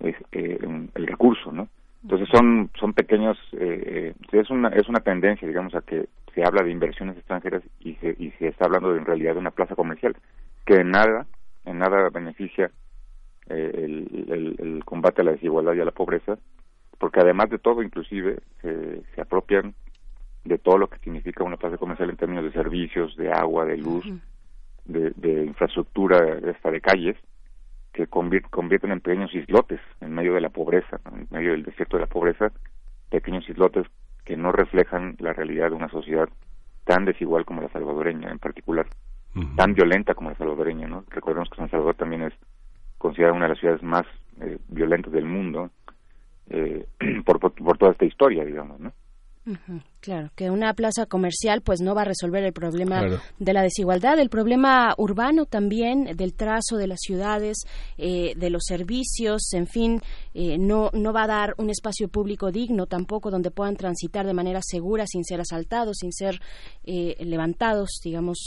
eh, 0.00 0.14
el 0.32 1.06
recurso, 1.06 1.52
¿no? 1.52 1.68
Entonces 2.02 2.28
son 2.32 2.70
son 2.78 2.92
pequeños 2.94 3.36
eh, 3.52 4.14
es 4.32 4.50
una 4.50 4.68
es 4.68 4.88
una 4.88 5.00
tendencia 5.00 5.48
digamos 5.48 5.74
a 5.74 5.82
que 5.82 6.06
se 6.32 6.44
habla 6.44 6.62
de 6.62 6.70
inversiones 6.70 7.16
extranjeras 7.16 7.62
y 7.80 7.94
se 7.96 8.14
y 8.18 8.30
se 8.38 8.48
está 8.48 8.66
hablando 8.66 8.92
de, 8.92 8.98
en 8.98 9.04
realidad 9.04 9.34
de 9.34 9.40
una 9.40 9.50
plaza 9.50 9.74
comercial 9.74 10.16
que 10.64 10.76
en 10.76 10.90
nada 10.92 11.26
en 11.64 11.78
nada 11.78 12.08
beneficia 12.10 12.70
eh, 13.48 13.72
el, 13.74 14.56
el, 14.58 14.84
combate 14.84 15.22
a 15.22 15.24
la 15.24 15.32
desigualdad 15.32 15.74
y 15.74 15.80
a 15.80 15.84
la 15.84 15.90
pobreza, 15.92 16.38
porque 16.98 17.20
además 17.20 17.50
de 17.50 17.58
todo, 17.58 17.82
inclusive, 17.82 18.38
se 18.62 19.20
apropian 19.20 19.74
de 20.44 20.58
todo 20.58 20.78
lo 20.78 20.88
que 20.88 20.98
significa 20.98 21.44
una 21.44 21.56
plaza 21.56 21.76
comercial 21.76 22.10
en 22.10 22.16
términos 22.16 22.44
de 22.44 22.52
servicios, 22.52 23.16
de 23.16 23.30
agua, 23.30 23.64
de 23.64 23.76
luz, 23.76 24.04
de, 24.84 25.10
de, 25.16 25.44
infraestructura, 25.44 26.40
hasta 26.50 26.70
de 26.70 26.80
calles, 26.80 27.16
que 27.92 28.06
convierten 28.06 28.92
en 28.92 29.00
pequeños 29.00 29.34
islotes 29.34 29.80
en 30.00 30.12
medio 30.12 30.34
de 30.34 30.40
la 30.40 30.50
pobreza, 30.50 31.00
en 31.12 31.26
medio 31.30 31.52
del 31.52 31.64
desierto 31.64 31.96
de 31.96 32.02
la 32.02 32.08
pobreza, 32.08 32.52
pequeños 33.10 33.48
islotes 33.48 33.86
que 34.24 34.36
no 34.36 34.52
reflejan 34.52 35.16
la 35.18 35.32
realidad 35.32 35.70
de 35.70 35.76
una 35.76 35.88
sociedad 35.88 36.28
tan 36.84 37.04
desigual 37.04 37.44
como 37.44 37.62
la 37.62 37.68
salvadoreña 37.70 38.30
en 38.30 38.38
particular, 38.38 38.86
tan 39.56 39.74
violenta 39.74 40.14
como 40.14 40.30
la 40.30 40.36
salvadoreña, 40.36 40.88
¿no? 40.88 41.04
Recordemos 41.10 41.48
que 41.50 41.56
San 41.56 41.70
Salvador 41.70 41.94
también 41.94 42.22
es 42.22 42.32
considerada 42.98 43.34
una 43.34 43.46
de 43.46 43.50
las 43.50 43.58
ciudades 43.58 43.82
más 43.82 44.06
eh, 44.40 44.58
violentas 44.68 45.12
del 45.12 45.24
mundo 45.24 45.70
eh, 46.50 46.86
por, 47.24 47.38
por, 47.38 47.78
toda 47.78 47.92
esta 47.92 48.04
historia, 48.04 48.44
digamos, 48.44 48.80
¿no? 48.80 48.92
Claro, 50.00 50.30
que 50.36 50.48
una 50.48 50.74
plaza 50.74 51.06
comercial 51.06 51.60
pues 51.60 51.80
no 51.80 51.92
va 51.92 52.02
a 52.02 52.04
resolver 52.04 52.44
el 52.44 52.52
problema 52.52 53.20
de 53.40 53.52
la 53.52 53.62
desigualdad, 53.62 54.20
el 54.20 54.28
problema 54.28 54.94
urbano 54.96 55.44
también, 55.44 56.16
del 56.16 56.34
trazo 56.34 56.76
de 56.76 56.86
las 56.86 57.00
ciudades, 57.00 57.56
eh, 57.96 58.32
de 58.36 58.48
los 58.48 58.62
servicios, 58.64 59.52
en 59.54 59.66
fin, 59.66 60.00
eh, 60.34 60.56
no, 60.56 60.90
no 60.92 61.12
va 61.12 61.24
a 61.24 61.26
dar 61.26 61.54
un 61.58 61.68
espacio 61.68 62.06
público 62.06 62.52
digno 62.52 62.86
tampoco 62.86 63.32
donde 63.32 63.50
puedan 63.50 63.74
transitar 63.74 64.24
de 64.24 64.34
manera 64.34 64.60
segura 64.62 65.04
sin 65.04 65.24
ser 65.24 65.40
asaltados, 65.40 65.96
sin 65.98 66.12
ser 66.12 66.40
eh, 66.84 67.16
levantados, 67.18 67.98
digamos, 68.02 68.38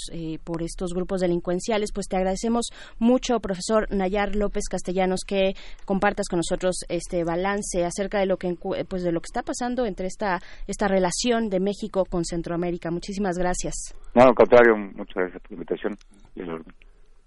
por 0.45 0.63
estos 0.63 0.93
grupos 0.93 1.19
delincuenciales. 1.19 1.91
Pues 1.93 2.07
te 2.07 2.15
agradecemos 2.15 2.67
mucho, 2.97 3.41
profesor 3.41 3.87
Nayar 3.91 4.37
López 4.37 4.69
Castellanos, 4.69 5.21
que 5.27 5.55
compartas 5.83 6.29
con 6.29 6.37
nosotros 6.37 6.77
este 6.87 7.25
balance 7.25 7.83
acerca 7.83 8.19
de 8.19 8.25
lo 8.25 8.37
que 8.37 8.55
pues 8.87 9.03
de 9.03 9.11
lo 9.11 9.19
que 9.19 9.27
está 9.27 9.43
pasando 9.43 9.85
entre 9.85 10.07
esta 10.07 10.41
esta 10.67 10.87
relación 10.87 11.40
de 11.49 11.59
México 11.59 12.05
con 12.05 12.25
Centroamérica. 12.25 12.91
Muchísimas 12.91 13.37
gracias. 13.37 13.95
No, 14.15 14.23
al 14.23 14.35
contrario, 14.35 14.75
muchas 14.77 15.15
gracias 15.15 15.41
por 15.41 15.51
la 15.51 15.55
invitación. 15.55 15.97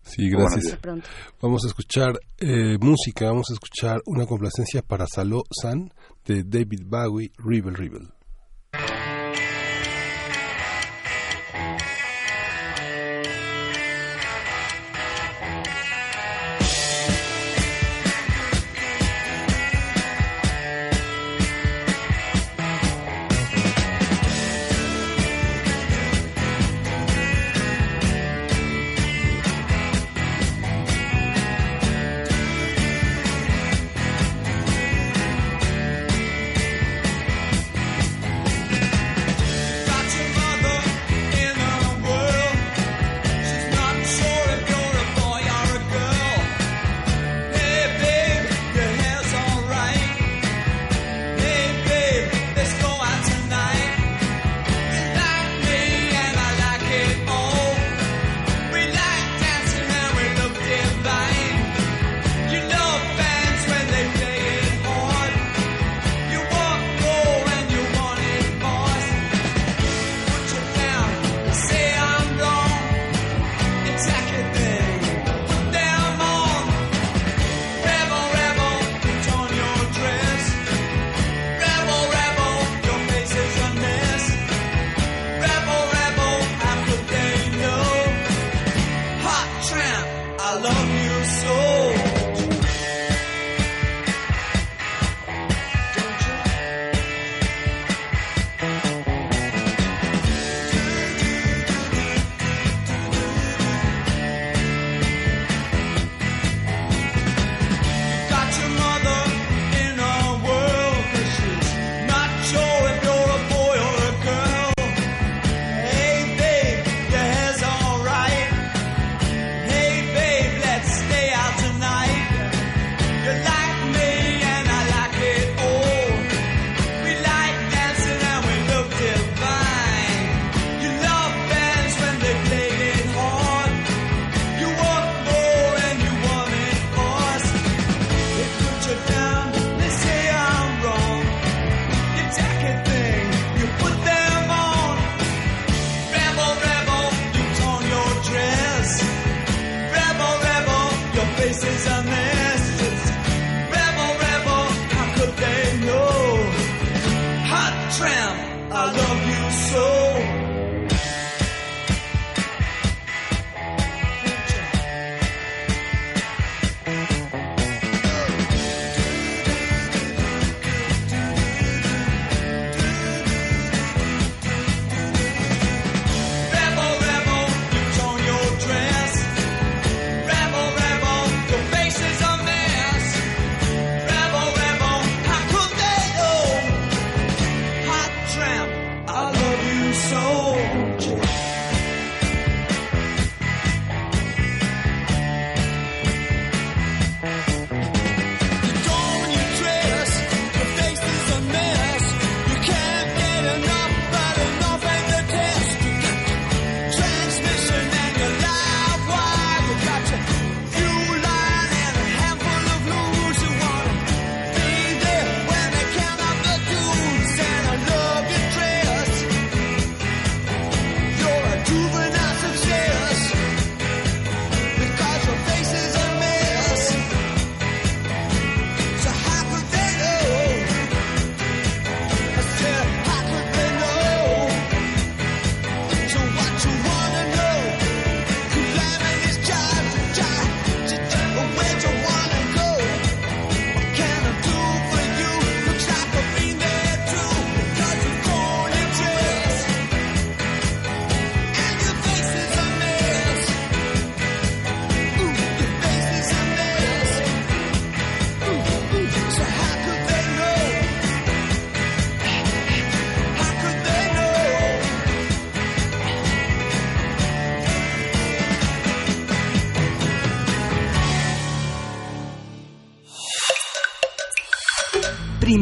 Sí, 0.02 0.28
gracias. 0.28 0.78
Vamos 1.40 1.64
a 1.64 1.68
escuchar 1.68 2.12
eh, 2.38 2.76
música, 2.78 3.26
vamos 3.26 3.46
a 3.50 3.54
escuchar 3.54 4.00
una 4.04 4.26
complacencia 4.26 4.82
para 4.82 5.06
Saló 5.06 5.42
San 5.50 5.90
de 6.26 6.42
David 6.44 6.82
Bowie, 6.84 7.30
Rebel 7.38 7.74
Rebel. 7.74 8.08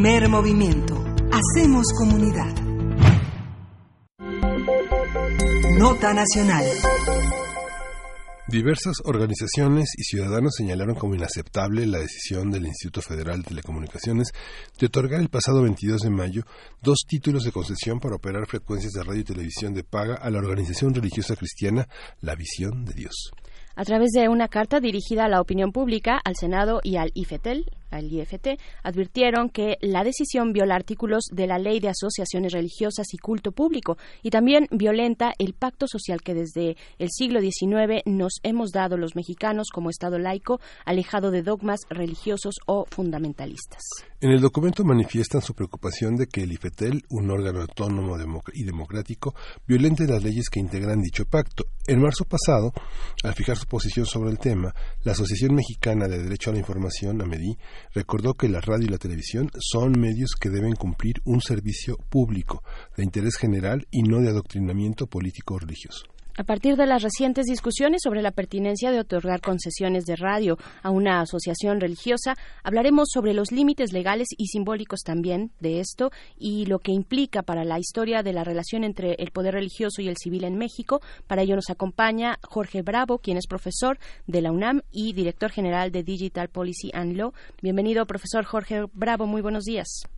Primer 0.03 0.29
movimiento. 0.29 0.97
Hacemos 1.31 1.85
comunidad. 1.97 2.53
Nota 5.79 6.13
nacional. 6.13 6.65
Diversas 8.49 8.97
organizaciones 9.05 9.91
y 9.97 10.03
ciudadanos 10.03 10.55
señalaron 10.57 10.97
como 10.97 11.15
inaceptable 11.15 11.87
la 11.87 11.99
decisión 11.99 12.51
del 12.51 12.67
Instituto 12.67 13.01
Federal 13.01 13.43
de 13.43 13.51
Telecomunicaciones 13.51 14.33
de 14.77 14.87
otorgar 14.87 15.21
el 15.21 15.29
pasado 15.29 15.63
22 15.63 16.01
de 16.01 16.11
mayo 16.11 16.43
dos 16.83 17.05
títulos 17.07 17.45
de 17.45 17.53
concesión 17.53 18.01
para 18.01 18.17
operar 18.17 18.49
frecuencias 18.49 18.95
de 18.95 19.05
radio 19.05 19.21
y 19.21 19.25
televisión 19.25 19.73
de 19.73 19.85
paga 19.85 20.17
a 20.17 20.31
la 20.31 20.39
organización 20.39 20.93
religiosa 20.95 21.37
cristiana 21.37 21.87
La 22.21 22.35
Visión 22.35 22.85
de 22.85 22.95
Dios. 22.95 23.31
A 23.77 23.85
través 23.85 24.11
de 24.11 24.29
una 24.29 24.49
carta 24.49 24.81
dirigida 24.81 25.27
a 25.27 25.29
la 25.29 25.41
opinión 25.41 25.71
pública, 25.71 26.21
al 26.25 26.35
Senado 26.35 26.81
y 26.83 26.97
al 26.97 27.13
IFETEL, 27.15 27.67
al 27.93 28.13
IFT, 28.13 28.59
advirtieron 28.83 29.49
que 29.49 29.77
la 29.81 30.03
decisión 30.03 30.53
viola 30.53 30.75
artículos 30.75 31.25
de 31.31 31.47
la 31.47 31.59
Ley 31.59 31.79
de 31.79 31.91
Asociaciones 31.91 32.53
Religiosas 32.53 33.07
y 33.13 33.19
Culto 33.19 33.53
Público 33.53 33.97
y 34.23 34.31
también 34.31 34.67
violenta 34.71 35.33
el 35.39 35.55
pacto 35.55 35.87
social 35.87 36.23
que 36.23 36.35
desde 36.35 36.77
el 36.99 37.09
siglo 37.11 37.41
XIX 37.41 38.03
nos 38.07 38.41
hemos 38.43 38.71
dado 38.71 38.97
los 38.97 39.15
mexicanos 39.15 39.69
como 39.73 39.91
Estado 39.91 40.19
laico, 40.19 40.61
alejado 40.85 41.31
de 41.31 41.43
dogmas 41.43 41.81
religiosos 41.89 42.57
o 42.67 42.87
fundamentalistas. 42.91 43.83
En 44.21 44.31
el 44.31 44.41
documento 44.41 44.85
manifiestan 44.85 45.43
su 45.43 45.53
preocupación 45.53 46.15
de 46.17 46.29
que 46.29 46.43
el 46.43 46.53
IFETEL, 46.53 47.03
un 47.11 47.31
órgano 47.31 47.61
autónomo 47.61 48.17
y 48.53 48.65
democrático, 48.65 49.35
violente 49.67 50.07
las 50.07 50.23
leyes 50.23 50.49
que 50.49 50.61
integran 50.61 51.03
dicho 51.03 51.25
pacto. 51.25 51.65
En 51.87 52.01
marzo 52.01 52.25
pasado, 52.25 52.73
al 53.25 53.35
fijar 53.35 53.57
su 53.57 53.67
posición 53.67 54.07
sobre 54.07 54.31
el 54.31 54.39
tema, 54.39 54.73
la 55.03 55.13
Asociación 55.13 55.55
Mexicana 55.55 56.07
de 56.07 56.23
Derecho 56.23 56.51
a 56.51 56.53
la 56.53 56.61
Información, 56.61 57.21
AMEDI, 57.21 57.59
recordó 57.95 58.35
que 58.35 58.49
la 58.49 58.61
radio 58.61 58.87
y 58.87 58.91
la 58.91 58.99
televisión 58.99 59.51
son 59.59 59.99
medios 59.99 60.33
que 60.39 60.51
deben 60.51 60.75
cumplir 60.75 61.21
un 61.25 61.41
servicio 61.41 61.97
público 62.09 62.63
de 62.97 63.05
interés 63.05 63.37
general 63.37 63.87
y 63.91 64.03
no 64.03 64.21
de 64.21 64.29
adoctrinamiento 64.29 65.07
político 65.07 65.55
o 65.55 65.59
religioso. 65.59 66.12
A 66.39 66.45
partir 66.45 66.77
de 66.77 66.87
las 66.87 67.03
recientes 67.03 67.45
discusiones 67.45 68.01
sobre 68.03 68.23
la 68.23 68.31
pertinencia 68.31 68.91
de 68.91 69.01
otorgar 69.01 69.43
concesiones 69.43 70.07
de 70.07 70.17
radio 70.17 70.57
a 70.83 70.89
una 70.89 71.21
asociación 71.21 71.79
religiosa, 71.79 72.37
hablaremos 72.65 73.11
sobre 73.13 73.35
los 73.35 73.53
límites 73.53 73.93
legales 73.93 74.29
y 74.39 74.47
simbólicos 74.47 75.01
también 75.01 75.51
de 75.61 75.79
esto 75.81 76.11
y 76.39 76.65
lo 76.65 76.79
que 76.79 76.93
implica 76.93 77.43
para 77.43 77.65
la 77.65 77.79
historia 77.79 78.23
de 78.23 78.33
la 78.33 78.45
relación 78.45 78.83
entre 78.83 79.13
el 79.19 79.31
poder 79.31 79.53
religioso 79.53 80.01
y 80.01 80.09
el 80.09 80.17
civil 80.17 80.45
en 80.45 80.57
México. 80.57 81.01
Para 81.27 81.43
ello 81.43 81.55
nos 81.55 81.69
acompaña 81.69 82.39
Jorge 82.49 82.81
Bravo, 82.81 83.19
quien 83.19 83.37
es 83.37 83.47
profesor 83.47 83.99
de 84.27 84.41
la 84.41 84.53
UNAM 84.53 84.81
y 84.91 85.13
director 85.13 85.51
general 85.51 85.93
de 85.93 86.03
Digital 86.03 86.49
Policy 86.49 86.93
and 86.95 87.15
Law. 87.15 87.33
Bienvenido, 87.61 88.07
profesor 88.07 88.45
Jorge 88.47 88.87
Bravo. 88.95 89.27
Muy 89.27 89.43
buenos 89.43 89.65
días. 89.65 90.09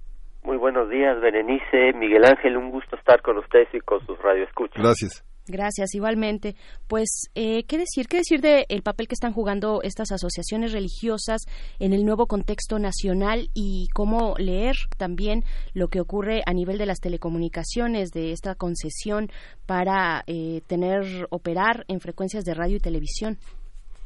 Muy 0.44 0.58
buenos 0.58 0.88
días, 0.90 1.20
Berenice, 1.20 1.92
Miguel 1.94 2.24
Ángel, 2.24 2.56
un 2.56 2.70
gusto 2.70 2.94
estar 2.94 3.20
con 3.20 3.38
ustedes 3.38 3.66
y 3.74 3.80
con 3.80 4.06
sus 4.06 4.16
radioescuchas. 4.22 4.80
Gracias. 4.80 5.33
Gracias, 5.46 5.94
igualmente. 5.94 6.54
Pues, 6.88 7.28
eh, 7.34 7.64
¿qué 7.68 7.76
decir? 7.76 8.06
¿Qué 8.08 8.16
decir 8.18 8.40
de 8.40 8.64
el 8.70 8.82
papel 8.82 9.08
que 9.08 9.12
están 9.14 9.32
jugando 9.34 9.80
estas 9.82 10.10
asociaciones 10.10 10.72
religiosas 10.72 11.42
en 11.78 11.92
el 11.92 12.06
nuevo 12.06 12.26
contexto 12.26 12.78
nacional 12.78 13.48
y 13.54 13.88
cómo 13.94 14.34
leer 14.38 14.74
también 14.96 15.42
lo 15.74 15.88
que 15.88 16.00
ocurre 16.00 16.40
a 16.46 16.54
nivel 16.54 16.78
de 16.78 16.86
las 16.86 17.00
telecomunicaciones, 17.00 18.10
de 18.10 18.32
esta 18.32 18.54
concesión 18.54 19.28
para 19.66 20.22
eh, 20.26 20.62
tener, 20.66 21.04
operar 21.28 21.84
en 21.88 22.00
frecuencias 22.00 22.44
de 22.44 22.54
radio 22.54 22.76
y 22.76 22.80
televisión? 22.80 23.36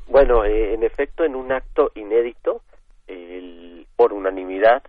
Bueno, 0.08 0.44
eh, 0.44 0.74
en 0.74 0.82
efecto, 0.82 1.22
en 1.24 1.36
un 1.36 1.52
acto 1.52 1.92
inédito, 1.94 2.62
el- 3.06 3.86
por 3.94 4.12
unanimidad, 4.12 4.82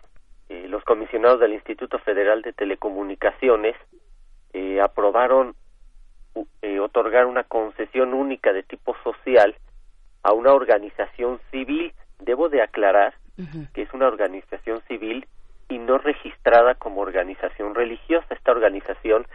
eh, 0.50 0.68
los 0.68 0.84
comisionados 0.84 1.40
del 1.42 1.54
Instituto 1.54 2.00
Federal 2.00 2.42
de 2.42 2.54
Telecomunicaciones 2.54 3.76
eh, 4.54 4.82
aprobaron 4.82 5.54
eh, 6.62 6.80
otorgar 6.80 7.26
una 7.26 7.44
concesión 7.44 8.14
única 8.14 8.54
de 8.54 8.64
tipo 8.64 8.96
social 9.04 9.56
a 10.24 10.34
una 10.34 10.54
organización 10.54 11.40
civil. 11.52 11.94
Debo 12.20 12.50
de 12.50 12.62
aclarar 12.62 13.14
que 13.74 13.84
es 13.84 13.94
una 13.94 14.08
organización 14.08 14.82
civil 14.90 15.26
y 15.70 15.78
no 15.78 15.98
registrada 15.98 16.76
como 16.76 17.02
organización 17.02 17.74
religiosa. 17.74 18.34
Esta 18.34 18.52
organización 18.52 19.26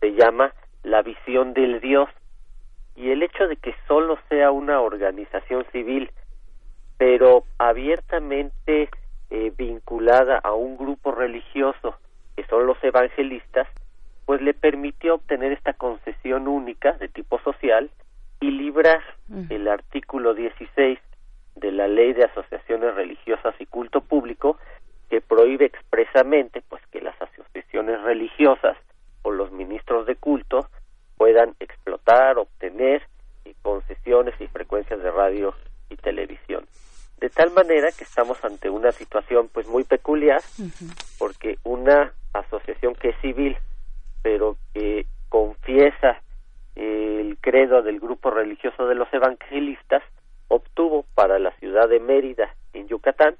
se 0.00 0.12
llama 0.12 0.52
La 0.82 1.00
Visión 1.02 1.54
del 1.54 1.80
Dios 1.80 2.10
y 2.94 3.10
el 3.10 3.22
hecho 3.22 3.46
de 3.46 3.56
que 3.56 3.74
solo 3.86 4.18
sea 4.28 4.50
una 4.50 4.80
organización 4.80 5.64
civil, 5.72 6.10
pero 6.98 7.44
abiertamente 7.58 8.90
eh, 9.30 9.52
vinculada 9.56 10.38
a 10.38 10.52
un 10.52 10.76
grupo 10.76 11.12
religioso, 11.12 11.94
que 12.34 12.44
son 12.46 12.66
los 12.66 12.82
evangelistas, 12.82 13.68
pues 14.28 14.42
le 14.42 14.52
permitió 14.52 15.14
obtener 15.14 15.52
esta 15.52 15.72
concesión 15.72 16.48
única 16.48 16.92
de 16.92 17.08
tipo 17.08 17.40
social 17.40 17.88
y 18.40 18.50
librar 18.50 19.02
el 19.48 19.66
artículo 19.66 20.34
16 20.34 20.98
de 21.56 21.72
la 21.72 21.88
Ley 21.88 22.12
de 22.12 22.24
Asociaciones 22.24 22.94
Religiosas 22.94 23.54
y 23.58 23.64
Culto 23.64 24.02
Público 24.02 24.58
que 25.08 25.22
prohíbe 25.22 25.64
expresamente 25.64 26.62
pues 26.68 26.82
que 26.92 27.00
las 27.00 27.14
asociaciones 27.22 28.02
religiosas 28.02 28.76
o 29.22 29.30
los 29.30 29.50
ministros 29.50 30.06
de 30.06 30.16
culto 30.16 30.68
puedan 31.16 31.54
explotar, 31.58 32.36
obtener 32.36 33.00
eh, 33.46 33.54
concesiones 33.62 34.38
y 34.42 34.46
frecuencias 34.48 35.02
de 35.02 35.10
radio 35.10 35.54
y 35.88 35.96
televisión. 35.96 36.66
De 37.18 37.30
tal 37.30 37.50
manera 37.52 37.88
que 37.92 38.04
estamos 38.04 38.44
ante 38.44 38.68
una 38.68 38.92
situación 38.92 39.48
pues 39.48 39.66
muy 39.68 39.84
peculiar 39.84 40.42
porque 41.18 41.56
una 41.64 42.12
asociación 42.34 42.94
que 42.94 43.08
es 43.08 43.20
civil 43.22 43.56
el 46.74 47.38
credo 47.40 47.82
del 47.82 48.00
grupo 48.00 48.30
religioso 48.30 48.86
de 48.86 48.94
los 48.94 49.12
evangelistas 49.12 50.02
obtuvo 50.48 51.04
para 51.14 51.38
la 51.38 51.52
ciudad 51.52 51.88
de 51.88 52.00
Mérida 52.00 52.54
en 52.72 52.88
Yucatán 52.88 53.36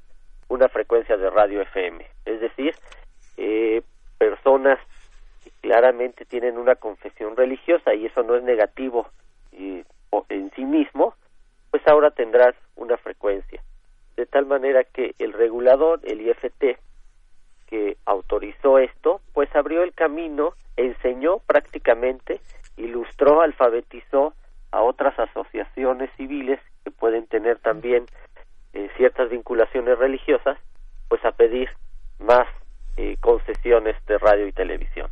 una 0.49 0.69
frecuencia 0.69 1.17
de 1.17 1.31
radio 1.31 1.61
FM, 1.63 2.07
es 2.25 2.41
decir, 2.41 2.75
eh, 3.37 3.83
personas 4.19 4.79
que 5.45 5.51
claramente 5.61 6.25
tienen 6.25 6.59
una 6.59 6.75
confesión 6.77 7.37
religiosa 7.37 7.95
y 7.95 8.07
eso 8.07 8.23
no 8.23 8.37
es 8.37 8.43
negativo 8.43 9.09
en 10.29 10.51
sí 10.55 10.65
mismo, 10.65 11.15
pues 11.71 11.87
ahora 11.87 12.11
tendrás 12.11 12.55
una 12.77 12.97
frecuencia. 12.97 13.63
De 14.17 14.27
tal 14.27 14.47
manera 14.47 14.85
que 14.85 15.15
el 15.19 15.33
regulador, 15.33 16.01
el 16.05 16.21
IFT, 16.21 16.79
que 17.67 17.97
autorizó 18.07 18.79
esto, 18.79 19.21
pues 19.33 19.55
abrió 19.55 19.83
el 19.83 19.93
camino, 19.93 20.55
prácticamente, 21.49 22.41
ilustró, 22.77 23.41
alfabetizó 23.41 24.35
a 24.71 24.83
otras 24.83 25.19
asociaciones 25.19 26.11
civiles 26.17 26.61
que 26.85 26.91
pueden 26.93 27.27
tener 27.27 27.59
también 27.59 28.05
eh, 28.75 28.89
ciertas 28.97 29.31
vinculaciones 29.31 29.99
religiosas, 29.99 30.59
pues 31.09 31.25
a 31.25 31.33
pedir 31.33 31.69
más 32.21 32.47
eh, 32.99 33.17
concesiones 33.21 33.97
de 34.07 34.19
radio 34.19 34.47
y 34.47 34.53
televisión. 34.53 35.11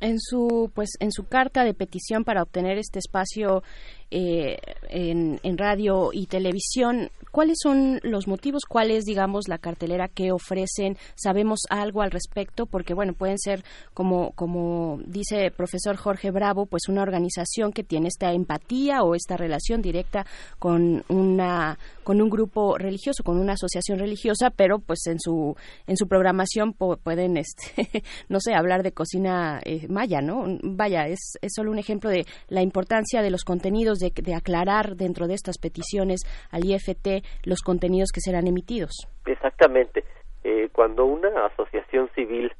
En 0.00 0.20
su 0.20 0.70
pues 0.72 0.90
en 1.00 1.10
su 1.10 1.26
carta 1.26 1.64
de 1.64 1.74
petición 1.74 2.22
para 2.22 2.40
obtener 2.40 2.78
este 2.78 3.00
espacio 3.00 3.64
eh, 4.12 4.58
en, 4.88 5.40
en 5.42 5.58
radio 5.58 6.10
y 6.12 6.26
televisión, 6.26 7.10
¿cuáles 7.40 7.56
son 7.62 8.00
los 8.02 8.28
motivos? 8.28 8.64
¿Cuál 8.68 8.90
es, 8.90 9.06
digamos, 9.06 9.48
la 9.48 9.56
cartelera 9.56 10.08
que 10.08 10.30
ofrecen? 10.30 10.98
¿Sabemos 11.14 11.60
algo 11.70 12.02
al 12.02 12.10
respecto? 12.10 12.66
Porque, 12.66 12.92
bueno, 12.92 13.14
pueden 13.14 13.38
ser, 13.38 13.64
como, 13.94 14.32
como 14.32 15.00
dice 15.06 15.46
el 15.46 15.52
profesor 15.52 15.96
Jorge 15.96 16.30
Bravo, 16.32 16.66
pues 16.66 16.82
una 16.90 17.00
organización 17.00 17.72
que 17.72 17.82
tiene 17.82 18.08
esta 18.08 18.34
empatía 18.34 19.02
o 19.04 19.14
esta 19.14 19.38
relación 19.38 19.80
directa 19.80 20.26
con 20.58 21.02
una 21.08 21.78
con 22.04 22.20
un 22.20 22.28
grupo 22.28 22.76
religioso, 22.76 23.22
con 23.22 23.38
una 23.38 23.52
asociación 23.52 24.00
religiosa, 24.00 24.50
pero 24.50 24.78
pues 24.80 25.06
en 25.06 25.20
su 25.20 25.56
en 25.86 25.96
su 25.96 26.08
programación 26.08 26.74
pueden 26.74 27.38
este 27.38 28.02
no 28.28 28.38
sé, 28.40 28.52
hablar 28.52 28.82
de 28.82 28.92
cocina 28.92 29.60
eh, 29.64 29.86
maya, 29.88 30.20
¿no? 30.20 30.44
Vaya, 30.62 31.06
es, 31.06 31.38
es 31.40 31.52
solo 31.54 31.70
un 31.70 31.78
ejemplo 31.78 32.10
de 32.10 32.26
la 32.48 32.60
importancia 32.60 33.22
de 33.22 33.30
los 33.30 33.44
contenidos, 33.44 33.98
de 33.98 34.34
aclarar 34.34 34.96
dentro 34.96 35.26
de 35.26 35.34
estas 35.34 35.56
peticiones 35.56 36.20
al 36.50 36.66
IFT 36.66 37.24
los 37.44 37.62
contenidos 37.62 38.10
que 38.12 38.20
serán 38.20 38.46
emitidos. 38.46 39.06
Exactamente. 39.26 40.04
Eh, 40.44 40.68
cuando 40.72 41.04
una 41.04 41.46
asociación 41.46 42.08
civil 42.14 42.52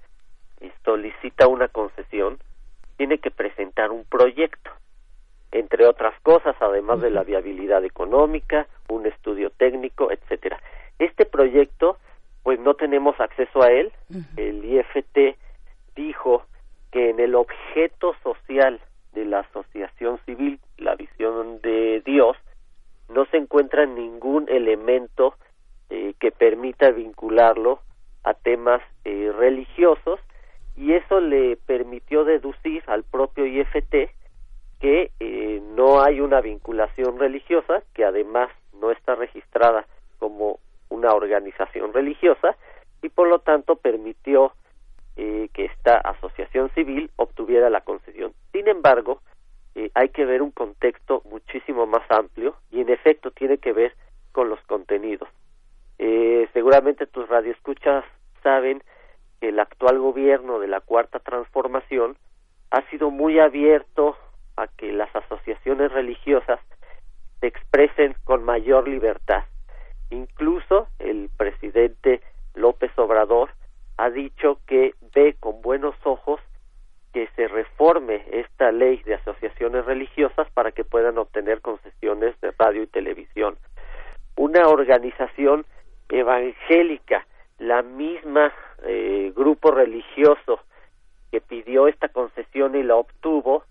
solicita 0.85 1.47
una 1.47 1.69
concesión, 1.69 2.39
tiene 2.97 3.19
que 3.19 3.31
presentar 3.31 3.91
un 3.91 4.05
proyecto, 4.05 4.71
entre 5.53 5.87
otras 5.87 6.19
cosas, 6.21 6.55
además 6.61 7.01
de 7.01 7.11
la 7.11 7.23
viabilidad 7.23 7.85
económica, 7.85 8.67
un 8.89 9.07
estudio 9.07 9.51
técnico, 9.51 10.11
etcétera. 10.11 10.61
Este 10.99 11.25
proyecto, 11.25 11.97
pues 12.43 12.61
no 12.61 12.75
tenemos 12.75 13.19
acceso 13.21 13.63
a 13.63 13.69
él. 13.69 13.91
El 14.37 14.65
IFT 14.65 15.37
dijo 15.97 16.45
que 16.93 17.11
en 17.11 17.21
el 17.21 17.35
objeto 17.35 18.15
social 18.23 18.81
de 19.13 19.25
la 19.25 19.41
asociación 19.41 20.21
civil, 20.27 20.61
la 20.77 20.95
visión 20.95 21.61
de 21.63 22.03
Dios, 22.05 22.37
no 23.11 23.27
se 23.27 23.37
encuentra 23.37 23.87
ningún 23.87 24.49
elemento 24.49 25.35
eh, 25.91 26.15
que 26.19 26.31
permita 26.31 26.91
vincularlo 26.91 27.81
a 28.23 28.35
temas 28.35 28.83
eh, 29.05 29.33
religiosos 29.37 30.21
y 30.77 30.93
eso 30.93 31.21
le 31.21 31.57
permitió 31.57 32.25
deducir 32.25 32.83
al 32.87 33.05
propio 33.05 33.47
IFT 33.47 34.11
que 34.81 35.11
eh, 35.21 35.63
no 35.77 36.03
hay 36.03 36.21
una 36.21 36.41
vinculación 36.41 37.19
religiosa, 37.19 37.83
que 37.95 38.05
además 38.05 38.49
no 38.81 38.91
está 38.91 39.15
registrada 39.15 39.87
como 40.19 40.59
una 40.89 41.13
organización 41.13 41.93
religiosa 41.93 42.57
y 43.03 43.11
por 43.11 43.29
lo 43.29 43.41
tanto 43.41 43.77
permitió 43.77 44.53
eh, 45.17 45.49
que 45.53 45.67
esta 45.67 45.99
asociación 45.99 46.71
civil 46.71 47.11
obtuviera 47.17 47.69
la 47.69 47.83
concesión. 47.83 48.33
Sin 48.53 48.69
embargo, 48.69 49.21
eh, 49.75 49.91
hay 49.95 50.09
que 50.09 50.25
ver 50.25 50.43
un 50.43 50.51
contexto 50.51 51.23
muchísimo 51.25 51.87
más 51.87 52.03
amplio 52.11 52.57
y 52.71 52.81
en 52.81 52.91
efecto 52.91 53.31
tiene 53.31 53.59
que 53.59 53.73
ver 53.73 53.95
con 54.33 54.49
los 54.49 54.61
contenidos. 54.63 55.29
Eh, 55.99 56.49
seguramente 56.53 57.07
tus 57.07 57.29
radioescuchas 57.29 58.05
saben 58.43 58.83
que 59.41 59.51
el 59.51 59.59
actual 59.59 59.99
gobierno 59.99 60.59
de 60.59 60.69
la 60.69 60.81
Cuarta 60.81 61.19
Transformación 61.19 62.17
ha 62.71 62.83
sido 62.91 63.11
muy 63.11 63.39
abierto 63.39 64.17
a 64.57 64.67
que 64.67 64.93
las 64.93 65.15
asociaciones 65.15 65.93
religiosas 65.93 66.61
se 67.41 67.47
expresen 67.47 68.15
con 68.25 68.45
mayor 68.45 68.89
libertad. 68.89 69.45
Incluso 70.11 70.89
el 70.99 71.31
presidente 71.37 72.21
López 72.55 72.91
Obrador 72.97 73.51
ha 73.97 74.11
dicho 74.11 74.59
que 74.67 74.95
ve 75.15 75.37
con 75.39 75.63
buenos 75.63 75.95
ojos 76.05 76.41
que 77.13 77.29
se 77.37 77.49
reforme 77.49 78.25
esta 78.33 78.71
ley 78.73 79.03
de 79.05 79.15
asociaciones 79.15 79.85
religiosas 79.85 80.49
para 80.53 80.73
que 80.73 80.85
puedan 80.85 81.19
obtener 81.19 81.61
concesiones 81.61 82.41
de 82.41 82.53
radio 82.59 82.83
y 82.83 82.87
televisión. 82.87 83.57
Una 84.37 84.69
organización 84.69 85.65
evangélica, 86.09 87.27
la 87.59 87.83
misma 87.83 88.53
eh, 88.85 89.33
grupo 89.37 89.71
religioso 89.71 90.61
que 91.31 91.41
pidió 91.41 91.89
esta 91.89 92.09
concesión 92.09 92.75
y 92.75 92.83
la 92.83 92.97
obtuvo, 92.97 93.65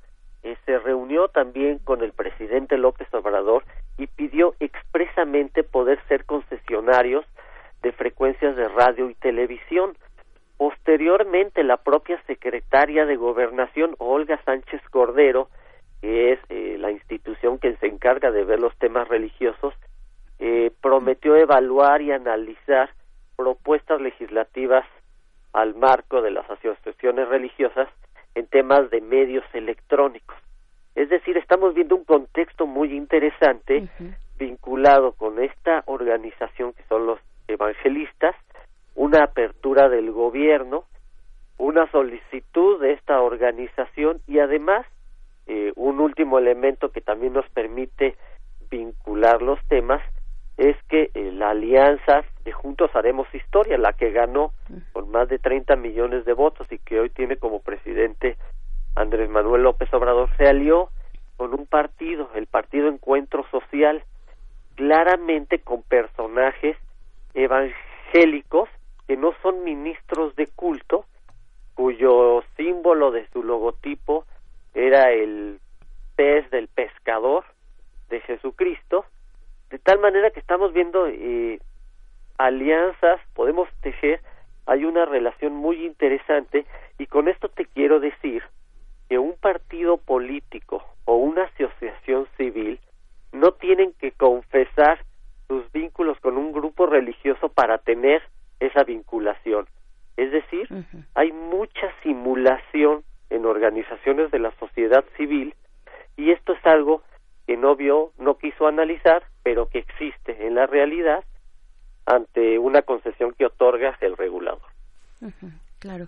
eh, 0.44 0.56
se 0.66 0.80
reunió 0.80 1.28
también 1.28 1.80
con 1.80 2.02
el 2.02 2.14
presidente 2.14 2.78
López 2.78 3.08
Obrador 3.14 3.64
y 3.98 4.08
pidió 4.08 4.56
expresamente 4.60 5.64
poder 5.64 6.00
ser 6.08 6.26
concesionarios 6.26 7.26
de 7.82 7.92
frecuencias 7.92 8.56
de 8.56 8.68
radio 8.70 9.10
y 9.10 9.16
televisión. 9.16 9.98
Posteriormente, 10.60 11.64
la 11.64 11.78
propia 11.78 12.22
secretaria 12.24 13.06
de 13.06 13.16
Gobernación, 13.16 13.96
Olga 13.98 14.42
Sánchez 14.44 14.82
Cordero, 14.92 15.48
que 16.02 16.34
es 16.34 16.40
eh, 16.50 16.76
la 16.78 16.92
institución 16.92 17.60
que 17.60 17.78
se 17.78 17.88
encarga 17.88 18.30
de 18.30 18.44
ver 18.44 18.60
los 18.60 18.76
temas 18.78 19.08
religiosos, 19.08 19.74
eh, 20.38 20.70
prometió 20.82 21.38
evaluar 21.38 22.02
y 22.02 22.12
analizar 22.12 22.90
propuestas 23.38 24.02
legislativas 24.02 24.86
al 25.54 25.76
marco 25.76 26.22
de 26.22 26.32
las 26.32 26.44
asociaciones 26.50 27.30
religiosas 27.30 27.88
en 28.36 28.46
temas 28.48 28.90
de 28.90 29.00
medios 29.00 29.46
electrónicos. 29.54 30.36
Es 30.94 31.08
decir, 31.08 31.38
estamos 31.38 31.74
viendo 31.74 31.96
un 31.96 32.04
contexto 32.04 32.68
muy 32.68 32.98
interesante 32.98 33.88
vinculado 34.38 35.14
con 35.14 35.42
esta 35.42 35.84
organización 35.86 36.74
que 36.74 36.84
son 36.90 37.06
los 37.06 37.20
evangelistas, 37.48 38.36
una 39.00 39.24
apertura 39.24 39.88
del 39.88 40.12
gobierno, 40.12 40.84
una 41.58 41.90
solicitud 41.90 42.82
de 42.82 42.92
esta 42.92 43.22
organización 43.22 44.20
y 44.28 44.40
además 44.40 44.86
eh, 45.48 45.72
un 45.78 46.02
último 46.02 46.38
elemento 46.38 46.92
que 46.92 47.00
también 47.00 47.32
nos 47.32 47.48
permite 47.52 48.18
vincular 48.70 49.42
los 49.42 49.58
temas 49.70 50.02
es 50.58 50.76
que 50.90 51.12
eh, 51.14 51.32
la 51.32 51.52
alianza 51.52 52.26
de 52.44 52.52
Juntos 52.52 52.94
Haremos 52.94 53.34
Historia, 53.34 53.78
la 53.78 53.94
que 53.94 54.12
ganó 54.12 54.52
con 54.92 55.10
más 55.12 55.30
de 55.30 55.40
30 55.40 55.78
millones 55.78 56.26
de 56.26 56.34
votos 56.34 56.70
y 56.70 56.78
que 56.80 57.00
hoy 57.00 57.10
tiene 57.10 57.38
como 57.38 57.62
presidente 57.62 58.36
Andrés 58.96 59.30
Manuel 59.30 59.64
López 59.64 59.94
Obrador, 59.94 60.30
se 60.36 60.46
alió 60.46 60.90
con 61.38 61.54
un 61.54 61.68
partido, 61.68 62.30
el 62.36 62.48
Partido 62.48 62.90
Encuentro 62.90 63.46
Social, 63.50 64.04
claramente 64.76 65.60
con 65.60 65.84
personajes 65.84 66.76
evangélicos 67.34 68.68
que 69.10 69.18
no 69.18 69.34
son 69.42 69.64
ministros 69.64 70.36
de 70.36 70.46
culto, 70.46 71.04
cuyo 71.74 72.44
símbolo 72.56 73.10
de 73.10 73.28
su 73.30 73.42
logotipo 73.42 74.24
era 74.76 75.10
el 75.10 75.60
pez 76.16 76.48
del 76.52 76.68
pescador 76.68 77.44
de 78.10 78.22
Jesucristo, 78.22 79.06
de 79.72 79.80
tal 79.80 79.98
manera 79.98 80.30
que 80.30 80.40
estamos 80.40 80.74
viendo 80.74 81.08
eh, 81.08 81.60
alianzas, 82.38 83.20
podemos 83.34 83.68
tejer, 83.82 84.22
hay 84.68 84.86
una 84.86 85.06
relación 85.06 85.56
muy 85.56 85.88
interesante 85.88 86.68
y 87.00 87.08
con 87.08 87.30
esto 87.30 87.50
te 87.50 87.66
quiero 87.66 88.00
decir 88.00 88.44
que 89.10 89.18
un 89.18 89.36
partido 89.38 89.98
político 89.98 90.86
o 91.06 91.16
una 91.16 91.46
asociación 91.46 92.28
civil 92.38 92.80
no 93.32 93.54
tienen 93.54 93.92
que 93.94 94.12
confesar 94.12 95.04
sus 95.48 95.64
vínculos 95.72 96.20
con 96.20 96.38
un 96.38 96.52
grupo 96.52 96.86
religioso 96.86 97.50
para 97.50 97.80
tener 97.80 98.22
esa 98.60 98.84
vinculación. 98.84 99.68
Es 100.18 100.32
decir, 100.32 100.68
hay 101.16 101.32
mucha 101.32 101.94
simulación 102.04 103.04
en 103.30 103.46
organizaciones 103.46 104.32
de 104.32 104.40
la 104.40 104.52
sociedad 104.60 105.06
civil 105.16 105.56
y 106.18 106.32
esto 106.32 106.54
es 106.54 106.66
algo 106.66 107.04
que 107.48 107.56
no 107.58 107.76
vio, 107.76 108.12
no 108.18 108.38
quiso 108.38 108.68
analizar, 108.68 109.24
pero 109.44 109.70
que 109.70 109.80
existe 109.80 110.46
en 110.46 110.56
la 110.56 110.68
realidad 110.68 111.24
ante 112.06 112.60
una 112.60 112.82
concesión 112.82 113.34
que 113.34 113.46
otorga 113.46 113.98
el 114.02 114.18
regulador. 114.18 114.62
Claro. 115.80 116.08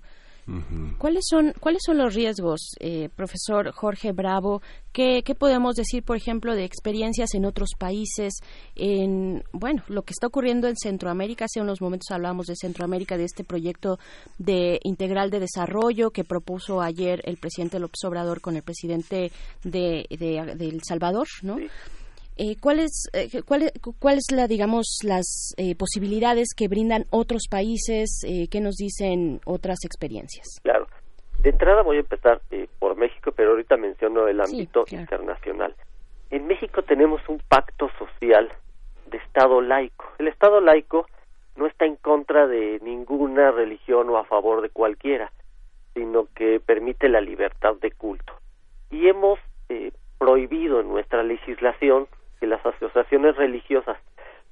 ¿Cuáles 0.98 1.26
son, 1.30 1.54
¿Cuáles 1.60 1.82
son 1.86 1.98
los 1.98 2.14
riesgos, 2.14 2.72
eh, 2.80 3.10
profesor 3.16 3.72
Jorge 3.72 4.12
Bravo? 4.12 4.62
¿Qué, 4.92 5.24
¿Qué 5.24 5.36
podemos 5.36 5.76
decir, 5.76 6.04
por 6.04 6.18
ejemplo, 6.18 6.54
de 6.56 6.66
experiencias 6.66 7.34
en 7.34 7.46
otros 7.46 7.72
países? 7.78 8.34
En, 8.76 9.44
bueno, 9.54 9.84
lo 9.88 10.04
que 10.04 10.12
está 10.12 10.28
ocurriendo 10.28 10.68
en 10.68 10.76
Centroamérica, 10.76 11.46
hace 11.46 11.62
unos 11.62 11.82
momentos 11.82 12.12
hablábamos 12.12 12.48
de 12.48 12.56
Centroamérica, 12.56 13.18
de 13.18 13.26
este 13.26 13.44
proyecto 13.44 14.00
de 14.38 14.80
integral 14.84 15.30
de 15.30 15.40
desarrollo 15.40 16.12
que 16.12 16.24
propuso 16.24 16.82
ayer 16.82 17.22
el 17.26 17.38
presidente 17.38 17.80
López 17.80 18.04
Obrador 18.04 18.42
con 18.42 18.56
el 18.56 18.64
presidente 18.64 19.32
de, 19.64 20.06
de, 20.10 20.56
de 20.58 20.68
El 20.68 20.82
Salvador, 20.84 21.28
¿no? 21.44 21.58
Eh, 22.38 22.56
¿Cuáles 22.60 23.10
eh, 23.14 23.30
cuál, 23.46 23.64
es- 23.64 23.74
cuál 24.00 24.18
es 24.18 24.32
la 24.32 24.48
digamos 24.48 25.00
las 25.04 25.54
eh, 25.58 25.76
posibilidades 25.76 26.54
que 26.56 26.68
brindan 26.68 27.06
otros 27.12 27.44
países? 27.50 28.24
Eh, 28.26 28.48
¿Qué 28.50 28.62
nos 28.62 28.76
dicen 28.76 29.42
otras 29.46 29.80
experiencias? 29.86 30.60
Claro. 30.64 30.88
De 31.42 31.50
entrada 31.50 31.82
voy 31.82 31.98
a 31.98 32.02
empezar 32.02 32.42
eh, 32.52 32.68
por 32.80 32.96
México, 32.96 33.32
pero 33.36 33.52
ahorita 33.52 33.76
menciono 33.78 34.28
el 34.28 34.42
Sí, 34.46 34.52
ámbito 34.56 34.84
claro. 34.86 35.02
internacional. 35.02 35.76
En 36.30 36.48
México 36.48 36.84
tenemos 36.84 37.22
un 37.28 37.40
pacto 37.50 37.90
social 38.00 38.50
de 39.10 39.18
Estado 39.18 39.60
laico. 39.62 40.06
El 40.20 40.28
Estado 40.30 40.62
laico 40.62 41.06
no 41.58 41.68
está 41.68 41.86
en 41.86 41.98
contra 41.98 42.48
de 42.48 42.80
ninguna 42.82 43.52
religión 43.52 44.10
o 44.10 44.18
a 44.18 44.24
favor 44.24 44.62
de 44.62 44.70
cualquiera, 44.70 45.32
sino 45.94 46.28
que 46.34 46.60
permite 46.62 47.10
la 47.10 47.20
libertad 47.20 47.76
de 47.82 47.92
culto. 47.92 48.34
Y 48.90 49.08
hemos 49.08 49.38
eh, 49.70 49.92
prohibido 50.18 50.80
en 50.80 50.88
nuestra 50.88 51.24
legislación 51.24 52.08
que 52.42 52.48
las 52.48 52.66
asociaciones 52.66 53.38
religiosas, 53.38 53.98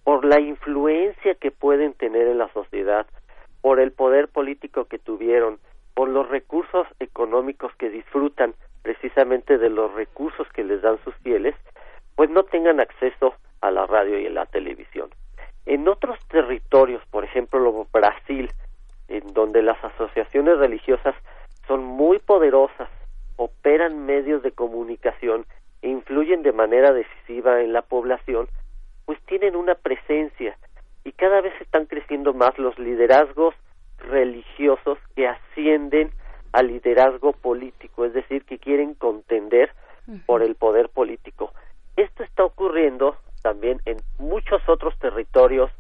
por 0.04 0.24
la 0.24 0.40
influencia 0.40 1.34
que 1.34 1.50
pueden 1.50 1.94
tener 1.94 2.28
en 2.28 2.38
la 2.38 2.48
sociedad, 2.54 3.08
por 3.62 3.80
el 3.80 3.92
poder 3.92 4.28
político 4.28 4.86
que 4.86 5.00
tuvieron, 5.00 5.58
por 5.96 6.08
los 6.08 6.30
recursos 6.30 6.88
económicos 7.00 7.76
que 7.78 7.90
disfrutan 7.90 8.54
precisamente 8.84 9.58
de 9.58 9.72
los 9.72 9.92
recursos 9.96 10.48
que 10.54 10.64
les 10.64 10.84
dan 10.84 11.00
sus 11.04 11.16
fieles, 11.16 11.56
pues 12.16 12.30
no 12.30 12.44
tengan 12.44 12.80
acceso 12.80 13.34
a 13.62 13.72
la 13.72 13.88
radio 13.88 14.20
y 14.20 14.28
a 14.28 14.32
la 14.32 14.46
televisión. 14.46 15.10
En 15.66 15.88
otros 15.88 16.20
territorios, 16.28 17.02
por 17.10 17.24
ejemplo 17.24 17.88
Brasil, 17.92 18.52
en 19.08 19.34
donde 19.34 19.64
las 19.64 19.84
asociaciones 19.84 20.60
religiosas 20.60 21.16
son 21.68 21.84
muy 21.84 22.20
poderosas, 22.20 22.88
operan 23.36 24.06
medios 24.06 24.44
de 24.44 24.52
comunicación 24.52 25.48
e 25.82 25.90
influyen 25.90 26.44
de 26.44 26.52
manera 26.52 26.94
decisiva 26.94 27.62
en 27.62 27.74
la 27.74 27.82
población, 27.82 28.48
pues 29.06 29.20
tienen 29.26 29.56
una 29.56 29.76
presencia 29.76 30.58
y 31.04 31.12
cada 31.14 31.42
vez 31.42 31.54
están 31.62 31.86
creciendo 31.86 32.34
más 32.34 32.58
los 32.58 32.78
liderazgos 32.78 33.56
religiosos 33.98 34.98
que 35.16 35.28
ascienden 35.28 36.12
al 36.52 36.68
liderazgo 36.68 37.34
político, 37.34 38.06
es 38.06 38.14
decir, 38.14 38.44
que 38.46 38.58
quieren 38.58 38.94
contender 38.94 39.72
por 40.26 40.42
el 40.42 40.56
poder 40.56 40.90
político. 40.90 41.54
Esto 41.96 42.24
está 42.24 42.44
ocurriendo 42.44 43.16
también 43.42 43.80
en 43.86 43.98
muchos 44.18 44.62
otros 44.68 44.98
territorios 45.00 45.72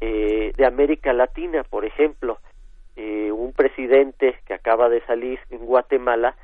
eh, 0.00 0.52
de 0.56 0.66
América 0.66 1.12
Latina, 1.12 1.64
por 1.64 1.84
ejemplo, 1.84 2.38
eh, 2.96 3.32
un 3.32 3.52
presidente 3.52 4.38
que 4.46 4.54
acaba 4.54 4.88
de 4.88 5.00
salir 5.06 5.38
en 5.50 5.64
Guatemala 5.64 6.36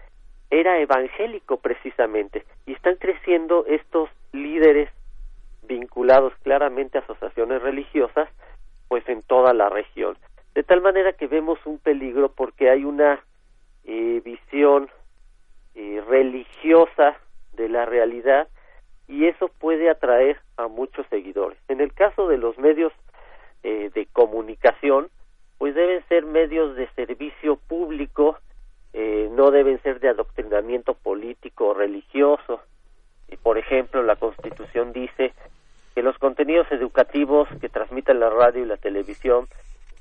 era 0.50 0.78
evangélico 0.78 1.58
precisamente 1.58 2.44
y 2.66 2.72
están 2.72 2.96
creciendo 2.96 3.64
estos 3.66 4.10
líderes 4.32 4.90
vinculados 5.62 6.32
claramente 6.42 6.98
a 6.98 7.02
asociaciones 7.02 7.62
religiosas 7.62 8.28
pues 8.88 9.08
en 9.08 9.22
toda 9.22 9.54
la 9.54 9.68
región. 9.68 10.18
De 10.54 10.64
tal 10.64 10.80
manera 10.80 11.12
que 11.12 11.28
vemos 11.28 11.58
un 11.64 11.78
peligro 11.78 12.32
porque 12.32 12.70
hay 12.70 12.84
una 12.84 13.20
eh, 13.84 14.20
visión 14.24 14.90
eh, 15.76 16.02
religiosa 16.08 17.16
de 17.52 17.68
la 17.68 17.86
realidad 17.86 18.48
y 19.06 19.26
eso 19.26 19.48
puede 19.58 19.88
atraer 19.88 20.40
a 20.56 20.66
muchos 20.66 21.06
seguidores. 21.08 21.58
En 21.68 21.80
el 21.80 21.92
caso 21.92 22.26
de 22.26 22.38
los 22.38 22.58
medios 22.58 22.92
eh, 23.62 23.90
de 23.94 24.06
comunicación 24.06 25.08
pues 25.58 25.74
deben 25.74 26.02
ser 26.08 26.24
medios 26.24 26.74
de 26.74 26.88
servicio 26.96 27.56
público 27.56 28.38
eh, 28.92 29.28
no 29.32 29.50
deben 29.50 29.80
ser 29.82 30.00
de 30.00 30.08
adoctrinamiento 30.08 30.94
político 30.94 31.68
o 31.68 31.74
religioso. 31.74 32.60
Y, 33.28 33.36
por 33.36 33.58
ejemplo, 33.58 34.02
la 34.02 34.16
Constitución 34.16 34.92
dice 34.92 35.32
que 35.94 36.02
los 36.02 36.18
contenidos 36.18 36.70
educativos 36.70 37.48
que 37.60 37.68
transmitan 37.68 38.20
la 38.20 38.30
radio 38.30 38.62
y 38.62 38.66
la 38.66 38.76
televisión 38.76 39.46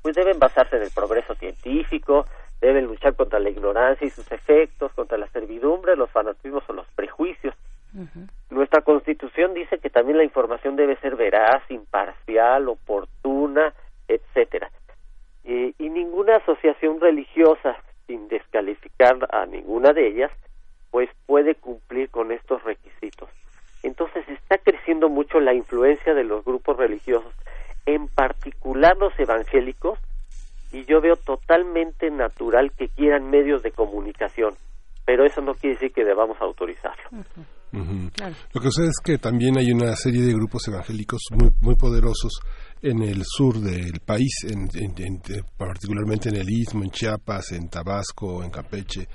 pues 0.02 0.14
deben 0.14 0.38
basarse 0.38 0.76
en 0.76 0.82
el 0.82 0.90
progreso 0.90 1.34
científico, 1.34 2.26
deben 2.60 2.86
luchar 2.86 3.14
contra 3.14 3.38
la 3.38 3.50
ignorancia 3.50 4.06
y 4.06 4.10
sus 4.10 4.30
efectos, 4.32 4.92
contra 4.92 5.18
la 5.18 5.28
servidumbre, 5.28 5.96
los 5.96 6.10
fanatismos 6.10 6.64
o 6.68 6.72
los 6.72 6.86
prejuicios. 6.94 7.54
Nuestra 8.50 8.82
Constitución 8.82 9.52
dice 9.52 9.78
que 9.78 9.90
también 9.90 10.18
la 10.18 10.24
información 10.24 10.76
debe 10.76 10.96
ser 10.96 11.16
veraz, 11.16 11.62
imparcial, 11.70 12.68
oportuna, 12.68 13.74
etcétera. 14.06 14.70
Eh, 15.44 15.72
y 15.78 15.88
ninguna 15.88 16.36
asociación 16.36 17.00
religiosa, 17.00 17.76
sin 18.10 18.26
descalificar 18.26 19.16
a 19.30 19.46
ninguna 19.46 19.92
de 19.92 20.08
ellas, 20.08 20.32
pues 20.90 21.08
puede 21.26 21.54
cumplir 21.54 22.10
con 22.10 22.32
estos 22.32 22.60
requisitos. 22.64 23.28
Entonces 23.84 24.28
está 24.28 24.58
creciendo 24.58 25.08
mucho 25.08 25.38
la 25.38 25.54
influencia 25.54 26.12
de 26.12 26.24
los 26.24 26.44
grupos 26.44 26.76
religiosos, 26.76 27.32
en 27.86 28.08
particular 28.08 28.96
los 28.96 29.12
evangélicos, 29.16 29.96
y 30.72 30.84
yo 30.86 31.00
veo 31.00 31.14
totalmente 31.14 32.10
natural 32.10 32.72
que 32.76 32.88
quieran 32.88 33.30
medios 33.30 33.62
de 33.62 33.70
comunicación, 33.70 34.54
pero 35.06 35.24
eso 35.24 35.40
no 35.40 35.54
quiere 35.54 35.76
decir 35.76 35.92
que 35.92 36.04
debamos 36.04 36.36
autorizarlo. 36.40 37.10
Lo 37.72 38.60
que 38.60 38.70
sucede 38.70 38.88
es 38.88 39.00
que 39.02 39.18
también 39.18 39.56
hay 39.56 39.70
una 39.70 39.94
serie 39.94 40.22
de 40.22 40.32
grupos 40.32 40.66
evangélicos 40.66 41.20
muy, 41.30 41.50
muy 41.60 41.76
poderosos 41.76 42.40
en 42.82 43.02
el 43.02 43.22
sur 43.24 43.60
del 43.60 44.00
país, 44.00 44.32
en, 44.44 44.68
en- 44.74 44.94
en- 44.98 45.22
particularmente 45.56 46.28
en 46.30 46.36
el 46.36 46.48
Istmo, 46.50 46.82
en 46.84 46.90
Chiapas, 46.90 47.52
en 47.52 47.68
Tabasco, 47.68 48.42
en 48.42 48.50
Campeche, 48.50 49.06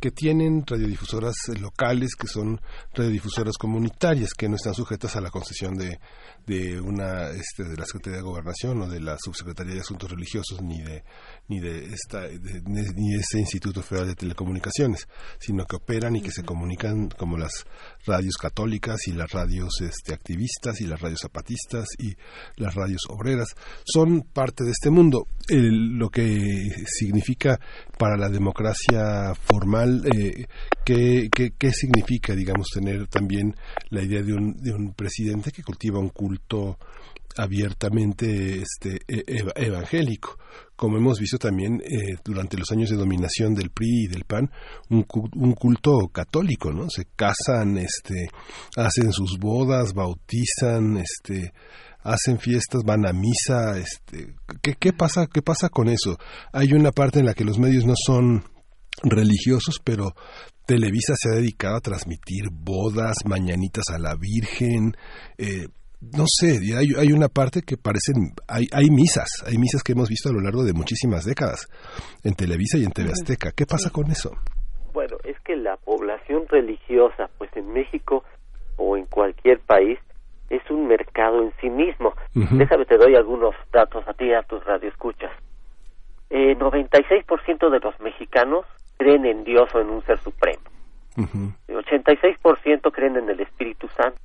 que 0.00 0.10
tienen 0.10 0.64
radiodifusoras 0.66 1.34
locales, 1.60 2.10
que 2.18 2.26
son 2.26 2.60
radiodifusoras 2.92 3.56
comunitarias, 3.56 4.34
que 4.34 4.48
no 4.48 4.56
están 4.56 4.74
sujetas 4.74 5.14
a 5.16 5.20
la 5.20 5.30
concesión 5.30 5.74
de, 5.76 5.98
de 6.46 6.80
una 6.80 7.30
este, 7.30 7.64
de 7.64 7.76
la 7.76 7.84
Secretaría 7.84 8.18
de 8.18 8.22
Gobernación 8.24 8.80
o 8.82 8.88
de 8.88 9.00
la 9.00 9.16
Subsecretaría 9.22 9.74
de 9.74 9.80
Asuntos 9.80 10.10
Religiosos, 10.10 10.60
ni 10.62 10.82
de 10.82 11.02
ni 11.48 11.60
de 11.60 11.86
esta 11.86 12.20
de- 12.22 12.62
ni 12.62 13.12
de 13.14 13.20
ese 13.20 13.38
Instituto 13.40 13.82
Federal 13.82 14.08
de 14.08 14.14
Telecomunicaciones, 14.14 15.06
sino 15.38 15.64
que 15.66 15.76
operan 15.76 16.16
y 16.16 16.22
que 16.22 16.30
se 16.30 16.42
comunican 16.42 17.08
como 17.10 17.36
las 17.36 17.64
radios 18.06 18.36
católicas 18.36 19.06
y 19.06 19.12
las 19.12 19.30
radios 19.30 19.80
este, 19.80 20.14
activistas 20.14 20.80
y 20.80 20.86
las 20.86 21.00
radios 21.00 21.20
zapatistas 21.22 21.86
y 21.98 22.14
las 22.56 22.74
radios 22.74 23.02
obreras 23.08 23.48
son 23.84 24.22
parte 24.22 24.64
de 24.64 24.70
este 24.70 24.90
mundo. 24.90 25.26
El- 25.48 25.98
lo 25.98 26.08
que 26.08 26.40
significa 26.86 27.58
para 27.98 28.16
la 28.16 28.28
democracia 28.28 29.34
formal, 29.34 30.02
eh, 30.16 30.46
¿qué, 30.84 31.28
qué, 31.34 31.50
qué 31.58 31.70
significa, 31.72 32.34
digamos, 32.34 32.68
tener 32.72 33.06
también 33.08 33.54
la 33.90 34.02
idea 34.02 34.22
de 34.22 34.32
un, 34.32 34.54
de 34.56 34.72
un 34.72 34.94
presidente 34.94 35.50
que 35.52 35.62
cultiva 35.62 35.98
un 35.98 36.08
culto 36.08 36.31
abiertamente 37.36 38.60
este, 38.62 39.00
e- 39.08 39.24
eva- 39.26 39.52
evangélico, 39.56 40.38
como 40.76 40.98
hemos 40.98 41.18
visto 41.18 41.38
también 41.38 41.80
eh, 41.84 42.16
durante 42.24 42.56
los 42.58 42.70
años 42.72 42.90
de 42.90 42.96
dominación 42.96 43.54
del 43.54 43.70
PRI 43.70 44.04
y 44.04 44.06
del 44.08 44.24
PAN, 44.24 44.50
un, 44.90 45.02
cu- 45.04 45.28
un 45.36 45.52
culto 45.54 46.08
católico, 46.12 46.72
¿no? 46.72 46.90
Se 46.90 47.06
casan, 47.16 47.78
este, 47.78 48.28
hacen 48.76 49.12
sus 49.12 49.38
bodas, 49.38 49.94
bautizan, 49.94 50.98
este, 50.98 51.52
hacen 52.02 52.38
fiestas, 52.38 52.82
van 52.84 53.06
a 53.06 53.12
misa, 53.12 53.78
este, 53.78 54.34
¿qué, 54.60 54.74
qué 54.78 54.92
pasa, 54.92 55.26
qué 55.32 55.40
pasa 55.40 55.68
con 55.68 55.88
eso? 55.88 56.18
Hay 56.52 56.72
una 56.74 56.90
parte 56.92 57.20
en 57.20 57.26
la 57.26 57.34
que 57.34 57.44
los 57.44 57.58
medios 57.58 57.86
no 57.86 57.94
son 57.96 58.44
religiosos, 59.04 59.80
pero 59.82 60.14
Televisa 60.66 61.14
se 61.16 61.30
ha 61.30 61.36
dedicado 61.36 61.76
a 61.76 61.80
transmitir 61.80 62.50
bodas, 62.52 63.16
mañanitas 63.24 63.84
a 63.88 63.98
la 63.98 64.14
Virgen, 64.16 64.96
eh, 65.38 65.66
no 66.02 66.24
sé, 66.26 66.58
hay, 66.76 66.88
hay 66.98 67.12
una 67.12 67.28
parte 67.28 67.62
que 67.62 67.76
parecen, 67.76 68.34
hay, 68.48 68.66
hay 68.72 68.90
misas, 68.90 69.28
hay 69.46 69.56
misas 69.56 69.82
que 69.84 69.92
hemos 69.92 70.08
visto 70.08 70.28
a 70.28 70.32
lo 70.32 70.40
largo 70.40 70.64
de 70.64 70.72
muchísimas 70.72 71.24
décadas 71.24 71.68
en 72.24 72.34
Televisa 72.34 72.76
y 72.76 72.84
en 72.84 72.90
TV 72.90 73.10
Azteca. 73.10 73.52
¿Qué 73.54 73.66
pasa 73.66 73.90
con 73.90 74.10
eso? 74.10 74.32
Bueno, 74.92 75.16
es 75.24 75.38
que 75.40 75.54
la 75.56 75.76
población 75.76 76.46
religiosa, 76.48 77.30
pues 77.38 77.50
en 77.56 77.72
México 77.72 78.24
o 78.76 78.96
en 78.96 79.06
cualquier 79.06 79.60
país, 79.60 79.98
es 80.50 80.62
un 80.70 80.88
mercado 80.88 81.42
en 81.42 81.52
sí 81.60 81.70
mismo. 81.70 82.14
Ujú. 82.34 82.56
Déjame, 82.56 82.84
te 82.84 82.98
doy 82.98 83.14
algunos 83.14 83.54
datos 83.72 84.06
a 84.06 84.12
ti 84.12 84.26
y 84.26 84.34
a 84.34 84.42
tus 84.42 84.62
radioescuchas. 84.64 85.30
Eh, 86.30 86.56
96% 86.56 87.70
de 87.70 87.78
los 87.78 87.98
mexicanos 88.00 88.66
creen 88.98 89.24
en 89.24 89.44
Dios 89.44 89.72
o 89.74 89.80
en 89.80 89.88
un 89.88 90.04
ser 90.04 90.18
supremo. 90.18 90.62
El 91.68 91.76
86% 91.76 92.90
creen 92.90 93.16
en 93.16 93.28
el 93.28 93.40
Espíritu 93.40 93.86
Santo. 93.88 94.18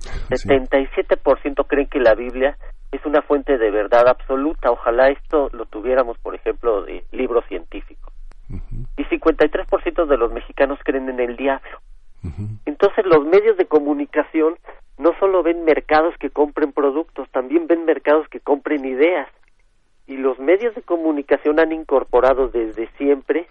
77% 0.00 1.66
creen 1.66 1.88
que 1.88 2.00
la 2.00 2.14
Biblia 2.14 2.56
es 2.92 3.04
una 3.04 3.22
fuente 3.22 3.58
de 3.58 3.70
verdad 3.70 4.08
absoluta. 4.08 4.70
Ojalá 4.70 5.08
esto 5.08 5.50
lo 5.52 5.66
tuviéramos, 5.66 6.18
por 6.18 6.34
ejemplo, 6.34 6.82
de 6.82 7.04
libros 7.12 7.44
científicos. 7.48 8.12
Y 8.96 9.04
53% 9.04 10.06
de 10.06 10.16
los 10.16 10.32
mexicanos 10.32 10.78
creen 10.84 11.08
en 11.08 11.20
el 11.20 11.36
diablo. 11.36 11.80
Entonces 12.64 13.04
los 13.04 13.24
medios 13.26 13.56
de 13.56 13.66
comunicación 13.66 14.56
no 14.96 15.12
solo 15.18 15.42
ven 15.42 15.64
mercados 15.64 16.14
que 16.18 16.30
compren 16.30 16.72
productos, 16.72 17.28
también 17.30 17.66
ven 17.66 17.84
mercados 17.84 18.28
que 18.28 18.40
compren 18.40 18.84
ideas. 18.84 19.28
Y 20.06 20.16
los 20.16 20.38
medios 20.38 20.74
de 20.74 20.82
comunicación 20.82 21.58
han 21.58 21.72
incorporado 21.72 22.48
desde 22.48 22.88
siempre 22.96 23.48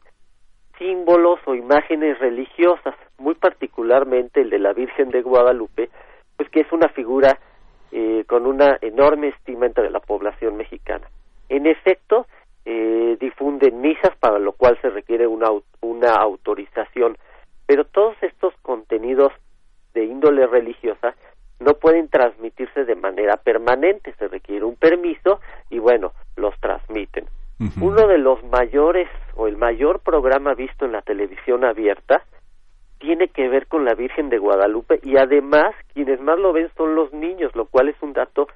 símbolos 0.78 1.40
o 1.46 1.56
imágenes 1.56 2.20
religiosas, 2.20 2.96
muy 3.18 3.36
particularmente 3.36 4.42
el 4.42 4.50
de 4.50 4.60
la 4.60 4.74
Virgen 4.74 5.10
de 5.10 5.22
Guadalupe, 5.22 5.90
pues 6.38 6.50
que 6.50 6.62
es 6.62 6.72
una 6.72 6.90
figura 6.90 7.40
eh, 7.92 8.24
con 8.28 8.46
una 8.46 8.78
enorme 8.82 9.30
estima 9.30 9.66
entre 9.66 9.90
la 9.90 10.00
población 10.00 10.58
mexicana. 10.58 11.08
En 11.50 11.68
efecto, 11.68 12.26
eh, 12.66 13.18
difunden 13.20 13.82
misas 13.82 14.16
para 14.18 14.40
lo 14.40 14.54
cual 14.54 14.78
se 14.82 14.90
requiere 14.90 15.28
una, 15.28 15.50
una 15.82 16.14
autorización, 16.16 17.18
pero 17.66 17.86
todos 17.86 18.16
estos 18.22 18.54
contenidos 18.62 19.32
de 19.94 20.06
índole 20.06 20.48
religiosa 20.48 21.16
no 21.60 21.76
pueden 21.76 22.10
transmitirse 22.10 22.84
de 22.84 22.96
manera 22.96 23.38
permanente, 23.38 24.14
se 24.18 24.28
requiere 24.28 24.66
un 24.66 24.76
permiso 24.76 25.40
y 25.70 25.80
bueno, 25.80 26.14
los 26.36 26.58
transmiten. 26.60 27.26
Uno 27.80 28.08
de 28.08 28.18
los 28.18 28.44
mayores 28.44 29.08
o 29.36 29.48
el 29.48 29.56
mayor 29.56 30.02
programa 30.02 30.54
visto 30.54 30.86
en 30.86 30.92
la 30.92 31.02
televisión 31.02 31.64
abierta 31.64 32.24
tiene 33.04 33.28
que 33.28 33.50
ver 33.50 33.68
con 33.68 33.84
la 33.84 33.96
Virgen 33.96 34.30
de 34.30 34.38
Guadalupe 34.38 34.98
y 35.04 35.18
además 35.18 35.76
quienes 35.94 36.22
más 36.22 36.40
lo 36.40 36.54
ven 36.54 36.70
son 36.78 36.96
los 36.96 37.12
niños, 37.12 37.54
lo 37.54 37.66
cual 37.66 37.90
es 37.90 38.02
un 38.02 38.14
dato 38.14 38.48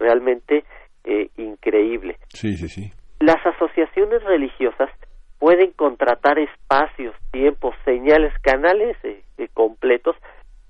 realmente 0.00 0.64
eh, 1.04 1.28
increíble. 1.36 2.16
Sí, 2.30 2.56
sí, 2.56 2.68
sí. 2.68 2.92
Las 3.20 3.38
asociaciones 3.46 4.24
religiosas 4.24 4.90
pueden 5.38 5.70
contratar 5.70 6.40
espacios, 6.40 7.14
tiempos, 7.30 7.76
señales, 7.84 8.32
canales 8.42 8.96
eh, 9.04 9.22
eh, 9.38 9.46
completos 9.54 10.16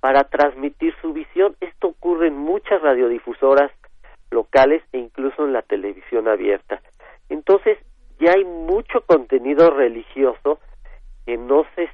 para 0.00 0.24
transmitir 0.24 0.94
su 1.00 1.14
visión. 1.14 1.56
Esto 1.62 1.88
ocurre 1.88 2.28
en 2.28 2.36
muchas 2.36 2.82
radiodifusoras 2.82 3.72
locales 4.30 4.82
e 4.92 4.98
incluso 4.98 5.46
en 5.46 5.54
la 5.54 5.62
televisión 5.62 6.28
abierta. 6.28 6.82
Entonces, 7.30 7.78
ya 8.20 8.32
hay 8.36 8.44
mucho 8.44 9.00
contenido 9.06 9.70
religioso 9.70 10.58
que 11.24 11.38
no 11.38 11.64
se 11.74 11.84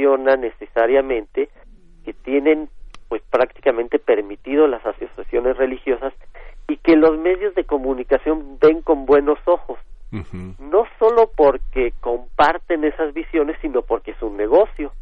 sanciona 0.00 0.36
necesariamente, 0.36 1.48
que 2.04 2.12
tienen 2.12 2.68
pues 3.08 3.22
prácticamente 3.30 3.98
permitido 3.98 4.66
las 4.66 4.84
asociaciones 4.86 5.56
religiosas 5.56 6.12
y 6.68 6.76
que 6.76 6.96
los 6.96 7.18
medios 7.18 7.54
de 7.54 7.64
comunicación 7.64 8.58
ven 8.60 8.82
con 8.82 9.04
buenos 9.04 9.38
ojos, 9.46 9.78
no 10.12 10.84
solo 10.98 11.30
porque 11.36 11.92
comparten 12.00 12.84
esas 12.84 13.12
visiones, 13.12 13.56
sino 13.60 13.82
porque 13.82 14.12
es 14.12 14.22
un 14.22 14.36
negocio. 14.36 14.92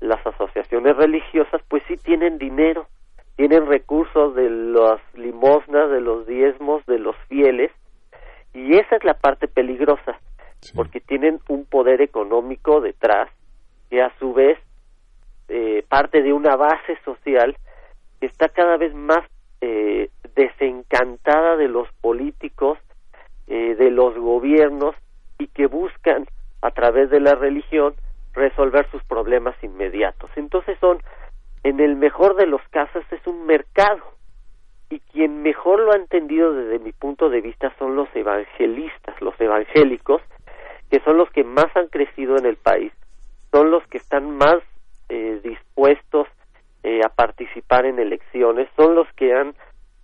Las 0.00 0.26
asociaciones 0.26 0.96
religiosas 0.96 1.60
pues 1.68 1.82
sí 1.86 1.96
tienen 1.96 2.38
dinero, 2.38 2.86
tienen 3.36 3.66
recursos 3.66 4.34
de 4.34 4.48
las 4.48 5.00
limosnas, 5.14 5.90
de 5.90 6.00
los 6.00 6.26
diezmos, 6.26 6.84
de 6.86 6.98
los 6.98 7.16
fieles, 7.28 7.70
y 8.54 8.76
esa 8.76 8.96
es 8.96 9.04
la 9.04 9.14
parte 9.14 9.46
peligrosa, 9.46 10.18
porque 10.74 11.00
tienen 11.00 11.40
un 11.48 11.64
poder 11.64 12.00
económico 12.00 12.80
detrás 12.80 13.28
que 13.92 14.00
a 14.00 14.10
su 14.18 14.32
vez 14.32 14.58
eh, 15.50 15.84
parte 15.86 16.22
de 16.22 16.32
una 16.32 16.56
base 16.56 16.96
social 17.04 17.54
que 18.20 18.26
está 18.26 18.48
cada 18.48 18.78
vez 18.78 18.94
más 18.94 19.22
eh, 19.60 20.08
desencantada 20.34 21.58
de 21.58 21.68
los 21.68 21.92
políticos, 22.00 22.78
eh, 23.48 23.74
de 23.74 23.90
los 23.90 24.16
gobiernos 24.16 24.94
y 25.38 25.46
que 25.48 25.66
buscan 25.66 26.24
a 26.62 26.70
través 26.70 27.10
de 27.10 27.20
la 27.20 27.34
religión 27.34 27.92
resolver 28.32 28.90
sus 28.90 29.04
problemas 29.04 29.54
inmediatos. 29.62 30.30
Entonces 30.36 30.78
son, 30.80 30.96
en 31.62 31.78
el 31.78 31.94
mejor 31.94 32.36
de 32.36 32.46
los 32.46 32.62
casos, 32.70 33.04
es 33.10 33.26
un 33.26 33.44
mercado 33.44 34.04
y 34.88 35.00
quien 35.00 35.42
mejor 35.42 35.80
lo 35.80 35.92
ha 35.92 35.96
entendido 35.96 36.54
desde 36.54 36.78
mi 36.82 36.92
punto 36.92 37.28
de 37.28 37.42
vista 37.42 37.70
son 37.78 37.94
los 37.94 38.08
evangelistas, 38.14 39.20
los 39.20 39.38
evangélicos, 39.38 40.22
que 40.90 41.00
son 41.00 41.18
los 41.18 41.28
que 41.32 41.44
más 41.44 41.66
han 41.76 41.88
crecido 41.88 42.38
en 42.38 42.46
el 42.46 42.56
país, 42.56 42.90
son 43.52 43.70
los 43.70 43.86
que 43.88 43.98
están 43.98 44.36
más 44.36 44.56
eh, 45.08 45.40
dispuestos 45.44 46.26
eh, 46.82 47.00
a 47.04 47.08
participar 47.10 47.86
en 47.86 48.00
elecciones, 48.00 48.68
son 48.76 48.96
los 48.96 49.06
que 49.14 49.32
han 49.34 49.54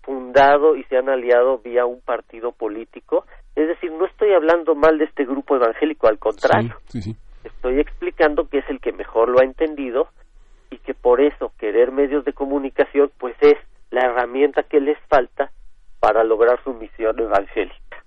fundado 0.03 0.77
y 0.77 0.85
se 0.85 0.97
han 0.97 1.09
aliado 1.09 1.59
vía 1.59 1.85
un 1.87 2.01
partido 2.01 2.53
político. 2.53 3.25
Es 3.57 3.67
decir, 3.67 3.91
no 3.91 4.07
estoy 4.07 4.33
hablando 4.33 4.75
mal 4.77 4.99
de 4.99 5.05
este 5.07 5.25
grupo 5.25 5.57
evangélico, 5.57 6.07
al 6.07 6.19
contrario, 6.19 6.77
Sí, 6.87 7.03
sí. 7.03 7.17
estoy 7.43 7.81
explicando 7.81 8.49
que 8.49 8.59
es 8.59 8.69
el 8.71 8.81
que 8.81 8.93
mejor 8.93 9.29
lo 9.29 9.41
ha 9.41 9.45
entendido 9.45 10.09
y 10.71 10.79
que 10.79 10.95
por 10.95 11.21
eso 11.21 11.53
querer 11.59 11.91
medios 11.91 12.25
de 12.25 12.33
comunicación 12.33 13.11
pues 13.19 13.35
es 13.41 13.57
la 13.91 14.03
herramienta 14.03 14.63
que 14.63 14.81
les 14.81 14.99
falta 15.09 15.51
para 15.99 16.23
lograr 16.23 16.63
su 16.63 16.75
misión 16.75 17.19
evangélica. 17.19 18.05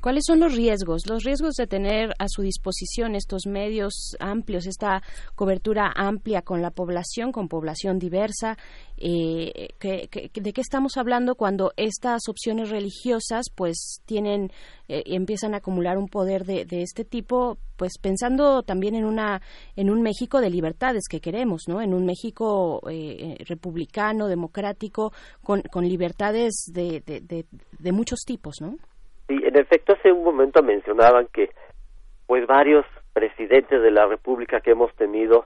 ¿Cuáles 0.00 0.24
son 0.26 0.40
los 0.40 0.54
riesgos? 0.54 1.06
Los 1.06 1.24
riesgos 1.24 1.54
de 1.56 1.66
tener 1.66 2.14
a 2.18 2.26
su 2.28 2.42
disposición 2.42 3.14
estos 3.14 3.46
medios 3.46 4.16
amplios, 4.18 4.66
esta 4.66 5.02
cobertura 5.34 5.92
amplia 5.94 6.42
con 6.42 6.62
la 6.62 6.70
población, 6.70 7.32
con 7.32 7.48
población 7.48 7.98
diversa. 7.98 8.56
Eh, 8.96 9.68
¿qué- 9.78 10.08
qué- 10.10 10.30
¿De 10.40 10.52
qué 10.52 10.60
estamos 10.60 10.96
hablando 10.96 11.34
cuando 11.34 11.72
estas 11.76 12.28
opciones 12.28 12.70
religiosas, 12.70 13.46
pues, 13.54 14.00
tienen, 14.06 14.50
eh, 14.88 15.02
empiezan 15.06 15.52
a 15.54 15.58
acumular 15.58 15.98
un 15.98 16.08
poder 16.08 16.44
de, 16.44 16.64
de 16.64 16.82
este 16.82 17.04
tipo? 17.04 17.58
Pues 17.76 17.98
pensando 18.00 18.62
también 18.62 18.94
en 18.94 19.04
una, 19.04 19.40
en 19.76 19.90
un 19.90 20.02
México 20.02 20.40
de 20.40 20.50
libertades 20.50 21.04
que 21.08 21.20
queremos, 21.20 21.62
¿no? 21.66 21.80
En 21.80 21.94
un 21.94 22.04
México 22.04 22.80
eh, 22.90 23.36
eh, 23.38 23.44
republicano, 23.46 24.28
democrático, 24.28 25.12
con, 25.42 25.62
con 25.62 25.86
libertades 25.88 26.70
de, 26.72 27.00
de, 27.00 27.20
de, 27.20 27.46
de 27.78 27.92
muchos 27.92 28.20
tipos, 28.26 28.56
¿no? 28.60 28.76
Sí, 29.30 29.38
en 29.44 29.56
efecto, 29.56 29.92
hace 29.92 30.10
un 30.10 30.24
momento 30.24 30.60
mencionaban 30.60 31.28
que 31.32 31.50
pues 32.26 32.48
varios 32.48 32.84
presidentes 33.12 33.80
de 33.80 33.92
la 33.92 34.04
República 34.06 34.60
que 34.60 34.72
hemos 34.72 34.92
tenido 34.96 35.44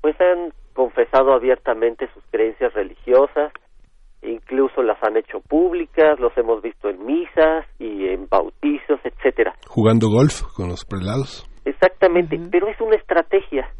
pues 0.00 0.20
han 0.20 0.52
confesado 0.72 1.32
abiertamente 1.32 2.08
sus 2.12 2.24
creencias 2.32 2.74
religiosas, 2.74 3.52
incluso 4.22 4.82
las 4.82 5.00
han 5.04 5.16
hecho 5.16 5.38
públicas, 5.38 6.18
los 6.18 6.36
hemos 6.36 6.60
visto 6.60 6.88
en 6.88 7.06
misas 7.06 7.66
y 7.78 8.08
en 8.08 8.26
bautizos, 8.28 8.98
etcétera. 9.04 9.54
Jugando 9.68 10.08
golf 10.08 10.42
con 10.56 10.66
los 10.66 10.84
prelados. 10.84 11.48
Exactamente, 11.64 12.36
pero 12.50 12.66
es 12.66 12.80
una 12.80 12.96
estrategia. 12.96 13.70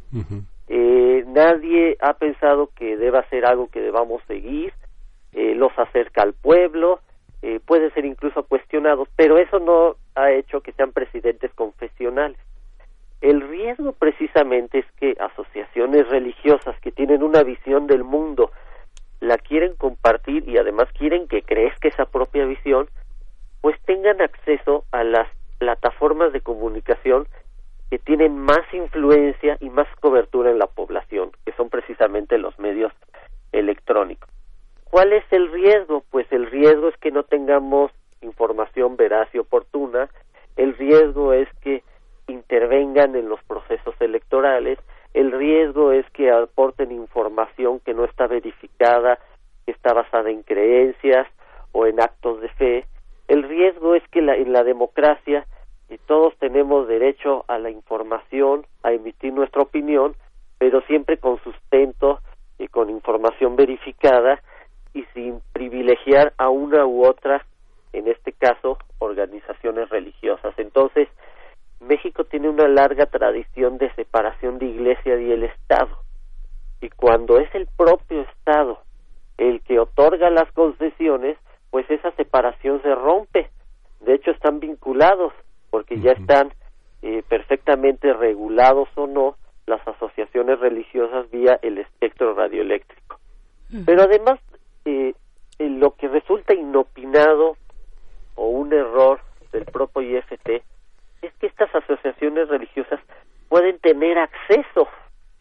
Eh, 0.68 1.24
nadie 1.26 1.96
ha 2.00 2.12
pensado 2.12 2.68
que 2.76 2.96
deba 2.96 3.28
ser 3.30 3.46
algo 3.46 3.66
que 3.66 3.80
debamos 3.80 4.22
seguir, 4.28 4.72
eh, 5.32 5.56
los 5.56 5.72
acerca 5.76 6.22
al 6.22 6.34
pueblo, 6.34 7.00
eh, 7.42 7.60
puede 7.64 7.90
ser 7.90 8.04
incluso 8.04 8.42
cuestionados, 8.44 9.08
pero 9.16 9.38
eso 9.38 9.58
no 9.58 9.96
ha 10.14 10.30
hecho 10.32 10.60
que 10.60 10.72
sean 10.72 10.92
presidentes 10.92 11.52
confesionales. 11.54 12.38
El 13.20 13.46
riesgo 13.48 13.92
precisamente 13.92 14.78
es 14.80 14.86
que 14.98 15.14
asociaciones 15.20 16.08
religiosas 16.08 16.78
que 16.80 16.90
tienen 16.90 17.22
una 17.22 17.42
visión 17.42 17.86
del 17.86 18.04
mundo 18.04 18.50
la 19.20 19.36
quieren 19.36 19.74
compartir 19.76 20.48
y 20.48 20.56
además 20.56 20.88
quieren 20.96 21.28
que 21.28 21.42
crezca 21.42 21.88
esa 21.88 22.06
propia 22.06 22.46
visión, 22.46 22.88
pues 23.60 23.78
tengan 23.82 24.22
acceso 24.22 24.84
a 24.90 25.04
las 25.04 25.28
plataformas 25.58 26.32
de 26.32 26.40
comunicación 26.40 27.26
que 27.90 27.98
tienen 27.98 28.38
más 28.38 28.62
influencia 28.72 29.58
y 29.60 29.68
más 29.68 29.86
cobertura 30.00 30.50
en 30.50 30.58
la 30.58 30.66
población, 30.66 31.32
que 31.44 31.52
son 31.52 31.68
precisamente 31.68 32.38
los 32.38 32.58
medios 32.58 32.92
electrónicos. 33.52 34.30
¿Cuál 34.90 35.12
es 35.12 35.24
el 35.30 35.50
riesgo? 35.52 36.02
Pues 36.10 36.26
el 36.32 36.50
riesgo 36.50 36.88
es 36.88 36.96
que 36.96 37.10
no 37.10 37.22
tengamos 37.22 37.92
información 38.22 38.96
veraz 38.96 39.28
y 39.34 39.38
oportuna, 39.38 40.08
el 40.56 40.76
riesgo 40.76 41.32
es 41.32 41.48
que 41.62 41.82
intervengan 42.26 43.16
en 43.16 43.28
los 43.28 43.42
procesos 43.44 43.94
electorales, 44.00 44.78
el 45.14 45.32
riesgo 45.32 45.92
es 45.92 46.08
que 46.10 46.30
aporten 46.30 46.92
información 46.92 47.80
que 47.80 47.94
no 47.94 48.04
está 48.04 48.26
verificada, 48.26 49.18
que 49.64 49.72
está 49.72 49.92
basada 49.94 50.30
en 50.30 50.42
creencias 50.42 51.26
o 51.72 51.86
en 51.86 52.00
actos 52.00 52.40
de 52.40 52.48
fe. 52.50 52.84
El 53.28 53.44
riesgo 53.44 53.94
es 53.94 54.02
que 54.08 54.22
la- 54.22 54.36
en 54.36 54.52
la 54.52 54.64
democracia 54.64 55.46
eh, 55.88 55.98
todos 56.06 56.36
tenemos 56.38 56.86
derecho 56.86 57.44
a 57.48 57.58
la 57.58 57.70
información, 57.70 58.64
a 58.84 58.92
emitir 58.92 59.32
nuestra 59.32 59.62
opinión, 59.62 60.14
pero 60.58 60.82
siempre 60.82 61.18
con 61.18 61.38
sustento 61.42 62.20
y 62.58 62.68
con 62.68 62.90
información 62.90 63.56
verificada 63.56 64.40
y 64.94 65.04
sin 65.14 65.40
privilegiar 65.52 66.32
a 66.38 66.48
una 66.48 66.86
u 66.86 67.04
otra, 67.04 67.44
en 67.92 68.08
este 68.08 68.32
caso, 68.32 68.78
organizaciones 68.98 69.88
religiosas. 69.88 70.54
Entonces, 70.58 71.08
México 71.80 72.24
tiene 72.24 72.48
una 72.48 72.68
larga 72.68 73.06
tradición 73.06 73.78
de 73.78 73.92
separación 73.94 74.58
de 74.58 74.66
iglesia 74.66 75.18
y 75.20 75.32
el 75.32 75.44
Estado. 75.44 75.96
Y 76.80 76.90
cuando 76.90 77.38
es 77.38 77.54
el 77.54 77.66
propio 77.76 78.22
Estado 78.22 78.78
el 79.38 79.62
que 79.62 79.78
otorga 79.78 80.28
las 80.28 80.52
concesiones, 80.52 81.38
pues 81.70 81.90
esa 81.90 82.10
separación 82.12 82.82
se 82.82 82.94
rompe. 82.94 83.48
De 84.00 84.14
hecho, 84.14 84.30
están 84.32 84.60
vinculados 84.60 85.32
porque 85.70 85.98
ya 85.98 86.12
están 86.12 86.52
eh, 87.02 87.22
perfectamente 87.28 88.12
regulados 88.12 88.88
o 88.96 89.06
no 89.06 89.36
las 89.66 89.86
asociaciones 89.86 90.58
religiosas 90.60 91.30
vía 91.30 91.58
el 91.62 91.78
espectro 91.78 92.34
radioeléctrico. 92.34 93.18
Pero 93.86 94.02
además, 94.02 94.40
eh, 94.84 95.14
lo 95.58 95.94
que 95.96 96.08
resulta 96.08 96.54
inopinado 96.54 97.56
o 98.34 98.46
un 98.48 98.72
error 98.72 99.20
del 99.52 99.64
propio 99.66 100.02
IFT 100.02 100.62
es 101.22 101.32
que 101.38 101.46
estas 101.46 101.74
asociaciones 101.74 102.48
religiosas 102.48 103.00
pueden 103.48 103.78
tener 103.80 104.18
acceso 104.18 104.88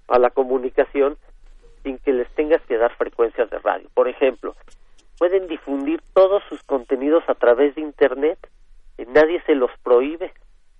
a 0.07 0.19
la 0.19 0.29
comunicación 0.31 1.17
sin 1.83 1.97
que 1.99 2.11
les 2.11 2.29
tengas 2.35 2.61
que 2.63 2.77
dar 2.77 2.93
frecuencias 2.95 3.49
de 3.49 3.59
radio. 3.59 3.87
Por 3.93 4.07
ejemplo, 4.07 4.55
pueden 5.17 5.47
difundir 5.47 6.01
todos 6.13 6.43
sus 6.49 6.61
contenidos 6.63 7.23
a 7.27 7.35
través 7.35 7.75
de 7.75 7.81
Internet, 7.81 8.39
eh, 8.97 9.05
nadie 9.09 9.41
se 9.45 9.55
los 9.55 9.71
prohíbe, 9.83 10.33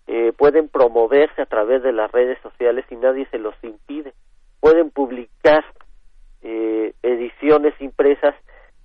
eh, 0.08 0.34
pueden 0.36 0.68
promoverse 0.70 1.42
a 1.42 1.46
través 1.46 1.84
de 1.84 1.94
las 1.94 2.12
redes 2.12 2.40
sociales 2.42 2.86
y 2.90 2.96
nadie 2.96 3.28
se 3.32 3.38
los 3.38 3.54
impide, 3.62 4.14
pueden 4.60 4.90
publicar 4.90 5.64
eh, 6.42 6.94
ediciones 7.04 7.74
impresas 7.80 8.34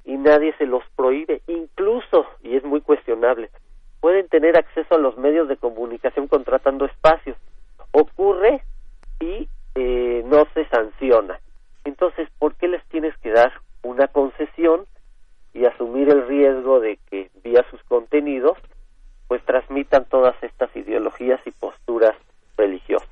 y 0.05 0.17
nadie 0.17 0.55
se 0.59 0.67
los 0.67 0.83
prohíbe, 0.97 1.41
incluso, 1.47 2.27
y 2.43 2.57
es 2.57 2.65
muy 2.65 2.81
cuestionable, 2.81 3.51
pueden 4.01 4.29
tener 4.29 4.59
acceso 4.59 4.95
a 4.95 4.99
los 4.99 5.17
medios 5.17 5.49
de 5.49 5.57
comunicación 5.57 6.29
contratando 6.29 6.85
espacios. 6.85 7.37
Ocurre 7.93 8.63
y 9.21 9.49
eh, 9.75 10.23
no 10.27 10.47
se 10.53 10.67
sanciona. 10.67 11.41
Entonces, 11.85 12.29
¿por 12.39 12.55
qué 12.57 12.69
les 12.69 12.85
tienes 12.89 13.17
que 13.19 13.31
dar 13.31 13.53
una 13.83 14.09
concesión 14.09 14.87
y 15.55 15.65
asumir 15.65 16.11
el 16.11 16.27
riesgo 16.27 16.81
de 16.81 16.99
que 17.11 17.31
vía 17.43 17.65
sus 17.71 17.83
contenidos 17.85 18.59
pues 19.29 19.43
transmitan 19.45 20.05
todas 20.05 20.35
estas 20.43 20.75
ideologías 20.77 21.41
y 21.47 21.51
posturas 21.53 22.15
religiosas? 22.57 23.09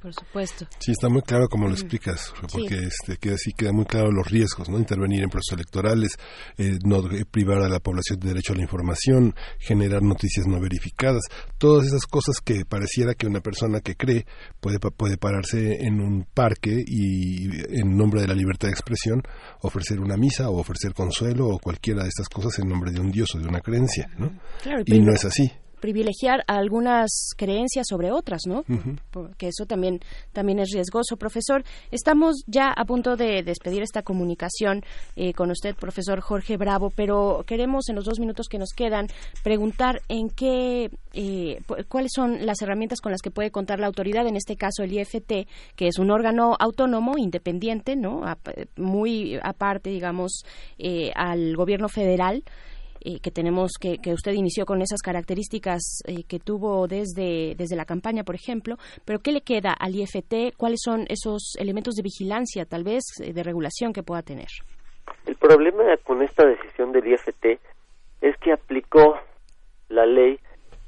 Por 0.00 0.14
supuesto. 0.14 0.66
Sí, 0.78 0.92
está 0.92 1.08
muy 1.08 1.22
claro 1.22 1.46
como 1.48 1.66
lo 1.68 1.74
explicas, 1.74 2.32
porque 2.52 2.78
Sí. 2.78 2.84
este, 2.86 3.16
queda 3.18 3.34
así, 3.34 3.52
queda 3.52 3.72
muy 3.72 3.84
claro 3.84 4.10
los 4.10 4.26
riesgos, 4.30 4.68
¿no? 4.68 4.78
Intervenir 4.78 5.22
en 5.22 5.28
procesos 5.28 5.58
electorales, 5.58 6.16
eh, 6.56 6.78
no 6.84 7.02
privar 7.30 7.58
a 7.62 7.68
la 7.68 7.78
población 7.78 8.18
de 8.20 8.28
derecho 8.28 8.54
a 8.54 8.56
la 8.56 8.62
información, 8.62 9.34
generar 9.58 10.02
noticias 10.02 10.46
no 10.46 10.58
verificadas, 10.60 11.22
todas 11.58 11.86
esas 11.86 12.06
cosas 12.06 12.36
que 12.42 12.64
pareciera 12.64 13.14
que 13.14 13.26
una 13.26 13.40
persona 13.40 13.80
que 13.80 13.94
cree 13.94 14.26
puede, 14.60 14.78
puede 14.78 15.18
pararse 15.18 15.84
en 15.84 16.00
un 16.00 16.24
parque 16.32 16.82
y 16.86 17.50
en 17.78 17.96
nombre 17.96 18.22
de 18.22 18.28
la 18.28 18.34
libertad 18.34 18.68
de 18.68 18.72
expresión 18.72 19.22
ofrecer 19.60 20.00
una 20.00 20.16
misa 20.16 20.48
o 20.48 20.58
ofrecer 20.58 20.94
consuelo 20.94 21.48
o 21.48 21.58
cualquiera 21.58 22.02
de 22.02 22.08
estas 22.08 22.28
cosas 22.28 22.58
en 22.58 22.68
nombre 22.68 22.90
de 22.90 23.00
un 23.00 23.10
dios 23.10 23.34
o 23.34 23.38
de 23.38 23.46
una 23.46 23.60
creencia, 23.60 24.08
¿no? 24.18 24.32
Claro, 24.62 24.82
Y 24.86 24.98
no 25.00 25.12
es 25.12 25.24
así. 25.24 25.50
Privilegiar 25.82 26.44
algunas 26.46 27.10
creencias 27.36 27.86
sobre 27.88 28.10
otras, 28.12 28.42
¿no? 28.46 28.60
Ujú. 28.60 28.96
Porque 29.10 29.48
eso 29.48 29.66
también, 29.66 30.00
también 30.32 30.60
es 30.60 30.70
riesgoso. 30.72 31.16
Profesor, 31.18 31.64
estamos 31.90 32.36
ya 32.46 32.70
a 32.70 32.84
punto 32.86 33.16
de 33.16 33.42
despedir 33.42 33.82
esta 33.82 34.02
comunicación 34.02 34.82
eh, 35.16 35.34
con 35.34 35.50
usted, 35.50 35.74
profesor 35.74 36.20
Jorge 36.20 36.56
Bravo, 36.56 36.90
pero 36.94 37.42
queremos 37.46 37.88
en 37.88 37.96
los 37.96 38.04
dos 38.04 38.20
minutos 38.20 38.46
que 38.48 38.58
nos 38.58 38.70
quedan 38.74 39.08
preguntar 39.42 40.00
en 40.08 40.30
qué, 40.30 40.88
eh, 41.12 41.58
cuáles 41.88 42.12
son 42.14 42.46
las 42.46 42.62
herramientas 42.62 43.00
con 43.00 43.10
las 43.12 43.20
que 43.20 43.30
puede 43.32 43.50
contar 43.50 43.80
la 43.80 43.88
autoridad, 43.88 44.26
en 44.26 44.36
este 44.36 44.56
caso 44.56 44.84
el 44.84 44.92
IFT, 44.92 45.46
que 45.76 45.88
es 45.88 45.98
un 45.98 46.10
órgano 46.12 46.56
autónomo, 46.58 47.18
independiente, 47.18 47.96
¿no? 47.96 48.24
Ap- 48.24 48.48
muy 48.76 49.38
aparte, 49.42 49.90
digamos, 49.90 50.44
eh, 50.78 51.10
al 51.16 51.56
gobierno 51.56 51.88
federal 51.88 52.44
eh, 53.04 53.20
que 53.20 53.30
tenemos 53.30 53.72
que, 53.80 53.98
que 53.98 54.12
usted 54.12 54.32
inició 54.32 54.64
con 54.64 54.82
esas 54.82 55.00
características 55.02 56.02
eh, 56.06 56.24
que 56.28 56.38
tuvo 56.38 56.86
desde, 56.86 57.54
desde 57.56 57.76
la 57.76 57.84
campaña, 57.84 58.24
por 58.24 58.34
ejemplo, 58.34 58.76
pero 59.04 59.20
¿qué 59.20 59.32
le 59.32 59.40
queda 59.42 59.72
al 59.72 59.94
IFT? 59.94 60.56
¿Cuáles 60.56 60.80
son 60.82 61.06
esos 61.08 61.54
elementos 61.58 61.94
de 61.94 62.02
vigilancia, 62.02 62.64
tal 62.64 62.84
vez, 62.84 63.04
eh, 63.20 63.32
de 63.32 63.42
regulación 63.42 63.92
que 63.92 64.02
pueda 64.02 64.22
tener? 64.22 64.48
El 65.26 65.36
problema 65.36 65.84
con 66.04 66.22
esta 66.22 66.46
decisión 66.46 66.92
del 66.92 67.06
IFT 67.06 67.58
es 68.20 68.36
que 68.38 68.52
aplicó 68.52 69.18
la 69.88 70.06
ley 70.06 70.38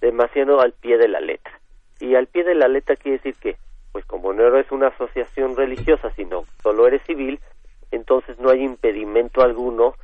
demasiado 0.01 0.61
al 0.61 0.73
pie 0.73 0.99
de 0.99 1.09
la 1.09 1.21
letra. 1.21 1.61
Y 2.01 2.15
al 2.15 2.27
pie 2.27 2.45
de 2.45 2.55
la 2.55 2.69
letra 2.69 2.97
quiere 2.97 3.19
decir 3.19 3.35
que, 3.37 3.57
pues 3.93 4.05
como 4.05 4.33
no 4.33 4.47
eres 4.47 4.71
una 4.71 4.89
asociación 4.89 5.57
religiosa, 5.57 6.11
sino 6.17 6.45
solo 6.63 6.87
eres 6.87 7.03
civil, 7.03 7.41
entonces 7.91 8.39
no 8.39 8.51
hay 8.51 8.63
impedimento 8.63 9.43
alguno 9.43 9.95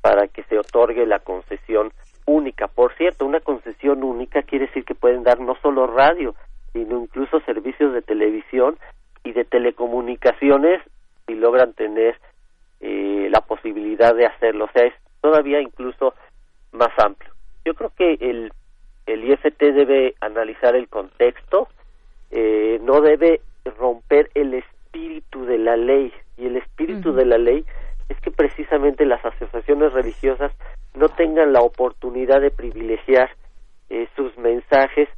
para 0.00 0.28
que 0.28 0.42
se 0.44 0.58
otorgue 0.58 1.06
la 1.06 1.18
concesión 1.18 1.92
única. 2.26 2.68
Por 2.68 2.94
cierto, 2.96 3.24
una 3.24 3.40
concesión 3.40 4.02
única 4.02 4.42
quiere 4.42 4.66
decir 4.66 4.84
que 4.84 4.94
pueden 4.94 5.22
dar 5.22 5.40
no 5.40 5.56
solo 5.62 5.86
radio, 5.86 6.34
sino 6.72 7.00
incluso 7.00 7.40
servicios 7.40 7.92
de 7.94 8.02
televisión 8.02 8.76
y 9.24 9.32
de 9.32 9.44
telecomunicaciones 9.44 10.82
si 11.26 11.34
logran 11.34 11.72
tener 11.72 12.18
eh, 12.80 13.28
la 13.30 13.40
posibilidad 13.40 14.14
de 14.14 14.26
hacerlo. 14.26 14.66
O 14.66 14.70
sea, 14.72 14.86
es 14.86 14.94
todavía 15.20 15.60
incluso 15.60 16.14
más 16.72 16.90
amplio. 16.98 17.32
Yo 17.64 17.74
creo 17.74 17.90
que 17.96 18.14
el, 18.20 18.52
el 19.06 19.24
IFT 19.24 19.58
debe 19.58 20.14
analizar 20.20 20.76
el 20.76 20.88
contexto, 20.88 21.68
eh, 22.30 22.78
no 22.82 23.00
debe 23.00 23.40
romper 23.78 24.30
el 24.34 24.54
espíritu 24.54 25.44
de 25.46 25.58
la 25.58 25.76
ley. 25.76 26.12
Y 26.36 26.46
el 26.46 26.56
espíritu 26.56 27.12
de 27.12 27.24
la 27.24 27.38
ley 27.38 27.64
es 28.08 28.20
que 28.20 28.30
precisamente 28.30 29.04
las 29.04 29.24
asociaciones 29.24 29.92
religiosas 29.92 30.52
no 30.94 31.08
tengan 31.08 31.52
la 31.52 31.60
oportunidad 31.60 32.40
de 32.40 32.50
privilegiar 32.50 33.30
eh, 33.90 34.08
sus 34.16 34.36
mensajes 34.38 35.08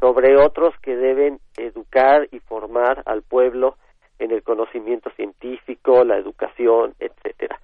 sobre 0.00 0.36
otros 0.36 0.74
que 0.82 0.96
deben 0.96 1.38
educar 1.56 2.28
y 2.32 2.40
formar 2.40 3.02
al 3.06 3.22
pueblo 3.22 3.76
en 4.18 4.32
el 4.32 4.42
conocimiento 4.42 5.10
científico, 5.10 6.04
la 6.04 6.16
educación, 6.16 6.94
etcétera. 6.98 7.58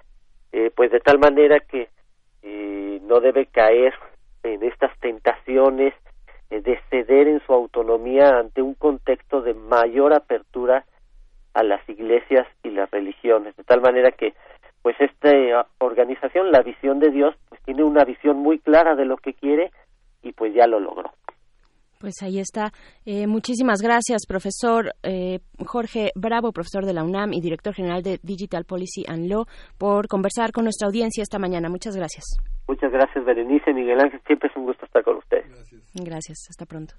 Eh, 0.52 0.70
pues 0.74 0.90
de 0.90 1.00
tal 1.00 1.18
manera 1.18 1.60
que 1.60 1.88
eh, 2.42 3.00
no 3.02 3.20
debe 3.20 3.46
caer 3.46 3.94
en 4.42 4.62
estas 4.62 4.96
tentaciones 5.00 5.94
de 6.50 6.80
ceder 6.88 7.28
en 7.28 7.40
su 7.44 7.52
autonomía 7.52 8.38
ante 8.38 8.62
un 8.62 8.74
contexto 8.74 9.42
de 9.42 9.52
mayor 9.52 10.14
apertura 10.14 10.86
a 11.52 11.62
las 11.62 11.86
iglesias 11.88 12.46
y 12.62 12.70
las 12.70 12.90
religiones, 12.90 13.54
de 13.56 13.64
tal 13.64 13.80
manera 13.80 14.12
que 14.12 14.32
pues 14.88 14.96
esta 15.02 15.30
eh, 15.30 15.52
organización, 15.80 16.50
la 16.50 16.62
visión 16.62 16.98
de 16.98 17.10
Dios, 17.10 17.34
pues 17.50 17.60
tiene 17.64 17.84
una 17.84 18.06
visión 18.06 18.38
muy 18.38 18.58
clara 18.58 18.94
de 18.94 19.04
lo 19.04 19.18
que 19.18 19.34
quiere 19.34 19.70
y 20.22 20.32
pues 20.32 20.54
ya 20.54 20.66
lo 20.66 20.80
logró. 20.80 21.10
Pues 22.00 22.22
ahí 22.22 22.38
está. 22.38 22.72
Eh, 23.04 23.26
muchísimas 23.26 23.82
gracias, 23.82 24.22
profesor 24.26 24.94
eh, 25.02 25.40
Jorge 25.66 26.10
Bravo, 26.14 26.52
profesor 26.52 26.86
de 26.86 26.94
la 26.94 27.04
UNAM 27.04 27.34
y 27.34 27.42
director 27.42 27.74
general 27.74 28.02
de 28.02 28.18
Digital 28.22 28.64
Policy 28.64 29.04
and 29.06 29.30
Law, 29.30 29.44
por 29.76 30.08
conversar 30.08 30.52
con 30.52 30.64
nuestra 30.64 30.86
audiencia 30.86 31.20
esta 31.20 31.38
mañana. 31.38 31.68
Muchas 31.68 31.94
gracias. 31.94 32.24
Muchas 32.66 32.90
gracias, 32.90 33.22
Berenice, 33.26 33.74
Miguel 33.74 34.00
Ángel, 34.00 34.22
siempre 34.26 34.48
es 34.48 34.56
un 34.56 34.64
gusto 34.64 34.86
estar 34.86 35.04
con 35.04 35.18
ustedes. 35.18 35.52
Gracias. 36.02 36.46
Hasta 36.48 36.64
pronto. 36.64 36.94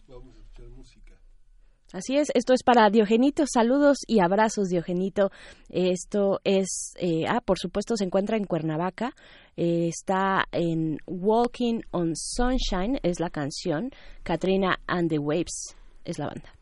Así 1.91 2.17
es, 2.17 2.27
esto 2.35 2.53
es 2.53 2.61
para 2.63 2.89
Diogenito. 2.89 3.45
Saludos 3.51 3.99
y 4.05 4.19
abrazos, 4.19 4.69
Diogenito. 4.69 5.31
Esto 5.69 6.39
es, 6.43 6.93
eh, 6.97 7.25
ah, 7.27 7.41
por 7.41 7.57
supuesto, 7.57 7.95
se 7.97 8.03
encuentra 8.03 8.37
en 8.37 8.45
Cuernavaca. 8.45 9.15
Eh, 9.57 9.87
está 9.87 10.45
en 10.51 10.99
Walking 11.07 11.81
on 11.91 12.15
Sunshine, 12.15 12.99
es 13.01 13.19
la 13.19 13.31
canción. 13.31 13.89
Katrina 14.23 14.79
and 14.85 15.09
the 15.09 15.17
Waves 15.17 15.75
es 16.05 16.19
la 16.19 16.27
banda. 16.27 16.53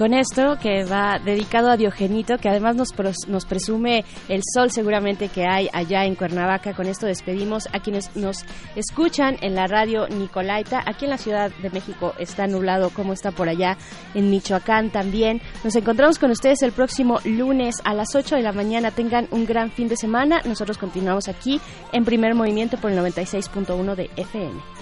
Con 0.00 0.14
esto 0.14 0.56
que 0.62 0.84
va 0.84 1.18
dedicado 1.18 1.68
a 1.68 1.76
Diogenito, 1.76 2.38
que 2.38 2.48
además 2.48 2.74
nos, 2.74 2.88
nos 3.28 3.44
presume 3.44 4.06
el 4.30 4.40
sol 4.54 4.70
seguramente 4.70 5.28
que 5.28 5.44
hay 5.46 5.68
allá 5.74 6.06
en 6.06 6.14
Cuernavaca, 6.14 6.72
con 6.72 6.86
esto 6.86 7.04
despedimos 7.04 7.68
a 7.74 7.80
quienes 7.80 8.16
nos 8.16 8.46
escuchan 8.76 9.36
en 9.42 9.54
la 9.54 9.66
radio 9.66 10.08
Nicolaita. 10.08 10.82
Aquí 10.86 11.04
en 11.04 11.10
la 11.10 11.18
Ciudad 11.18 11.50
de 11.50 11.68
México 11.68 12.14
está 12.18 12.46
nublado, 12.46 12.88
como 12.88 13.12
está 13.12 13.30
por 13.30 13.50
allá 13.50 13.76
en 14.14 14.30
Michoacán 14.30 14.88
también. 14.88 15.42
Nos 15.64 15.76
encontramos 15.76 16.18
con 16.18 16.30
ustedes 16.30 16.62
el 16.62 16.72
próximo 16.72 17.18
lunes 17.26 17.76
a 17.84 17.92
las 17.92 18.14
8 18.14 18.36
de 18.36 18.42
la 18.42 18.52
mañana. 18.52 18.92
Tengan 18.92 19.28
un 19.30 19.44
gran 19.44 19.70
fin 19.70 19.88
de 19.88 19.98
semana. 19.98 20.40
Nosotros 20.46 20.78
continuamos 20.78 21.28
aquí 21.28 21.60
en 21.92 22.06
primer 22.06 22.34
movimiento 22.34 22.78
por 22.78 22.90
el 22.90 22.98
96.1 22.98 23.94
de 23.96 24.08
FM. 24.16 24.79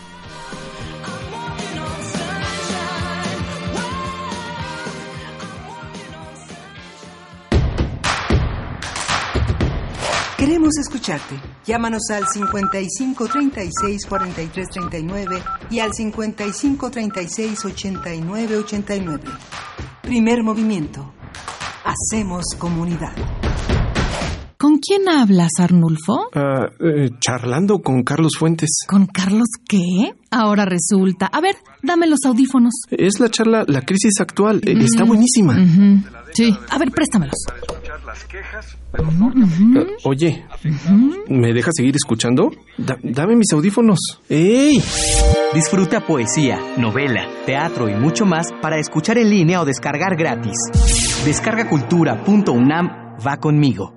Queremos 10.48 10.78
escucharte. 10.78 11.34
Llámanos 11.66 12.04
al 12.10 12.26
55 12.26 13.28
36 13.28 14.06
43 14.06 14.68
39 14.70 15.42
y 15.68 15.78
al 15.80 15.92
55 15.92 16.90
36 16.90 17.64
89 17.66 18.56
89. 18.56 19.24
Primer 20.00 20.42
movimiento. 20.42 21.12
Hacemos 21.84 22.44
comunidad. 22.56 23.12
¿Con 24.56 24.78
quién 24.78 25.06
hablas, 25.10 25.50
Arnulfo? 25.58 26.30
Ah, 26.34 26.70
eh, 26.80 27.10
charlando 27.20 27.80
con 27.80 28.02
Carlos 28.02 28.32
Fuentes. 28.38 28.70
¿Con 28.88 29.04
Carlos 29.04 29.48
qué? 29.68 30.14
Ahora 30.30 30.64
resulta. 30.64 31.26
A 31.26 31.42
ver, 31.42 31.56
dame 31.82 32.06
los 32.06 32.20
audífonos. 32.24 32.72
Es 32.90 33.20
la 33.20 33.28
charla 33.28 33.64
La 33.68 33.82
crisis 33.82 34.18
actual. 34.18 34.62
Eh, 34.64 34.72
Está 34.82 35.02
Ujú. 35.04 35.08
buenísima. 35.12 35.52
Ujú. 35.52 36.02
Sí. 36.32 36.56
A 36.70 36.78
ver, 36.78 36.90
préstamelos. 36.90 37.36
Ujú. 38.98 39.78
Eh, 39.78 39.86
Oye, 40.04 40.44
¿me 41.28 41.52
dejas 41.52 41.74
seguir 41.76 41.94
escuchando? 41.96 42.50
Da- 42.76 42.98
dame 43.02 43.36
mis 43.36 43.52
audífonos. 43.52 43.98
¡Ey! 44.28 44.82
Disfruta 45.54 46.06
poesía, 46.06 46.58
novela, 46.76 47.26
teatro 47.46 47.88
y 47.88 47.94
mucho 47.94 48.26
más 48.26 48.48
para 48.60 48.78
escuchar 48.78 49.18
en 49.18 49.30
línea 49.30 49.60
o 49.60 49.64
descargar 49.64 50.16
gratis. 50.16 50.56
Descargacultura.unam 51.24 53.16
va 53.26 53.36
conmigo. 53.38 53.94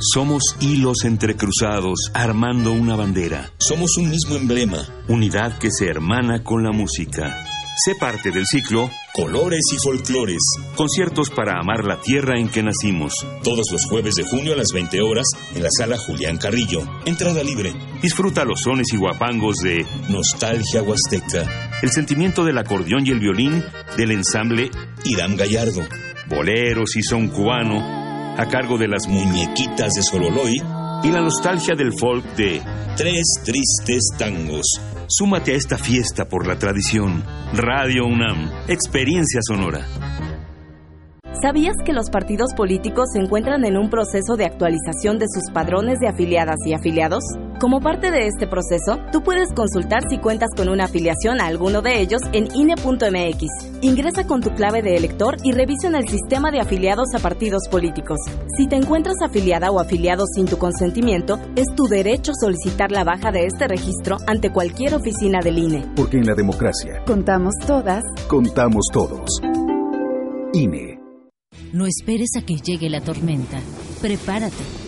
Somos 0.00 0.56
hilos 0.60 1.04
entrecruzados 1.04 2.10
armando 2.14 2.72
una 2.72 2.94
bandera. 2.94 3.50
Somos 3.58 3.96
un 3.98 4.10
mismo 4.10 4.36
emblema. 4.36 4.78
Unidad 5.08 5.58
que 5.58 5.70
se 5.72 5.88
hermana 5.88 6.44
con 6.44 6.62
la 6.62 6.70
música. 6.70 7.34
Sé 7.84 7.94
parte 7.94 8.32
del 8.32 8.44
ciclo 8.44 8.90
Colores 9.14 9.60
y 9.72 9.76
Folclores. 9.78 10.42
Conciertos 10.74 11.30
para 11.30 11.60
amar 11.60 11.84
la 11.84 12.00
tierra 12.00 12.36
en 12.36 12.48
que 12.48 12.60
nacimos. 12.60 13.12
Todos 13.44 13.66
los 13.70 13.84
jueves 13.86 14.14
de 14.16 14.24
junio 14.24 14.54
a 14.54 14.56
las 14.56 14.72
20 14.74 15.00
horas 15.00 15.26
en 15.54 15.62
la 15.62 15.68
sala 15.70 15.96
Julián 15.96 16.38
Carrillo. 16.38 16.80
Entrada 17.06 17.40
libre. 17.44 17.72
Disfruta 18.02 18.44
los 18.44 18.62
sones 18.62 18.92
y 18.92 18.96
guapangos 18.96 19.58
de 19.58 19.86
Nostalgia 20.08 20.82
Huasteca. 20.82 21.70
El 21.80 21.90
sentimiento 21.90 22.44
del 22.44 22.58
acordeón 22.58 23.06
y 23.06 23.10
el 23.10 23.20
violín 23.20 23.64
del 23.96 24.10
ensamble 24.10 24.70
Irán 25.04 25.36
Gallardo. 25.36 25.82
Boleros 26.28 26.96
y 26.96 27.02
son 27.04 27.28
cubano 27.28 27.78
a 28.36 28.48
cargo 28.48 28.76
de 28.76 28.88
las 28.88 29.06
muñequitas 29.06 29.92
de 29.92 30.02
Sololoy 30.02 30.56
y 31.04 31.08
la 31.12 31.20
nostalgia 31.20 31.76
del 31.76 31.92
folk 31.96 32.24
de 32.34 32.60
Tres 32.96 33.22
Tristes 33.44 34.10
Tangos. 34.18 34.66
Súmate 35.10 35.52
a 35.52 35.54
esta 35.54 35.78
fiesta 35.78 36.28
por 36.28 36.46
la 36.46 36.58
tradición. 36.58 37.24
Radio 37.54 38.04
UNAM, 38.04 38.50
experiencia 38.68 39.40
sonora. 39.42 39.86
¿Sabías 41.40 41.76
que 41.82 41.94
los 41.94 42.10
partidos 42.10 42.52
políticos 42.54 43.06
se 43.14 43.20
encuentran 43.20 43.64
en 43.64 43.78
un 43.78 43.88
proceso 43.88 44.36
de 44.36 44.44
actualización 44.44 45.18
de 45.18 45.24
sus 45.32 45.50
padrones 45.50 45.98
de 45.98 46.08
afiliadas 46.08 46.56
y 46.66 46.74
afiliados? 46.74 47.24
Como 47.60 47.80
parte 47.80 48.12
de 48.12 48.28
este 48.28 48.46
proceso, 48.46 49.00
tú 49.10 49.22
puedes 49.22 49.52
consultar 49.52 50.02
si 50.08 50.18
cuentas 50.18 50.50
con 50.56 50.68
una 50.68 50.84
afiliación 50.84 51.40
a 51.40 51.46
alguno 51.46 51.82
de 51.82 52.00
ellos 52.00 52.20
en 52.32 52.46
INE.mx. 52.54 53.46
Ingresa 53.80 54.28
con 54.28 54.40
tu 54.40 54.50
clave 54.50 54.80
de 54.80 54.96
elector 54.96 55.36
y 55.42 55.50
revisa 55.50 55.88
en 55.88 55.96
el 55.96 56.08
sistema 56.08 56.52
de 56.52 56.60
afiliados 56.60 57.08
a 57.16 57.18
partidos 57.18 57.62
políticos. 57.68 58.18
Si 58.56 58.68
te 58.68 58.76
encuentras 58.76 59.16
afiliada 59.22 59.72
o 59.72 59.80
afiliado 59.80 60.24
sin 60.32 60.46
tu 60.46 60.56
consentimiento, 60.56 61.40
es 61.56 61.66
tu 61.74 61.88
derecho 61.88 62.30
solicitar 62.40 62.92
la 62.92 63.02
baja 63.02 63.32
de 63.32 63.46
este 63.46 63.66
registro 63.66 64.18
ante 64.28 64.52
cualquier 64.52 64.94
oficina 64.94 65.40
del 65.42 65.58
INE. 65.58 65.84
Porque 65.96 66.18
en 66.18 66.26
la 66.26 66.34
democracia 66.34 67.02
Contamos 67.06 67.54
todas. 67.66 68.04
contamos 68.28 68.86
todos. 68.92 69.28
INE. 70.52 71.00
No 71.72 71.86
esperes 71.86 72.30
a 72.38 72.42
que 72.42 72.54
llegue 72.54 72.88
la 72.88 73.00
tormenta. 73.00 73.58
Prepárate. 74.00 74.87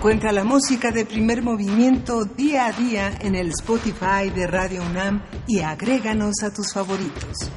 Encuentra 0.00 0.32
la 0.32 0.44
música 0.44 0.92
de 0.92 1.04
primer 1.04 1.42
movimiento 1.42 2.24
día 2.24 2.68
a 2.68 2.72
día 2.72 3.18
en 3.20 3.34
el 3.34 3.48
Spotify 3.50 4.30
de 4.34 4.46
Radio 4.46 4.80
UNAM 4.80 5.22
y 5.46 5.60
agréganos 5.60 6.42
a 6.42 6.50
tus 6.50 6.72
favoritos. 6.72 7.50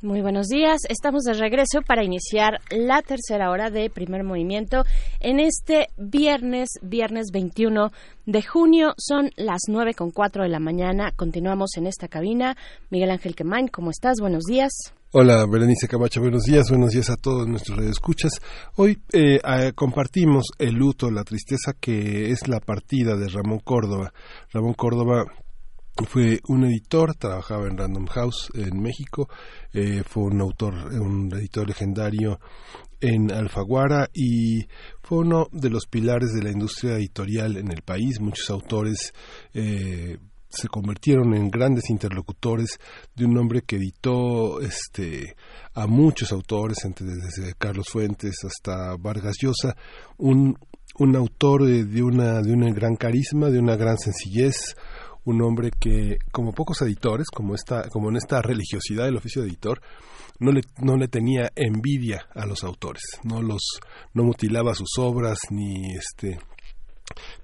Muy 0.00 0.20
buenos 0.20 0.46
días, 0.46 0.82
estamos 0.88 1.24
de 1.24 1.32
regreso 1.32 1.82
para 1.84 2.04
iniciar 2.04 2.60
la 2.70 3.02
tercera 3.02 3.50
hora 3.50 3.70
de 3.70 3.90
primer 3.90 4.22
movimiento 4.22 4.84
en 5.18 5.40
este 5.40 5.88
viernes, 5.96 6.68
viernes 6.82 7.32
21 7.32 7.90
de 8.26 8.42
junio, 8.42 8.94
son 8.96 9.32
las 9.34 9.62
nueve 9.66 9.94
con 9.94 10.12
cuatro 10.12 10.44
de 10.44 10.50
la 10.50 10.60
mañana, 10.60 11.10
continuamos 11.16 11.76
en 11.76 11.88
esta 11.88 12.06
cabina. 12.06 12.56
Miguel 12.90 13.10
Ángel 13.10 13.34
Quemain, 13.34 13.66
¿cómo 13.66 13.90
estás? 13.90 14.20
Buenos 14.20 14.44
días. 14.44 14.95
Hola, 15.12 15.46
Berenice 15.46 15.86
Camacho, 15.86 16.20
buenos 16.20 16.42
días, 16.42 16.68
buenos 16.68 16.90
días 16.90 17.10
a 17.10 17.16
todos 17.16 17.46
nuestros 17.46 17.78
escuchas. 17.84 18.32
Hoy 18.74 18.98
eh, 19.12 19.38
eh, 19.42 19.72
compartimos 19.72 20.46
el 20.58 20.74
luto, 20.74 21.12
la 21.12 21.22
tristeza 21.22 21.74
que 21.78 22.32
es 22.32 22.48
la 22.48 22.58
partida 22.58 23.16
de 23.16 23.28
Ramón 23.28 23.60
Córdoba. 23.60 24.12
Ramón 24.52 24.74
Córdoba 24.74 25.24
fue 26.08 26.40
un 26.48 26.64
editor, 26.64 27.14
trabajaba 27.14 27.68
en 27.68 27.78
Random 27.78 28.06
House 28.06 28.50
en 28.54 28.82
México, 28.82 29.28
eh, 29.72 30.02
fue 30.04 30.24
un 30.24 30.40
autor, 30.40 30.74
un 30.74 31.32
editor 31.32 31.68
legendario 31.68 32.40
en 33.00 33.30
Alfaguara 33.30 34.08
y 34.12 34.66
fue 35.02 35.18
uno 35.18 35.46
de 35.52 35.70
los 35.70 35.86
pilares 35.86 36.32
de 36.32 36.42
la 36.42 36.50
industria 36.50 36.96
editorial 36.96 37.56
en 37.56 37.70
el 37.70 37.82
país. 37.82 38.20
Muchos 38.20 38.50
autores 38.50 39.14
eh, 39.54 40.18
se 40.48 40.68
convirtieron 40.68 41.34
en 41.34 41.50
grandes 41.50 41.90
interlocutores 41.90 42.78
de 43.14 43.24
un 43.24 43.36
hombre 43.38 43.62
que 43.62 43.76
editó 43.76 44.60
este 44.60 45.36
a 45.74 45.86
muchos 45.86 46.32
autores 46.32 46.78
entre 46.84 47.06
desde 47.06 47.54
Carlos 47.54 47.88
Fuentes 47.88 48.36
hasta 48.44 48.96
Vargas 48.96 49.36
Llosa 49.40 49.76
un, 50.16 50.58
un 50.98 51.16
autor 51.16 51.66
de, 51.66 51.84
de 51.84 52.02
una 52.02 52.40
de 52.42 52.52
un 52.52 52.60
gran 52.72 52.96
carisma 52.96 53.50
de 53.50 53.58
una 53.58 53.76
gran 53.76 53.98
sencillez 53.98 54.76
un 55.24 55.42
hombre 55.42 55.70
que 55.78 56.18
como 56.30 56.52
pocos 56.52 56.80
editores 56.82 57.26
como 57.28 57.54
esta 57.54 57.88
como 57.90 58.10
en 58.10 58.16
esta 58.16 58.40
religiosidad 58.40 59.04
del 59.04 59.16
oficio 59.16 59.42
de 59.42 59.48
editor 59.48 59.80
no 60.38 60.52
le, 60.52 60.62
no 60.78 60.96
le 60.96 61.08
tenía 61.08 61.50
envidia 61.54 62.26
a 62.34 62.46
los 62.46 62.62
autores, 62.64 63.02
no 63.24 63.42
los 63.42 63.80
no 64.12 64.24
mutilaba 64.24 64.74
sus 64.74 64.98
obras 64.98 65.38
ni 65.50 65.94
este 65.94 66.38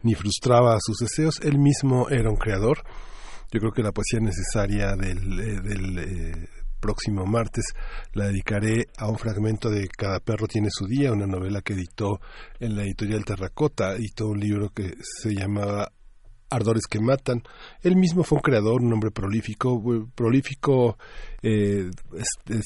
ni 0.03 0.15
frustraba 0.15 0.77
sus 0.81 0.99
deseos, 0.99 1.41
él 1.43 1.59
mismo 1.59 2.09
era 2.09 2.31
un 2.31 2.37
creador. 2.37 2.79
Yo 3.51 3.61
creo 3.61 3.73
que 3.73 3.83
la 3.83 3.93
poesía 3.93 4.21
necesaria 4.21 4.97
del, 4.97 5.41
eh, 5.41 5.61
eh, 6.01 6.49
próximo 6.81 7.25
martes 7.27 7.65
la 8.13 8.27
dedicaré 8.27 8.89
a 8.99 9.09
un 9.09 9.17
fragmento 9.17 9.71
de 9.71 9.89
Cada 9.89 10.19
perro 10.19 10.49
tiene 10.49 10.69
su 10.71 10.87
día, 10.87 11.13
una 11.13 11.27
novela 11.27 11.63
que 11.63 11.75
editó 11.75 12.21
en 12.59 12.77
la 12.77 12.83
editorial 12.83 13.25
Terracota, 13.25 13.95
editó 13.95 14.29
un 14.29 14.41
libro 14.41 14.71
que 14.71 14.95
se 15.01 15.35
llamaba 15.35 15.93
Ardores 16.51 16.87
que 16.91 17.01
matan. 17.01 17.43
Él 17.83 17.97
mismo 17.97 18.25
fue 18.25 18.37
un 18.37 18.43
creador, 18.43 18.83
un 18.83 18.93
hombre 18.93 19.11
prolífico, 19.11 19.81
prolífico, 20.15 20.99
eh, 21.43 21.89
es 22.49 22.65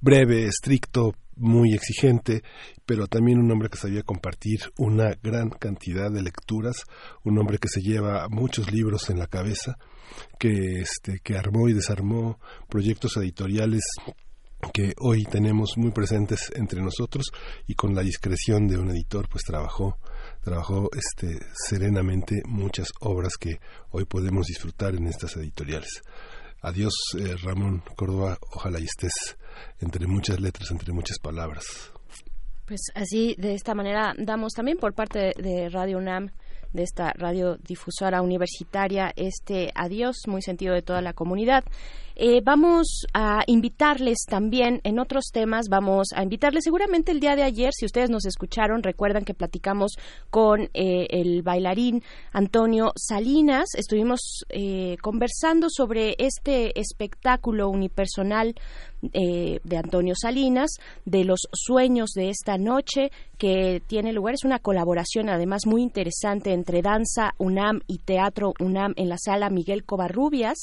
breve, 0.00 0.44
estricto, 0.44 1.14
muy 1.36 1.74
exigente, 1.74 2.42
pero 2.84 3.06
también 3.06 3.38
un 3.38 3.50
hombre 3.50 3.68
que 3.68 3.78
sabía 3.78 4.02
compartir 4.02 4.60
una 4.78 5.14
gran 5.22 5.50
cantidad 5.50 6.10
de 6.10 6.22
lecturas, 6.22 6.84
un 7.24 7.38
hombre 7.38 7.58
que 7.58 7.68
se 7.68 7.80
lleva 7.80 8.28
muchos 8.28 8.72
libros 8.72 9.10
en 9.10 9.18
la 9.18 9.26
cabeza, 9.26 9.76
que 10.38 10.80
este 10.80 11.20
que 11.22 11.36
armó 11.36 11.68
y 11.68 11.74
desarmó 11.74 12.38
proyectos 12.68 13.16
editoriales 13.16 13.82
que 14.72 14.94
hoy 14.98 15.24
tenemos 15.24 15.76
muy 15.76 15.90
presentes 15.90 16.50
entre 16.54 16.80
nosotros 16.80 17.26
y 17.66 17.74
con 17.74 17.94
la 17.94 18.02
discreción 18.02 18.66
de 18.66 18.78
un 18.78 18.90
editor 18.90 19.28
pues 19.28 19.44
trabajó 19.44 19.98
trabajó 20.42 20.88
este 20.96 21.38
serenamente 21.52 22.42
muchas 22.46 22.88
obras 23.00 23.34
que 23.38 23.60
hoy 23.90 24.06
podemos 24.06 24.46
disfrutar 24.46 24.94
en 24.94 25.06
estas 25.06 25.36
editoriales. 25.36 26.02
Adiós 26.62 26.94
eh, 27.18 27.36
Ramón 27.42 27.82
Córdoba 27.96 28.38
ojalá 28.52 28.80
y 28.80 28.84
estés 28.84 29.36
entre 29.80 30.06
muchas 30.06 30.40
letras 30.40 30.70
entre 30.70 30.92
muchas 30.92 31.18
palabras 31.18 31.92
Pues 32.66 32.80
así, 32.94 33.36
de 33.38 33.54
esta 33.54 33.74
manera, 33.74 34.14
damos 34.18 34.52
también 34.52 34.78
por 34.78 34.92
parte 34.94 35.32
de, 35.36 35.68
Radio 35.68 35.98
UNAM, 35.98 36.30
de 36.72 36.82
esta 36.82 37.12
radiodifusora 37.12 38.22
universitaria, 38.22 39.12
este 39.16 39.70
adiós 39.74 40.16
muy 40.26 40.42
sentido 40.42 40.74
de 40.74 40.82
toda 40.82 41.00
la 41.00 41.12
comunidad. 41.12 41.64
Eh, 42.18 42.40
vamos 42.42 43.06
a 43.12 43.42
invitarles 43.46 44.20
también 44.26 44.80
en 44.84 44.98
otros 44.98 45.26
temas, 45.32 45.68
vamos 45.68 46.08
a 46.14 46.22
invitarles 46.22 46.64
seguramente 46.64 47.12
el 47.12 47.20
día 47.20 47.36
de 47.36 47.42
ayer, 47.42 47.72
si 47.74 47.84
ustedes 47.84 48.08
nos 48.08 48.24
escucharon, 48.24 48.82
recuerdan 48.82 49.26
que 49.26 49.34
platicamos 49.34 49.96
con 50.30 50.62
eh, 50.72 51.08
el 51.10 51.42
bailarín 51.42 52.02
Antonio 52.32 52.92
Salinas, 52.96 53.66
estuvimos 53.76 54.46
eh, 54.48 54.96
conversando 55.02 55.66
sobre 55.68 56.14
este 56.18 56.80
espectáculo 56.80 57.68
unipersonal 57.68 58.54
eh, 59.12 59.60
de 59.64 59.76
Antonio 59.76 60.14
Salinas, 60.20 60.76
de 61.04 61.24
los 61.24 61.40
sueños 61.52 62.10
de 62.14 62.30
esta 62.30 62.58
noche 62.58 63.10
que 63.38 63.82
tiene 63.86 64.12
lugar. 64.12 64.34
Es 64.34 64.44
una 64.44 64.58
colaboración 64.58 65.28
además 65.28 65.66
muy 65.66 65.82
interesante 65.82 66.52
entre 66.52 66.82
Danza 66.82 67.34
UNAM 67.38 67.80
y 67.86 67.98
Teatro 67.98 68.54
UNAM 68.60 68.94
en 68.96 69.08
la 69.08 69.18
sala 69.18 69.50
Miguel 69.50 69.84
Covarrubias. 69.84 70.56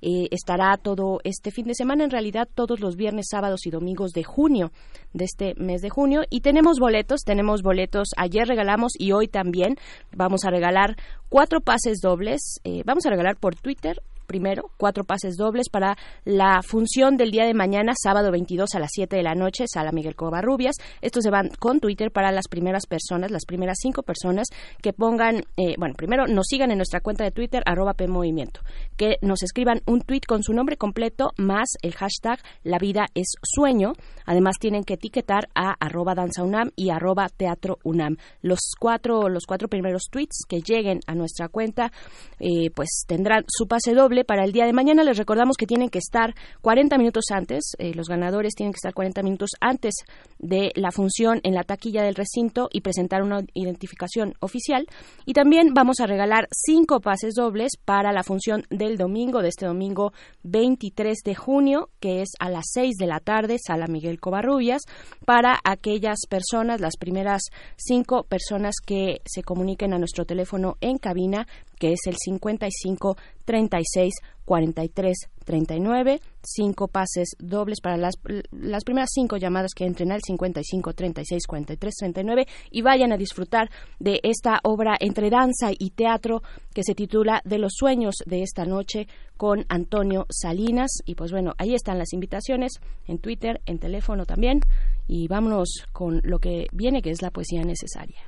Eh, 0.00 0.28
estará 0.30 0.76
todo 0.76 1.20
este 1.24 1.50
fin 1.50 1.66
de 1.66 1.74
semana, 1.74 2.04
en 2.04 2.10
realidad 2.10 2.48
todos 2.54 2.80
los 2.80 2.96
viernes, 2.96 3.26
sábados 3.30 3.66
y 3.66 3.70
domingos 3.70 4.12
de 4.12 4.24
junio, 4.24 4.72
de 5.12 5.24
este 5.24 5.54
mes 5.56 5.82
de 5.82 5.90
junio. 5.90 6.22
Y 6.30 6.40
tenemos 6.40 6.78
boletos, 6.78 7.22
tenemos 7.24 7.62
boletos. 7.62 8.08
Ayer 8.16 8.46
regalamos 8.46 8.92
y 8.98 9.12
hoy 9.12 9.28
también 9.28 9.76
vamos 10.16 10.44
a 10.44 10.50
regalar 10.50 10.96
cuatro 11.28 11.60
pases 11.60 11.98
dobles. 12.00 12.60
Eh, 12.64 12.82
vamos 12.84 13.06
a 13.06 13.10
regalar 13.10 13.36
por 13.36 13.54
Twitter 13.56 14.00
primero, 14.34 14.72
cuatro 14.78 15.04
pases 15.04 15.36
dobles 15.36 15.68
para 15.68 15.96
la 16.24 16.60
función 16.66 17.16
del 17.16 17.30
día 17.30 17.44
de 17.44 17.54
mañana, 17.54 17.92
sábado 17.96 18.32
22 18.32 18.74
a 18.74 18.80
las 18.80 18.90
7 18.92 19.14
de 19.14 19.22
la 19.22 19.36
noche, 19.36 19.66
Sala 19.72 19.92
Miguel 19.92 20.16
Covarrubias. 20.16 20.74
Estos 21.02 21.22
se 21.22 21.30
van 21.30 21.50
con 21.60 21.78
Twitter 21.78 22.10
para 22.10 22.32
las 22.32 22.48
primeras 22.48 22.86
personas, 22.86 23.30
las 23.30 23.44
primeras 23.44 23.78
cinco 23.80 24.02
personas 24.02 24.48
que 24.82 24.92
pongan, 24.92 25.44
eh, 25.56 25.76
bueno, 25.78 25.94
primero 25.94 26.26
nos 26.26 26.46
sigan 26.48 26.72
en 26.72 26.78
nuestra 26.78 26.98
cuenta 26.98 27.22
de 27.22 27.30
Twitter, 27.30 27.62
arroba 27.64 27.94
PMovimiento, 27.94 28.62
que 28.96 29.18
nos 29.22 29.44
escriban 29.44 29.82
un 29.86 30.00
tweet 30.00 30.22
con 30.26 30.42
su 30.42 30.52
nombre 30.52 30.76
completo 30.76 31.30
más 31.36 31.68
el 31.82 31.94
hashtag 31.94 32.40
La 32.64 32.78
vida 32.78 33.06
es 33.14 33.34
sueño. 33.40 33.92
Además 34.26 34.56
tienen 34.58 34.82
que 34.82 34.94
etiquetar 34.94 35.48
a 35.54 35.76
arroba 35.78 36.16
danza 36.16 36.42
UNAM 36.42 36.72
y 36.74 36.90
arroba 36.90 37.28
teatro 37.28 37.78
UNAM. 37.84 38.16
Los 38.42 38.58
cuatro, 38.80 39.28
los 39.28 39.44
cuatro 39.46 39.68
primeros 39.68 40.08
tweets 40.10 40.44
que 40.48 40.60
lleguen 40.60 40.98
a 41.06 41.14
nuestra 41.14 41.48
cuenta, 41.48 41.92
eh, 42.40 42.70
pues 42.74 43.04
tendrán 43.06 43.44
su 43.46 43.68
pase 43.68 43.94
doble 43.94 44.23
para 44.24 44.44
el 44.44 44.52
día 44.52 44.66
de 44.66 44.72
mañana. 44.72 45.04
Les 45.04 45.16
recordamos 45.16 45.56
que 45.56 45.66
tienen 45.66 45.88
que 45.88 45.98
estar 45.98 46.34
40 46.62 46.98
minutos 46.98 47.24
antes, 47.30 47.72
eh, 47.78 47.94
los 47.94 48.08
ganadores 48.08 48.54
tienen 48.54 48.72
que 48.72 48.78
estar 48.78 48.94
40 48.94 49.22
minutos 49.22 49.50
antes 49.60 49.94
de 50.38 50.72
la 50.74 50.90
función 50.90 51.40
en 51.42 51.54
la 51.54 51.64
taquilla 51.64 52.02
del 52.02 52.14
recinto 52.14 52.68
y 52.72 52.80
presentar 52.80 53.22
una 53.22 53.42
identificación 53.54 54.34
oficial. 54.40 54.86
Y 55.24 55.32
también 55.32 55.74
vamos 55.74 56.00
a 56.00 56.06
regalar 56.06 56.48
cinco 56.50 57.00
pases 57.00 57.34
dobles 57.34 57.72
para 57.84 58.12
la 58.12 58.22
función 58.22 58.64
del 58.70 58.96
domingo, 58.96 59.42
de 59.42 59.48
este 59.48 59.66
domingo 59.66 60.12
23 60.42 61.18
de 61.24 61.34
junio, 61.34 61.88
que 62.00 62.22
es 62.22 62.30
a 62.38 62.50
las 62.50 62.64
6 62.72 62.96
de 62.96 63.06
la 63.06 63.20
tarde, 63.20 63.58
Sala 63.58 63.86
Miguel 63.86 64.20
Covarrubias, 64.20 64.82
para 65.24 65.58
aquellas 65.64 66.18
personas, 66.28 66.80
las 66.80 66.96
primeras 66.96 67.42
cinco 67.76 68.24
personas 68.24 68.76
que 68.84 69.20
se 69.24 69.42
comuniquen 69.42 69.92
a 69.92 69.98
nuestro 69.98 70.24
teléfono 70.24 70.76
en 70.80 70.98
cabina, 70.98 71.46
que 71.78 71.92
es 71.92 72.00
el 72.06 72.16
55 72.16 73.16
36 73.44 74.14
43 74.44 75.16
39, 75.44 76.20
cinco 76.42 76.88
pases 76.88 77.30
dobles 77.38 77.80
para 77.82 77.96
las, 77.96 78.14
las 78.50 78.84
primeras 78.84 79.10
cinco 79.12 79.36
llamadas 79.36 79.72
que 79.74 79.84
entren 79.84 80.12
al 80.12 80.20
55 80.22 80.92
36 80.92 81.46
43 81.46 81.94
39 81.94 82.46
y 82.70 82.82
vayan 82.82 83.12
a 83.12 83.16
disfrutar 83.16 83.70
de 83.98 84.20
esta 84.22 84.60
obra 84.62 84.96
entre 85.00 85.30
danza 85.30 85.70
y 85.78 85.90
teatro 85.90 86.42
que 86.74 86.82
se 86.82 86.94
titula 86.94 87.40
De 87.44 87.58
los 87.58 87.72
sueños 87.76 88.16
de 88.26 88.42
esta 88.42 88.64
noche 88.64 89.06
con 89.36 89.64
Antonio 89.68 90.26
Salinas 90.30 90.90
y 91.04 91.14
pues 91.14 91.30
bueno, 91.30 91.52
ahí 91.58 91.74
están 91.74 91.98
las 91.98 92.12
invitaciones 92.12 92.80
en 93.06 93.18
Twitter, 93.18 93.60
en 93.66 93.78
teléfono 93.78 94.24
también 94.24 94.60
y 95.06 95.28
vámonos 95.28 95.84
con 95.92 96.20
lo 96.24 96.38
que 96.38 96.66
viene 96.72 97.02
que 97.02 97.10
es 97.10 97.22
la 97.22 97.30
poesía 97.30 97.62
necesaria. 97.62 98.20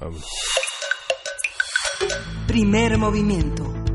Vamos. 0.00 0.24
Primer 2.46 2.98
movimiento. 2.98 3.73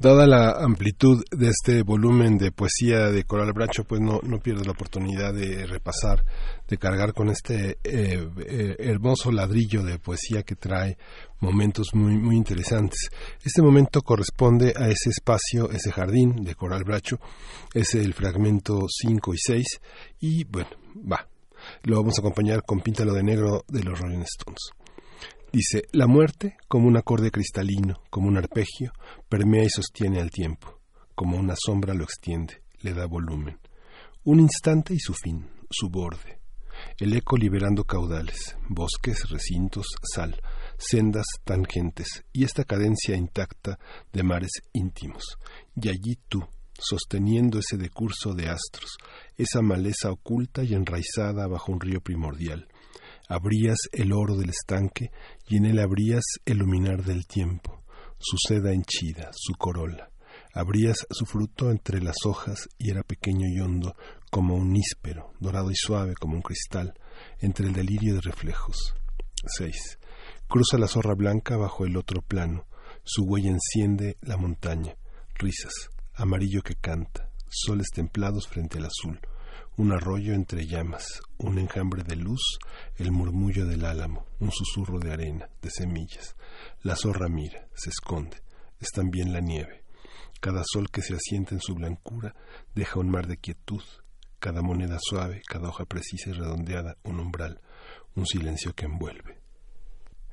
Dada 0.00 0.26
la 0.26 0.52
amplitud 0.52 1.22
de 1.30 1.50
este 1.50 1.82
volumen 1.82 2.38
de 2.38 2.52
poesía 2.52 3.10
de 3.10 3.24
Coral 3.24 3.52
Bracho, 3.52 3.84
pues 3.84 4.00
no, 4.00 4.18
no 4.22 4.38
pierdo 4.38 4.64
la 4.64 4.70
oportunidad 4.70 5.34
de 5.34 5.66
repasar, 5.66 6.24
de 6.66 6.78
cargar 6.78 7.12
con 7.12 7.28
este 7.28 7.76
eh, 7.84 8.26
eh, 8.38 8.76
hermoso 8.78 9.30
ladrillo 9.30 9.82
de 9.82 9.98
poesía 9.98 10.42
que 10.42 10.56
trae 10.56 10.96
momentos 11.40 11.88
muy, 11.92 12.16
muy 12.16 12.36
interesantes. 12.36 13.10
Este 13.44 13.60
momento 13.60 14.00
corresponde 14.00 14.72
a 14.74 14.88
ese 14.88 15.10
espacio, 15.10 15.70
ese 15.70 15.92
jardín 15.92 16.44
de 16.44 16.54
Coral 16.54 16.84
Bracho, 16.84 17.20
es 17.74 17.94
el 17.94 18.14
fragmento 18.14 18.86
5 18.88 19.34
y 19.34 19.38
6, 19.38 19.66
y 20.20 20.44
bueno, 20.44 20.70
va. 20.96 21.28
Lo 21.82 21.96
vamos 21.96 22.16
a 22.16 22.22
acompañar 22.22 22.62
con 22.62 22.80
Píntalo 22.80 23.12
de 23.12 23.22
Negro 23.22 23.66
de 23.68 23.82
los 23.82 24.00
Rolling 24.00 24.22
Stones. 24.22 24.79
Dice, 25.52 25.88
la 25.90 26.06
muerte, 26.06 26.56
como 26.68 26.86
un 26.86 26.96
acorde 26.96 27.32
cristalino, 27.32 28.02
como 28.08 28.28
un 28.28 28.36
arpegio, 28.36 28.92
permea 29.28 29.64
y 29.64 29.68
sostiene 29.68 30.20
al 30.20 30.30
tiempo, 30.30 30.78
como 31.16 31.36
una 31.36 31.54
sombra 31.58 31.92
lo 31.92 32.04
extiende, 32.04 32.62
le 32.82 32.94
da 32.94 33.06
volumen. 33.06 33.58
Un 34.22 34.38
instante 34.38 34.94
y 34.94 35.00
su 35.00 35.12
fin, 35.12 35.50
su 35.68 35.88
borde. 35.88 36.38
El 36.98 37.14
eco 37.14 37.36
liberando 37.36 37.82
caudales, 37.82 38.56
bosques, 38.68 39.28
recintos, 39.28 39.86
sal, 40.14 40.40
sendas, 40.78 41.26
tangentes, 41.42 42.24
y 42.32 42.44
esta 42.44 42.62
cadencia 42.62 43.16
intacta 43.16 43.80
de 44.12 44.22
mares 44.22 44.52
íntimos. 44.72 45.36
Y 45.74 45.88
allí 45.88 46.16
tú, 46.28 46.46
sosteniendo 46.78 47.58
ese 47.58 47.76
decurso 47.76 48.34
de 48.34 48.48
astros, 48.48 48.96
esa 49.36 49.62
maleza 49.62 50.12
oculta 50.12 50.62
y 50.62 50.74
enraizada 50.74 51.48
bajo 51.48 51.72
un 51.72 51.80
río 51.80 52.00
primordial, 52.00 52.68
abrías 53.30 53.78
el 53.92 54.12
oro 54.12 54.36
del 54.36 54.50
estanque 54.50 55.12
y 55.46 55.56
en 55.58 55.66
él 55.66 55.78
abrías 55.78 56.24
el 56.44 56.58
luminar 56.58 57.04
del 57.04 57.28
tiempo, 57.28 57.84
su 58.18 58.36
seda 58.36 58.72
henchida, 58.72 59.30
su 59.32 59.54
corola. 59.54 60.10
Abrías 60.52 61.06
su 61.10 61.26
fruto 61.26 61.70
entre 61.70 62.02
las 62.02 62.16
hojas 62.26 62.68
y 62.76 62.90
era 62.90 63.04
pequeño 63.04 63.46
y 63.46 63.60
hondo 63.60 63.94
como 64.32 64.56
un 64.56 64.72
níspero, 64.72 65.32
dorado 65.38 65.70
y 65.70 65.76
suave 65.76 66.14
como 66.14 66.34
un 66.34 66.42
cristal, 66.42 66.94
entre 67.38 67.68
el 67.68 67.72
delirio 67.72 68.14
de 68.14 68.20
reflejos. 68.20 68.96
6. 69.58 70.00
Cruza 70.48 70.76
la 70.76 70.88
zorra 70.88 71.14
blanca 71.14 71.56
bajo 71.56 71.84
el 71.84 71.96
otro 71.96 72.22
plano. 72.22 72.66
Su 73.04 73.22
huella 73.22 73.50
enciende 73.50 74.18
la 74.22 74.38
montaña. 74.38 74.96
Risas. 75.36 75.90
Amarillo 76.14 76.62
que 76.62 76.74
canta. 76.74 77.30
Soles 77.48 77.90
templados 77.94 78.48
frente 78.48 78.78
al 78.78 78.86
azul. 78.86 79.20
Un 79.80 79.92
arroyo 79.92 80.34
entre 80.34 80.66
llamas. 80.66 81.22
Un 81.38 81.58
enjambre 81.58 82.02
de 82.02 82.14
luz. 82.14 82.58
El 82.98 83.12
murmullo 83.12 83.64
del 83.64 83.86
álamo. 83.86 84.26
Un 84.38 84.52
susurro 84.52 84.98
de 84.98 85.10
arena, 85.10 85.48
de 85.62 85.70
semillas. 85.70 86.36
La 86.82 86.96
zorra 86.96 87.30
mira. 87.30 87.66
Se 87.76 87.88
esconde. 87.88 88.42
Es 88.78 88.90
también 88.90 89.32
la 89.32 89.40
nieve. 89.40 89.82
Cada 90.38 90.64
sol 90.70 90.90
que 90.90 91.00
se 91.00 91.14
asienta 91.14 91.54
en 91.54 91.62
su 91.62 91.74
blancura 91.74 92.34
deja 92.74 93.00
un 93.00 93.08
mar 93.08 93.26
de 93.26 93.38
quietud. 93.38 93.82
Cada 94.38 94.60
moneda 94.60 94.98
suave, 95.00 95.40
cada 95.48 95.70
hoja 95.70 95.86
precisa 95.86 96.28
y 96.28 96.34
redondeada, 96.34 96.98
un 97.04 97.18
umbral, 97.18 97.62
un 98.14 98.26
silencio 98.26 98.74
que 98.74 98.84
envuelve. 98.84 99.39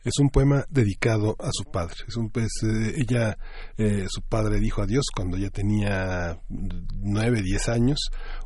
Es 0.03 0.19
un 0.19 0.29
poema 0.29 0.65
dedicado 0.69 1.35
a 1.39 1.49
su 1.51 1.69
padre. 1.69 1.95
Es 2.07 2.15
un, 2.15 2.29
pues, 2.29 2.51
ella, 2.63 3.37
eh, 3.77 4.05
su 4.09 4.21
padre 4.21 4.59
dijo 4.59 4.81
adiós 4.81 5.05
cuando 5.13 5.37
ella 5.37 5.49
tenía 5.49 6.39
nueve, 6.49 7.41
diez 7.41 7.67
años. 7.69 7.99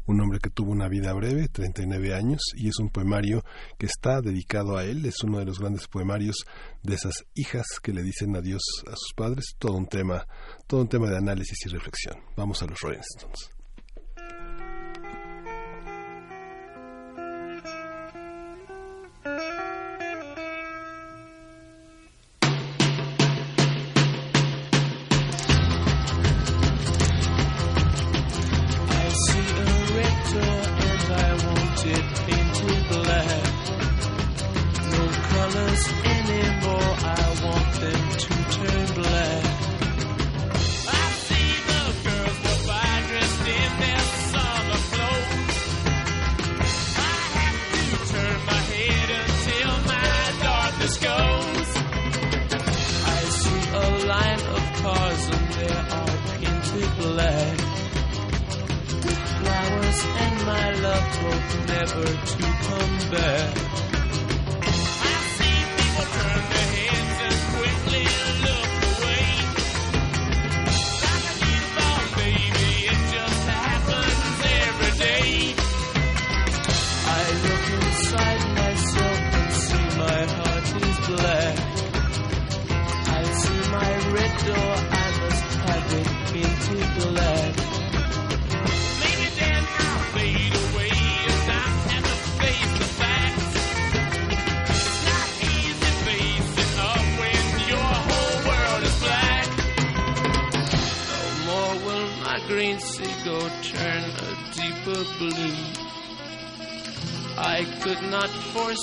Un 0.05 0.21
hombre 0.21 0.39
que 0.39 0.49
tuvo 0.49 0.71
una 0.71 0.87
vida 0.87 1.13
breve, 1.13 1.47
39 1.47 2.13
años, 2.13 2.41
y 2.55 2.67
es 2.67 2.79
un 2.79 2.89
poemario 2.89 3.43
que 3.77 3.85
está 3.85 4.21
dedicado 4.21 4.77
a 4.77 4.83
él. 4.83 5.05
Es 5.05 5.23
uno 5.23 5.39
de 5.39 5.45
los 5.45 5.59
grandes 5.59 5.87
poemarios 5.87 6.37
de 6.83 6.95
esas 6.95 7.13
hijas 7.35 7.65
que 7.81 7.93
le 7.93 8.03
dicen 8.03 8.35
adiós 8.35 8.61
a 8.87 8.95
sus 8.95 9.13
padres. 9.15 9.53
Todo 9.59 9.77
un 9.77 9.87
tema, 9.87 10.25
todo 10.67 10.81
un 10.81 10.89
tema 10.89 11.09
de 11.09 11.17
análisis 11.17 11.57
y 11.65 11.69
reflexión. 11.69 12.17
Vamos 12.35 12.61
a 12.63 12.65
los 12.65 12.79
Rolling 12.81 12.99
Stones. 12.99 13.60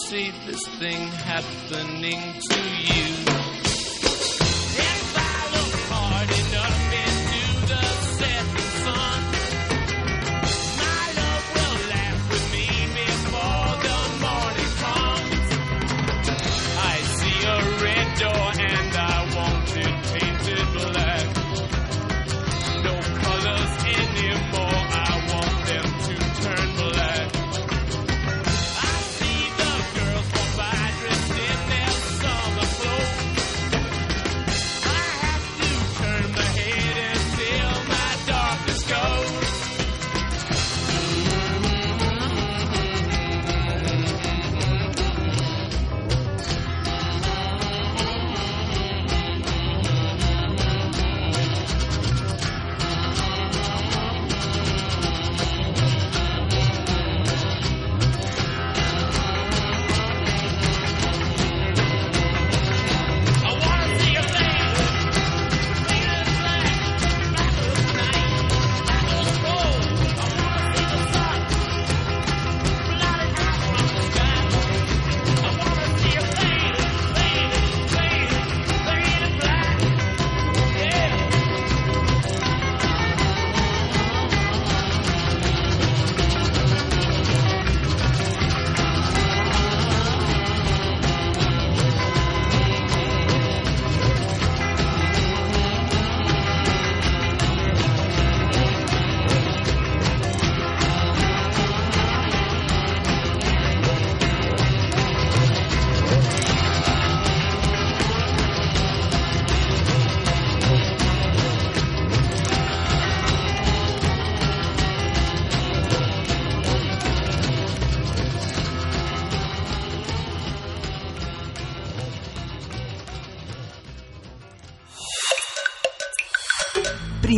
Foresee 0.09 0.33
this 0.47 0.67
thing 0.79 1.09
happening 1.09 2.41
to 2.51 2.61
you. 2.61 3.18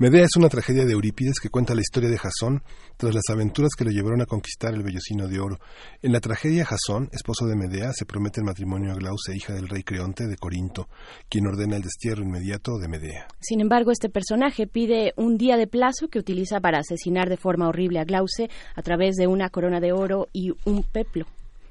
Medea 0.00 0.24
es 0.24 0.34
una 0.38 0.48
tragedia 0.48 0.86
de 0.86 0.94
Eurípides 0.94 1.40
que 1.40 1.50
cuenta 1.50 1.74
la 1.74 1.82
historia 1.82 2.08
de 2.08 2.16
Jasón 2.16 2.62
tras 2.96 3.14
las 3.14 3.28
aventuras 3.28 3.72
que 3.76 3.84
lo 3.84 3.90
llevaron 3.90 4.22
a 4.22 4.24
conquistar 4.24 4.72
el 4.72 4.82
vellocino 4.82 5.28
de 5.28 5.38
oro. 5.40 5.58
En 6.00 6.12
la 6.12 6.20
tragedia 6.20 6.64
Jasón, 6.64 7.10
esposo 7.12 7.44
de 7.44 7.54
Medea, 7.54 7.92
se 7.92 8.06
promete 8.06 8.40
el 8.40 8.46
matrimonio 8.46 8.92
a 8.92 8.94
Glauce, 8.94 9.36
hija 9.36 9.52
del 9.52 9.68
rey 9.68 9.82
Creonte 9.82 10.26
de 10.26 10.38
Corinto, 10.38 10.88
quien 11.28 11.46
ordena 11.46 11.76
el 11.76 11.82
destierro 11.82 12.22
inmediato 12.22 12.78
de 12.78 12.88
Medea. 12.88 13.28
Sin 13.40 13.60
embargo, 13.60 13.90
este 13.90 14.08
personaje 14.08 14.66
pide 14.66 15.12
un 15.18 15.36
día 15.36 15.58
de 15.58 15.66
plazo 15.66 16.08
que 16.08 16.18
utiliza 16.18 16.60
para 16.60 16.78
asesinar 16.78 17.28
de 17.28 17.36
forma 17.36 17.68
horrible 17.68 17.98
a 17.98 18.04
Glauce 18.04 18.48
a 18.74 18.80
través 18.80 19.16
de 19.16 19.26
una 19.26 19.50
corona 19.50 19.80
de 19.80 19.92
oro 19.92 20.28
y 20.32 20.54
un 20.64 20.82
peplo. 20.82 21.26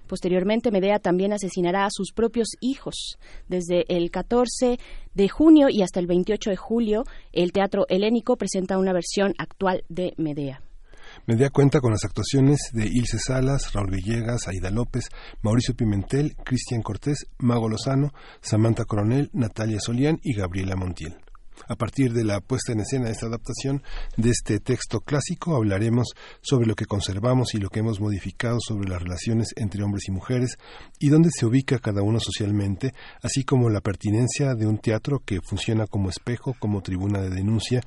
Posteriormente, 0.10 0.72
Medea 0.72 0.98
también 0.98 1.34
asesinará 1.34 1.86
a 1.86 1.92
sus 1.92 2.14
propios 2.14 2.48
hijos. 2.62 3.20
Desde 3.48 3.86
el 3.96 4.10
14 4.10 4.80
de 5.14 5.30
junio 5.30 5.68
y 5.70 5.84
hasta 5.84 6.00
el 6.00 6.08
28 6.08 6.50
de 6.50 6.56
julio, 6.58 7.04
el 7.32 7.52
Teatro 7.52 7.86
Helénico 7.90 8.36
presenta 8.36 8.80
una 8.80 8.92
versión 8.92 9.36
actual 9.38 9.84
de 9.88 10.16
Medea. 10.18 10.64
Medea 11.28 11.52
cuenta 11.52 11.80
con 11.80 11.92
las 11.92 12.06
actuaciones 12.06 12.72
de 12.74 12.88
Ilse 12.88 13.20
Salas, 13.20 13.72
Raúl 13.74 13.92
Villegas, 13.92 14.48
Aida 14.48 14.72
López, 14.72 15.10
Mauricio 15.44 15.76
Pimentel, 15.76 16.36
Cristian 16.44 16.82
Cortés, 16.82 17.28
Mago 17.38 17.70
Lozano, 17.70 18.12
Samantha 18.42 18.86
Coronel, 18.86 19.30
Natalia 19.34 19.80
Solián 19.80 20.20
y 20.24 20.34
Gabriela 20.34 20.76
Montiel. 20.76 21.18
A 21.70 21.76
partir 21.76 22.14
de 22.14 22.24
la 22.24 22.42
puesta 22.42 22.72
en 22.72 22.80
escena 22.80 23.06
de 23.06 23.12
esta 23.12 23.28
adaptación 23.28 23.84
de 24.18 24.32
este 24.32 24.60
texto 24.60 25.02
clásico 25.02 25.56
hablaremos 25.56 26.08
sobre 26.42 26.66
lo 26.66 26.74
que 26.74 26.88
conservamos 26.88 27.54
y 27.54 27.60
lo 27.60 27.70
que 27.70 27.82
hemos 27.82 28.00
modificado 28.02 28.58
sobre 28.60 28.90
las 28.90 29.04
relaciones 29.04 29.50
entre 29.56 29.84
hombres 29.84 30.08
y 30.08 30.12
mujeres 30.12 30.58
y 30.98 31.10
dónde 31.10 31.30
se 31.32 31.46
ubica 31.46 31.78
cada 31.78 32.02
uno 32.02 32.20
socialmente, 32.20 32.96
así 33.22 33.44
como 33.44 33.70
la 33.70 33.82
pertinencia 33.82 34.56
de 34.56 34.66
un 34.66 34.80
teatro 34.80 35.22
que 35.24 35.42
funciona 35.42 35.86
como 35.86 36.10
espejo, 36.10 36.56
como 36.58 36.82
tribuna 36.82 37.22
de 37.22 37.30
denuncia. 37.30 37.82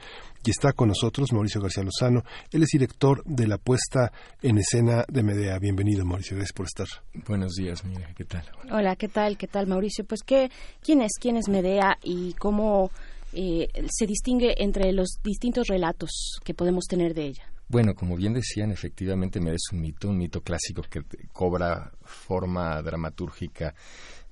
Y 0.44 0.50
está 0.50 0.72
con 0.72 0.88
nosotros 0.88 1.32
Mauricio 1.32 1.60
García 1.60 1.84
Lozano. 1.84 2.24
Él 2.50 2.62
es 2.62 2.68
director 2.72 3.22
de 3.24 3.46
la 3.46 3.58
puesta 3.58 4.12
en 4.42 4.58
escena 4.58 5.04
de 5.08 5.22
Medea. 5.22 5.58
Bienvenido, 5.58 6.04
Mauricio. 6.04 6.36
Gracias 6.36 6.52
por 6.52 6.66
estar. 6.66 6.86
Buenos 7.26 7.52
días, 7.54 7.84
mira, 7.84 8.12
¿qué 8.16 8.24
tal? 8.24 8.44
Hola, 8.70 8.96
¿qué 8.96 9.08
tal? 9.08 9.36
¿Qué 9.36 9.46
tal, 9.46 9.68
Mauricio? 9.68 10.04
Pues, 10.04 10.22
¿qué, 10.24 10.50
¿quién 10.82 11.00
es? 11.00 11.12
¿Quién 11.20 11.36
es 11.36 11.48
Medea 11.48 11.96
y 12.02 12.34
cómo 12.34 12.90
eh, 13.32 13.68
se 13.90 14.06
distingue 14.06 14.54
entre 14.58 14.92
los 14.92 15.18
distintos 15.22 15.68
relatos 15.68 16.38
que 16.44 16.54
podemos 16.54 16.84
tener 16.86 17.14
de 17.14 17.26
ella? 17.26 17.52
Bueno, 17.68 17.94
como 17.94 18.16
bien 18.16 18.34
decían, 18.34 18.70
efectivamente 18.70 19.38
es 19.38 19.72
un 19.72 19.80
mito, 19.80 20.08
un 20.08 20.18
mito 20.18 20.42
clásico 20.42 20.82
que 20.82 21.02
cobra 21.32 21.90
forma 22.02 22.82
dramatúrgica 22.82 23.74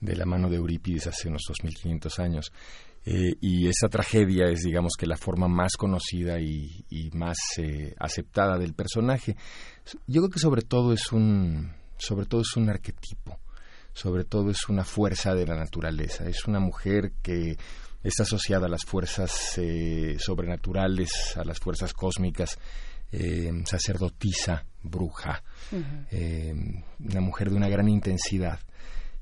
de 0.01 0.17
la 0.17 0.27
mano 0.27 0.51
de 0.51 0.57
Eurípides 0.57 1.07
hace 1.07 1.29
unos 1.29 1.43
2500 1.49 2.19
años. 2.19 2.53
Eh, 3.05 3.33
y 3.41 3.67
esa 3.67 3.89
tragedia 3.89 4.47
es, 4.51 4.61
digamos, 4.61 4.93
que 4.99 5.07
la 5.07 5.17
forma 5.17 5.49
más 5.49 5.73
conocida 5.79 6.39
y, 6.39 6.85
y 6.91 7.11
más 7.13 7.39
eh, 7.57 7.95
aceptada 7.99 8.59
del 8.59 8.75
personaje. 8.75 9.37
Yo 10.07 10.21
creo 10.21 10.31
que 10.31 10.39
sobre 10.39 10.63
todo 10.63 10.93
es 10.93 11.11
un, 11.11 11.73
sobre 11.97 12.27
todo 12.27 12.43
es 12.43 12.55
un 12.57 12.69
arquetipo, 12.69 13.39
sobre 13.95 14.25
todo 14.25 14.51
es 14.51 14.69
una 14.69 14.85
fuerza 14.85 15.35
de 15.35 15.47
la 15.47 15.57
naturaleza. 15.57 16.29
Es 16.29 16.47
una 16.47 16.61
mujer 16.61 17.13
que 17.23 17.57
está 18.03 18.23
asociada 18.23 18.67
a 18.67 18.71
las 18.71 18.85
fuerzas 18.85 19.59
eh, 19.59 20.17
sobrenaturales, 20.19 21.37
a 21.37 21.45
las 21.45 21.59
fuerzas 21.59 21.93
cósmicas, 21.93 22.59
eh, 23.13 23.51
sacerdotisa, 23.65 24.65
bruja, 24.83 25.43
eh, 26.11 26.55
una 26.99 27.21
mujer 27.21 27.51
de 27.51 27.57
una 27.57 27.69
gran 27.69 27.89
intensidad 27.89 28.61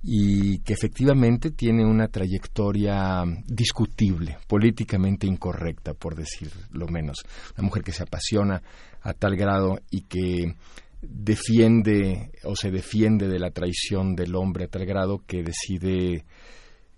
y 0.03 0.61
que 0.61 0.75
efectivamente 0.75 1.51
tiene 1.51 1.85
una 1.85 2.07
trayectoria 2.07 3.25
discutible, 3.47 4.39
políticamente 4.47 5.27
incorrecta, 5.27 5.95
por 5.95 6.15
decir 6.15 6.53
lo 6.71 6.87
menos. 6.87 7.25
Una 7.57 7.67
mujer 7.67 7.83
que 7.83 7.93
se 7.93 8.05
apasiona 8.05 8.63
a 9.03 9.13
tal 9.13 9.37
grado 9.37 9.81
y 9.91 10.03
que 10.03 10.55
defiende 11.01 12.31
o 12.45 12.55
se 12.55 12.71
defiende 12.71 13.29
de 13.29 13.39
la 13.39 13.51
traición 13.51 14.15
del 14.15 14.37
hombre 14.37 14.65
a 14.65 14.69
tal 14.69 14.85
grado 14.87 15.23
que 15.27 15.43
decide 15.43 16.25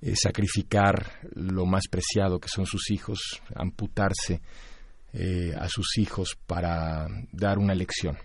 eh, 0.03 0.15
sacrificar 0.17 1.13
lo 1.35 1.67
más 1.67 1.85
preciado 1.91 2.39
que 2.39 2.49
son 2.49 2.67
sus 2.67 2.91
hijos, 2.91 3.43
amputarse 3.55 4.41
eh, 5.13 5.53
a 5.59 5.69
sus 5.69 5.99
hijos 5.99 6.39
para 6.47 7.07
dar 7.33 7.59
una 7.59 7.75
lección. 7.75 8.17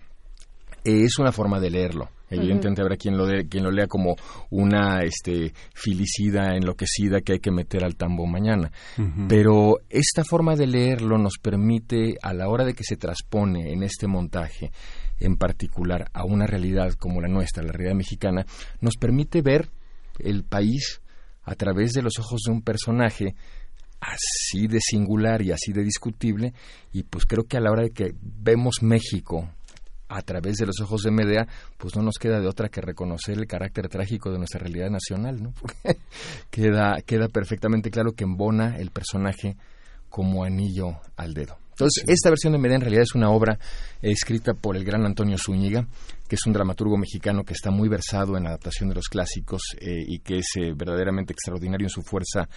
Eh, 0.84 1.02
es 1.02 1.18
una 1.18 1.32
forma 1.32 1.60
de 1.60 1.70
leerlo. 1.70 2.08
Evidentemente 2.30 2.80
habrá 2.80 2.96
quien 2.96 3.16
lo, 3.16 3.26
de, 3.26 3.46
quien 3.46 3.62
lo 3.62 3.70
lea 3.70 3.86
como 3.86 4.16
una 4.50 5.02
este, 5.02 5.52
filicida 5.74 6.56
enloquecida 6.56 7.20
que 7.20 7.34
hay 7.34 7.38
que 7.40 7.52
meter 7.52 7.84
al 7.84 7.94
tambo 7.94 8.26
mañana. 8.26 8.72
Pero 9.28 9.78
esta 9.90 10.24
forma 10.24 10.56
de 10.56 10.66
leerlo 10.66 11.18
nos 11.18 11.38
permite, 11.40 12.16
a 12.22 12.32
la 12.34 12.48
hora 12.48 12.64
de 12.64 12.74
que 12.74 12.82
se 12.82 12.96
transpone 12.96 13.72
en 13.72 13.84
este 13.84 14.08
montaje, 14.08 14.72
en 15.20 15.36
particular 15.36 16.10
a 16.12 16.24
una 16.24 16.46
realidad 16.46 16.94
como 16.94 17.20
la 17.20 17.28
nuestra, 17.28 17.62
la 17.62 17.72
realidad 17.72 17.96
mexicana, 17.96 18.44
nos 18.80 18.96
permite 18.96 19.40
ver 19.40 19.70
el 20.18 20.42
país 20.42 21.00
a 21.46 21.54
través 21.54 21.92
de 21.92 22.02
los 22.02 22.18
ojos 22.18 22.42
de 22.44 22.52
un 22.52 22.60
personaje 22.60 23.34
así 24.00 24.66
de 24.66 24.80
singular 24.80 25.40
y 25.40 25.52
así 25.52 25.72
de 25.72 25.82
discutible 25.82 26.52
y 26.92 27.04
pues 27.04 27.24
creo 27.24 27.44
que 27.44 27.56
a 27.56 27.60
la 27.60 27.70
hora 27.70 27.84
de 27.84 27.90
que 27.90 28.14
vemos 28.20 28.82
México 28.82 29.48
a 30.08 30.22
través 30.22 30.56
de 30.56 30.66
los 30.66 30.80
ojos 30.80 31.02
de 31.02 31.10
Medea, 31.10 31.48
pues 31.78 31.96
no 31.96 32.02
nos 32.02 32.16
queda 32.18 32.40
de 32.40 32.46
otra 32.46 32.68
que 32.68 32.80
reconocer 32.80 33.38
el 33.38 33.46
carácter 33.46 33.88
trágico 33.88 34.30
de 34.30 34.38
nuestra 34.38 34.60
realidad 34.60 34.90
nacional, 34.90 35.42
¿no? 35.42 35.50
Porque 35.60 35.98
queda, 36.50 36.96
queda 37.04 37.28
perfectamente 37.28 37.90
claro 37.90 38.12
que 38.12 38.24
embona 38.24 38.76
el 38.76 38.90
personaje 38.90 39.56
como 40.08 40.44
anillo 40.44 41.00
al 41.16 41.34
dedo. 41.34 41.58
Entonces, 41.70 42.04
esta 42.06 42.30
versión 42.30 42.52
de 42.52 42.58
Medea 42.58 42.76
en 42.76 42.82
realidad 42.82 43.02
es 43.02 43.14
una 43.14 43.30
obra 43.30 43.58
escrita 44.00 44.54
por 44.54 44.76
el 44.76 44.84
gran 44.84 45.04
Antonio 45.04 45.36
Zúñiga, 45.36 45.86
que 46.28 46.36
es 46.36 46.46
un 46.46 46.52
dramaturgo 46.52 46.96
mexicano 46.96 47.44
que 47.44 47.54
está 47.54 47.70
muy 47.70 47.88
versado 47.88 48.36
en 48.36 48.44
la 48.44 48.50
adaptación 48.50 48.88
de 48.88 48.94
los 48.94 49.08
clásicos 49.08 49.62
eh, 49.80 50.04
y 50.06 50.18
que 50.20 50.38
es 50.38 50.46
eh, 50.56 50.72
verdaderamente 50.74 51.32
extraordinario 51.32 51.86
en 51.86 51.90
su 51.90 52.02
fuerza, 52.02 52.48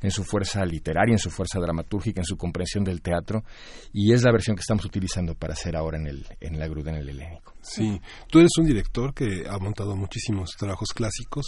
en 0.00 0.10
su 0.10 0.24
fuerza 0.24 0.64
literaria, 0.64 1.12
en 1.12 1.18
su 1.18 1.30
fuerza 1.30 1.58
dramatúrgica, 1.60 2.20
en 2.20 2.24
su 2.24 2.36
comprensión 2.36 2.84
del 2.84 3.02
teatro, 3.02 3.44
y 3.92 4.12
es 4.12 4.22
la 4.22 4.32
versión 4.32 4.56
que 4.56 4.60
estamos 4.60 4.84
utilizando 4.84 5.34
para 5.34 5.52
hacer 5.52 5.76
ahora 5.76 5.98
en 5.98 6.06
el, 6.06 6.26
en 6.40 6.58
la 6.58 6.68
gruda 6.68 6.90
en 6.90 6.98
el 6.98 7.08
helénico. 7.08 7.54
Sí, 7.60 8.00
tú 8.28 8.38
eres 8.38 8.52
un 8.58 8.64
director 8.64 9.12
que 9.12 9.44
ha 9.48 9.58
montado 9.58 9.94
muchísimos 9.94 10.52
trabajos 10.58 10.88
clásicos, 10.94 11.44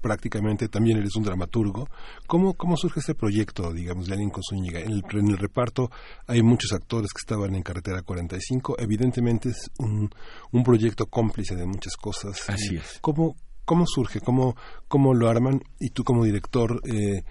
prácticamente 0.00 0.68
también 0.68 0.98
eres 0.98 1.14
un 1.14 1.22
dramaturgo. 1.22 1.88
¿Cómo, 2.26 2.54
cómo 2.54 2.76
surge 2.76 3.00
este 3.00 3.14
proyecto, 3.14 3.72
digamos, 3.72 4.06
de 4.06 4.14
alguien 4.14 4.32
Zúñiga? 4.48 4.80
En 4.80 4.90
el, 4.90 5.04
en 5.12 5.28
el 5.28 5.38
reparto 5.38 5.90
hay 6.26 6.42
muchos 6.42 6.72
actores 6.72 7.12
que 7.12 7.20
estaban 7.20 7.54
en 7.54 7.62
Carretera 7.62 8.02
45, 8.02 8.76
evidentemente 8.78 9.50
es 9.50 9.70
un, 9.78 10.10
un 10.50 10.64
proyecto 10.64 11.06
cómplice 11.12 11.54
de 11.54 11.66
muchas 11.66 11.94
cosas. 11.96 12.48
Así 12.48 12.76
es. 12.76 12.98
¿Cómo, 13.02 13.36
cómo 13.66 13.84
surge? 13.86 14.20
¿Cómo, 14.20 14.56
¿Cómo 14.88 15.12
lo 15.12 15.28
arman? 15.28 15.60
Y 15.78 15.90
tú 15.90 16.02
como 16.02 16.24
director... 16.24 16.80
Eh, 16.84 17.22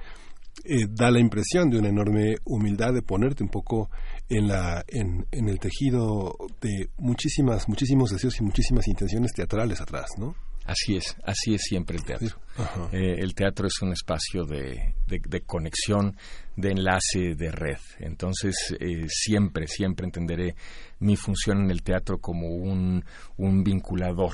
eh, 0.63 0.85
da 0.87 1.09
la 1.09 1.19
impresión 1.19 1.71
de 1.71 1.79
una 1.79 1.89
enorme 1.89 2.35
humildad 2.43 2.93
de 2.93 3.01
ponerte 3.01 3.41
un 3.41 3.49
poco 3.49 3.89
en 4.29 4.49
la 4.49 4.83
en, 4.87 5.25
en 5.31 5.49
el 5.49 5.59
tejido 5.59 6.35
de 6.59 6.89
muchísimas 6.97 7.67
muchísimos 7.67 8.11
deseos 8.11 8.39
y 8.39 8.43
muchísimas 8.43 8.87
intenciones 8.87 9.31
teatrales 9.33 9.81
atrás, 9.81 10.09
¿no? 10.19 10.35
Así 10.65 10.95
es, 10.95 11.15
así 11.23 11.55
es 11.55 11.61
siempre 11.63 11.97
el 11.97 12.03
teatro. 12.03 12.37
Eh, 12.91 13.15
el 13.17 13.33
teatro 13.33 13.65
es 13.65 13.81
un 13.81 13.93
espacio 13.93 14.45
de, 14.45 14.93
de, 15.07 15.19
de, 15.27 15.41
conexión, 15.41 16.15
de 16.61 16.71
enlace, 16.71 17.35
de 17.35 17.51
red. 17.51 17.79
Entonces, 17.99 18.75
eh, 18.79 19.05
siempre, 19.09 19.67
siempre 19.67 20.05
entenderé 20.05 20.55
mi 20.99 21.15
función 21.15 21.63
en 21.63 21.71
el 21.71 21.83
teatro 21.83 22.19
como 22.19 22.47
un, 22.47 23.03
un 23.37 23.63
vinculador 23.63 24.33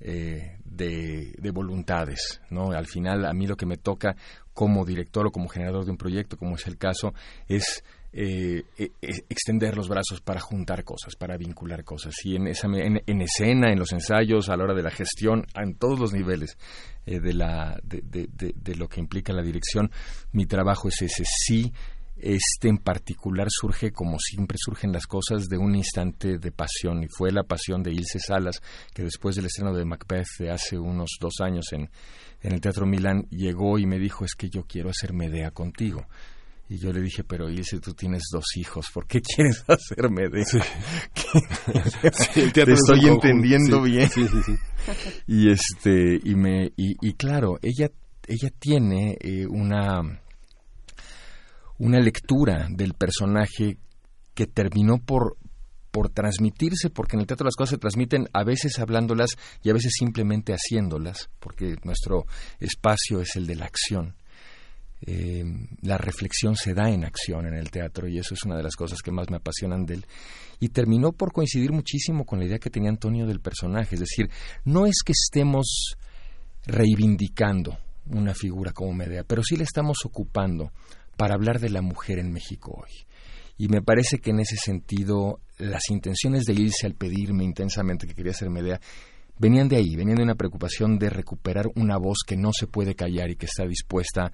eh, 0.00 0.58
de, 0.64 1.34
de, 1.38 1.50
voluntades. 1.50 2.40
¿no? 2.50 2.70
Al 2.70 2.86
final, 2.86 3.24
a 3.26 3.32
mí 3.32 3.46
lo 3.46 3.56
que 3.56 3.66
me 3.66 3.76
toca 3.76 4.14
como 4.54 4.84
director 4.84 5.26
o 5.26 5.30
como 5.30 5.48
generador 5.48 5.84
de 5.84 5.90
un 5.90 5.96
proyecto, 5.96 6.36
como 6.36 6.54
es 6.54 6.66
el 6.66 6.78
caso, 6.78 7.12
es 7.48 7.84
eh, 8.18 8.64
eh, 8.78 8.92
extender 9.28 9.76
los 9.76 9.88
brazos 9.90 10.22
para 10.22 10.40
juntar 10.40 10.84
cosas, 10.84 11.16
para 11.16 11.36
vincular 11.36 11.84
cosas. 11.84 12.14
Y 12.24 12.36
en, 12.36 12.46
esa, 12.46 12.66
en, 12.66 13.02
en, 13.06 13.20
escena, 13.20 13.70
en 13.70 13.78
los 13.78 13.92
ensayos, 13.92 14.48
a 14.48 14.56
la 14.56 14.64
hora 14.64 14.74
de 14.74 14.82
la 14.82 14.90
gestión, 14.90 15.44
en 15.54 15.74
todos 15.74 16.00
los 16.00 16.14
niveles 16.14 16.56
eh, 17.04 17.20
de, 17.20 17.34
la, 17.34 17.78
de, 17.82 18.00
de, 18.00 18.54
de, 18.56 18.74
lo 18.74 18.88
que 18.88 19.00
implica 19.00 19.34
la 19.34 19.42
dirección, 19.42 19.90
mi 20.32 20.46
trabajo 20.46 20.88
es 20.88 21.02
ese. 21.02 21.24
Sí, 21.26 21.70
este 22.16 22.70
en 22.70 22.78
particular 22.78 23.48
surge, 23.50 23.92
como 23.92 24.18
siempre 24.18 24.56
surgen 24.58 24.92
las 24.92 25.06
cosas, 25.06 25.50
de 25.50 25.58
un 25.58 25.74
instante 25.74 26.38
de 26.38 26.52
pasión. 26.52 27.02
Y 27.02 27.08
fue 27.08 27.32
la 27.32 27.42
pasión 27.42 27.82
de 27.82 27.92
Ilse 27.92 28.18
Salas, 28.18 28.62
que 28.94 29.02
después 29.02 29.36
del 29.36 29.44
estreno 29.44 29.74
de 29.74 29.84
Macbeth 29.84 30.38
de 30.38 30.50
hace 30.50 30.78
unos 30.78 31.18
dos 31.20 31.34
años 31.42 31.66
en, 31.72 31.90
en 32.40 32.52
el 32.54 32.62
Teatro 32.62 32.86
Milán, 32.86 33.26
llegó 33.28 33.78
y 33.78 33.84
me 33.84 33.98
dijo, 33.98 34.24
es 34.24 34.34
que 34.34 34.48
yo 34.48 34.62
quiero 34.62 34.88
hacer 34.88 35.12
Medea 35.12 35.50
contigo. 35.50 36.06
Y 36.68 36.78
yo 36.78 36.92
le 36.92 37.00
dije, 37.00 37.22
pero 37.22 37.48
Ilse, 37.48 37.78
tú 37.78 37.94
tienes 37.94 38.24
dos 38.32 38.44
hijos, 38.56 38.86
¿por 38.92 39.06
qué 39.06 39.20
quieres 39.20 39.64
hacer 39.68 40.10
Medea? 40.10 40.44
Sí. 40.44 40.58
sí, 42.34 42.52
Te 42.52 42.72
estoy 42.72 43.06
entendiendo 43.06 43.84
sí, 43.84 43.90
bien. 43.90 44.10
Sí, 44.10 44.26
sí, 44.28 44.42
sí. 44.44 44.54
Y 45.26 45.50
este, 45.50 46.20
y 46.22 46.34
me, 46.34 46.66
y, 46.76 46.96
y 47.00 47.14
claro, 47.14 47.58
ella, 47.62 47.90
ella 48.26 48.50
tiene 48.58 49.16
eh, 49.20 49.46
una, 49.48 50.20
una 51.78 52.00
lectura 52.00 52.68
del 52.70 52.94
personaje 52.94 53.78
que 54.34 54.46
terminó 54.46 54.98
por 54.98 55.36
por 55.96 56.10
transmitirse, 56.10 56.90
porque 56.90 57.16
en 57.16 57.20
el 57.20 57.26
teatro 57.26 57.46
las 57.46 57.56
cosas 57.56 57.70
se 57.70 57.78
transmiten 57.78 58.28
a 58.34 58.44
veces 58.44 58.78
hablándolas 58.80 59.30
y 59.62 59.70
a 59.70 59.72
veces 59.72 59.94
simplemente 59.98 60.52
haciéndolas, 60.52 61.30
porque 61.40 61.76
nuestro 61.84 62.26
espacio 62.60 63.22
es 63.22 63.34
el 63.36 63.46
de 63.46 63.54
la 63.54 63.64
acción. 63.64 64.14
Eh, 65.02 65.44
la 65.82 65.98
reflexión 65.98 66.56
se 66.56 66.72
da 66.72 66.90
en 66.90 67.04
acción 67.04 67.46
en 67.46 67.54
el 67.54 67.70
teatro 67.70 68.08
y 68.08 68.18
eso 68.18 68.34
es 68.34 68.44
una 68.44 68.56
de 68.56 68.62
las 68.62 68.76
cosas 68.76 69.02
que 69.02 69.12
más 69.12 69.30
me 69.30 69.36
apasionan 69.36 69.84
de 69.84 69.94
él. 69.94 70.06
Y 70.58 70.70
terminó 70.70 71.12
por 71.12 71.32
coincidir 71.32 71.72
muchísimo 71.72 72.24
con 72.24 72.38
la 72.38 72.46
idea 72.46 72.58
que 72.58 72.70
tenía 72.70 72.90
Antonio 72.90 73.26
del 73.26 73.40
personaje, 73.40 73.96
es 73.96 74.00
decir, 74.00 74.30
no 74.64 74.86
es 74.86 75.02
que 75.04 75.12
estemos 75.12 75.96
reivindicando 76.64 77.78
una 78.10 78.34
figura 78.34 78.72
como 78.72 78.94
Medea, 78.94 79.24
pero 79.24 79.42
sí 79.42 79.56
la 79.56 79.64
estamos 79.64 79.98
ocupando 80.04 80.72
para 81.16 81.34
hablar 81.34 81.60
de 81.60 81.70
la 81.70 81.82
mujer 81.82 82.18
en 82.18 82.32
México 82.32 82.82
hoy. 82.82 83.06
Y 83.58 83.68
me 83.68 83.82
parece 83.82 84.18
que 84.18 84.30
en 84.30 84.40
ese 84.40 84.56
sentido 84.56 85.40
las 85.58 85.90
intenciones 85.90 86.44
de 86.44 86.52
Ilse 86.52 86.86
al 86.86 86.94
pedirme 86.94 87.44
intensamente 87.44 88.06
que 88.06 88.14
quería 88.14 88.34
ser 88.34 88.50
Medea 88.50 88.80
venían 89.38 89.68
de 89.68 89.76
ahí, 89.76 89.96
venían 89.96 90.18
de 90.18 90.24
una 90.24 90.34
preocupación 90.34 90.98
de 90.98 91.10
recuperar 91.10 91.66
una 91.74 91.96
voz 91.98 92.18
que 92.26 92.36
no 92.36 92.50
se 92.52 92.66
puede 92.66 92.94
callar 92.94 93.30
y 93.30 93.36
que 93.36 93.46
está 93.46 93.66
dispuesta 93.66 94.32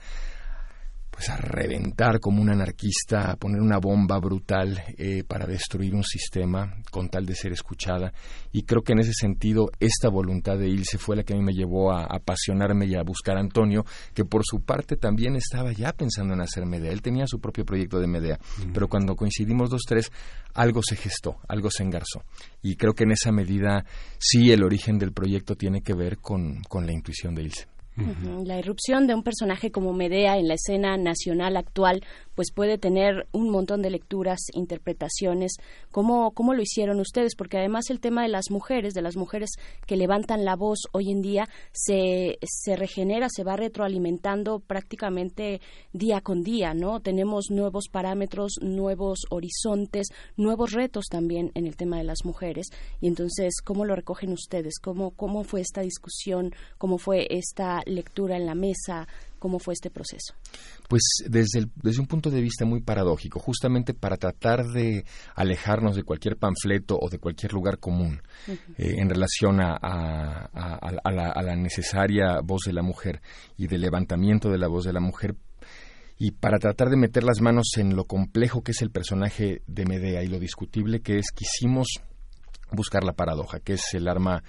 pues 1.12 1.28
a 1.28 1.36
reventar 1.36 2.20
como 2.20 2.40
un 2.40 2.48
anarquista, 2.48 3.30
a 3.30 3.36
poner 3.36 3.60
una 3.60 3.78
bomba 3.78 4.18
brutal 4.18 4.82
eh, 4.96 5.22
para 5.28 5.46
destruir 5.46 5.94
un 5.94 6.02
sistema 6.02 6.74
con 6.90 7.10
tal 7.10 7.26
de 7.26 7.34
ser 7.34 7.52
escuchada. 7.52 8.14
Y 8.50 8.62
creo 8.62 8.82
que 8.82 8.92
en 8.92 9.00
ese 9.00 9.12
sentido 9.12 9.70
esta 9.78 10.08
voluntad 10.08 10.56
de 10.56 10.68
Ilse 10.68 10.96
fue 10.96 11.14
la 11.14 11.22
que 11.22 11.34
a 11.34 11.36
mí 11.36 11.42
me 11.42 11.52
llevó 11.52 11.92
a 11.92 12.04
apasionarme 12.04 12.86
y 12.86 12.94
a 12.94 13.02
buscar 13.02 13.36
a 13.36 13.40
Antonio, 13.40 13.84
que 14.14 14.24
por 14.24 14.42
su 14.42 14.62
parte 14.62 14.96
también 14.96 15.36
estaba 15.36 15.72
ya 15.72 15.92
pensando 15.92 16.32
en 16.32 16.40
hacer 16.40 16.64
Medea. 16.64 16.90
Él 16.90 17.02
tenía 17.02 17.26
su 17.26 17.38
propio 17.40 17.66
proyecto 17.66 18.00
de 18.00 18.06
Medea, 18.06 18.38
pero 18.72 18.88
cuando 18.88 19.14
coincidimos 19.14 19.70
los 19.70 19.82
tres, 19.82 20.10
algo 20.54 20.80
se 20.82 20.96
gestó, 20.96 21.36
algo 21.46 21.70
se 21.70 21.82
engarzó. 21.82 22.24
Y 22.62 22.76
creo 22.76 22.94
que 22.94 23.04
en 23.04 23.12
esa 23.12 23.32
medida 23.32 23.84
sí 24.18 24.50
el 24.50 24.64
origen 24.64 24.98
del 24.98 25.12
proyecto 25.12 25.56
tiene 25.56 25.82
que 25.82 25.92
ver 25.92 26.18
con, 26.18 26.62
con 26.62 26.86
la 26.86 26.92
intuición 26.92 27.34
de 27.34 27.42
Ilse. 27.42 27.71
La 27.96 28.58
irrupción 28.58 29.06
de 29.06 29.14
un 29.14 29.22
personaje 29.22 29.70
como 29.70 29.92
Medea 29.92 30.38
en 30.38 30.48
la 30.48 30.54
escena 30.54 30.96
nacional 30.96 31.58
actual, 31.58 32.02
pues 32.34 32.50
puede 32.50 32.78
tener 32.78 33.26
un 33.32 33.50
montón 33.50 33.82
de 33.82 33.90
lecturas, 33.90 34.40
interpretaciones. 34.54 35.56
¿Cómo, 35.90 36.30
¿Cómo 36.30 36.54
lo 36.54 36.62
hicieron 36.62 37.00
ustedes? 37.00 37.34
Porque 37.36 37.58
además 37.58 37.90
el 37.90 38.00
tema 38.00 38.22
de 38.22 38.28
las 38.28 38.50
mujeres, 38.50 38.94
de 38.94 39.02
las 39.02 39.16
mujeres 39.16 39.50
que 39.86 39.96
levantan 39.96 40.46
la 40.46 40.56
voz 40.56 40.84
hoy 40.92 41.10
en 41.10 41.20
día, 41.20 41.48
se, 41.72 42.38
se 42.42 42.76
regenera, 42.76 43.28
se 43.28 43.44
va 43.44 43.56
retroalimentando 43.56 44.60
prácticamente 44.60 45.60
día 45.92 46.22
con 46.22 46.42
día, 46.42 46.72
¿no? 46.72 47.00
Tenemos 47.00 47.50
nuevos 47.50 47.88
parámetros, 47.90 48.54
nuevos 48.62 49.26
horizontes, 49.28 50.08
nuevos 50.38 50.72
retos 50.72 51.06
también 51.10 51.52
en 51.54 51.66
el 51.66 51.76
tema 51.76 51.98
de 51.98 52.04
las 52.04 52.24
mujeres. 52.24 52.68
Y 53.02 53.08
entonces, 53.08 53.60
¿cómo 53.62 53.84
lo 53.84 53.94
recogen 53.94 54.32
ustedes? 54.32 54.78
¿Cómo, 54.80 55.10
cómo 55.10 55.44
fue 55.44 55.60
esta 55.60 55.82
discusión? 55.82 56.54
¿Cómo 56.78 56.96
fue 56.96 57.26
esta 57.28 57.81
lectura 57.86 58.36
en 58.36 58.46
la 58.46 58.54
mesa? 58.54 59.06
¿Cómo 59.38 59.58
fue 59.58 59.74
este 59.74 59.90
proceso? 59.90 60.34
Pues 60.88 61.02
desde, 61.28 61.58
el- 61.60 61.70
desde 61.82 62.00
un 62.00 62.06
punto 62.06 62.30
de 62.30 62.40
vista 62.40 62.64
muy 62.64 62.80
paradójico, 62.80 63.40
justamente 63.40 63.92
para 63.92 64.16
tratar 64.16 64.64
de 64.68 65.04
alejarnos 65.34 65.96
de 65.96 66.04
cualquier 66.04 66.36
panfleto 66.36 66.96
o 67.00 67.08
de 67.10 67.18
cualquier 67.18 67.52
lugar 67.52 67.78
común 67.78 68.22
eh, 68.78 68.94
en 68.98 69.08
relación 69.10 69.60
a, 69.60 69.72
a- 69.82 70.48
a- 70.52 70.78
a 71.02 71.10
la, 71.10 71.30
a 71.32 71.42
la 71.42 71.56
necesaria 71.56 72.40
voz 72.42 72.62
de 72.66 72.72
la 72.72 72.82
mujer 72.82 73.20
y 73.56 73.66
del 73.66 73.80
levantamiento 73.80 74.48
de 74.48 74.58
la 74.58 74.68
voz 74.68 74.84
de 74.84 74.92
la 74.92 75.00
mujer 75.00 75.34
y 76.18 76.30
para 76.30 76.58
tratar 76.60 76.88
de 76.88 76.96
meter 76.96 77.24
las 77.24 77.40
manos 77.40 77.72
en 77.78 77.96
lo 77.96 78.04
complejo 78.04 78.62
que 78.62 78.70
es 78.70 78.80
el 78.82 78.90
personaje 78.92 79.62
de 79.66 79.84
Medea 79.86 80.22
y 80.22 80.28
lo 80.28 80.38
discutible 80.38 81.00
que 81.00 81.18
es, 81.18 81.32
quisimos 81.34 81.88
buscar 82.70 83.02
la 83.02 83.12
paradoja, 83.14 83.58
que 83.58 83.72
es 83.72 83.92
el 83.94 84.06
arma 84.06 84.44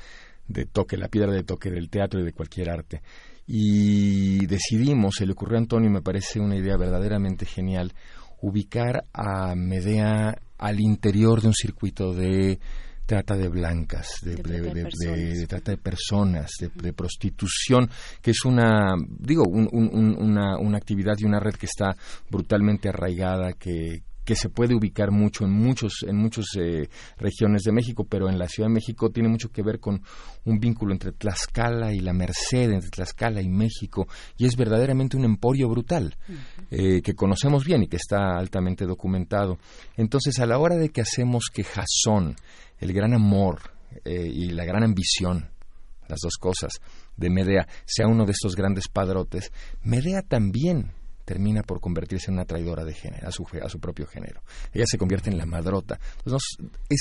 de 0.48 0.66
toque, 0.66 0.98
la 0.98 1.08
piedra 1.08 1.32
de 1.32 1.44
toque 1.44 1.70
del 1.72 1.90
teatro 1.90 2.20
y 2.20 2.24
de 2.24 2.34
cualquier 2.34 2.70
arte. 2.70 3.02
Y 3.48 4.46
decidimos, 4.46 5.16
se 5.18 5.26
le 5.26 5.34
ocurrió 5.34 5.58
a 5.58 5.62
Antonio, 5.62 5.90
y 5.90 5.94
me 5.94 6.02
parece 6.02 6.40
una 6.40 6.56
idea 6.56 6.78
verdaderamente 6.78 7.46
genial, 7.46 7.94
ubicar 8.42 9.04
a 9.14 9.54
Medea 9.56 10.36
al 10.58 10.80
interior 10.80 11.42
de 11.42 11.48
un 11.48 11.54
circuito 11.54 12.14
de 12.14 12.60
trata 13.06 13.36
de 13.36 13.50
blancas, 13.50 14.20
de, 14.22 14.36
De 14.36 14.44
trata 14.44 14.74
de 14.74 14.84
personas. 14.84 15.38
de 15.40 15.48
trata 15.48 15.72
de 15.72 15.78
personas, 15.78 16.52
de, 16.60 16.70
de 16.74 16.94
prostitución, 16.94 17.90
que 18.22 18.32
es 18.32 18.46
una, 18.46 18.94
digo, 19.20 19.44
un- 19.46 19.68
un- 19.72 20.16
una, 20.22 20.58
una 20.58 20.78
actividad 20.78 21.16
y 21.18 21.26
una 21.26 21.40
red 21.40 21.56
que 21.56 21.66
está 21.66 21.96
brutalmente 22.30 22.88
arraigada, 22.90 23.54
que, 23.54 24.04
que 24.26 24.36
se 24.36 24.50
puede 24.50 24.76
ubicar 24.76 25.12
mucho 25.12 25.46
en 25.46 25.52
muchos 25.52 26.04
en 26.08 26.18
muchas 26.18 26.46
regiones 27.18 27.64
de 27.64 27.72
México, 27.72 28.06
pero 28.08 28.30
en 28.30 28.38
la 28.38 28.48
Ciudad 28.48 28.70
de 28.70 28.76
México 28.76 29.10
tiene 29.10 29.30
mucho 29.30 29.50
que 29.50 29.64
ver 29.64 29.80
con 29.80 30.02
un 30.46 30.60
vínculo 30.60 30.94
entre 30.94 31.12
Tlaxcala 31.12 31.94
y 31.94 32.00
la 32.00 32.14
Merced, 32.14 32.72
entre 32.72 32.90
Tlaxcala 32.90 33.42
y 33.42 33.50
México, 33.50 34.08
y 34.38 34.46
es 34.46 34.56
verdaderamente 34.56 35.18
un 35.18 35.26
emporio 35.26 35.70
brutal 35.70 36.16
eh, 36.72 37.02
que 37.02 37.14
conocemos 37.14 37.66
bien 37.66 37.84
y 37.84 37.88
que 37.88 37.98
está 37.98 38.38
altamente 38.38 38.86
documentado. 38.86 39.58
Entonces, 39.98 40.40
a 40.40 40.46
la 40.46 40.60
hora 40.60 40.76
de 40.76 40.90
que 40.90 41.02
hacemos 41.02 41.46
que 41.54 41.64
Jasón, 41.64 42.36
el 42.80 42.94
gran 42.94 43.14
amor 43.14 43.62
eh, 44.06 44.30
y 44.32 44.50
la 44.50 44.66
gran 44.66 44.84
ambición, 44.84 45.50
las 46.08 46.20
dos 46.22 46.38
cosas, 46.40 46.82
de 47.16 47.30
Medea, 47.30 47.68
sea 47.86 48.08
uno 48.08 48.26
de 48.26 48.32
estos 48.32 48.56
grandes 48.56 48.88
padrotes, 48.88 49.52
Medea 49.84 50.22
también 50.22 50.92
termina 51.26 51.64
por 51.64 51.80
convertirse 51.80 52.30
en 52.30 52.36
una 52.36 52.46
traidora 52.46 52.84
de 52.84 52.94
género, 52.94 53.28
a 53.28 53.32
su, 53.32 53.46
a 53.64 53.70
su 53.70 53.80
propio 53.80 54.06
género. 54.08 54.42
Ella 54.74 54.86
se 54.88 54.98
convierte 54.98 55.30
en 55.30 55.38
la 55.38 55.46
madrota. 55.46 56.00
Entonces, 56.18 56.58
nos- 56.60 56.72
es, 56.90 57.00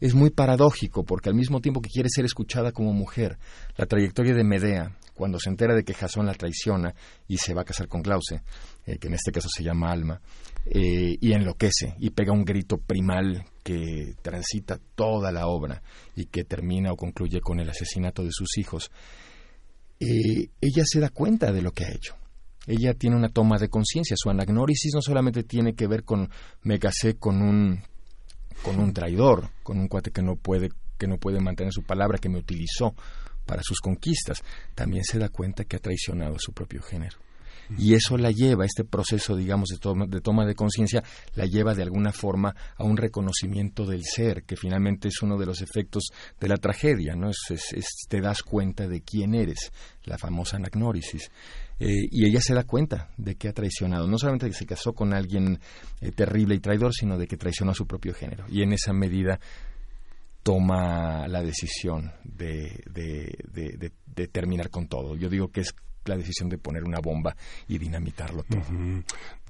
es 0.00 0.14
muy 0.14 0.30
paradójico 0.30 1.04
porque 1.04 1.28
al 1.28 1.34
mismo 1.34 1.60
tiempo 1.60 1.80
que 1.80 1.90
quiere 1.90 2.08
ser 2.08 2.24
escuchada 2.24 2.72
como 2.72 2.92
mujer, 2.92 3.38
la 3.76 3.86
trayectoria 3.86 4.34
de 4.34 4.44
Medea, 4.44 4.96
cuando 5.14 5.38
se 5.38 5.48
entera 5.48 5.74
de 5.74 5.84
que 5.84 5.94
Jasón 5.94 6.26
la 6.26 6.34
traiciona 6.34 6.94
y 7.28 7.36
se 7.38 7.54
va 7.54 7.62
a 7.62 7.64
casar 7.64 7.86
con 7.88 8.02
Clause, 8.02 8.42
eh, 8.86 8.98
que 8.98 9.06
en 9.08 9.14
este 9.14 9.30
caso 9.32 9.48
se 9.48 9.62
llama 9.62 9.90
Alma, 9.92 10.20
eh, 10.66 11.16
y 11.20 11.32
enloquece 11.32 11.94
y 12.00 12.10
pega 12.10 12.32
un 12.32 12.44
grito 12.44 12.78
primal 12.78 13.44
que 13.62 14.14
transita 14.22 14.78
toda 14.94 15.30
la 15.30 15.46
obra 15.46 15.82
y 16.16 16.26
que 16.26 16.42
termina 16.44 16.92
o 16.92 16.96
concluye 16.96 17.40
con 17.40 17.60
el 17.60 17.70
asesinato 17.70 18.22
de 18.24 18.30
sus 18.32 18.58
hijos, 18.58 18.90
eh, 20.00 20.48
ella 20.60 20.82
se 20.84 21.00
da 21.00 21.10
cuenta 21.10 21.52
de 21.52 21.62
lo 21.62 21.70
que 21.72 21.84
ha 21.84 21.90
hecho. 21.92 22.16
Ella 22.66 22.94
tiene 22.94 23.16
una 23.16 23.28
toma 23.28 23.58
de 23.58 23.68
conciencia. 23.68 24.16
Su 24.18 24.30
anagnórisis 24.30 24.92
no 24.94 25.02
solamente 25.02 25.42
tiene 25.42 25.74
que 25.74 25.86
ver 25.86 26.04
con 26.04 26.30
me 26.62 26.78
casé 26.78 27.16
con 27.16 27.42
un 27.42 27.82
con 28.62 28.78
un 28.78 28.92
traidor, 28.92 29.50
con 29.62 29.78
un 29.78 29.88
cuate 29.88 30.10
que 30.10 30.22
no 30.22 30.36
puede 30.36 30.70
que 30.96 31.06
no 31.06 31.18
puede 31.18 31.40
mantener 31.40 31.72
su 31.72 31.82
palabra, 31.82 32.18
que 32.18 32.28
me 32.28 32.38
utilizó 32.38 32.94
para 33.46 33.62
sus 33.62 33.80
conquistas. 33.80 34.42
También 34.74 35.04
se 35.04 35.18
da 35.18 35.28
cuenta 35.28 35.64
que 35.64 35.76
ha 35.76 35.80
traicionado 35.80 36.36
a 36.36 36.38
su 36.38 36.52
propio 36.52 36.80
género. 36.82 37.18
Y 37.78 37.94
eso 37.94 38.18
la 38.18 38.30
lleva, 38.30 38.66
este 38.66 38.84
proceso, 38.84 39.34
digamos, 39.36 39.70
de 39.70 39.78
toma 39.78 40.06
de, 40.06 40.20
toma 40.20 40.44
de 40.44 40.54
conciencia, 40.54 41.02
la 41.34 41.46
lleva 41.46 41.74
de 41.74 41.82
alguna 41.82 42.12
forma 42.12 42.54
a 42.76 42.84
un 42.84 42.98
reconocimiento 42.98 43.86
del 43.86 44.02
ser, 44.04 44.42
que 44.44 44.54
finalmente 44.56 45.08
es 45.08 45.22
uno 45.22 45.38
de 45.38 45.46
los 45.46 45.62
efectos 45.62 46.04
de 46.38 46.48
la 46.48 46.58
tragedia, 46.58 47.16
¿no? 47.16 47.30
Es, 47.30 47.38
es- 47.48 47.72
es- 47.72 48.06
te 48.06 48.20
das 48.20 48.42
cuenta 48.42 48.86
de 48.86 49.00
quién 49.00 49.34
eres, 49.34 49.72
la 50.04 50.18
famosa 50.18 50.56
anagnórisis. 50.58 51.30
Eh, 51.80 52.06
y 52.10 52.26
ella 52.26 52.40
se 52.40 52.54
da 52.54 52.64
cuenta 52.64 53.10
de 53.16 53.34
que 53.34 53.48
ha 53.48 53.52
traicionado, 53.52 54.06
no 54.06 54.16
solamente 54.18 54.46
que 54.46 54.52
se 54.54 54.66
casó 54.66 54.92
con 54.92 55.12
alguien 55.12 55.58
eh, 56.00 56.12
terrible 56.12 56.54
y 56.54 56.60
traidor, 56.60 56.92
sino 56.94 57.18
de 57.18 57.26
que 57.26 57.36
traicionó 57.36 57.72
a 57.72 57.74
su 57.74 57.86
propio 57.86 58.14
género. 58.14 58.44
Y 58.48 58.62
en 58.62 58.72
esa 58.72 58.92
medida 58.92 59.40
toma 60.42 61.26
la 61.26 61.42
decisión 61.42 62.12
de, 62.22 62.82
de, 62.92 63.36
de- 63.52 63.76
de- 63.78 63.92
de 64.06 64.28
terminar 64.28 64.70
con 64.70 64.86
todo. 64.88 65.16
Yo 65.16 65.28
digo 65.28 65.48
que 65.50 65.62
es 65.62 65.74
la 66.04 66.16
decisión 66.16 66.48
de 66.48 66.58
poner 66.58 66.84
una 66.84 67.00
bomba 67.00 67.36
y 67.68 67.78
dinamitarlo 67.78 68.44
todo. 68.44 68.62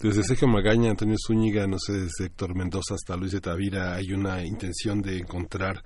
Desde 0.00 0.24
Sergio 0.24 0.48
Magaña, 0.48 0.90
Antonio 0.90 1.16
Zúñiga, 1.24 1.66
no 1.66 1.78
sé, 1.78 1.92
desde 1.92 2.26
Héctor 2.26 2.54
Mendoza 2.54 2.94
hasta 2.94 3.16
Luis 3.16 3.32
de 3.32 3.40
Tavira, 3.40 3.94
hay 3.94 4.12
una 4.12 4.44
intención 4.44 5.00
de 5.00 5.18
encontrar 5.18 5.82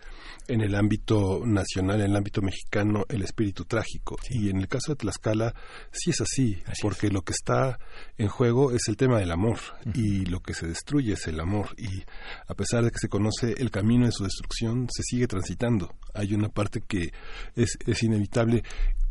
en 0.48 0.62
el 0.62 0.74
ámbito 0.74 1.42
nacional, 1.44 2.00
en 2.00 2.10
el 2.10 2.16
ámbito 2.16 2.40
mexicano, 2.40 3.04
el 3.08 3.22
espíritu 3.22 3.64
trágico. 3.64 4.16
Y 4.30 4.48
en 4.48 4.58
el 4.58 4.68
caso 4.68 4.92
de 4.92 4.96
Tlaxcala, 4.96 5.54
sí 5.92 6.10
es 6.10 6.20
así, 6.20 6.62
porque 6.80 7.10
lo 7.10 7.22
que 7.22 7.32
está 7.32 7.78
en 8.16 8.28
juego 8.28 8.72
es 8.72 8.88
el 8.88 8.96
tema 8.96 9.18
del 9.18 9.30
amor, 9.30 9.58
y 9.94 10.24
lo 10.24 10.40
que 10.40 10.54
se 10.54 10.66
destruye 10.66 11.12
es 11.12 11.26
el 11.26 11.38
amor. 11.40 11.74
Y 11.76 12.02
a 12.46 12.54
pesar 12.54 12.84
de 12.84 12.90
que 12.90 12.98
se 12.98 13.08
conoce 13.08 13.54
el 13.58 13.70
camino 13.70 14.06
de 14.06 14.12
su 14.12 14.24
destrucción, 14.24 14.88
se 14.90 15.02
sigue 15.02 15.26
transitando. 15.26 15.94
Hay 16.14 16.34
una 16.34 16.48
parte 16.48 16.80
que 16.80 17.12
es, 17.54 17.78
es 17.86 18.02
inevitable. 18.02 18.62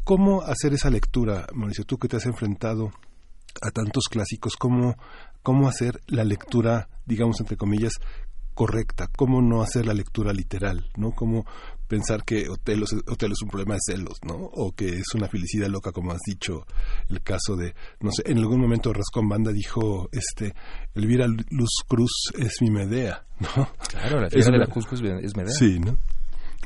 ¿Cómo 0.07 0.41
hacer 0.41 0.73
esa 0.73 0.89
lectura, 0.89 1.47
Mauricio? 1.53 1.83
Tú 1.83 1.97
que 1.97 2.07
te 2.07 2.15
has 2.15 2.25
enfrentado 2.25 2.93
a 3.61 3.71
tantos 3.71 4.05
clásicos, 4.09 4.55
¿cómo, 4.55 4.95
cómo 5.43 5.67
hacer 5.67 5.99
la 6.07 6.23
lectura, 6.23 6.87
digamos, 7.05 7.41
entre 7.41 7.57
comillas, 7.57 7.91
correcta, 8.53 9.09
cómo 9.17 9.41
no 9.41 9.61
hacer 9.61 9.85
la 9.85 9.93
lectura 9.93 10.31
literal, 10.31 10.89
¿no? 10.95 11.11
Cómo 11.11 11.45
pensar 11.89 12.23
que 12.23 12.47
Otelo, 12.47 12.85
es- 12.85 12.95
Otelo 13.05 13.33
es 13.33 13.41
un 13.41 13.49
problema 13.49 13.73
de 13.75 13.81
celos, 13.85 14.17
¿no? 14.25 14.35
O 14.35 14.71
que 14.71 14.87
es 14.87 15.13
una 15.13 15.27
felicidad 15.27 15.67
loca, 15.67 15.91
como 15.91 16.13
has 16.13 16.21
dicho, 16.25 16.65
el 17.09 17.21
caso 17.21 17.57
de, 17.57 17.75
no 17.99 18.09
sé, 18.13 18.23
en 18.31 18.37
algún 18.37 18.61
momento 18.61 18.93
Rascón 18.93 19.27
Banda 19.27 19.51
dijo, 19.51 20.07
este, 20.13 20.53
Elvira 20.95 21.27
Luz 21.27 21.69
Cruz 21.85 22.31
es 22.39 22.53
mi 22.61 22.71
Medea, 22.71 23.25
¿no? 23.41 23.49
Claro, 23.89 24.21
la 24.21 24.29
tierra 24.29 24.51
de 24.53 24.57
la 24.59 24.63
es, 25.19 25.25
es 25.25 25.35
Medea. 25.35 25.53
Sí, 25.53 25.79
¿no? 25.79 25.97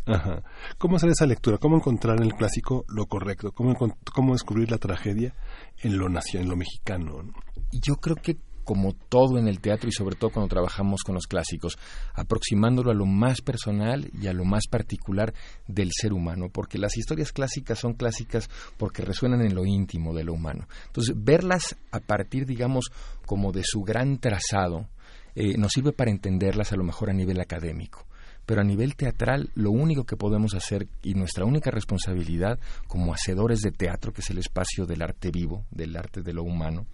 Ajá. 0.06 0.44
¿Cómo 0.78 0.96
hacer 0.96 1.10
esa 1.10 1.26
lectura? 1.26 1.58
¿Cómo 1.58 1.78
encontrar 1.78 2.18
en 2.18 2.24
el 2.24 2.34
clásico 2.34 2.86
lo 2.88 3.06
correcto? 3.06 3.52
¿Cómo, 3.52 3.76
cómo 4.14 4.34
descubrir 4.34 4.72
la 4.72 4.78
tragedia 4.78 5.36
en 5.84 5.98
lo 5.98 6.08
en 6.08 6.50
lo 6.50 6.56
mexicano? 6.56 7.24
¿no? 7.24 7.34
Yo 7.72 7.96
creo 7.98 8.16
que 8.16 8.38
como 8.64 8.94
todo 8.94 9.38
en 9.38 9.48
el 9.48 9.60
teatro 9.60 9.90
y 9.90 9.92
sobre 9.92 10.16
todo 10.16 10.30
cuando 10.30 10.50
trabajamos 10.50 11.02
con 11.04 11.16
los 11.16 11.28
clásicos, 11.28 11.78
aproximándolo 12.14 12.92
a 12.92 12.94
lo 12.94 13.06
más 13.06 13.42
personal 13.42 14.10
y 14.14 14.28
a 14.28 14.34
lo 14.34 14.46
más 14.46 14.68
particular 14.68 15.34
del 15.68 15.90
ser 15.92 16.14
humano, 16.14 16.50
porque 16.52 16.78
las 16.78 16.96
historias 16.98 17.32
clásicas 17.32 17.80
son 17.80 17.94
clásicas 17.94 18.50
porque 18.78 19.02
resuenan 19.02 19.42
en 19.42 19.56
lo 19.56 19.66
íntimo 19.66 20.14
de 20.14 20.24
lo 20.24 20.34
humano. 20.34 20.68
Entonces, 20.88 21.16
verlas 21.18 21.76
a 21.92 22.00
partir, 22.00 22.46
digamos, 22.46 22.92
como 23.26 23.52
de 23.52 23.64
su 23.66 23.82
gran 23.82 24.20
trazado, 24.20 24.88
eh, 25.36 25.58
nos 25.58 25.72
sirve 25.72 25.92
para 25.92 26.12
entenderlas 26.12 26.72
a 26.72 26.76
lo 26.76 26.84
mejor 26.84 27.10
a 27.10 27.14
nivel 27.14 27.40
académico. 27.40 28.06
Pero 28.52 28.64
a 28.64 28.66
nivel 28.66 28.98
teatral, 28.98 29.50
lo 29.56 29.72
único 29.72 30.04
que 30.04 30.18
podemos 30.18 30.54
hacer 30.56 30.86
y 31.04 31.14
nuestra 31.14 31.46
única 31.46 31.72
responsabilidad 31.72 32.60
como 32.86 33.14
hacedores 33.14 33.62
de 33.62 33.72
teatro, 33.72 34.12
que 34.12 34.20
es 34.20 34.30
el 34.30 34.40
espacio 34.40 34.86
del 34.86 35.02
arte 35.02 35.32
vivo, 35.32 35.64
del 35.72 35.96
arte 35.96 36.22
de 36.22 36.34
lo 36.34 36.44
humano, 36.44 36.86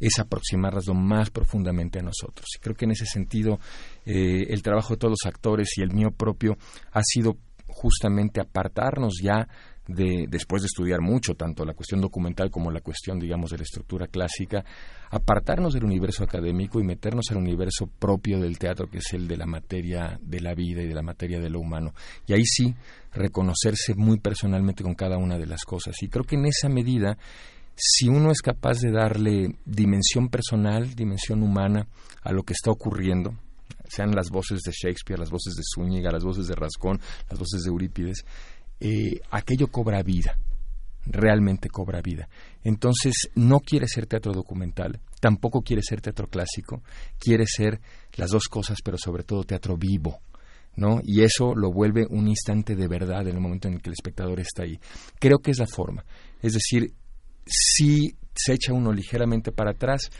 es 0.00 0.18
aproximarlas 0.18 0.88
lo 0.88 0.94
más 0.94 1.30
profundamente 1.30 2.00
a 2.00 2.02
nosotros. 2.02 2.48
Y 2.56 2.58
creo 2.58 2.74
que 2.74 2.86
en 2.86 2.90
ese 2.90 3.06
sentido 3.06 3.60
eh, 4.04 4.46
el 4.48 4.64
trabajo 4.64 4.94
de 4.94 4.98
todos 4.98 5.12
los 5.12 5.32
actores 5.32 5.68
y 5.76 5.82
el 5.82 5.92
mío 5.92 6.10
propio 6.10 6.58
ha 6.90 7.02
sido 7.04 7.36
justamente 7.68 8.40
apartarnos 8.40 9.20
ya 9.22 9.46
de, 9.88 10.26
después 10.28 10.62
de 10.62 10.66
estudiar 10.66 11.00
mucho, 11.00 11.34
tanto 11.34 11.64
la 11.64 11.74
cuestión 11.74 12.00
documental 12.00 12.50
como 12.50 12.70
la 12.70 12.80
cuestión, 12.80 13.18
digamos, 13.18 13.50
de 13.50 13.58
la 13.58 13.62
estructura 13.62 14.06
clásica, 14.08 14.64
apartarnos 15.10 15.74
del 15.74 15.84
universo 15.84 16.24
académico 16.24 16.80
y 16.80 16.84
meternos 16.84 17.26
al 17.30 17.38
universo 17.38 17.86
propio 17.98 18.40
del 18.40 18.58
teatro, 18.58 18.88
que 18.88 18.98
es 18.98 19.12
el 19.12 19.28
de 19.28 19.36
la 19.36 19.46
materia 19.46 20.18
de 20.20 20.40
la 20.40 20.54
vida 20.54 20.82
y 20.82 20.88
de 20.88 20.94
la 20.94 21.02
materia 21.02 21.40
de 21.40 21.50
lo 21.50 21.60
humano. 21.60 21.94
Y 22.26 22.32
ahí 22.32 22.44
sí, 22.44 22.74
reconocerse 23.12 23.94
muy 23.94 24.18
personalmente 24.18 24.82
con 24.82 24.94
cada 24.94 25.18
una 25.18 25.38
de 25.38 25.46
las 25.46 25.64
cosas. 25.64 25.94
Y 26.02 26.08
creo 26.08 26.24
que 26.24 26.36
en 26.36 26.46
esa 26.46 26.68
medida, 26.68 27.16
si 27.74 28.08
uno 28.08 28.30
es 28.30 28.42
capaz 28.42 28.80
de 28.80 28.90
darle 28.90 29.56
dimensión 29.64 30.28
personal, 30.28 30.94
dimensión 30.94 31.42
humana 31.42 31.86
a 32.22 32.32
lo 32.32 32.42
que 32.42 32.54
está 32.54 32.70
ocurriendo, 32.70 33.34
sean 33.88 34.14
las 34.14 34.30
voces 34.30 34.62
de 34.62 34.72
Shakespeare, 34.72 35.18
las 35.18 35.30
voces 35.30 35.54
de 35.54 35.62
Zúñiga, 35.62 36.10
las 36.10 36.24
voces 36.24 36.48
de 36.48 36.54
Rascón, 36.54 37.00
las 37.30 37.38
voces 37.38 37.62
de 37.62 37.70
Eurípides, 37.70 38.24
eh, 38.80 39.20
aquello 39.30 39.68
cobra 39.68 40.02
vida, 40.02 40.38
realmente 41.06 41.68
cobra 41.68 42.02
vida. 42.02 42.28
Entonces, 42.62 43.30
no 43.34 43.60
quiere 43.60 43.86
ser 43.88 44.06
teatro 44.06 44.32
documental, 44.32 45.00
tampoco 45.20 45.62
quiere 45.62 45.82
ser 45.82 46.00
teatro 46.00 46.28
clásico, 46.28 46.82
quiere 47.18 47.44
ser 47.46 47.80
las 48.16 48.30
dos 48.30 48.48
cosas, 48.48 48.78
pero 48.84 48.98
sobre 48.98 49.22
todo 49.24 49.44
teatro 49.44 49.76
vivo. 49.76 50.20
¿No? 50.78 51.00
Y 51.02 51.22
eso 51.22 51.54
lo 51.54 51.72
vuelve 51.72 52.04
un 52.10 52.28
instante 52.28 52.76
de 52.76 52.86
verdad 52.86 53.26
en 53.26 53.34
el 53.36 53.40
momento 53.40 53.66
en 53.66 53.74
el 53.74 53.80
que 53.80 53.88
el 53.88 53.94
espectador 53.94 54.40
está 54.40 54.64
ahí. 54.64 54.78
Creo 55.18 55.38
que 55.38 55.50
es 55.50 55.58
la 55.58 55.66
forma. 55.66 56.04
Es 56.42 56.52
decir, 56.52 56.92
si 57.46 58.14
se 58.34 58.52
echa 58.52 58.74
uno 58.74 58.92
ligeramente 58.92 59.52
para 59.52 59.70
atrás, 59.70 60.10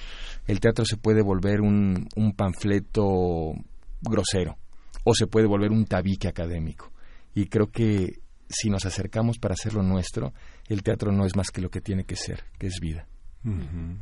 el 0.46 0.58
teatro 0.58 0.86
se 0.86 0.96
puede 0.96 1.20
volver 1.20 1.60
un, 1.60 2.08
un 2.16 2.32
panfleto 2.32 3.52
grosero 4.00 4.56
o 5.04 5.14
se 5.14 5.26
puede 5.26 5.46
volver 5.46 5.72
un 5.72 5.84
tabique 5.84 6.26
académico. 6.26 6.90
Y 7.34 7.46
creo 7.46 7.70
que 7.70 8.20
si 8.48 8.70
nos 8.70 8.86
acercamos 8.86 9.38
para 9.38 9.54
hacerlo 9.54 9.82
nuestro, 9.82 10.32
el 10.68 10.82
teatro 10.82 11.12
no 11.12 11.26
es 11.26 11.36
más 11.36 11.50
que 11.50 11.60
lo 11.60 11.70
que 11.70 11.80
tiene 11.80 12.04
que 12.04 12.16
ser, 12.16 12.44
que 12.58 12.66
es 12.66 12.78
vida. 12.80 13.06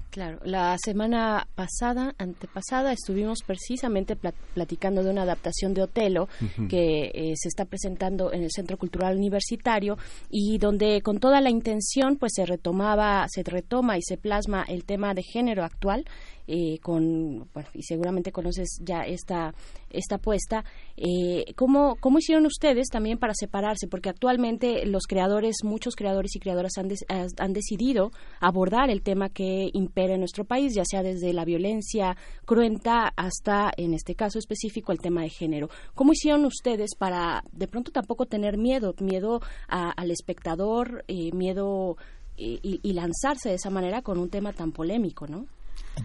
Claro, 0.09 0.41
la 0.43 0.75
semana 0.83 1.47
pasada, 1.55 2.15
antepasada, 2.17 2.93
estuvimos 2.95 3.41
precisamente 3.47 4.17
plat- 4.17 4.33
platicando 4.55 5.03
de 5.03 5.11
una 5.11 5.21
adaptación 5.23 5.75
de 5.75 5.83
Otelo 5.83 6.29
que 6.71 7.11
eh, 7.13 7.35
se 7.37 7.49
está 7.49 7.67
presentando 7.67 8.33
en 8.33 8.43
el 8.43 8.51
Centro 8.51 8.79
Cultural 8.79 9.15
Universitario 9.19 9.99
y 10.31 10.57
donde 10.57 11.03
con 11.03 11.19
toda 11.19 11.43
la 11.43 11.51
intención 11.51 12.17
pues 12.17 12.33
se 12.35 12.47
retomaba, 12.47 13.27
se 13.29 13.43
retoma 13.43 13.99
y 13.99 14.03
se 14.03 14.17
plasma 14.17 14.65
el 14.67 14.85
tema 14.85 15.13
de 15.13 15.23
género 15.23 15.63
actual 15.63 16.07
eh, 16.47 16.79
con, 16.81 17.49
bueno, 17.53 17.69
y 17.75 17.83
seguramente 17.83 18.33
conoces 18.33 18.79
ya 18.83 19.03
esta, 19.03 19.55
esta 19.91 20.17
apuesta. 20.17 20.65
Eh, 20.97 21.53
¿cómo, 21.57 21.97
¿Cómo 22.01 22.19
hicieron 22.19 22.47
ustedes 22.47 22.89
también 22.89 23.19
para 23.19 23.35
separarse? 23.35 23.89
Porque 23.89 24.09
actualmente 24.11 24.87
los 24.87 25.05
creadores, 25.07 25.57
muchos 25.65 25.97
creadores 25.97 26.37
y 26.37 26.41
creadoras 26.41 26.73
han, 26.79 26.89
des- 26.89 27.05
han 27.09 27.53
decidido 27.53 28.11
abordar 28.41 28.91
el 28.91 29.03
tema 29.03 29.29
que 29.29 29.71
impera 29.73 30.15
en 30.15 30.21
nuestro 30.21 30.45
país, 30.45 30.75
ya 30.75 30.85
sea 30.85 31.03
desde 31.03 31.33
la 31.33 31.45
violencia 31.45 32.17
cruenta 32.45 33.13
hasta, 33.17 33.71
en 33.77 33.95
este 33.95 34.15
caso 34.15 34.39
específico, 34.39 34.93
el 34.93 34.99
tema 34.99 35.23
de 35.23 35.31
género. 35.31 35.69
¿Cómo 35.95 36.13
hicieron 36.13 36.45
ustedes 36.45 36.95
para 36.97 37.43
de 37.53 37.69
pronto 37.69 37.91
tampoco 37.91 38.27
tener 38.27 38.59
miedo, 38.59 38.95
miedo 39.01 39.41
al 39.69 40.11
espectador, 40.11 41.05
eh, 41.09 41.33
miedo 41.33 41.97
eh, 42.37 42.59
y, 42.63 42.81
y 42.83 42.93
lanzarse 42.93 43.49
de 43.49 43.55
esa 43.57 43.71
manera 43.71 44.03
con 44.03 44.19
un 44.19 44.29
tema 44.29 44.53
tan 44.53 44.73
polémico, 44.73 45.27
¿no? 45.27 45.47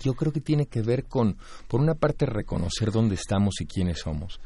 Yo 0.01 0.13
creo 0.13 0.31
que 0.31 0.41
tiene 0.41 0.67
que 0.67 0.81
ver 0.81 1.05
con, 1.05 1.37
por 1.67 1.81
una 1.81 1.95
parte, 1.95 2.25
reconocer 2.25 2.91
dónde 2.91 3.15
estamos 3.15 3.55
y 3.59 3.65
quiénes 3.65 3.99
somos, 3.99 4.39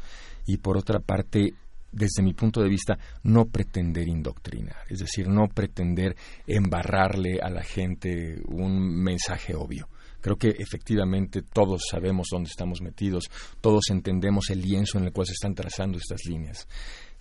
y 0.45 0.57
por 0.57 0.77
otra 0.77 0.99
parte, 0.99 1.53
desde 1.91 2.23
mi 2.23 2.33
punto 2.33 2.61
de 2.61 2.69
vista, 2.69 2.97
no 3.23 3.45
pretender 3.45 4.07
indoctrinar, 4.07 4.85
es 4.89 4.99
decir, 4.99 5.27
no 5.27 5.47
pretender 5.47 6.15
embarrarle 6.47 7.39
a 7.41 7.49
la 7.49 7.63
gente 7.63 8.41
un 8.47 9.03
mensaje 9.03 9.53
obvio. 9.55 9.87
Creo 10.21 10.37
que 10.37 10.55
efectivamente 10.57 11.41
todos 11.41 11.81
sabemos 11.91 12.27
dónde 12.31 12.49
estamos 12.49 12.81
metidos, 12.81 13.29
todos 13.59 13.89
entendemos 13.89 14.49
el 14.51 14.61
lienzo 14.61 14.97
en 14.97 15.05
el 15.05 15.11
cual 15.11 15.27
se 15.27 15.33
están 15.33 15.53
trazando 15.53 15.97
estas 15.97 16.21
líneas 16.25 16.65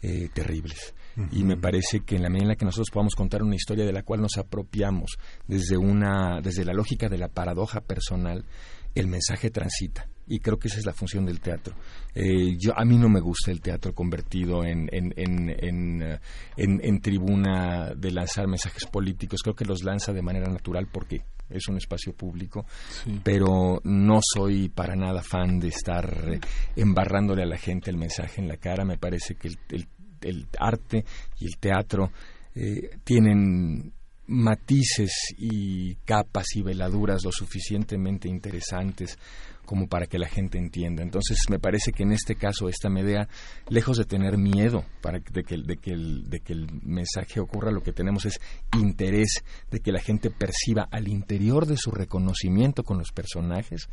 eh, 0.03 0.29
terribles. 0.33 0.95
Y 1.33 1.45
me 1.45 1.57
parece 1.57 2.01
que 2.01 2.17
en 2.17 2.23
la 2.23 2.29
medida 2.29 2.45
en 2.45 2.49
la 2.51 2.57
que 2.57 2.65
nosotros 2.65 2.89
podamos 2.93 3.15
contar 3.15 3.43
una 3.43 3.55
historia 3.57 3.85
de 3.85 3.93
la 3.93 4.03
cual 4.03 4.21
nos 4.23 4.39
apropiamos 4.39 5.13
desde 5.47 5.77
una, 5.77 6.41
desde 6.41 6.65
la 6.65 6.73
lógica 6.73 7.09
de 7.09 7.19
la 7.19 7.29
paradoja 7.29 7.81
personal, 7.81 8.45
el 8.95 9.07
mensaje 9.09 9.51
transita. 9.51 10.07
Y 10.29 10.39
creo 10.39 10.59
que 10.59 10.69
esa 10.69 10.79
es 10.79 10.87
la 10.87 10.93
función 10.93 11.27
del 11.27 11.41
teatro. 11.41 11.75
Eh, 12.15 12.57
yo 12.59 12.73
a 12.79 12.85
mí 12.85 12.97
no 12.97 13.09
me 13.09 13.21
gusta 13.21 13.51
el 13.51 13.61
teatro 13.61 13.93
convertido 13.95 14.65
en, 14.65 14.89
en, 14.93 15.13
en, 15.17 15.51
en, 15.59 16.03
eh, 16.03 16.19
en- 16.57 16.81
en 16.83 17.01
tribuna 17.01 17.93
de 17.97 18.11
lanzar 18.13 18.47
mensajes 18.47 18.87
políticos. 18.87 19.41
Creo 19.43 19.57
que 19.57 19.65
los 19.65 19.83
lanza 19.83 20.13
de 20.13 20.23
manera 20.23 20.47
natural 20.51 20.87
porque 20.91 21.23
es 21.51 21.69
un 21.69 21.77
espacio 21.77 22.15
público, 22.15 22.65
pero 23.23 23.81
no 23.85 24.21
soy 24.23 24.69
para 24.71 24.95
nada 24.95 25.23
fan 25.23 25.59
de 25.59 25.69
estar 25.69 26.09
eh, 26.33 26.41
embarrándole 26.77 27.43
a 27.43 27.47
la 27.47 27.59
gente 27.59 27.91
el 27.91 27.99
mensaje 27.99 28.41
en 28.41 28.49
la 28.49 28.57
cara. 28.57 28.85
Me 28.85 28.97
parece 28.99 29.35
que 29.35 29.49
el, 29.49 29.59
el- 29.71 29.89
el 30.25 30.47
arte 30.59 31.05
y 31.39 31.47
el 31.47 31.57
teatro 31.59 32.11
eh, 32.55 32.99
tienen 33.05 33.93
matices 34.27 35.35
y 35.37 35.95
capas 36.05 36.47
y 36.55 36.63
veladuras 36.63 37.25
lo 37.25 37.33
suficientemente 37.33 38.29
interesantes 38.29 39.19
como 39.65 39.87
para 39.87 40.07
que 40.07 40.19
la 40.19 40.29
gente 40.29 40.59
entienda. 40.59 41.03
Entonces 41.03 41.39
me 41.49 41.59
parece 41.59 41.93
que 41.93 42.03
en 42.03 42.13
este 42.13 42.35
caso 42.35 42.69
esta 42.69 42.89
Medea, 42.89 43.29
lejos 43.69 43.97
de 43.97 44.05
tener 44.05 44.37
miedo 44.37 44.85
para 45.01 45.19
de 45.19 45.43
que, 45.43 45.57
de 45.57 45.77
que 45.77 45.93
el, 45.93 46.29
de 46.29 46.41
que 46.41 46.53
el 46.53 46.67
mensaje 46.83 47.41
ocurra, 47.41 47.71
lo 47.71 47.83
que 47.83 47.93
tenemos 47.93 48.25
es 48.27 48.41
interés 48.79 49.43
de 49.71 49.81
que 49.81 49.93
la 49.93 50.01
gente 50.01 50.31
perciba 50.31 50.89
al 50.91 51.09
interior 51.09 51.67
de 51.67 51.77
su 51.77 51.91
reconocimiento 51.91 52.83
con 52.83 52.99
los 52.99 53.13
personajes 53.13 53.89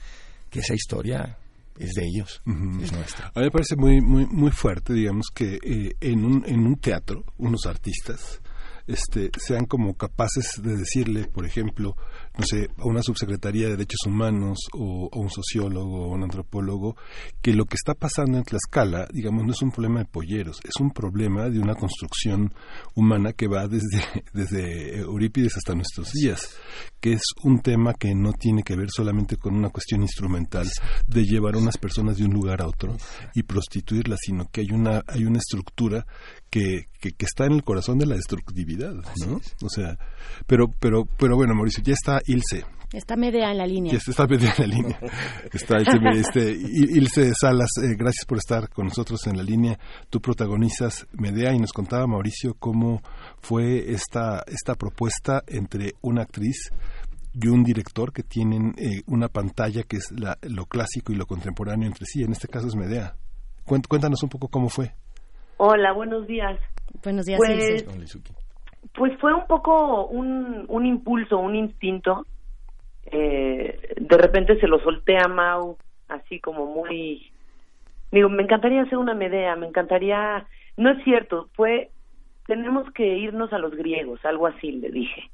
que 0.50 0.60
esa 0.60 0.74
historia 0.74 1.38
es 1.80 1.94
de 1.94 2.06
ellos, 2.06 2.42
es 2.82 2.92
nuestra. 2.92 3.32
A 3.34 3.40
mí 3.40 3.46
me 3.46 3.52
parece 3.52 3.76
muy, 3.76 4.02
muy, 4.02 4.26
muy 4.28 4.52
fuerte, 4.52 4.94
digamos, 4.94 5.28
que 5.34 5.60
eh, 5.64 5.96
en, 6.02 6.26
un, 6.26 6.44
en 6.46 6.68
un 6.68 6.76
teatro, 6.76 7.24
unos 7.38 7.66
artistas 7.66 8.42
este, 8.90 9.30
sean 9.38 9.66
como 9.66 9.96
capaces 9.96 10.62
de 10.62 10.76
decirle, 10.76 11.26
por 11.26 11.46
ejemplo, 11.46 11.96
no 12.40 12.46
sé, 12.46 12.70
a 12.78 12.88
una 12.88 13.04
subsecretaría 13.04 13.66
de 13.66 13.72
Derechos 13.72 14.06
Humanos 14.08 14.60
o 14.74 15.10
a 15.12 15.20
un 15.20 15.30
sociólogo 15.30 16.06
o 16.06 16.14
un 16.14 16.24
antropólogo, 16.24 16.96
que 17.42 17.54
lo 17.54 17.66
que 17.66 17.76
está 17.76 17.94
pasando 17.94 18.38
en 18.38 18.46
Tlaxcala, 18.46 19.10
digamos, 19.12 19.46
no 19.46 19.52
es 19.52 19.62
un 19.62 19.72
problema 19.72 20.00
de 20.00 20.06
polleros, 20.06 20.62
es 20.64 20.80
un 20.80 20.92
problema 20.92 21.50
de 21.50 21.60
una 21.60 21.76
construcción 21.76 22.54
humana 22.96 23.34
que 23.34 23.48
va 23.48 23.68
desde, 23.68 24.02
desde 24.34 25.00
Eurípides 25.00 25.58
hasta 25.58 25.76
nuestros 25.76 26.14
días, 26.14 26.58
que 27.02 27.12
es 27.12 27.24
un 27.44 27.60
tema 27.60 27.94
que 27.94 28.16
no 28.16 28.32
tiene 28.32 28.64
que 28.64 28.78
ver 28.78 28.90
solamente 28.90 29.36
con 29.36 29.54
una 29.54 29.70
cuestión 29.70 30.02
instrumental 30.02 30.70
de 31.08 31.26
llevar 31.26 31.56
a 31.56 31.60
unas 31.60 31.78
personas 31.78 32.18
de 32.18 32.24
un 32.24 32.34
lugar 32.34 32.62
a 32.62 32.68
otro 32.68 32.96
y 33.36 33.44
prostituirlas, 33.44 34.20
sino 34.22 34.50
que 34.50 34.62
hay 34.62 34.72
una, 34.72 35.04
hay 35.08 35.26
una 35.26 35.40
estructura 35.40 36.06
que, 36.50 36.86
que, 37.00 37.12
que 37.12 37.26
está 37.26 37.46
en 37.46 37.54
el 37.54 37.64
corazón 37.64 37.98
de 38.00 38.06
la 38.06 38.16
destructividad, 38.16 38.94
¿no? 38.94 39.36
O 39.64 39.70
sea, 39.70 39.98
pero, 40.48 40.68
pero, 40.80 41.06
pero 41.18 41.36
bueno, 41.36 41.54
Mauricio, 41.56 41.84
ya 41.84 41.94
está 41.94 42.22
Ilse. 42.28 42.66
Está 42.92 43.16
Medea 43.16 43.52
en 43.52 43.60
la 43.60 43.68
línea. 43.68 43.94
Y 43.94 43.98
este 43.98 44.10
está 44.12 44.26
Medea 44.26 44.52
en 44.58 44.70
la 44.70 44.76
línea. 44.76 45.00
Está 45.54 45.78
este, 45.78 46.00
este, 46.20 46.52
Il- 46.58 46.98
Ilse 46.98 47.32
Salas, 47.40 47.70
eh, 47.84 47.96
gracias 47.96 48.26
por 48.26 48.40
estar 48.40 48.68
con 48.70 48.88
nosotros 48.88 49.28
en 49.28 49.38
la 49.38 49.44
línea. 49.44 49.78
Tú 50.10 50.20
protagonizas 50.20 51.06
Medea 51.14 51.54
y 51.54 51.60
nos 51.60 51.72
contaba 51.72 52.08
Mauricio 52.08 52.56
cómo 52.58 53.02
fue 53.42 53.92
esta, 53.94 54.44
esta 54.48 54.74
propuesta 54.74 55.44
entre 55.48 55.94
una 56.02 56.24
actriz 56.24 56.72
y 57.32 57.48
un 57.48 57.64
director 57.64 58.12
que 58.12 58.24
tienen 58.24 58.74
eh, 58.78 59.04
una 59.06 59.28
pantalla 59.28 59.84
que 59.84 59.98
es 59.98 60.12
la- 60.12 60.40
lo 60.42 60.66
clásico 60.66 61.14
y 61.14 61.16
lo 61.16 61.28
contemporáneo 61.28 61.88
entre 61.88 62.08
sí. 62.08 62.24
En 62.24 62.32
este 62.32 62.48
caso 62.48 62.68
es 62.68 62.76
Medea. 62.76 63.16
Cuént- 63.68 63.88
Cuéntanos 63.88 64.24
un 64.24 64.30
poco 64.30 64.48
cómo 64.48 64.68
fue. 64.68 64.96
Hola, 65.62 65.92
buenos 65.92 66.26
días. 66.26 66.58
Buenos 67.04 67.26
días, 67.26 67.38
Pues, 67.38 67.82
Ilse. 67.82 68.22
pues 68.94 69.12
fue 69.20 69.34
un 69.34 69.46
poco 69.46 70.06
un, 70.06 70.64
un 70.70 70.86
impulso, 70.86 71.38
un 71.38 71.54
instinto. 71.54 72.26
Eh, 73.12 73.94
de 74.00 74.18
repente 74.18 74.58
se 74.62 74.68
lo 74.68 74.80
solté 74.80 75.18
a 75.18 75.28
Mau, 75.28 75.78
así 76.08 76.40
como 76.40 76.66
muy... 76.66 77.30
Digo, 78.10 78.30
me 78.30 78.44
encantaría 78.44 78.84
hacer 78.84 78.98
una 78.98 79.14
Medea, 79.14 79.58
me 79.58 79.68
encantaría... 79.68 80.48
No 80.78 80.92
es 80.92 81.04
cierto, 81.04 81.50
fue... 81.56 81.90
Tenemos 82.48 82.90
que 82.94 83.18
irnos 83.18 83.52
a 83.52 83.58
los 83.58 83.76
griegos, 83.76 84.24
algo 84.24 84.48
así 84.48 84.72
le 84.72 84.90
dije. 84.92 85.30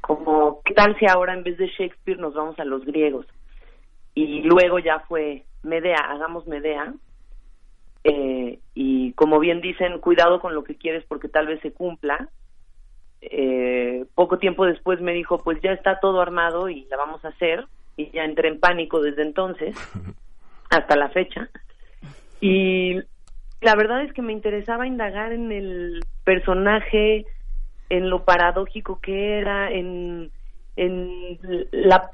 Como, 0.00 0.62
¿qué 0.64 0.74
tal 0.74 0.98
si 0.98 1.06
ahora 1.06 1.32
en 1.32 1.44
vez 1.44 1.56
de 1.58 1.68
Shakespeare 1.68 2.18
nos 2.18 2.34
vamos 2.34 2.58
a 2.58 2.64
los 2.64 2.84
griegos? 2.84 3.24
Y 4.16 4.42
luego 4.42 4.80
ya 4.80 4.98
fue 5.06 5.44
Medea, 5.62 6.00
hagamos 6.08 6.48
Medea. 6.48 6.92
Eh, 8.04 8.58
y 8.74 9.12
como 9.12 9.38
bien 9.38 9.60
dicen, 9.60 9.98
cuidado 9.98 10.40
con 10.40 10.54
lo 10.54 10.64
que 10.64 10.76
quieres 10.76 11.04
porque 11.06 11.28
tal 11.28 11.46
vez 11.46 11.60
se 11.60 11.72
cumpla. 11.72 12.28
Eh, 13.22 14.06
poco 14.14 14.38
tiempo 14.38 14.64
después 14.64 15.00
me 15.00 15.12
dijo, 15.12 15.42
pues 15.42 15.60
ya 15.62 15.72
está 15.72 16.00
todo 16.00 16.20
armado 16.20 16.68
y 16.68 16.86
la 16.90 16.96
vamos 16.96 17.24
a 17.24 17.28
hacer. 17.28 17.66
Y 17.96 18.10
ya 18.10 18.24
entré 18.24 18.48
en 18.48 18.60
pánico 18.60 19.00
desde 19.00 19.22
entonces 19.22 19.76
hasta 20.70 20.96
la 20.96 21.10
fecha. 21.10 21.48
Y 22.40 23.00
la 23.60 23.74
verdad 23.74 24.02
es 24.02 24.12
que 24.12 24.22
me 24.22 24.32
interesaba 24.32 24.86
indagar 24.86 25.32
en 25.32 25.52
el 25.52 26.00
personaje, 26.24 27.26
en 27.90 28.08
lo 28.08 28.24
paradójico 28.24 29.00
que 29.00 29.38
era, 29.38 29.70
en, 29.70 30.30
en 30.76 31.38
la 31.70 32.10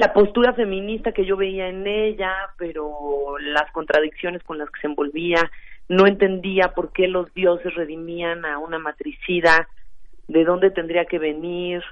la 0.00 0.14
postura 0.14 0.54
feminista 0.54 1.12
que 1.12 1.26
yo 1.26 1.36
veía 1.36 1.68
en 1.68 1.86
ella, 1.86 2.32
pero 2.56 3.36
las 3.38 3.70
contradicciones 3.72 4.42
con 4.42 4.56
las 4.56 4.70
que 4.70 4.80
se 4.80 4.86
envolvía, 4.86 5.50
no 5.88 6.06
entendía 6.06 6.72
por 6.74 6.90
qué 6.92 7.06
los 7.06 7.32
dioses 7.34 7.74
redimían 7.74 8.46
a 8.46 8.58
una 8.58 8.78
matricida, 8.78 9.68
de 10.26 10.44
dónde 10.44 10.70
tendría 10.70 11.04
que 11.04 11.18
venir, 11.18 11.82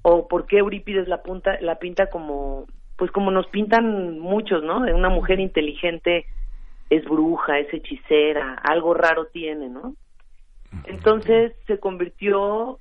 o 0.00 0.28
por 0.28 0.46
qué 0.46 0.58
Eurípides 0.58 1.08
la 1.08 1.22
punta, 1.22 1.58
la 1.60 1.78
pinta 1.78 2.08
como, 2.08 2.64
pues 2.96 3.10
como 3.10 3.30
nos 3.30 3.46
pintan 3.48 4.18
muchos, 4.18 4.62
¿no? 4.62 4.80
De 4.80 4.94
una 4.94 5.10
mujer 5.10 5.38
inteligente 5.38 6.24
es 6.88 7.04
bruja, 7.04 7.58
es 7.58 7.72
hechicera, 7.74 8.54
algo 8.64 8.94
raro 8.94 9.26
tiene, 9.26 9.68
¿no? 9.68 9.94
Entonces 10.84 11.52
se 11.66 11.78
convirtió 11.78 12.78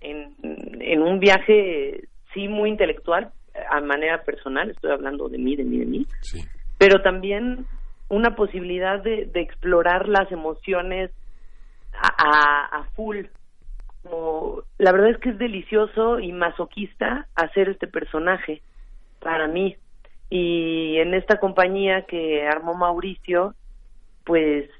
en, 0.00 0.34
en 0.80 1.02
un 1.02 1.20
viaje, 1.20 2.08
sí, 2.34 2.48
muy 2.48 2.68
intelectual, 2.70 3.32
a 3.70 3.80
manera 3.80 4.22
personal, 4.22 4.70
estoy 4.70 4.90
hablando 4.90 5.28
de 5.28 5.38
mí, 5.38 5.56
de 5.56 5.64
mí, 5.64 5.78
de 5.78 5.86
mí, 5.86 6.06
pero 6.78 7.02
también 7.02 7.66
una 8.08 8.34
posibilidad 8.34 9.02
de, 9.02 9.26
de 9.26 9.40
explorar 9.40 10.08
las 10.08 10.30
emociones 10.32 11.10
a, 11.92 12.08
a, 12.18 12.80
a 12.80 12.84
full. 12.94 13.26
Como, 14.02 14.62
la 14.78 14.92
verdad 14.92 15.10
es 15.10 15.18
que 15.18 15.30
es 15.30 15.38
delicioso 15.38 16.18
y 16.18 16.32
masoquista 16.32 17.26
hacer 17.34 17.68
este 17.68 17.86
personaje 17.86 18.62
para 19.20 19.48
mí. 19.48 19.76
Y 20.30 20.96
en 20.98 21.14
esta 21.14 21.38
compañía 21.38 22.02
que 22.02 22.46
armó 22.46 22.74
Mauricio, 22.74 23.54
pues 24.24 24.70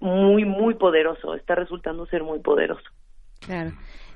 muy, 0.00 0.44
muy 0.44 0.74
poderoso, 0.74 1.34
está 1.34 1.54
resultando 1.54 2.06
ser 2.06 2.24
muy 2.24 2.40
poderoso. 2.40 2.88
Claro. 3.40 3.70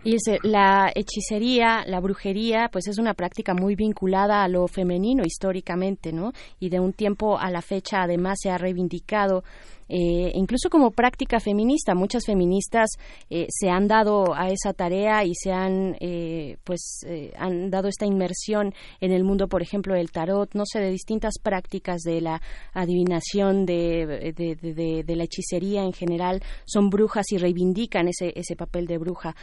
Y 0.07 0.12
dice, 0.12 0.39
la 0.44 0.93
hechicería, 0.94 1.85
la 1.85 1.99
brujería, 1.99 2.68
pues 2.70 2.86
es 2.86 2.99
una 2.99 3.15
práctica 3.15 3.55
muy 3.55 3.75
vinculada 3.75 4.44
a 4.44 4.49
lo 4.49 4.68
femenino 4.68 5.25
históricamente, 5.25 6.12
¿no? 6.12 6.31
Y 6.60 6.68
de 6.68 6.78
un 6.78 6.93
tiempo 6.93 7.41
a 7.41 7.51
la 7.51 7.60
fecha 7.60 8.02
además 8.02 8.39
se 8.41 8.51
ha 8.51 8.57
reivindicado 8.57 9.43
eh, 9.89 10.32
incluso 10.34 10.68
como 10.70 10.90
práctica 10.90 11.40
feminista. 11.40 11.94
Muchas 11.94 12.26
feministas 12.26 12.90
eh, 13.31 13.47
se 13.48 13.70
han 13.70 13.89
dado 13.89 14.34
a 14.34 14.48
esa 14.48 14.73
tarea 14.73 15.24
y 15.24 15.34
se 15.34 15.52
han, 15.52 15.97
eh, 16.00 16.56
pues, 16.65 17.05
eh, 17.06 17.32
han 17.39 17.70
dado 17.70 17.89
esta 17.89 18.06
inmersión 18.06 18.74
en 19.00 19.12
el 19.12 19.24
mundo, 19.24 19.48
por 19.48 19.62
ejemplo, 19.62 19.94
del 19.94 20.10
tarot, 20.10 20.55
no 20.55 20.65
sé, 20.66 20.81
de 20.81 20.90
distintas 20.90 21.34
prácticas 21.42 22.02
de 22.02 22.20
la 22.20 22.40
adivinación, 22.73 23.66
de, 23.66 24.32
de, 24.36 25.16
la 25.16 25.24
hechicería 25.24 25.82
en 25.82 25.92
general, 25.92 26.40
son 26.66 26.90
brujas 26.90 27.32
y 27.32 27.39
reivindican 27.39 28.08
ese, 28.08 28.32
ese 28.36 28.55
papel 28.55 28.86
de 28.86 28.98
bruja. 28.98 29.34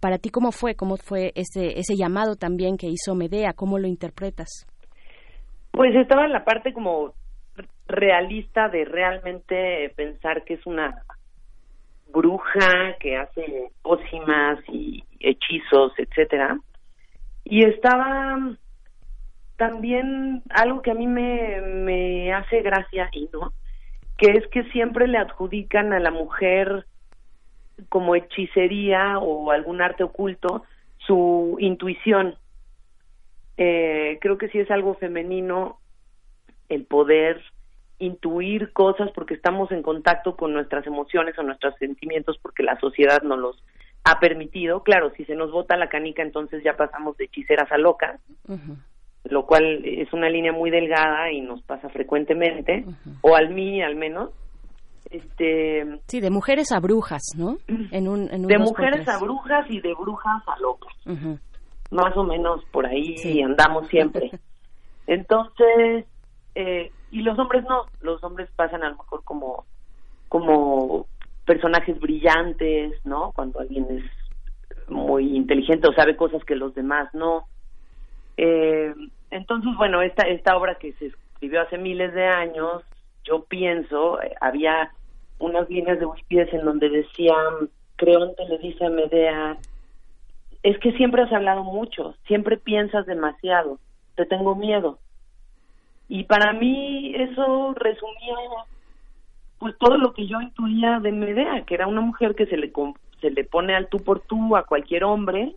Para 0.00 0.18
ti, 0.18 0.30
¿cómo 0.30 0.52
fue? 0.52 0.74
¿Cómo 0.74 0.96
fue 0.96 1.32
ese, 1.34 1.78
ese 1.78 1.96
llamado 1.96 2.36
también 2.36 2.76
que 2.76 2.88
hizo 2.88 3.14
Medea? 3.14 3.52
¿Cómo 3.52 3.78
lo 3.78 3.86
interpretas? 3.86 4.66
Pues 5.72 5.94
estaba 5.94 6.24
en 6.24 6.32
la 6.32 6.44
parte 6.44 6.72
como 6.72 7.12
realista 7.88 8.68
de 8.68 8.84
realmente 8.84 9.92
pensar 9.96 10.44
que 10.44 10.54
es 10.54 10.66
una 10.66 11.02
bruja 12.12 12.96
que 12.98 13.16
hace 13.16 13.70
pócimas 13.82 14.58
y 14.68 15.04
hechizos, 15.20 15.92
etcétera. 15.98 16.58
Y 17.44 17.64
estaba 17.64 18.38
también 19.56 20.42
algo 20.50 20.82
que 20.82 20.90
a 20.90 20.94
mí 20.94 21.06
me, 21.06 21.60
me 21.60 22.32
hace 22.32 22.62
gracia 22.62 23.08
y 23.12 23.28
no, 23.32 23.52
que 24.18 24.32
es 24.32 24.46
que 24.48 24.64
siempre 24.70 25.06
le 25.06 25.18
adjudican 25.18 25.92
a 25.92 26.00
la 26.00 26.10
mujer 26.10 26.86
como 27.88 28.14
hechicería 28.14 29.18
o 29.18 29.50
algún 29.50 29.82
arte 29.82 30.02
oculto 30.02 30.64
su 30.98 31.56
intuición. 31.60 32.36
Eh, 33.56 34.18
creo 34.20 34.38
que 34.38 34.48
sí 34.48 34.58
es 34.58 34.70
algo 34.70 34.94
femenino 34.94 35.78
el 36.68 36.84
poder 36.84 37.42
intuir 37.98 38.72
cosas 38.72 39.10
porque 39.14 39.34
estamos 39.34 39.70
en 39.72 39.82
contacto 39.82 40.36
con 40.36 40.52
nuestras 40.52 40.86
emociones 40.86 41.38
o 41.38 41.42
nuestros 41.42 41.74
sentimientos 41.78 42.38
porque 42.42 42.62
la 42.62 42.78
sociedad 42.78 43.22
nos 43.22 43.38
los 43.38 43.62
ha 44.04 44.20
permitido. 44.20 44.82
Claro, 44.82 45.10
si 45.16 45.24
se 45.24 45.34
nos 45.34 45.50
bota 45.50 45.76
la 45.76 45.88
canica, 45.88 46.22
entonces 46.22 46.62
ya 46.62 46.74
pasamos 46.76 47.16
de 47.16 47.24
hechiceras 47.24 47.70
a 47.72 47.78
locas, 47.78 48.20
lo 49.24 49.46
cual 49.46 49.84
es 49.84 50.12
una 50.12 50.28
línea 50.28 50.52
muy 50.52 50.70
delgada 50.70 51.32
y 51.32 51.40
nos 51.40 51.62
pasa 51.62 51.88
frecuentemente, 51.88 52.84
o 53.22 53.34
al 53.34 53.50
mí 53.50 53.82
al 53.82 53.96
menos. 53.96 54.30
Este, 55.10 55.84
Sí, 56.08 56.20
de 56.20 56.30
mujeres 56.30 56.72
a 56.72 56.80
brujas, 56.80 57.22
¿no? 57.36 57.58
En 57.68 58.08
un, 58.08 58.28
en 58.32 58.42
de 58.42 58.58
mujeres 58.58 59.08
a 59.08 59.18
brujas 59.18 59.64
y 59.70 59.80
de 59.80 59.94
brujas 59.94 60.42
a 60.46 60.58
locas. 60.58 60.94
Más 61.90 62.16
o 62.16 62.24
menos 62.24 62.64
por 62.72 62.86
ahí 62.86 63.40
andamos 63.42 63.88
siempre. 63.88 64.30
Entonces, 65.06 66.06
eh, 66.56 66.90
y 67.10 67.22
los 67.22 67.38
hombres 67.38 67.64
no, 67.64 67.86
los 68.00 68.22
hombres 68.24 68.48
pasan 68.56 68.82
a 68.82 68.90
lo 68.90 68.96
mejor 68.96 69.22
como, 69.24 69.64
como 70.28 71.06
personajes 71.44 71.98
brillantes, 72.00 72.94
¿no? 73.04 73.32
Cuando 73.32 73.60
alguien 73.60 73.86
es 73.90 74.90
muy 74.90 75.36
inteligente 75.36 75.88
o 75.88 75.94
sabe 75.94 76.16
cosas 76.16 76.44
que 76.44 76.56
los 76.56 76.74
demás 76.74 77.12
no. 77.14 77.46
Eh, 78.36 78.94
entonces, 79.30 79.70
bueno, 79.76 80.02
esta, 80.02 80.26
esta 80.28 80.56
obra 80.56 80.76
que 80.76 80.92
se 80.94 81.06
escribió 81.06 81.62
hace 81.62 81.78
miles 81.78 82.12
de 82.14 82.26
años, 82.26 82.82
yo 83.24 83.44
pienso, 83.44 84.20
eh, 84.22 84.34
había 84.40 84.90
unas 85.38 85.68
líneas 85.68 85.98
de 85.98 86.04
Eurípides 86.04 86.52
en 86.52 86.64
donde 86.64 86.88
decían, 86.88 87.70
Creonte 87.96 88.44
le 88.48 88.58
dice 88.58 88.84
a 88.86 88.90
Medea, 88.90 89.56
es 90.62 90.78
que 90.78 90.92
siempre 90.92 91.22
has 91.22 91.32
hablado 91.32 91.62
mucho, 91.64 92.14
siempre 92.26 92.56
piensas 92.56 93.06
demasiado, 93.06 93.78
te 94.16 94.26
tengo 94.26 94.54
miedo. 94.54 94.98
Y 96.08 96.24
para 96.24 96.52
mí 96.52 97.14
eso 97.14 97.74
resumía 97.74 98.36
pues 99.58 99.76
todo 99.78 99.96
lo 99.96 100.12
que 100.12 100.26
yo 100.26 100.40
intuía 100.40 101.00
de 101.00 101.12
Medea, 101.12 101.64
que 101.64 101.74
era 101.74 101.86
una 101.86 102.00
mujer 102.00 102.34
que 102.34 102.46
se 102.46 102.56
le 102.56 102.72
se 103.20 103.30
le 103.30 103.44
pone 103.44 103.74
al 103.74 103.88
tú 103.88 103.98
por 103.98 104.20
tú 104.20 104.56
a 104.56 104.64
cualquier 104.64 105.04
hombre, 105.04 105.54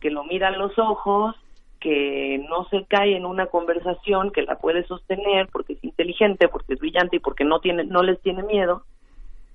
que 0.00 0.10
lo 0.10 0.24
mira 0.24 0.48
a 0.48 0.56
los 0.56 0.78
ojos, 0.78 1.36
que 1.78 2.44
no 2.48 2.66
se 2.70 2.84
cae 2.86 3.14
en 3.16 3.26
una 3.26 3.46
conversación, 3.46 4.30
que 4.30 4.42
la 4.42 4.56
puede 4.56 4.86
sostener 4.86 5.48
porque 5.48 5.74
es 5.74 5.84
inteligente, 5.84 6.48
porque 6.48 6.74
es 6.74 6.80
brillante 6.80 7.16
y 7.16 7.20
porque 7.20 7.44
no 7.44 7.60
tiene 7.60 7.84
no 7.84 8.02
les 8.02 8.20
tiene 8.22 8.42
miedo, 8.42 8.84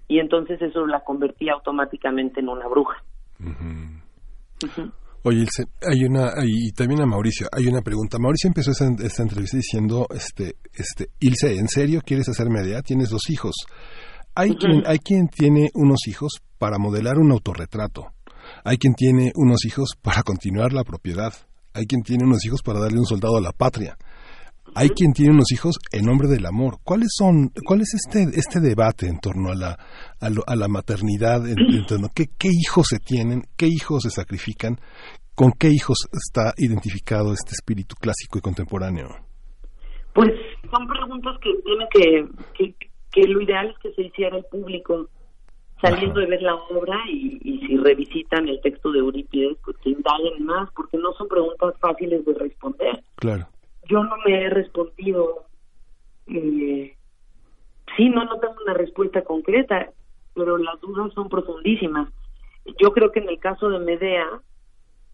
y 0.07 0.19
entonces 0.19 0.61
eso 0.61 0.85
la 0.85 1.03
convertía 1.03 1.53
automáticamente 1.53 2.39
en 2.39 2.49
una 2.49 2.67
bruja. 2.67 3.03
Oye, 5.23 5.41
Ilse, 5.41 5.65
hay 5.81 6.05
una, 6.05 6.31
y 6.45 6.71
también 6.71 7.01
a 7.01 7.05
Mauricio, 7.05 7.47
hay 7.51 7.67
una 7.67 7.81
pregunta. 7.81 8.17
Mauricio 8.19 8.47
empezó 8.47 8.71
esta, 8.71 8.87
esta 9.03 9.23
entrevista 9.23 9.57
diciendo, 9.57 10.07
este, 10.11 10.55
este, 10.73 11.09
Ilse, 11.19 11.57
¿en 11.57 11.67
serio 11.67 12.01
quieres 12.05 12.29
hacer 12.29 12.49
Medea? 12.49 12.81
Tienes 12.81 13.09
dos 13.09 13.29
hijos. 13.29 13.55
Hay, 14.35 14.55
quien, 14.55 14.83
hay 14.85 14.99
quien 14.99 15.27
tiene 15.27 15.69
unos 15.73 16.07
hijos 16.07 16.39
para 16.57 16.77
modelar 16.77 17.17
un 17.17 17.31
autorretrato. 17.31 18.13
Hay 18.63 18.77
quien 18.77 18.93
tiene 18.93 19.33
unos 19.35 19.65
hijos 19.65 19.95
para 20.01 20.23
continuar 20.23 20.71
la 20.71 20.83
propiedad. 20.83 21.33
Hay 21.73 21.85
quien 21.85 22.01
tiene 22.01 22.23
unos 22.23 22.45
hijos 22.45 22.61
para 22.61 22.79
darle 22.79 22.99
un 22.99 23.05
soldado 23.05 23.37
a 23.37 23.41
la 23.41 23.51
patria. 23.51 23.97
Hay 24.75 24.89
quien 24.89 25.13
tiene 25.13 25.33
unos 25.33 25.51
hijos 25.51 25.75
en 25.91 26.05
nombre 26.05 26.27
del 26.27 26.45
amor. 26.45 26.77
¿Cuáles 26.83 27.09
son, 27.17 27.51
cuál 27.65 27.81
es 27.81 27.93
este, 27.95 28.23
este 28.37 28.59
debate 28.59 29.07
en 29.07 29.19
torno 29.19 29.51
a 29.51 29.55
la, 29.55 29.77
a, 30.19 30.29
lo- 30.29 30.43
a 30.47 30.55
la 30.55 30.67
maternidad? 30.67 31.47
En, 31.47 31.57
en 31.59 31.85
torno 31.85 32.07
a 32.07 32.11
¿qué, 32.13 32.25
¿Qué 32.37 32.49
hijos 32.49 32.87
se 32.89 32.99
tienen? 32.99 33.41
¿Qué 33.57 33.67
hijos 33.67 34.03
se 34.03 34.09
sacrifican? 34.09 34.77
¿Con 35.35 35.51
qué 35.57 35.69
hijos 35.69 35.97
está 36.11 36.53
identificado 36.57 37.33
este 37.33 37.51
espíritu 37.51 37.95
clásico 37.99 38.37
y 38.37 38.41
contemporáneo? 38.41 39.07
Pues 40.13 40.29
son 40.69 40.87
preguntas 40.87 41.35
que 41.41 41.49
tiene 41.63 41.85
que, 41.93 42.27
que, 42.57 42.75
que 43.11 43.27
lo 43.27 43.41
ideal 43.41 43.69
es 43.69 43.77
que 43.81 43.93
se 43.93 44.07
hiciera 44.07 44.37
el 44.37 44.45
público 44.51 45.07
saliendo 45.81 46.19
de 46.19 46.25
ver 46.27 46.41
la 46.41 46.55
obra 46.55 46.97
y, 47.09 47.39
y 47.41 47.65
si 47.65 47.77
revisitan 47.77 48.49
el 48.49 48.59
texto 48.61 48.91
de 48.91 48.99
Eurípides, 48.99 49.57
pues 49.63 49.77
que 49.81 49.91
indaguen 49.91 50.45
más, 50.45 50.69
porque 50.75 50.97
no 50.97 51.13
son 51.17 51.27
preguntas 51.29 51.73
fáciles 51.79 52.25
de 52.25 52.33
responder. 52.33 53.01
Claro. 53.15 53.47
Yo 53.89 54.03
no 54.03 54.15
me 54.25 54.45
he 54.45 54.49
respondido, 54.49 55.45
eh, 56.27 56.95
sí, 57.97 58.09
no, 58.09 58.23
no 58.25 58.39
tengo 58.39 58.55
una 58.63 58.75
respuesta 58.75 59.23
concreta, 59.23 59.89
pero 60.35 60.57
las 60.57 60.79
dudas 60.79 61.11
son 61.13 61.27
profundísimas. 61.27 62.09
Yo 62.79 62.93
creo 62.93 63.11
que 63.11 63.19
en 63.19 63.29
el 63.29 63.39
caso 63.39 63.69
de 63.69 63.79
Medea, 63.79 64.27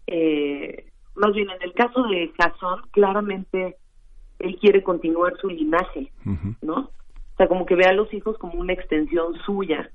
eh, 0.06 0.90
más 1.14 1.32
bien 1.32 1.48
en 1.50 1.62
el 1.62 1.72
caso 1.72 2.02
de 2.04 2.30
Jasón, 2.38 2.82
claramente 2.92 3.76
él 4.38 4.56
quiere 4.60 4.82
continuar 4.82 5.36
su 5.40 5.48
linaje, 5.48 6.12
¿no? 6.60 6.90
O 7.36 7.36
sea, 7.36 7.48
como 7.48 7.66
que 7.66 7.74
ve 7.74 7.84
a 7.84 7.92
los 7.92 8.12
hijos 8.14 8.38
como 8.38 8.58
una 8.58 8.72
extensión 8.72 9.34
suya. 9.44 9.90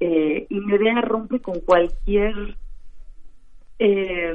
Eh, 0.00 0.46
y 0.50 0.60
Medea 0.60 1.00
rompe 1.00 1.40
con 1.40 1.60
cualquier 1.60 2.56
eh, 3.78 4.34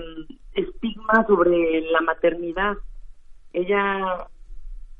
estigma 0.53 1.25
sobre 1.27 1.81
la 1.81 2.01
maternidad. 2.01 2.77
Ella 3.53 4.27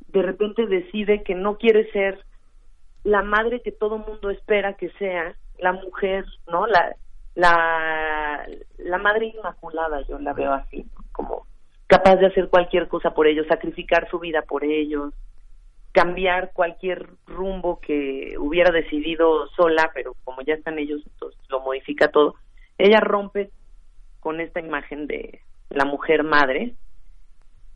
de 0.08 0.22
repente 0.22 0.66
decide 0.66 1.24
que 1.24 1.36
no 1.36 1.58
quiere 1.58 1.92
ser 1.92 2.24
la 3.04 3.22
madre 3.22 3.62
que 3.62 3.72
todo 3.72 3.98
mundo 3.98 4.30
espera 4.30 4.74
que 4.74 4.90
sea, 4.92 5.36
la 5.60 5.74
mujer, 5.74 6.26
¿no? 6.52 6.68
La, 6.68 6.96
la, 7.36 8.48
la 8.78 8.98
madre 8.98 9.28
inmaculada, 9.28 10.02
yo 10.02 10.20
la 10.20 10.34
veo 10.34 10.52
así, 10.54 10.86
como 11.12 11.46
capaz 11.88 12.18
de 12.18 12.28
hacer 12.28 12.50
cualquier 12.50 12.88
cosa 12.88 13.14
por 13.14 13.28
ellos, 13.28 13.48
sacrificar 13.48 14.10
su 14.10 14.20
vida 14.20 14.42
por 14.44 14.64
ellos, 14.64 15.14
cambiar 15.92 16.52
cualquier 16.54 17.08
rumbo 17.26 17.80
que 17.80 18.36
hubiera 18.40 18.72
decidido 18.72 19.48
sola, 19.50 19.92
pero 19.94 20.16
como 20.24 20.42
ya 20.42 20.54
están 20.54 20.78
ellos, 20.78 21.02
entonces 21.06 21.40
lo 21.50 21.62
modifica 21.62 22.10
todo. 22.10 22.36
Ella 22.78 23.00
rompe 23.00 23.50
con 24.20 24.40
esta 24.40 24.60
imagen 24.60 25.08
de 25.08 25.42
la 25.70 25.86
mujer 25.86 26.24
madre 26.24 26.76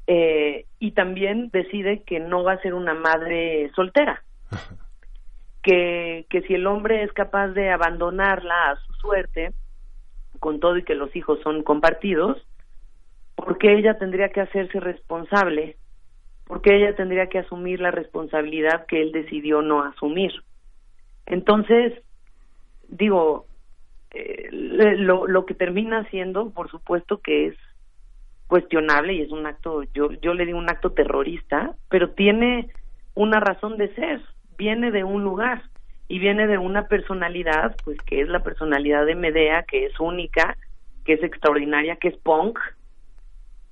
eh, 0.07 0.65
y 0.79 0.91
también 0.91 1.49
decide 1.51 2.03
que 2.03 2.19
no 2.19 2.43
va 2.43 2.53
a 2.53 2.61
ser 2.61 2.73
una 2.73 2.93
madre 2.93 3.71
soltera, 3.75 4.23
que, 5.63 6.25
que 6.29 6.41
si 6.41 6.53
el 6.55 6.67
hombre 6.67 7.03
es 7.03 7.13
capaz 7.13 7.49
de 7.49 7.69
abandonarla 7.69 8.71
a 8.71 8.75
su 8.75 8.93
suerte, 8.93 9.51
con 10.39 10.59
todo 10.59 10.77
y 10.77 10.83
que 10.83 10.95
los 10.95 11.15
hijos 11.15 11.39
son 11.41 11.63
compartidos, 11.63 12.45
porque 13.35 13.73
ella 13.73 13.97
tendría 13.97 14.29
que 14.29 14.41
hacerse 14.41 14.79
responsable, 14.79 15.77
porque 16.45 16.75
ella 16.75 16.95
tendría 16.95 17.27
que 17.27 17.39
asumir 17.39 17.79
la 17.79 17.91
responsabilidad 17.91 18.85
que 18.85 19.01
él 19.01 19.11
decidió 19.11 19.61
no 19.61 19.83
asumir. 19.83 20.31
Entonces, 21.25 21.93
digo, 22.89 23.45
eh, 24.11 24.49
lo, 24.51 25.27
lo 25.27 25.45
que 25.45 25.53
termina 25.53 26.07
siendo, 26.09 26.49
por 26.49 26.69
supuesto 26.69 27.19
que 27.19 27.47
es 27.47 27.55
cuestionable 28.53 29.13
y 29.13 29.21
es 29.23 29.31
un 29.31 29.47
acto, 29.47 29.81
yo, 29.95 30.11
yo 30.21 30.35
le 30.35 30.45
digo 30.45 30.59
un 30.59 30.69
acto 30.69 30.91
terrorista, 30.91 31.75
pero 31.89 32.11
tiene 32.11 32.69
una 33.15 33.39
razón 33.39 33.77
de 33.77 33.91
ser, 33.95 34.21
viene 34.59 34.91
de 34.91 35.03
un 35.03 35.23
lugar 35.23 35.63
y 36.07 36.19
viene 36.19 36.45
de 36.45 36.59
una 36.59 36.87
personalidad, 36.87 37.75
pues 37.83 37.97
que 38.05 38.21
es 38.21 38.29
la 38.29 38.43
personalidad 38.43 39.07
de 39.07 39.15
Medea, 39.15 39.63
que 39.63 39.87
es 39.87 39.99
única, 39.99 40.55
que 41.03 41.13
es 41.13 41.23
extraordinaria, 41.23 41.95
que 41.95 42.09
es 42.09 42.17
punk, 42.17 42.59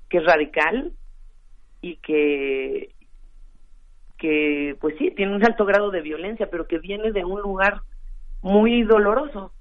que 0.10 0.18
es 0.18 0.26
radical 0.26 0.93
y 1.84 1.98
que 1.98 2.90
que 4.18 4.77
pues 4.82 4.95
sí 4.98 5.11
tiene 5.11 5.35
un 5.35 5.45
alto 5.45 5.64
grado 5.64 5.92
de 5.92 6.01
violencia 6.01 6.50
pero 6.50 6.66
que 6.68 6.80
viene 6.80 7.11
de 7.11 7.24
un 7.24 7.40
lugar 7.40 7.82
muy 8.42 8.82
doloroso. 8.82 9.53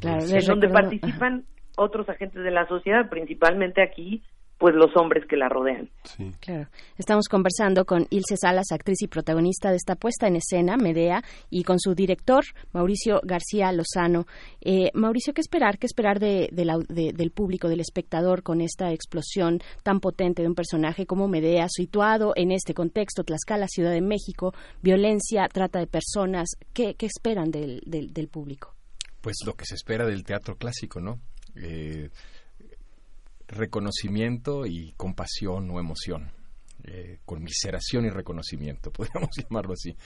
Claro, 0.00 0.22
en 0.22 0.44
donde 0.46 0.66
recuerdo- 0.66 0.72
participan 0.90 1.46
otros 1.78 2.08
agentes 2.08 2.42
de 2.42 2.50
la 2.50 2.66
sociedad 2.68 3.08
principalmente 3.08 3.82
aquí 3.82 4.22
pues 4.58 4.74
los 4.74 4.90
hombres 4.96 5.24
que 5.28 5.36
la 5.36 5.48
rodean 5.48 5.88
Claro. 6.40 6.66
Estamos 6.96 7.28
conversando 7.28 7.84
con 7.84 8.08
Ilse 8.10 8.36
Salas, 8.36 8.72
actriz 8.72 9.00
y 9.02 9.06
protagonista 9.06 9.70
de 9.70 9.76
esta 9.76 9.94
puesta 9.94 10.26
en 10.26 10.34
escena, 10.34 10.76
Medea, 10.76 11.22
y 11.48 11.62
con 11.62 11.78
su 11.78 11.94
director, 11.94 12.42
Mauricio 12.72 13.20
García 13.22 13.70
Lozano. 13.70 14.26
Eh, 14.60 14.90
Mauricio, 14.94 15.32
¿qué 15.32 15.42
esperar? 15.42 15.78
¿Qué 15.78 15.86
esperar 15.86 16.18
de, 16.18 16.48
de 16.50 16.64
la- 16.64 16.78
de- 16.88 17.12
del 17.12 17.30
público, 17.30 17.68
del 17.68 17.78
espectador, 17.78 18.42
con 18.42 18.60
esta 18.60 18.90
explosión 18.90 19.60
tan 19.84 20.00
potente 20.00 20.42
de 20.42 20.48
un 20.48 20.56
personaje 20.56 21.06
como 21.06 21.28
Medea, 21.28 21.66
situado 21.68 22.32
en 22.34 22.50
este 22.50 22.74
contexto, 22.74 23.22
Tlaxcala, 23.22 23.68
Ciudad 23.68 23.92
de 23.92 24.00
México, 24.00 24.52
violencia, 24.82 25.46
trata 25.52 25.78
de 25.78 25.86
personas? 25.86 26.48
¿Qué, 26.72 26.94
qué 26.96 27.06
esperan 27.06 27.52
del, 27.52 27.80
del, 27.86 28.12
del 28.12 28.26
público? 28.26 28.74
Pues 29.20 29.36
lo 29.46 29.54
que 29.54 29.66
se 29.66 29.76
espera 29.76 30.04
del 30.04 30.24
teatro 30.24 30.56
clásico, 30.56 30.98
¿no? 31.00 31.20
Eh, 31.62 32.10
reconocimiento 33.48 34.66
y 34.66 34.92
compasión 34.96 35.70
o 35.70 35.80
emoción. 35.80 36.30
Eh, 36.84 37.18
conmiseración 37.24 38.04
y 38.04 38.10
reconocimiento, 38.10 38.90
podríamos 38.92 39.30
llamarlo 39.36 39.72
así. 39.72 39.96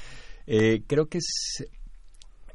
Eh, 0.47 0.83
creo 0.87 1.07
que 1.07 1.19
es 1.19 1.65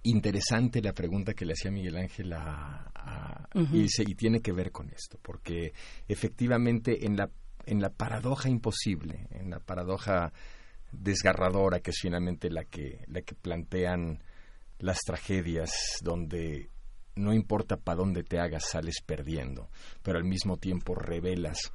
interesante 0.04 0.82
la 0.82 0.94
pregunta 0.94 1.34
que 1.34 1.46
le 1.46 1.54
hacía 1.54 1.72
Miguel 1.72 1.98
Ángel 1.98 2.34
a, 2.34 2.92
a 2.96 3.48
y 3.54 4.16
tiene 4.16 4.42
que 4.42 4.52
ver 4.52 4.72
con 4.72 4.90
esto, 4.90 5.20
porque 5.22 5.74
efectivamente 6.08 7.06
en 7.06 7.18
la, 7.18 7.30
en 7.66 7.82
la 7.82 7.90
paradoja 7.90 8.50
imposible, 8.50 9.28
en 9.32 9.50
la 9.50 9.60
paradoja 9.60 10.32
desgarradora 10.92 11.80
que 11.82 11.92
es 11.92 11.98
finalmente 12.02 12.50
la 12.50 12.64
que, 12.64 13.04
la 13.08 13.22
que 13.22 13.36
plantean 13.36 14.24
las 14.80 15.00
tragedias 15.00 15.72
donde 16.02 16.70
no 17.18 17.34
importa 17.34 17.78
para 17.78 17.98
dónde 17.98 18.24
te 18.24 18.40
hagas, 18.40 18.70
sales 18.70 19.02
perdiendo, 19.06 19.70
pero 20.04 20.18
al 20.18 20.26
mismo 20.26 20.58
tiempo 20.58 20.96
revelas 20.96 21.72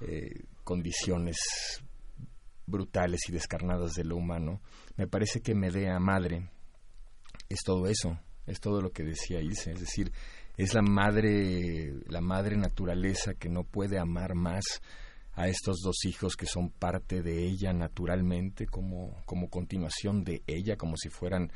eh, 0.00 0.44
condiciones 0.64 1.36
brutales 2.66 3.20
y 3.28 3.32
descarnadas 3.32 3.94
de 3.94 4.04
lo 4.04 4.16
humano. 4.16 4.60
Me 4.96 5.06
parece 5.06 5.40
que 5.40 5.54
Medea 5.54 5.98
Madre 5.98 6.48
es 7.48 7.60
todo 7.62 7.86
eso, 7.86 8.18
es 8.46 8.60
todo 8.60 8.80
lo 8.80 8.90
que 8.90 9.04
decía 9.04 9.40
Ilse, 9.40 9.72
es 9.72 9.80
decir, 9.80 10.12
es 10.56 10.74
la 10.74 10.82
madre, 10.82 11.92
la 12.06 12.20
madre 12.20 12.56
naturaleza 12.56 13.34
que 13.34 13.48
no 13.48 13.64
puede 13.64 13.98
amar 13.98 14.34
más 14.34 14.64
a 15.32 15.48
estos 15.48 15.80
dos 15.82 16.04
hijos 16.04 16.36
que 16.36 16.46
son 16.46 16.70
parte 16.70 17.22
de 17.22 17.44
ella 17.44 17.72
naturalmente, 17.72 18.66
como, 18.66 19.20
como 19.26 19.48
continuación 19.48 20.22
de 20.22 20.42
ella, 20.46 20.76
como 20.76 20.96
si 20.96 21.08
fueran 21.08 21.50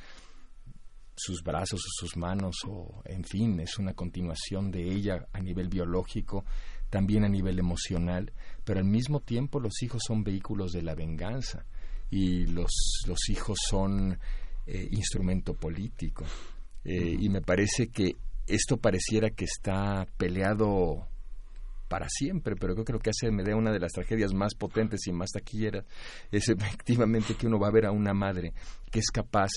sus 1.19 1.43
brazos 1.43 1.81
o 1.81 1.91
sus 2.01 2.17
manos 2.17 2.57
o 2.67 3.03
en 3.05 3.25
fin 3.25 3.61
es 3.61 3.79
una 3.79 3.93
continuación 3.93 4.71
de 4.71 4.91
ella 4.91 5.27
a 5.33 5.41
nivel 5.41 5.69
biológico 5.69 6.45
también 6.89 7.25
a 7.25 7.29
nivel 7.29 7.59
emocional 7.59 8.33
pero 8.65 8.81
al 8.81 8.87
mismo 8.87 9.21
tiempo 9.21 9.61
los 9.61 9.83
hijos 9.83 10.03
son 10.07 10.25
vehículos 10.25 10.73
de 10.73 10.83
la 10.83 10.95
venganza 10.95 11.67
y 12.11 12.47
los 12.47 12.71
los 13.07 13.29
hijos 13.29 13.59
son 13.69 14.19
eh, 14.71 14.87
instrumento 14.91 15.55
político. 15.55 16.27
Eh, 16.85 17.17
y 17.19 17.31
me 17.31 17.41
parece 17.41 17.89
que 17.89 18.17
esto 18.47 18.77
pareciera 18.77 19.31
que 19.31 19.47
está 19.47 20.07
peleado 20.19 21.09
para 21.89 22.07
siempre, 22.11 22.55
pero 22.55 22.77
yo 22.77 22.85
creo 22.85 22.99
que 22.99 23.09
hace 23.09 23.31
Medea 23.31 23.57
una 23.57 23.73
de 23.73 23.81
las 23.81 23.93
tragedias 23.93 24.35
más 24.35 24.55
potentes 24.55 25.07
y 25.07 25.13
más 25.13 25.31
taquilleras 25.31 25.87
es 26.31 26.51
efectivamente 26.51 27.35
que 27.35 27.47
uno 27.47 27.59
va 27.59 27.69
a 27.69 27.73
ver 27.73 27.87
a 27.87 27.93
una 27.93 28.13
madre 28.13 28.53
que 28.91 28.99
es 28.99 29.07
capaz 29.11 29.49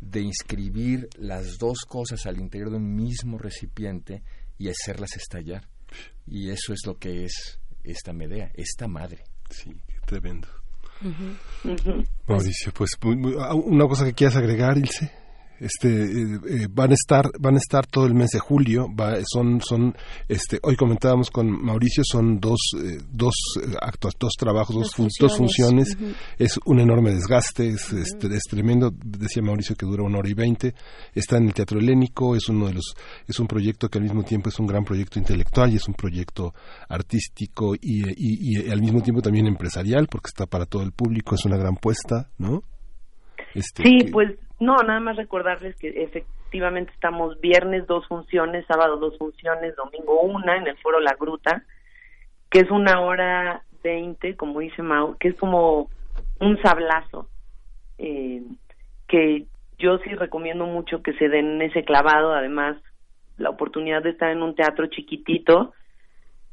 de 0.00 0.20
inscribir 0.20 1.08
las 1.18 1.58
dos 1.58 1.80
cosas 1.86 2.26
al 2.26 2.38
interior 2.38 2.70
de 2.70 2.76
un 2.76 2.94
mismo 2.94 3.38
recipiente 3.38 4.22
y 4.58 4.68
hacerlas 4.68 5.16
estallar. 5.16 5.68
Y 6.26 6.50
eso 6.50 6.72
es 6.72 6.80
lo 6.86 6.98
que 6.98 7.24
es 7.24 7.58
esta 7.84 8.12
Medea, 8.12 8.50
esta 8.54 8.86
madre. 8.88 9.24
Sí, 9.50 9.72
qué 9.86 9.98
tremendo. 10.06 10.48
Mauricio, 12.26 12.72
pues 12.72 12.90
muy- 13.02 13.16
muy- 13.16 13.34
ah, 13.38 13.54
una 13.54 13.86
cosa 13.86 14.04
que 14.04 14.12
quieras 14.14 14.36
agregar, 14.36 14.76
Ilse. 14.76 15.10
Este 15.60 15.88
eh, 15.88 16.38
eh, 16.48 16.66
van 16.70 16.90
a 16.90 16.94
estar 16.94 17.30
van 17.40 17.54
a 17.54 17.58
estar 17.58 17.86
todo 17.86 18.06
el 18.06 18.14
mes 18.14 18.30
de 18.30 18.38
julio 18.38 18.86
va- 18.94 19.16
son 19.26 19.60
son 19.60 19.94
este 20.28 20.58
hoy 20.62 20.76
comentábamos 20.76 21.30
con 21.30 21.50
Mauricio 21.50 22.02
son 22.04 22.38
dos 22.40 22.58
eh, 22.76 22.98
dos 23.10 23.34
eh, 23.62 23.74
actos 23.80 24.14
dos 24.18 24.32
trabajos 24.38 24.74
dos, 24.76 24.84
Dos 24.88 24.94
fun- 24.94 25.08
dos 25.20 25.36
funciones. 25.36 25.88
funciones. 25.96 26.16
Es 26.38 26.58
un 26.64 26.80
enorme 26.80 27.10
desgaste 27.12 27.68
es, 27.68 27.92
es 27.92 28.42
tremendo. 28.48 28.92
Decía 28.92 29.42
Mauricio 29.42 29.74
que 29.76 29.86
dura 29.86 30.02
una 30.04 30.18
hora 30.18 30.28
y 30.28 30.34
veinte. 30.34 30.74
Está 31.14 31.36
en 31.38 31.46
el 31.48 31.54
Teatro 31.54 31.78
Helénico 31.80 32.36
es 32.36 32.48
uno 32.48 32.66
de 32.68 32.74
los 32.74 32.94
es 33.26 33.38
un 33.40 33.46
proyecto 33.46 33.88
que 33.88 33.98
al 33.98 34.04
mismo 34.04 34.22
tiempo 34.22 34.48
es 34.48 34.58
un 34.58 34.66
gran 34.66 34.84
proyecto 34.84 35.18
intelectual 35.18 35.72
y 35.72 35.76
es 35.76 35.88
un 35.88 35.94
proyecto 35.94 36.54
artístico 36.88 37.74
y, 37.74 38.02
y- 38.10 38.64
y 38.66 38.70
al 38.70 38.80
mismo 38.80 39.02
tiempo 39.02 39.22
también 39.22 39.46
empresarial 39.46 40.06
porque 40.08 40.28
está 40.28 40.46
para 40.46 40.66
todo 40.66 40.82
el 40.82 40.92
público 40.92 41.34
es 41.34 41.44
una 41.44 41.56
gran 41.56 41.76
puesta 41.76 42.30
no 42.38 42.62
Este, 43.54 43.82
Sí, 43.82 43.98
que- 44.04 44.10
pues 44.10 44.28
no, 44.60 44.76
nada 44.78 45.00
más 45.00 45.16
recordarles 45.16 45.76
que 45.76 46.02
efectivamente 46.02 46.92
estamos 46.92 47.40
viernes 47.40 47.86
dos 47.86 48.06
funciones, 48.08 48.66
sábado 48.66 48.96
dos 48.96 49.16
funciones, 49.18 49.76
domingo 49.76 50.20
una 50.22 50.56
en 50.56 50.66
el 50.66 50.76
Foro 50.78 51.00
La 51.00 51.14
Gruta, 51.18 51.64
que 52.50 52.60
es 52.60 52.70
una 52.70 53.00
hora 53.00 53.62
veinte, 53.82 54.36
como 54.36 54.60
dice 54.60 54.82
Mau, 54.82 55.16
que 55.18 55.28
es 55.28 55.36
como 55.36 55.88
un 56.40 56.60
sablazo, 56.62 57.28
eh, 57.98 58.42
que 59.06 59.46
yo 59.78 59.98
sí 59.98 60.10
recomiendo 60.14 60.66
mucho 60.66 61.02
que 61.02 61.12
se 61.14 61.28
den 61.28 61.62
ese 61.62 61.84
clavado, 61.84 62.32
además 62.32 62.76
la 63.36 63.50
oportunidad 63.50 64.02
de 64.02 64.10
estar 64.10 64.30
en 64.30 64.42
un 64.42 64.56
teatro 64.56 64.86
chiquitito 64.88 65.72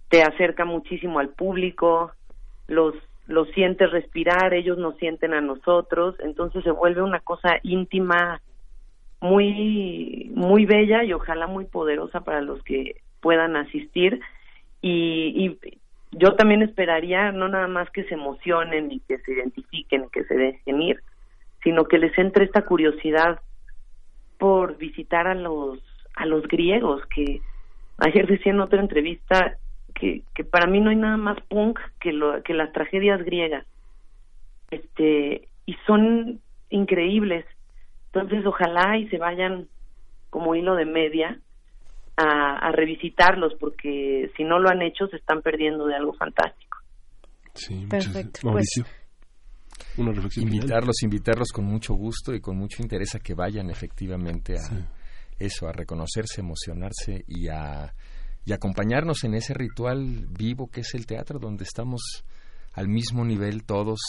te 0.10 0.22
acerca 0.22 0.66
muchísimo 0.66 1.20
al 1.20 1.30
público, 1.30 2.12
los 2.68 2.94
los 3.28 3.50
sientes 3.50 3.92
respirar, 3.92 4.54
ellos 4.54 4.78
nos 4.78 4.98
sienten 4.98 5.34
a 5.34 5.42
nosotros, 5.42 6.16
entonces 6.20 6.64
se 6.64 6.72
vuelve 6.72 7.02
una 7.02 7.20
cosa 7.20 7.60
íntima 7.64 8.42
muy 9.20 10.32
muy 10.36 10.66
bella 10.66 11.04
y 11.04 11.14
ojalá 11.14 11.48
muy 11.48 11.66
poderosa 11.66 12.22
para 12.22 12.42
los 12.42 12.62
que 12.64 13.02
puedan 13.22 13.56
asistir. 13.56 14.20
Y, 14.82 15.58
y 15.64 15.80
yo 16.12 16.36
también 16.36 16.62
esperaría 16.62 17.32
no 17.32 17.48
nada 17.48 17.68
más 17.68 17.90
que 17.90 18.04
se 18.04 18.14
emocionen 18.14 18.92
y 18.92 19.00
que 19.00 19.18
se 19.20 19.34
identifiquen, 19.34 20.10
que 20.12 20.24
se 20.26 20.36
dejen 20.36 20.82
ir, 20.82 21.00
sino 21.64 21.86
que 21.86 21.98
les 21.98 22.16
entre 22.18 22.46
esta 22.46 22.64
curiosidad 22.64 23.40
por 24.38 24.78
visitar 24.78 25.28
a 25.28 25.34
los 25.34 25.80
a 26.16 26.26
los 26.26 26.48
griegos 26.48 27.02
que 27.08 27.42
ayer 27.98 28.28
decía 28.28 28.52
en 28.52 28.62
otra 28.62 28.80
entrevista 28.80 29.58
que, 30.00 30.24
que 30.36 30.44
para 30.44 30.68
mí 30.68 30.80
no 30.80 30.90
hay 30.90 30.98
nada 30.98 31.18
más 31.18 31.38
punk 31.48 31.80
que 32.00 32.12
lo 32.12 32.44
que 32.44 32.54
las 32.54 32.72
tragedias 32.72 33.24
griegas. 33.24 33.66
Este 34.70 35.48
y 35.66 35.76
son 35.88 36.42
increíbles. 36.70 37.46
Entonces 38.14 38.46
ojalá 38.46 38.98
y 38.98 39.08
se 39.10 39.18
vayan 39.18 39.68
como 40.30 40.56
hilo 40.56 40.76
de 40.76 40.86
media 40.86 41.40
a, 42.18 42.58
a 42.68 42.72
revisitarlos 42.72 43.54
porque 43.60 44.32
si 44.38 44.44
no 44.44 44.60
lo 44.60 44.70
han 44.70 44.82
hecho 44.82 45.08
se 45.08 45.18
están 45.18 45.42
perdiendo 45.42 45.86
de 45.88 45.96
algo 45.96 46.14
fantástico. 46.14 46.78
Sí, 47.54 47.86
Perfecto, 47.90 48.40
pues- 48.42 48.44
Mauricio, 48.44 48.86
una 49.98 50.12
reflexión 50.12 50.46
final. 50.46 50.56
Invitarlos, 50.64 51.04
invitarlos 51.04 51.52
con 51.54 51.66
mucho 51.66 51.94
gusto 51.94 52.34
y 52.34 52.42
con 52.42 52.58
mucho 52.58 52.82
interés 52.82 53.16
a 53.16 53.20
que 53.20 53.34
vayan 53.34 53.70
efectivamente 53.70 54.56
a 54.58 54.88
eso, 55.40 55.68
a 55.68 55.72
reconocerse, 55.74 56.42
emocionarse 56.42 57.24
y 57.28 57.48
a 57.50 57.94
y 58.46 58.54
acompañarnos 58.54 59.24
en 59.24 59.34
ese 59.34 59.54
ritual 59.54 60.28
vivo 60.30 60.68
que 60.68 60.82
es 60.82 60.94
el 60.94 61.06
teatro, 61.06 61.40
donde 61.40 61.64
estamos 61.64 62.24
al 62.74 62.88
mismo 62.88 63.26
nivel 63.26 63.64
todos 63.64 64.00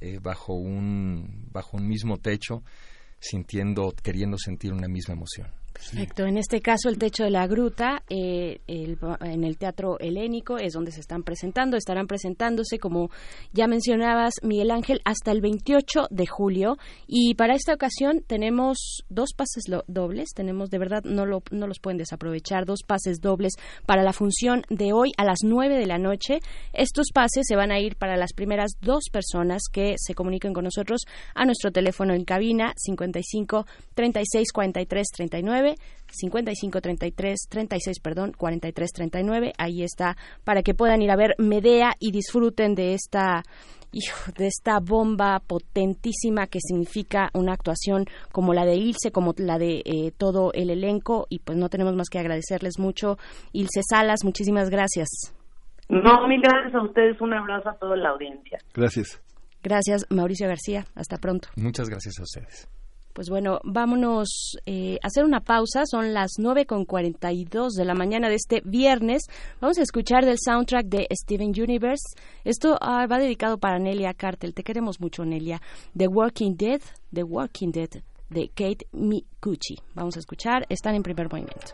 eh, 0.00 0.18
bajo 0.20 0.54
un 0.54 1.48
bajo 1.52 1.76
un 1.76 1.86
mismo 1.86 2.18
techo, 2.18 2.62
sintiendo, 3.18 3.94
queriendo 4.02 4.36
sentir 4.38 4.72
una 4.72 4.88
misma 4.88 5.14
emoción. 5.14 5.50
Perfecto. 5.76 6.24
En 6.24 6.38
este 6.38 6.60
caso, 6.60 6.88
el 6.88 6.96
techo 6.98 7.24
de 7.24 7.30
la 7.30 7.46
gruta, 7.46 8.02
eh, 8.08 8.60
el- 8.66 8.98
en 9.20 9.44
el 9.44 9.58
Teatro 9.58 9.98
Helénico, 10.00 10.56
es 10.56 10.72
donde 10.72 10.90
se 10.90 11.00
están 11.00 11.22
presentando. 11.22 11.76
Estarán 11.76 12.06
presentándose, 12.06 12.78
como 12.78 13.10
ya 13.52 13.66
mencionabas, 13.66 14.34
Miguel 14.42 14.70
Ángel, 14.70 15.00
hasta 15.04 15.32
el 15.32 15.40
28 15.42 16.06
de 16.10 16.26
julio. 16.26 16.76
Y 17.06 17.34
para 17.34 17.54
esta 17.54 17.74
ocasión 17.74 18.22
tenemos 18.26 19.04
dos 19.10 19.30
pases 19.36 19.64
dobles. 19.86 20.30
Tenemos, 20.34 20.70
de 20.70 20.78
verdad, 20.78 21.02
no, 21.04 21.26
lo, 21.26 21.42
no 21.50 21.66
los 21.66 21.78
pueden 21.78 21.98
desaprovechar, 21.98 22.64
dos 22.64 22.80
pases 22.86 23.20
dobles 23.20 23.52
para 23.84 24.02
la 24.02 24.12
función 24.14 24.62
de 24.70 24.92
hoy 24.92 25.12
a 25.18 25.24
las 25.24 25.40
9 25.44 25.76
de 25.78 25.86
la 25.86 25.98
noche. 25.98 26.38
Estos 26.72 27.08
pases 27.12 27.44
se 27.46 27.54
van 27.56 27.70
a 27.70 27.78
ir 27.80 27.96
para 27.96 28.16
las 28.16 28.32
primeras 28.32 28.72
dos 28.80 29.04
personas 29.12 29.62
que 29.70 29.94
se 29.98 30.14
comuniquen 30.14 30.54
con 30.54 30.64
nosotros 30.64 31.02
a 31.34 31.44
nuestro 31.44 31.70
teléfono 31.70 32.14
en 32.14 32.24
cabina 32.24 32.72
55 32.76 33.66
36 33.94 34.52
43 34.52 35.06
39 35.14 35.65
55 36.10 36.80
33 36.80 37.38
36 37.48 38.00
perdón 38.00 38.32
43 38.36 38.92
39 38.92 39.52
ahí 39.58 39.82
está 39.82 40.16
para 40.44 40.62
que 40.62 40.74
puedan 40.74 41.02
ir 41.02 41.10
a 41.10 41.16
ver 41.16 41.34
Medea 41.38 41.94
y 41.98 42.12
disfruten 42.12 42.74
de 42.74 42.94
esta 42.94 43.42
hijo, 43.92 44.32
de 44.36 44.46
esta 44.46 44.78
bomba 44.80 45.40
potentísima 45.46 46.46
que 46.46 46.58
significa 46.60 47.30
una 47.34 47.52
actuación 47.52 48.04
como 48.32 48.54
la 48.54 48.64
de 48.64 48.76
Ilse, 48.76 49.10
como 49.10 49.34
la 49.38 49.58
de 49.58 49.82
eh, 49.84 50.12
todo 50.16 50.52
el 50.52 50.70
elenco 50.70 51.26
y 51.28 51.40
pues 51.40 51.56
no 51.58 51.68
tenemos 51.68 51.94
más 51.94 52.08
que 52.08 52.18
agradecerles 52.18 52.78
mucho 52.78 53.18
Ilse 53.52 53.80
Salas, 53.88 54.20
muchísimas 54.24 54.70
gracias. 54.70 55.08
no 55.88 56.26
mil 56.28 56.40
gracias 56.40 56.74
a 56.74 56.82
ustedes 56.82 57.20
un 57.20 57.34
abrazo 57.34 57.70
a 57.70 57.74
toda 57.74 57.96
la 57.96 58.10
audiencia 58.10 58.58
Gracias. 58.74 59.20
Gracias 59.62 60.06
Mauricio 60.10 60.46
García, 60.46 60.84
hasta 60.94 61.16
pronto. 61.16 61.48
Muchas 61.56 61.88
gracias 61.88 62.18
a 62.18 62.22
ustedes. 62.22 62.75
Pues 63.16 63.30
bueno, 63.30 63.60
vámonos 63.64 64.58
eh, 64.66 64.98
a 65.02 65.06
hacer 65.06 65.24
una 65.24 65.40
pausa. 65.40 65.84
Son 65.86 66.12
las 66.12 66.32
9 66.38 66.66
con 66.66 66.84
42 66.84 67.72
de 67.72 67.86
la 67.86 67.94
mañana 67.94 68.28
de 68.28 68.34
este 68.34 68.60
viernes. 68.62 69.22
Vamos 69.58 69.78
a 69.78 69.82
escuchar 69.82 70.26
del 70.26 70.36
soundtrack 70.38 70.84
de 70.84 71.08
Steven 71.10 71.48
Universe. 71.48 72.14
Esto 72.44 72.76
ah, 72.78 73.06
va 73.10 73.16
dedicado 73.16 73.56
para 73.56 73.78
Nelia 73.78 74.12
Cartel. 74.12 74.52
Te 74.52 74.62
queremos 74.62 75.00
mucho, 75.00 75.24
Nelia. 75.24 75.62
The 75.96 76.08
Walking 76.08 76.56
Dead, 76.58 76.82
The 77.10 77.22
Walking 77.22 77.70
Dead 77.70 77.88
de 78.28 78.48
Kate 78.48 78.86
Mikuchi. 78.92 79.78
Vamos 79.94 80.16
a 80.16 80.18
escuchar. 80.18 80.66
Están 80.68 80.94
en 80.94 81.02
primer 81.02 81.32
movimiento. 81.32 81.72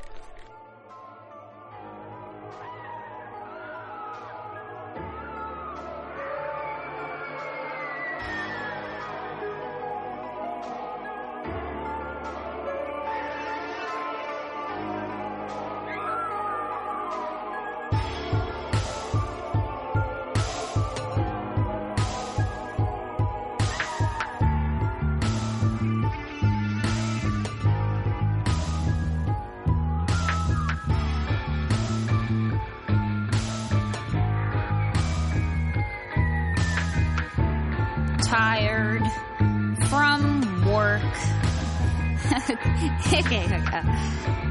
Work. 40.92 41.02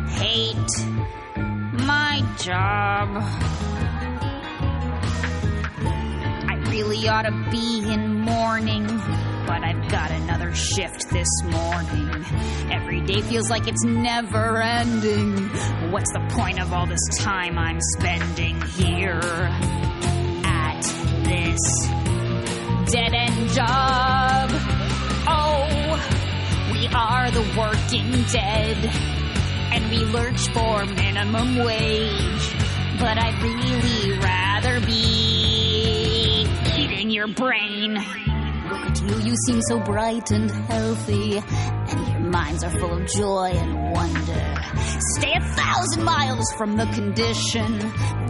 Hate 0.10 0.56
my 1.74 2.24
job. 2.38 3.10
I 6.50 6.56
really 6.70 7.08
ought 7.08 7.24
to 7.24 7.32
be 7.52 7.84
in 7.92 8.20
mourning, 8.22 8.86
but 9.46 9.64
I've 9.64 9.90
got 9.90 10.12
another 10.12 10.54
shift 10.56 11.10
this 11.12 11.30
morning. 11.44 12.26
Every 12.72 13.02
day 13.02 13.22
feels 13.22 13.50
like 13.50 13.68
it's 13.68 13.84
never 13.84 14.62
ending. 14.62 15.38
What's 15.92 16.12
the 16.14 16.26
point 16.32 16.60
of 16.62 16.74
all 16.74 16.88
this 16.88 17.18
time 17.20 17.58
I'm 17.58 17.80
spending 17.98 18.60
here 18.62 19.22
at 20.44 20.82
this 21.24 21.60
dead 22.92 23.14
end 23.14 23.50
job. 23.52 24.50
Oh, 25.28 25.71
we 26.82 26.88
are 26.88 27.30
the 27.30 27.42
working 27.56 28.10
dead, 28.32 28.76
and 29.72 29.88
we 29.92 30.00
lurch 30.00 30.48
for 30.50 30.84
minimum 30.84 31.58
wage. 31.58 32.56
But 33.00 33.20
I'd 33.20 33.40
really 33.44 34.18
rather 34.18 34.80
be 34.84 36.48
eating 36.76 37.12
your 37.12 37.28
brain. 37.28 38.00
Look 38.72 38.86
at 38.86 39.02
you, 39.02 39.20
you 39.20 39.36
seem 39.48 39.62
so 39.62 39.80
bright 39.80 40.32
and 40.32 40.50
healthy, 40.50 41.38
and 41.38 42.08
your 42.08 42.32
minds 42.32 42.64
are 42.64 42.72
full 42.72 42.94
of 42.94 43.06
joy 43.08 43.52
and 43.54 43.92
wonder. 43.92 44.56
Stay 45.18 45.34
a 45.34 45.42
thousand 45.42 46.04
miles 46.04 46.46
from 46.58 46.78
the 46.78 46.86
condition. 46.88 47.80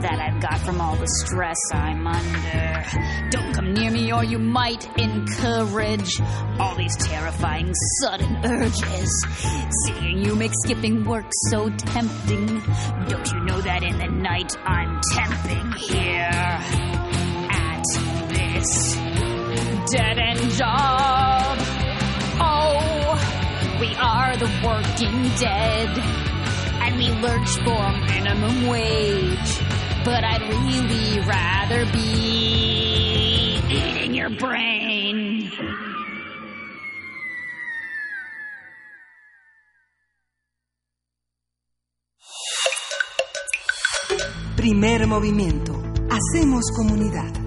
that 0.02 0.20
I've 0.20 0.42
got 0.42 0.60
from 0.62 0.82
all 0.82 0.96
the 0.96 1.08
stress 1.08 1.60
I'm 1.72 2.08
under. 2.08 3.30
Don't 3.30 3.54
come 3.54 3.74
near 3.74 3.92
me 3.92 4.12
or 4.12 4.24
you 4.24 4.40
might 4.40 4.84
encourage 4.98 6.20
all 6.60 6.76
these 6.76 6.96
terrifying 6.98 7.72
sudden 8.02 8.38
urges. 8.44 9.26
Seeing 9.86 10.26
you 10.26 10.36
make 10.36 10.52
skipping 10.64 11.04
work 11.06 11.26
so 11.50 11.70
tempting. 11.70 12.48
Don't 13.08 13.32
you 13.32 13.40
know 13.42 13.62
that 13.62 13.84
in 13.84 13.98
the 14.00 14.08
night 14.08 14.58
I'm 14.66 15.00
temping 15.14 15.76
here 15.78 16.32
at 17.52 17.84
this 18.30 19.31
dead 19.92 20.18
end 20.18 20.52
job? 20.52 21.58
Oh, 22.40 23.78
we 23.82 23.94
are 23.96 24.38
the 24.38 24.50
working 24.64 25.30
dead 25.38 25.90
and 26.82 26.96
we 26.96 27.10
lurch 27.20 27.50
for 27.66 27.92
minimum 28.08 28.68
wage. 28.68 29.60
But 30.06 30.24
I'd 30.24 30.42
really 30.50 31.20
rather 31.28 31.86
be 31.92 33.60
eating 33.70 34.14
your 34.14 34.30
brain. 34.30 35.52
Primer 44.56 45.06
movimiento. 45.06 45.74
Hacemos 46.08 46.72
comunidad. 46.78 47.41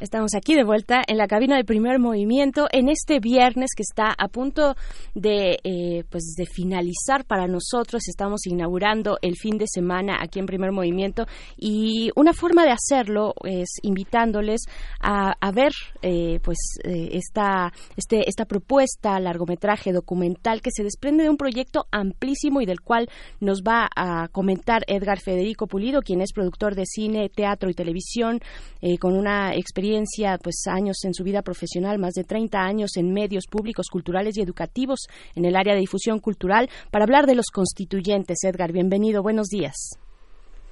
Estamos 0.00 0.34
aquí 0.34 0.56
de 0.56 0.64
vuelta 0.64 1.02
en 1.06 1.18
la 1.18 1.28
cabina 1.28 1.56
de 1.56 1.64
primer 1.64 2.00
movimiento 2.00 2.66
en 2.72 2.88
este 2.88 3.20
viernes 3.20 3.70
que 3.76 3.84
está 3.84 4.12
a 4.18 4.26
punto 4.26 4.74
de, 5.14 5.56
eh, 5.62 6.02
pues 6.10 6.34
de 6.36 6.46
finalizar 6.46 7.24
para 7.24 7.46
nosotros. 7.46 8.08
Estamos 8.08 8.44
inaugurando 8.46 9.18
el 9.22 9.36
fin 9.36 9.56
de 9.56 9.66
semana 9.68 10.16
aquí 10.20 10.40
en 10.40 10.46
primer 10.46 10.72
movimiento 10.72 11.26
y 11.56 12.10
una 12.16 12.32
forma 12.32 12.64
de 12.64 12.72
hacerlo 12.72 13.34
es 13.44 13.68
invitándoles 13.82 14.62
a, 15.00 15.32
ver 15.52 15.70
eh, 16.02 16.40
pues 16.42 16.58
eh, 16.82 17.10
esta, 17.12 17.72
este, 17.96 18.28
esta 18.28 18.46
propuesta, 18.46 19.20
largometraje 19.20 19.92
documental 19.92 20.60
que 20.60 20.72
se 20.72 20.82
desprende 20.82 21.22
de 21.22 21.30
un 21.30 21.36
proyecto 21.36 21.86
amplísimo 21.92 22.60
y 22.60 22.66
del 22.66 22.80
cual 22.80 23.08
nos 23.40 23.62
va 23.62 23.88
a 23.94 24.26
comentar 24.28 24.82
Edgar 24.88 25.20
Federico 25.20 25.68
Pulido, 25.68 26.02
quien 26.02 26.20
es 26.20 26.32
productor 26.32 26.74
de 26.74 26.84
cine, 26.84 27.28
teatro 27.28 27.70
y 27.70 27.74
televisión 27.74 28.40
eh, 28.82 28.98
con 28.98 29.14
una 29.14 29.54
experiencia 29.54 29.84
pues 30.42 30.64
años 30.66 30.96
en 31.04 31.14
su 31.14 31.22
vida 31.24 31.42
profesional, 31.42 31.98
más 31.98 32.14
de 32.14 32.24
30 32.24 32.58
años 32.58 32.96
en 32.96 33.12
medios 33.12 33.44
públicos, 33.50 33.86
culturales 33.90 34.36
y 34.36 34.42
educativos 34.42 35.06
en 35.34 35.44
el 35.44 35.56
área 35.56 35.74
de 35.74 35.80
difusión 35.80 36.18
cultural, 36.20 36.68
para 36.90 37.04
hablar 37.04 37.26
de 37.26 37.34
los 37.34 37.46
constituyentes. 37.52 38.38
Edgar, 38.44 38.72
bienvenido, 38.72 39.22
buenos 39.22 39.46
días. 39.48 39.74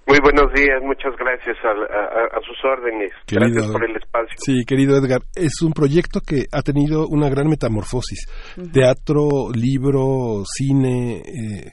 Muy 0.06 0.18
buenos 0.20 0.52
días, 0.52 0.82
muchas 0.82 1.12
gracias 1.16 1.56
a, 1.64 1.68
a- 1.70 2.38
a 2.38 2.40
sus 2.44 2.56
órdenes. 2.64 3.12
Querido- 3.24 3.52
gracias 3.52 3.72
por 3.72 3.84
el 3.88 3.96
espacio. 3.96 4.36
Sí, 4.38 4.64
querido 4.66 4.96
Edgar, 4.96 5.20
es 5.36 5.62
un 5.62 5.72
proyecto 5.72 6.20
que 6.20 6.46
ha 6.50 6.62
tenido 6.62 7.06
una 7.06 7.28
gran 7.30 7.46
metamorfosis. 7.48 8.26
Teatro, 8.72 9.28
libro, 9.54 10.42
cine. 10.44 11.18
eh, 11.20 11.72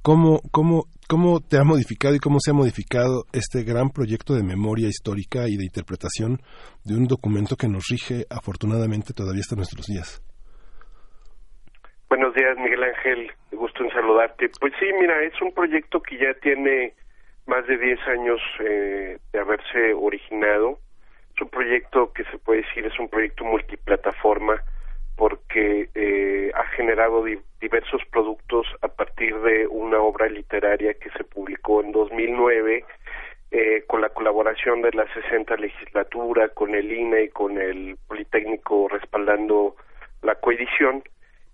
¿cómo, 0.00 0.40
cómo, 0.50 0.84
¿Cómo 1.08 1.38
te 1.38 1.56
ha 1.56 1.62
modificado 1.62 2.16
y 2.16 2.18
cómo 2.18 2.40
se 2.40 2.50
ha 2.50 2.54
modificado 2.54 3.30
este 3.32 3.62
gran 3.62 3.90
proyecto 3.90 4.34
de 4.34 4.42
memoria 4.42 4.88
histórica 4.88 5.46
y 5.46 5.54
de 5.54 5.62
interpretación 5.62 6.42
de 6.82 6.98
un 6.98 7.06
documento 7.06 7.54
que 7.54 7.68
nos 7.68 7.86
rige 7.86 8.26
afortunadamente 8.28 9.14
todavía 9.14 9.38
hasta 9.38 9.54
nuestros 9.54 9.86
días? 9.86 10.18
Buenos 12.10 12.34
días, 12.34 12.58
Miguel 12.58 12.82
Ángel. 12.82 13.30
Gusto 13.52 13.84
en 13.84 13.90
saludarte. 13.90 14.50
Pues 14.58 14.72
sí, 14.80 14.86
mira, 14.98 15.22
es 15.22 15.40
un 15.40 15.54
proyecto 15.54 16.02
que 16.02 16.18
ya 16.18 16.34
tiene 16.42 16.94
más 17.46 17.64
de 17.68 17.78
10 17.78 18.00
años 18.08 18.40
eh, 18.66 19.18
de 19.32 19.38
haberse 19.38 19.94
originado. 19.94 20.80
Es 21.36 21.40
un 21.40 21.50
proyecto 21.50 22.12
que 22.14 22.24
se 22.24 22.38
puede 22.38 22.62
decir 22.62 22.84
es 22.84 22.98
un 22.98 23.08
proyecto 23.08 23.44
multiplataforma 23.44 24.60
porque 25.16 25.88
eh, 25.94 26.50
ha 26.54 26.64
generado 26.76 27.24
di- 27.24 27.38
diversos 27.60 28.02
productos 28.10 28.66
a 28.82 28.88
partir 28.88 29.34
de 29.40 29.66
una 29.66 30.00
obra 30.00 30.28
literaria 30.28 30.94
que 30.94 31.10
se 31.10 31.24
publicó 31.24 31.82
en 31.82 31.92
2009 31.92 32.84
eh, 33.52 33.84
con 33.86 34.00
la 34.02 34.10
colaboración 34.10 34.82
de 34.82 34.90
la 34.92 35.06
60 35.14 35.56
legislatura, 35.56 36.48
con 36.50 36.74
el 36.74 36.92
INE 36.92 37.24
y 37.24 37.28
con 37.28 37.58
el 37.58 37.96
Politécnico 38.06 38.88
respaldando 38.88 39.76
la 40.22 40.34
coedición. 40.36 41.02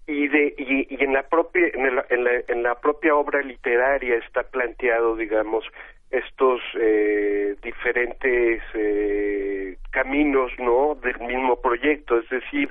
Y 0.06 0.26
de 0.28 0.54
y, 0.58 0.86
y 0.94 1.04
en 1.04 1.12
la 1.12 1.22
propia 1.28 1.68
en, 1.72 1.86
el- 1.86 2.04
en 2.10 2.24
la, 2.24 2.30
en 2.48 2.62
la 2.64 2.74
propia 2.80 3.14
obra 3.14 3.40
literaria 3.42 4.16
está 4.16 4.42
planteado 4.42 5.14
digamos 5.16 5.64
estos 6.12 6.60
eh, 6.78 7.56
diferentes 7.62 8.62
eh, 8.74 9.76
caminos 9.90 10.52
no 10.58 10.94
del 11.02 11.18
mismo 11.20 11.60
proyecto. 11.60 12.18
Es 12.18 12.28
decir 12.28 12.70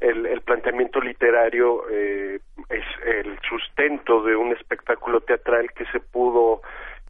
el, 0.00 0.26
el 0.26 0.42
planteamiento 0.42 1.00
literario 1.00 1.84
eh, 1.90 2.38
es 2.68 2.84
el 3.06 3.38
sustento 3.48 4.22
de 4.22 4.36
un 4.36 4.52
espectáculo 4.52 5.22
teatral 5.22 5.72
que 5.72 5.86
se 5.86 6.00
pudo 6.00 6.60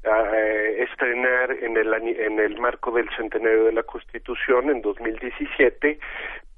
eh, 0.04 0.86
estrenar 0.88 1.52
en 1.52 1.76
el 1.76 1.92
en 1.94 2.38
el 2.38 2.58
marco 2.58 2.90
del 2.90 3.08
centenario 3.16 3.64
de 3.64 3.72
la 3.72 3.82
Constitución 3.82 4.70
en 4.70 4.82
2017 4.82 5.98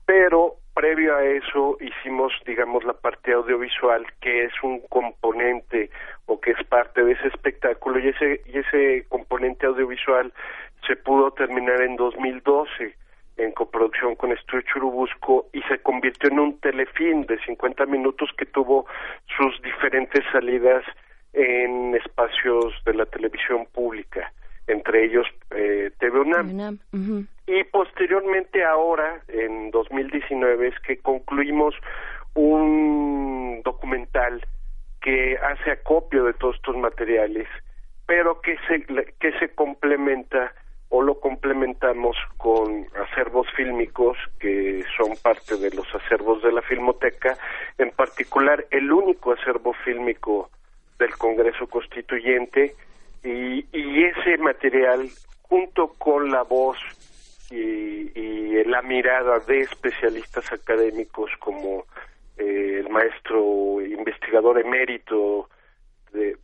pero 0.06 0.56
previo 0.74 1.14
a 1.16 1.24
eso 1.24 1.76
hicimos 1.80 2.32
digamos 2.46 2.84
la 2.84 2.94
parte 2.94 3.32
audiovisual 3.32 4.04
que 4.20 4.44
es 4.44 4.52
un 4.62 4.80
componente 4.88 5.90
o 6.26 6.40
que 6.40 6.50
es 6.50 6.66
parte 6.66 7.04
de 7.04 7.12
ese 7.12 7.28
espectáculo 7.28 7.98
y 8.00 8.08
ese 8.08 8.42
y 8.46 8.58
ese 8.58 9.06
componente 9.08 9.66
audiovisual 9.66 10.32
se 10.86 10.96
pudo 10.96 11.30
terminar 11.30 11.80
en 11.80 11.96
2012 11.96 12.96
en 13.36 13.52
coproducción 13.52 14.14
con 14.14 14.32
Estudio 14.32 14.62
Churubusco 14.62 15.46
y 15.52 15.62
se 15.62 15.78
convirtió 15.78 16.30
en 16.30 16.38
un 16.38 16.60
telefilm 16.60 17.26
de 17.26 17.38
50 17.40 17.86
minutos 17.86 18.30
que 18.36 18.46
tuvo 18.46 18.86
sus 19.36 19.60
diferentes 19.62 20.24
salidas 20.32 20.84
en 21.32 21.94
espacios 21.96 22.72
de 22.84 22.94
la 22.94 23.06
televisión 23.06 23.66
pública, 23.72 24.32
entre 24.66 25.04
ellos 25.04 25.26
eh, 25.50 25.90
TV 25.98 26.20
UNAM. 26.20 26.78
Y 27.46 27.64
posteriormente 27.64 28.64
ahora, 28.64 29.20
en 29.28 29.70
2019, 29.70 30.68
es 30.68 30.80
que 30.80 30.98
concluimos 30.98 31.74
un 32.34 33.60
documental 33.64 34.44
que 35.02 35.36
hace 35.36 35.72
acopio 35.72 36.24
de 36.24 36.32
todos 36.34 36.56
estos 36.56 36.76
materiales, 36.76 37.46
pero 38.06 38.40
que 38.40 38.56
se, 38.66 38.84
que 39.20 39.38
se 39.38 39.50
complementa 39.54 40.52
o 40.88 41.02
lo 41.02 41.18
complementamos 41.20 42.16
con 42.36 42.86
acervos 43.10 43.46
fílmicos 43.56 44.16
que 44.38 44.84
son 44.96 45.16
parte 45.22 45.56
de 45.56 45.70
los 45.70 45.92
acervos 45.94 46.42
de 46.42 46.52
la 46.52 46.62
Filmoteca, 46.62 47.36
en 47.78 47.90
particular 47.90 48.64
el 48.70 48.92
único 48.92 49.32
acervo 49.32 49.74
fílmico 49.84 50.50
del 50.98 51.14
Congreso 51.16 51.66
Constituyente 51.66 52.76
y, 53.24 53.66
y 53.72 54.04
ese 54.04 54.38
material 54.38 55.08
junto 55.42 55.88
con 55.98 56.30
la 56.30 56.42
voz 56.42 56.78
y, 57.50 58.18
y 58.18 58.64
la 58.64 58.82
mirada 58.82 59.38
de 59.40 59.60
especialistas 59.60 60.52
académicos 60.52 61.30
como 61.38 61.84
eh, 62.38 62.76
el 62.80 62.88
maestro 62.88 63.80
investigador 63.80 64.58
emérito 64.60 65.48
de, 66.12 66.36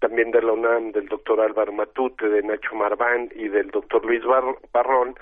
también 0.00 0.30
de 0.30 0.42
la 0.42 0.52
UNAM, 0.52 0.92
del 0.92 1.08
doctor 1.08 1.40
Álvaro 1.40 1.72
Matute, 1.72 2.28
de 2.28 2.42
Nacho 2.42 2.74
Marván 2.74 3.30
y 3.34 3.48
del 3.48 3.70
doctor 3.70 4.04
Luis 4.04 4.24
Bar- 4.24 4.58
Barrón, 4.72 5.14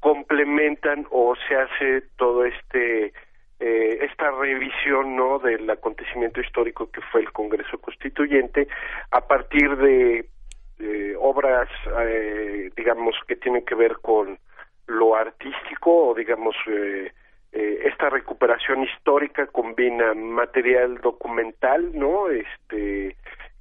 complementan 0.00 1.06
o 1.10 1.34
se 1.48 1.54
hace 1.56 2.02
todo 2.16 2.44
este 2.44 3.12
eh, 3.60 3.98
esta 4.04 4.30
revisión 4.32 5.16
no 5.16 5.38
del 5.38 5.70
acontecimiento 5.70 6.40
histórico 6.40 6.90
que 6.90 7.00
fue 7.00 7.20
el 7.20 7.32
Congreso 7.32 7.78
Constituyente 7.78 8.66
a 9.12 9.20
partir 9.26 9.76
de 9.76 10.28
eh, 10.78 11.14
obras 11.18 11.68
eh, 12.00 12.70
digamos 12.76 13.14
que 13.26 13.36
tienen 13.36 13.64
que 13.64 13.74
ver 13.74 13.96
con 14.02 14.38
lo 14.86 15.14
artístico 15.14 16.08
o 16.08 16.14
digamos 16.14 16.54
eh, 16.66 17.12
eh, 17.52 17.78
esta 17.84 18.10
recuperación 18.10 18.82
histórica 18.82 19.46
combina 19.46 20.14
material 20.14 21.00
documental 21.00 21.90
no 21.94 22.28
este 22.28 23.16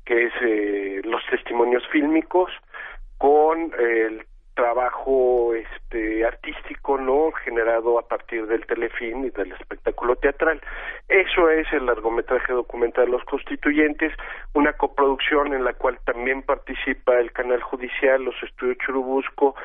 que 0.05 0.25
es 0.25 0.33
eh, 0.41 1.01
los 1.03 1.21
testimonios 1.29 1.87
fílmicos 1.89 2.51
con 3.17 3.71
el 3.79 4.25
trabajo 4.55 5.53
este 5.53 6.25
artístico 6.25 6.97
no 6.97 7.31
generado 7.43 7.99
a 7.99 8.07
partir 8.07 8.45
del 8.47 8.65
telefilm 8.65 9.25
y 9.25 9.29
del 9.29 9.51
espectáculo 9.53 10.15
teatral. 10.15 10.61
Eso 11.07 11.49
es 11.49 11.71
el 11.73 11.85
largometraje 11.85 12.53
documental 12.53 13.09
Los 13.09 13.23
Constituyentes 13.25 14.13
una 14.53 14.73
coproducción 14.73 15.53
en 15.53 15.63
la 15.63 15.73
cual 15.73 15.99
también 16.05 16.43
participa 16.43 17.19
el 17.19 17.31
canal 17.31 17.61
judicial 17.61 18.23
los 18.23 18.35
estudios 18.43 18.77
Churubusco 18.77 19.55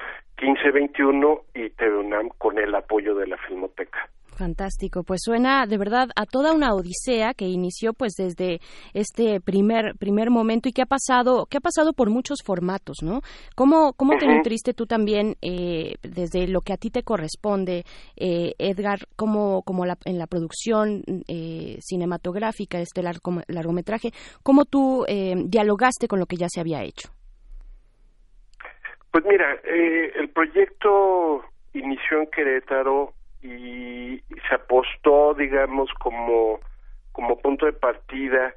1521 0.41 1.41
y 1.55 1.70
TV 1.70 1.97
UNAM 1.97 2.28
con 2.39 2.58
el 2.58 2.75
apoyo 2.75 3.15
de 3.15 3.26
la 3.26 3.36
Filmoteca 3.36 4.08
Fantástico, 4.39 5.02
pues 5.02 5.20
suena 5.25 5.67
de 5.67 5.76
verdad 5.78 6.10
a 6.15 6.25
toda 6.25 6.52
una 6.52 6.73
odisea 6.73 7.34
que 7.34 7.47
inició 7.47 7.92
pues 7.92 8.12
desde 8.17 8.60
este 8.94 9.41
primer 9.41 9.97
primer 9.99 10.31
momento 10.31 10.68
y 10.68 10.73
que 10.73 10.83
ha 10.83 10.86
pasado 10.86 11.47
que 11.47 11.57
ha 11.57 11.60
pasado 11.60 11.92
por 11.92 12.08
muchos 12.08 12.39
formatos, 12.47 12.99
¿no? 13.02 13.20
¿Cómo 13.57 13.94
cómo 13.94 14.17
te 14.17 14.28
nutriste 14.28 14.75
tú 14.75 14.86
también 14.86 15.34
eh, 15.42 15.94
desde 16.02 16.47
lo 16.47 16.60
que 16.60 16.73
a 16.73 16.76
ti 16.76 16.89
te 16.91 17.02
corresponde, 17.02 17.83
eh, 18.17 18.55
Edgar, 18.58 19.00
como 19.17 19.62
como 19.62 19.84
la, 19.86 19.99
en 20.05 20.18
la 20.18 20.28
producción 20.28 21.02
eh, 21.26 21.78
cinematográfica 21.81 22.78
este 22.78 23.02
largo- 23.02 23.42
largometraje, 23.49 24.12
cómo 24.44 24.67
tú 24.67 25.05
eh, 25.08 25.34
dialogaste 25.47 26.07
con 26.07 26.20
lo 26.20 26.26
que 26.26 26.36
ya 26.36 26.47
se 26.49 26.60
había 26.60 26.84
hecho? 26.84 27.08
Pues 29.10 29.25
mira, 29.28 29.52
eh, 29.65 30.12
el 30.15 30.28
proyecto 30.28 31.42
inició 31.75 32.20
en 32.20 32.26
Querétaro 32.31 33.15
y 33.42 34.23
se 34.49 34.55
apostó, 34.55 35.34
digamos, 35.34 35.91
como, 36.00 36.60
como 37.12 37.39
punto 37.39 37.67
de 37.67 37.73
partida 37.73 38.55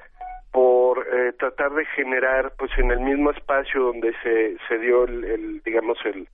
por 0.51 1.07
eh, 1.07 1.33
tratar 1.33 1.71
de 1.71 1.85
generar, 1.85 2.53
pues 2.57 2.71
en 2.77 2.91
el 2.91 2.99
mismo 2.99 3.31
espacio 3.31 3.81
donde 3.81 4.13
se, 4.21 4.57
se 4.67 4.77
dio 4.79 5.05
el, 5.05 5.23
el, 5.23 5.61
digamos, 5.63 5.97
el, 6.05 6.27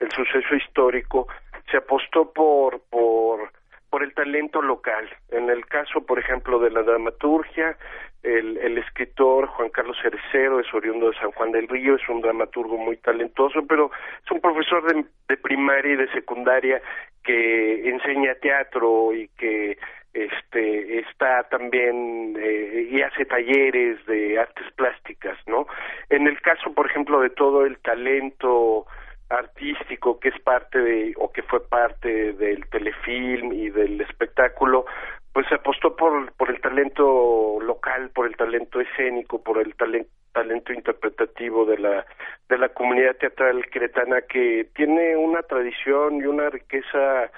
el 0.00 0.10
suceso 0.12 0.54
histórico, 0.54 1.26
se 1.70 1.78
apostó 1.78 2.32
por, 2.32 2.80
por, 2.90 3.50
por 3.90 4.02
el 4.04 4.14
talento 4.14 4.62
local. 4.62 5.08
En 5.30 5.50
el 5.50 5.66
caso, 5.66 6.04
por 6.06 6.18
ejemplo, 6.18 6.58
de 6.60 6.70
la 6.70 6.82
dramaturgia, 6.82 7.76
el, 8.22 8.58
el 8.58 8.78
escritor 8.78 9.46
Juan 9.48 9.70
Carlos 9.70 9.96
Cerecero 10.00 10.60
es 10.60 10.72
oriundo 10.72 11.10
de 11.10 11.18
San 11.18 11.32
Juan 11.32 11.52
del 11.52 11.68
Río, 11.68 11.96
es 11.96 12.08
un 12.08 12.20
dramaturgo 12.20 12.78
muy 12.78 12.96
talentoso, 12.98 13.66
pero 13.66 13.90
es 14.24 14.30
un 14.30 14.40
profesor 14.40 14.84
de, 14.86 15.04
de 15.28 15.36
primaria 15.36 15.94
y 15.94 15.96
de 15.96 16.12
secundaria 16.12 16.80
que 17.24 17.88
enseña 17.88 18.34
teatro 18.36 19.12
y 19.12 19.28
que 19.36 19.78
este 20.12 21.00
está 21.00 21.42
también 21.50 22.36
eh, 22.38 22.88
y 22.90 23.02
hace 23.02 23.24
talleres 23.24 24.04
de 24.06 24.38
artes 24.38 24.70
plásticas, 24.76 25.36
¿no? 25.46 25.66
En 26.08 26.28
el 26.28 26.40
caso, 26.40 26.72
por 26.72 26.86
ejemplo, 26.86 27.20
de 27.20 27.30
todo 27.30 27.66
el 27.66 27.78
talento 27.78 28.86
artístico 29.28 30.20
que 30.20 30.28
es 30.28 30.40
parte 30.42 30.78
de 30.78 31.14
o 31.16 31.32
que 31.32 31.42
fue 31.42 31.66
parte 31.66 32.34
del 32.34 32.68
telefilm 32.68 33.52
y 33.52 33.70
del 33.70 34.00
espectáculo 34.02 34.84
pues 35.32 35.46
se 35.48 35.54
apostó 35.54 35.96
por 35.96 36.32
por 36.34 36.50
el 36.50 36.60
talento 36.60 37.58
local 37.60 38.10
por 38.14 38.26
el 38.26 38.36
talento 38.36 38.80
escénico 38.80 39.42
por 39.42 39.58
el 39.58 39.74
talento 39.76 40.10
talento 40.34 40.72
interpretativo 40.74 41.64
de 41.64 41.78
la 41.78 42.04
de 42.50 42.58
la 42.58 42.68
comunidad 42.68 43.16
teatral 43.16 43.64
queretana 43.70 44.20
que 44.22 44.66
tiene 44.74 45.16
una 45.16 45.42
tradición 45.42 46.16
y 46.18 46.26
una 46.26 46.50
riqueza 46.50 47.30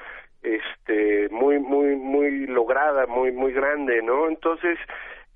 este 0.43 1.29
muy 1.31 1.59
muy 1.59 1.95
muy 1.97 2.47
lograda 2.47 3.07
muy 3.07 3.31
muy 3.33 3.53
grande 3.53 4.03
no 4.03 4.29
entonces 4.29 4.79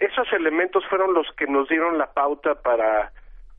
esos 0.01 0.33
elementos 0.33 0.85
fueron 0.89 1.13
los 1.15 1.27
que 1.37 1.47
nos 1.47 1.69
dieron 1.69 1.99
la 1.99 2.13
pauta 2.13 2.55
para 2.63 3.13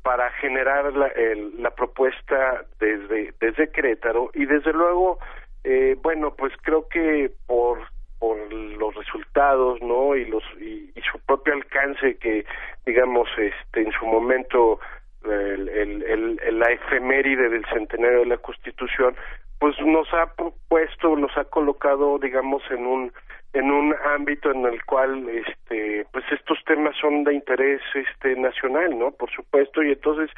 para 0.04 0.32
generar 0.42 0.92
la, 0.94 1.08
el- 1.10 1.62
la 1.62 1.70
propuesta 1.72 2.66
desde 2.80 3.34
desde 3.40 3.70
Querétaro. 3.72 4.32
Y 4.34 4.46
desde 4.46 4.74
luego 4.74 5.20
eh, 5.64 5.96
bueno 6.02 6.34
pues 6.36 6.52
creo 6.64 6.88
que 6.90 7.32
por 7.46 7.78
por 8.18 8.38
los 8.52 8.96
resultados 8.96 9.80
no 9.82 10.16
y 10.16 10.26
los 10.26 10.44
y, 10.60 10.92
y 10.96 11.02
su 11.12 11.20
propio 11.20 11.54
alcance 11.82 12.18
que 12.18 12.46
digamos 12.86 13.28
este 13.38 13.82
en 13.82 13.92
su 13.92 14.06
momento 14.06 14.80
la 15.24 16.72
efeméride 16.72 17.50
del 17.50 17.66
centenario 17.68 18.20
de 18.20 18.26
la 18.26 18.38
Constitución 18.38 19.16
pues 19.60 19.80
nos 19.86 20.12
ha 20.14 20.36
pu- 20.36 20.54
puesto 20.68 21.16
nos 21.16 21.36
ha 21.38 21.44
colocado 21.46 22.18
digamos 22.20 22.64
en 22.72 22.86
un 22.86 23.12
en 23.54 23.70
un 23.70 23.94
ámbito 24.16 24.50
en 24.52 24.66
el 24.66 24.84
cual 24.86 25.28
este 25.30 26.06
pues 26.12 26.26
estos 26.32 26.58
temas 26.66 26.96
son 27.00 27.24
de 27.24 27.34
interés 27.34 27.82
este 27.94 28.36
nacional 28.36 28.98
no 28.98 29.12
por 29.12 29.30
supuesto 29.30 29.84
y 29.84 29.92
entonces 29.92 30.30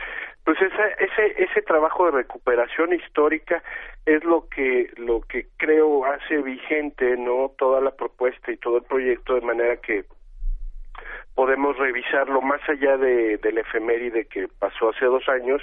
pues 0.44 0.58
ese 0.62 0.96
ese 1.00 1.44
ese 1.44 1.62
trabajo 1.62 2.06
de 2.08 2.12
recuperación 2.24 2.92
histórica 2.94 3.64
es 4.06 4.24
lo 4.26 4.50
que 4.50 4.90
lo 4.98 5.22
que 5.22 5.48
creo 5.58 6.04
hace 6.06 6.38
vigente 6.42 7.16
no 7.18 7.52
toda 7.58 7.80
la 7.80 7.92
propuesta 7.96 8.52
y 8.52 8.58
todo 8.58 8.78
el 8.78 8.84
proyecto 8.84 9.36
de 9.36 9.42
manera 9.42 9.78
que 9.78 10.04
podemos 11.36 11.78
revisarlo 11.78 12.42
más 12.42 12.62
allá 12.70 12.98
de 12.98 13.38
del 13.38 13.58
efeméride 13.58 14.26
que 14.26 14.48
pasó 14.60 14.90
hace 14.90 15.06
dos 15.06 15.28
años 15.30 15.62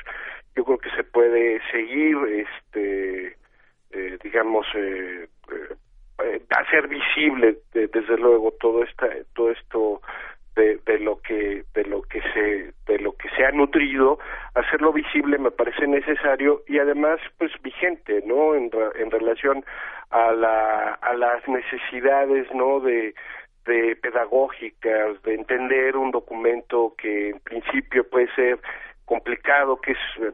yo 0.57 0.65
creo 0.65 0.79
que 0.79 0.91
se 0.91 1.05
puede 1.05 1.61
seguir 1.71 2.17
este 2.47 3.37
eh, 3.93 4.19
digamos 4.23 4.67
eh, 4.75 5.29
eh, 6.25 6.41
hacer 6.51 6.89
visible 6.89 7.59
de- 7.73 7.89
desde 7.89 8.17
luego 8.19 8.53
todo 8.61 8.83
esta 8.85 9.09
todo 9.35 9.51
esto 9.51 10.01
de, 10.57 10.79
de 10.85 10.99
lo 10.99 11.21
que 11.23 11.65
de 11.75 11.85
lo 11.85 12.03
que 12.03 12.21
se 12.33 12.73
de 12.87 12.99
lo 12.99 13.13
que 13.13 13.29
se 13.31 13.45
ha 13.47 13.53
nutrido 13.53 14.19
hacerlo 14.55 14.93
visible 14.93 15.39
me 15.39 15.53
parece 15.53 15.87
necesario 15.87 16.63
y 16.67 16.79
además 16.79 17.21
pues 17.39 17.53
vigente 17.63 18.23
no 18.27 18.55
en, 18.57 18.71
en 18.97 19.11
relación 19.11 19.65
a 20.11 20.33
la 20.33 20.95
a 20.95 21.15
las 21.15 21.47
necesidades 21.49 22.53
no 22.53 22.81
de 22.81 23.15
de 23.71 23.97
pedagógicas 23.97 25.23
de 25.23 25.35
entender 25.35 25.97
un 25.97 26.11
documento 26.11 26.95
que 26.99 27.31
en 27.31 27.41
principio 27.41 28.09
puede 28.09 28.33
ser 28.35 28.59
complicado 29.05 29.81
que 29.81 29.93
es 29.93 29.99
eh, 30.21 30.33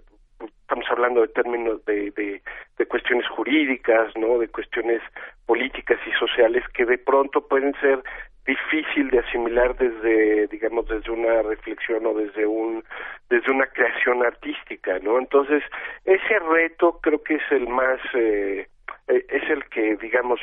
estamos 0.63 0.87
hablando 0.91 1.21
de 1.21 1.29
términos 1.29 1.85
de, 1.85 2.11
de, 2.11 2.87
cuestiones 2.87 3.27
jurídicas, 3.29 4.15
¿no? 4.17 4.39
De 4.39 4.49
cuestiones 4.49 5.03
políticas 5.47 5.99
y 6.07 6.13
sociales 6.19 6.65
que 6.75 6.85
de 6.85 6.99
pronto 6.99 7.47
pueden 7.47 7.75
ser 7.81 8.03
difícil 8.47 9.11
de 9.11 9.21
asimilar 9.21 9.77
desde, 9.77 10.47
digamos, 10.49 10.89
desde 10.89 11.11
una 11.11 11.43
reflexión 11.43 12.07
o 12.07 12.15
desde 12.15 12.47
un, 12.47 12.85
desde 13.29 13.51
una 13.51 13.67
creación 13.67 14.25
artística, 14.25 14.99
¿no? 15.01 15.19
Entonces, 15.19 15.63
ese 16.05 16.39
reto 16.39 17.01
creo 17.03 17.23
que 17.23 17.35
es 17.35 17.53
el 17.53 17.69
más, 17.69 18.01
eh, 18.15 18.69
eh, 19.09 19.25
es 19.29 19.51
el 19.51 19.65
que, 19.69 19.97
digamos, 19.97 20.41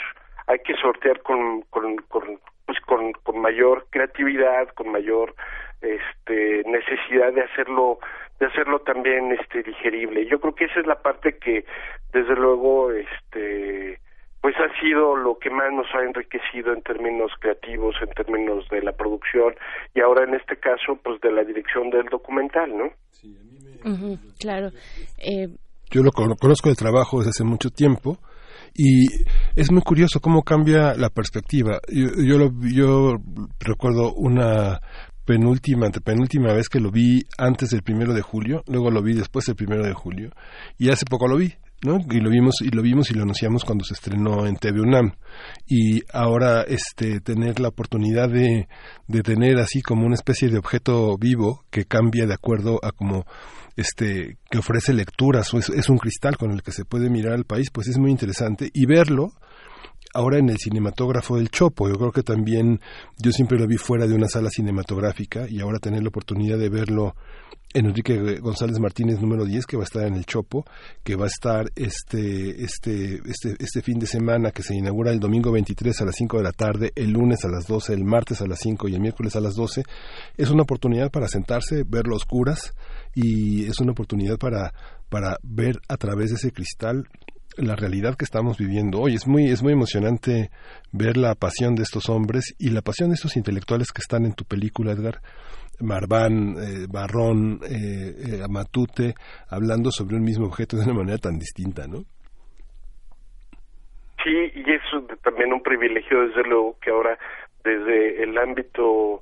hay 0.47 0.59
que 0.59 0.75
sortear 0.75 1.21
con, 1.21 1.61
con, 1.63 1.95
pues 2.65 2.79
con, 2.81 3.11
con 3.23 3.39
mayor 3.41 3.87
creatividad, 3.89 4.69
con 4.75 4.91
mayor 4.91 5.35
este 5.81 6.63
necesidad 6.65 7.33
de 7.33 7.41
hacerlo 7.41 7.99
de 8.39 8.47
hacerlo 8.47 8.79
también 8.79 9.31
este 9.33 9.63
digerible. 9.63 10.25
Yo 10.29 10.39
creo 10.39 10.55
que 10.55 10.65
esa 10.65 10.79
es 10.79 10.87
la 10.87 11.01
parte 11.01 11.37
que 11.37 11.65
desde 12.13 12.35
luego 12.35 12.91
este 12.91 13.99
pues 14.41 14.55
ha 14.57 14.79
sido 14.81 15.15
lo 15.15 15.37
que 15.39 15.49
más 15.49 15.71
nos 15.71 15.87
ha 15.95 16.03
enriquecido 16.03 16.73
en 16.73 16.81
términos 16.81 17.31
creativos 17.39 17.95
en 18.01 18.09
términos 18.13 18.67
de 18.69 18.81
la 18.81 18.91
producción 18.91 19.55
y 19.93 20.01
ahora 20.01 20.23
en 20.25 20.35
este 20.35 20.57
caso 20.57 20.97
pues 21.01 21.21
de 21.21 21.31
la 21.31 21.43
dirección 21.43 21.89
del 21.89 22.05
documental 22.05 22.77
no 22.77 22.89
Ujú, 23.85 24.17
claro. 24.39 24.69
Eh, 25.19 25.47
Yo 25.91 26.01
lo 26.03 26.11
con- 26.11 26.35
conozco 26.35 26.69
el 26.69 26.75
trabajo 26.77 27.17
desde 27.19 27.31
hace 27.31 27.43
mucho 27.43 27.69
tiempo 27.69 28.17
y 28.73 29.05
es 29.55 29.71
muy 29.71 29.81
curioso 29.81 30.19
cómo 30.19 30.41
cambia 30.43 30.93
la 30.95 31.09
perspectiva. 31.09 31.79
Yo, 31.91 32.07
yo, 32.23 32.37
lo- 32.37 32.53
yo 32.73 33.15
recuerdo 33.59 34.13
una 34.13 34.79
penúltima, 35.25 35.85
antepenúltima 35.85 36.53
vez 36.53 36.67
que 36.69 36.79
lo 36.79 36.91
vi 36.91 37.23
antes 37.37 37.69
del 37.69 37.81
primero 37.83 38.13
de 38.13 38.21
julio, 38.21 38.63
luego 38.67 38.91
lo 38.91 39.01
vi 39.01 39.13
después 39.13 39.45
del 39.45 39.55
primero 39.55 39.83
de 39.85 39.93
julio 39.93 40.31
y 40.77 40.89
hace 40.89 41.05
poco 41.05 41.27
lo 41.27 41.37
vi. 41.37 41.53
¿no? 41.85 41.97
Y 42.09 42.21
lo 42.21 42.29
vimos 42.29 42.55
y 42.61 42.69
lo 42.69 42.81
vimos 42.81 43.11
y 43.11 43.13
lo 43.13 43.23
anunciamos 43.23 43.65
cuando 43.65 43.83
se 43.83 43.93
estrenó 43.93 44.45
en 44.45 44.55
TV 44.55 44.79
UNAM 44.79 45.15
y 45.67 45.99
ahora 46.13 46.61
este 46.61 47.19
tener 47.19 47.59
la 47.59 47.67
oportunidad 47.67 48.29
de, 48.29 48.69
de 49.09 49.21
tener 49.21 49.57
así 49.59 49.81
como 49.81 50.05
una 50.05 50.15
especie 50.15 50.47
de 50.47 50.59
objeto 50.59 51.17
vivo 51.17 51.65
que 51.69 51.83
cambia 51.83 52.25
de 52.25 52.35
acuerdo 52.35 52.79
a 52.83 52.93
como 52.93 53.25
este 53.75 54.37
que 54.49 54.59
ofrece 54.59 54.93
lecturas 54.93 55.53
o 55.53 55.59
es, 55.59 55.69
es 55.69 55.89
un 55.89 55.97
cristal 55.97 56.37
con 56.37 56.51
el 56.51 56.61
que 56.61 56.71
se 56.71 56.85
puede 56.85 57.09
mirar 57.09 57.33
al 57.33 57.45
país 57.45 57.69
pues 57.71 57.87
es 57.87 57.97
muy 57.97 58.11
interesante 58.11 58.69
y 58.73 58.85
verlo 58.85 59.33
ahora 60.13 60.37
en 60.37 60.49
el 60.49 60.57
cinematógrafo 60.57 61.37
del 61.37 61.49
Chopo. 61.49 61.89
Yo 61.89 61.95
creo 61.95 62.11
que 62.11 62.23
también 62.23 62.79
yo 63.17 63.31
siempre 63.31 63.59
lo 63.59 63.67
vi 63.67 63.77
fuera 63.77 64.07
de 64.07 64.15
una 64.15 64.27
sala 64.27 64.49
cinematográfica 64.49 65.47
y 65.49 65.59
ahora 65.59 65.79
tener 65.79 66.01
la 66.01 66.09
oportunidad 66.09 66.57
de 66.57 66.69
verlo 66.69 67.15
en 67.73 67.87
Enrique 67.87 68.39
González 68.39 68.79
Martínez 68.79 69.19
número 69.19 69.45
10 69.45 69.65
que 69.65 69.77
va 69.77 69.83
a 69.83 69.85
estar 69.85 70.05
en 70.05 70.13
el 70.13 70.25
Chopo, 70.25 70.65
que 71.03 71.15
va 71.15 71.25
a 71.25 71.27
estar 71.27 71.71
este 71.75 72.63
este 72.63 73.15
este 73.25 73.55
este 73.59 73.81
fin 73.81 73.99
de 73.99 74.05
semana 74.05 74.51
que 74.51 74.61
se 74.61 74.75
inaugura 74.75 75.11
el 75.11 75.19
domingo 75.19 75.51
23 75.51 76.01
a 76.01 76.05
las 76.05 76.15
5 76.15 76.37
de 76.37 76.43
la 76.43 76.51
tarde, 76.51 76.91
el 76.95 77.11
lunes 77.11 77.43
a 77.45 77.47
las 77.47 77.67
12, 77.67 77.93
el 77.93 78.03
martes 78.03 78.41
a 78.41 78.47
las 78.47 78.59
5 78.59 78.87
y 78.87 78.95
el 78.95 79.01
miércoles 79.01 79.35
a 79.35 79.41
las 79.41 79.55
12, 79.55 79.83
es 80.37 80.49
una 80.49 80.63
oportunidad 80.63 81.09
para 81.11 81.27
sentarse, 81.27 81.83
verlo 81.83 82.13
a 82.13 82.17
oscuras 82.17 82.73
y 83.15 83.65
es 83.65 83.79
una 83.79 83.91
oportunidad 83.91 84.37
para 84.37 84.73
para 85.09 85.37
ver 85.43 85.79
a 85.89 85.97
través 85.97 86.29
de 86.29 86.35
ese 86.37 86.51
cristal 86.51 87.07
la 87.57 87.75
realidad 87.75 88.15
que 88.15 88.25
estamos 88.25 88.57
viviendo 88.57 88.99
hoy. 88.99 89.15
Es 89.15 89.27
muy, 89.27 89.49
es 89.49 89.63
muy 89.63 89.73
emocionante 89.73 90.49
ver 90.91 91.17
la 91.17 91.35
pasión 91.35 91.75
de 91.75 91.83
estos 91.83 92.09
hombres 92.09 92.55
y 92.59 92.69
la 92.71 92.81
pasión 92.81 93.09
de 93.09 93.15
estos 93.15 93.37
intelectuales 93.37 93.91
que 93.91 94.01
están 94.01 94.25
en 94.25 94.33
tu 94.33 94.45
película, 94.45 94.91
Edgar. 94.91 95.19
Marván, 95.79 96.55
eh, 96.57 96.87
Barrón, 96.89 97.59
eh, 97.63 98.39
eh, 98.39 99.13
hablando 99.49 99.91
sobre 99.91 100.15
un 100.15 100.23
mismo 100.23 100.45
objeto 100.45 100.77
de 100.77 100.83
una 100.83 100.93
manera 100.93 101.17
tan 101.17 101.39
distinta, 101.39 101.87
¿no? 101.87 102.05
sí, 104.23 104.51
y 104.55 104.71
es 104.71 104.81
también 105.21 105.53
un 105.53 105.61
privilegio, 105.61 106.27
desde 106.27 106.43
luego, 106.43 106.77
que 106.81 106.91
ahora 106.91 107.17
desde 107.63 108.23
el 108.23 108.37
ámbito 108.37 109.21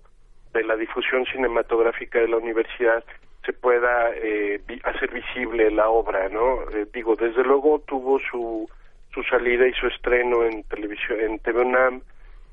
de 0.54 0.64
la 0.64 0.76
difusión 0.76 1.26
cinematográfica 1.26 2.20
de 2.20 2.28
la 2.28 2.38
universidad 2.38 3.04
se 3.46 3.54
pueda 3.54 4.12
eh, 4.16 4.62
hacer 4.84 5.12
visible 5.12 5.72
la 5.72 5.90
obra, 5.90 6.30
¿no? 6.30 6.62
Eh, 6.74 6.88
digo, 6.94 7.16
desde 7.16 7.44
luego 7.44 7.80
tuvo 7.80 8.20
su 8.20 8.70
su 9.14 9.24
salida 9.24 9.68
y 9.68 9.74
su 9.74 9.88
estreno 9.88 10.46
en 10.46 10.64
televisión 10.64 11.20
en 11.20 11.40
TV 11.40 11.62
UNAM 11.62 12.02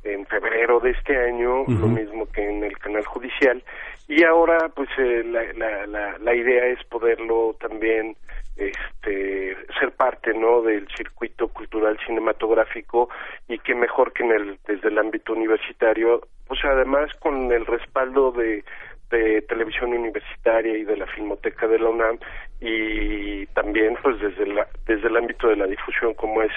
en 0.05 0.27
febrero 0.27 0.81
de 0.81 0.91
este 0.91 1.17
año, 1.17 1.65
lo 1.67 1.89
mismo 1.89 2.27
que 2.27 2.49
en 2.49 2.63
el 2.63 2.79
canal 2.79 3.05
judicial, 3.05 3.63
y 4.07 4.25
ahora 4.25 4.69
pues 4.75 4.89
eh, 4.97 5.25
la, 5.25 5.53
la, 5.55 5.87
la, 5.87 6.19
la 6.19 6.35
idea 6.35 6.67
es 6.67 6.83
poderlo 6.85 7.57
también 7.61 8.17
este 8.57 9.57
ser 9.79 9.93
parte 9.93 10.35
no 10.35 10.63
del 10.63 10.89
circuito 10.97 11.49
cultural 11.49 11.99
cinematográfico 12.05 13.09
y 13.49 13.59
que 13.59 13.75
mejor 13.75 14.13
que 14.13 14.25
en 14.25 14.33
el 14.33 14.59
desde 14.67 14.89
el 14.89 14.99
ámbito 14.99 15.33
universitario 15.33 16.23
pues 16.49 16.59
además 16.65 17.11
con 17.21 17.53
el 17.53 17.65
respaldo 17.67 18.33
de 18.33 18.65
de 19.11 19.43
televisión 19.43 19.93
universitaria 19.95 20.77
y 20.77 20.85
de 20.85 20.97
la 20.97 21.07
filmoteca 21.07 21.67
de 21.67 21.79
la 21.79 21.89
UNAM 21.89 22.19
y 22.61 23.47
también 23.49 23.97
pues 24.03 24.21
desde 24.21 24.47
la, 24.47 24.67
desde 24.87 25.09
el 25.09 25.17
ámbito 25.17 25.49
de 25.49 25.57
la 25.57 25.67
difusión 25.67 26.15
como 26.15 26.43
es 26.43 26.53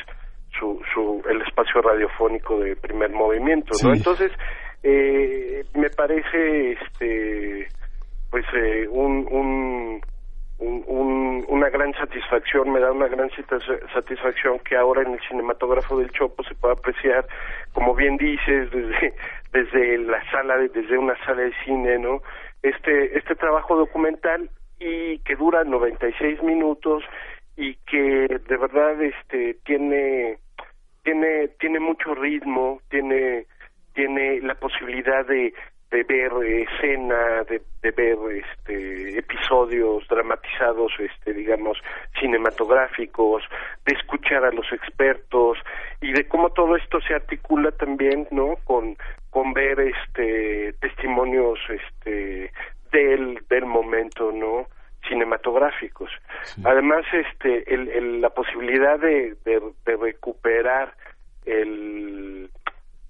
su, 0.60 0.82
su 0.94 1.24
el 1.30 1.42
espacio 1.42 1.82
radiofónico 1.82 2.60
de 2.60 2.76
primer 2.76 3.12
movimiento 3.12 3.72
no 3.84 3.94
Sí. 3.94 3.98
entonces 4.00 4.32
eh, 4.84 5.64
me 5.76 5.90
parece 5.92 6.74
este 6.74 7.68
pues 8.30 8.46
eh, 8.56 8.88
un, 8.90 9.28
un, 9.30 10.02
un- 10.62 10.84
un- 10.88 11.46
una 11.50 11.70
gran 11.70 11.92
satisfacción, 11.94 12.72
me 12.72 12.80
da 12.80 12.92
una 12.92 13.08
gran 13.08 13.30
satis- 13.32 13.80
satisfacción 13.94 14.60
que 14.60 14.76
ahora 14.78 15.02
en 15.02 15.14
el 15.14 15.20
cinematógrafo 15.28 15.98
del 15.98 16.12
Chopo 16.12 16.44
se 16.44 16.54
pueda 16.56 16.76
apreciar, 16.76 17.26
como 17.74 17.96
bien 17.96 18.18
dices, 18.18 18.70
desde, 18.72 19.14
desde 19.54 19.98
la 19.98 20.24
sala, 20.32 20.58
de- 20.58 20.70
desde 20.70 20.98
una 20.98 21.18
sala 21.26 21.42
de 21.42 21.54
cine, 21.66 21.98
¿no? 21.98 22.22
Este, 22.62 23.18
este 23.18 23.36
trabajo 23.36 23.76
documental 23.76 24.50
y 24.80 25.18
que 25.20 25.36
dura 25.36 25.64
96 25.64 26.42
minutos 26.44 27.04
y 27.58 27.76
que 27.90 28.28
de 28.48 28.58
verdad 28.58 29.02
este 29.02 29.56
tiene 29.66 30.38
tiene 31.04 31.48
tiene 31.60 31.80
mucho 31.80 32.14
ritmo, 32.16 32.82
tiene 32.90 33.46
tiene 33.94 34.40
la 34.42 34.56
posibilidad 34.56 35.26
de 35.26 35.54
de 35.92 36.04
ver 36.04 36.32
eh, 36.46 36.64
escena, 36.64 37.44
de, 37.44 37.62
de 37.82 37.92
ver 37.92 38.18
este 38.38 39.18
episodios 39.20 40.08
dramatizados, 40.08 40.92
este 41.00 41.34
digamos 41.34 41.78
cinematográficos, 42.20 43.44
de 43.86 43.94
escuchar 43.94 44.46
a 44.46 44.52
los 44.52 44.72
expertos 44.72 45.58
y 46.02 46.14
de 46.14 46.28
cómo 46.28 46.50
todo 46.52 46.76
esto 46.76 47.00
se 47.02 47.14
articula 47.14 47.72
también, 47.72 48.28
¿no? 48.32 48.56
con 48.64 48.96
con 49.30 49.54
ver 49.54 49.80
este 49.80 50.74
testimonios 50.80 51.60
este 51.70 52.52
del 52.92 53.40
del 53.50 53.66
momento, 53.66 54.32
¿no? 54.32 54.66
cinematográficos. 55.08 56.12
Además, 56.64 57.04
este, 57.12 57.74
el, 57.74 57.90
el- 57.90 58.22
la 58.22 58.30
posibilidad 58.30 59.00
de, 59.00 59.36
de, 59.46 59.60
de 59.86 59.98
recuperar 59.98 60.94
el, 61.46 62.50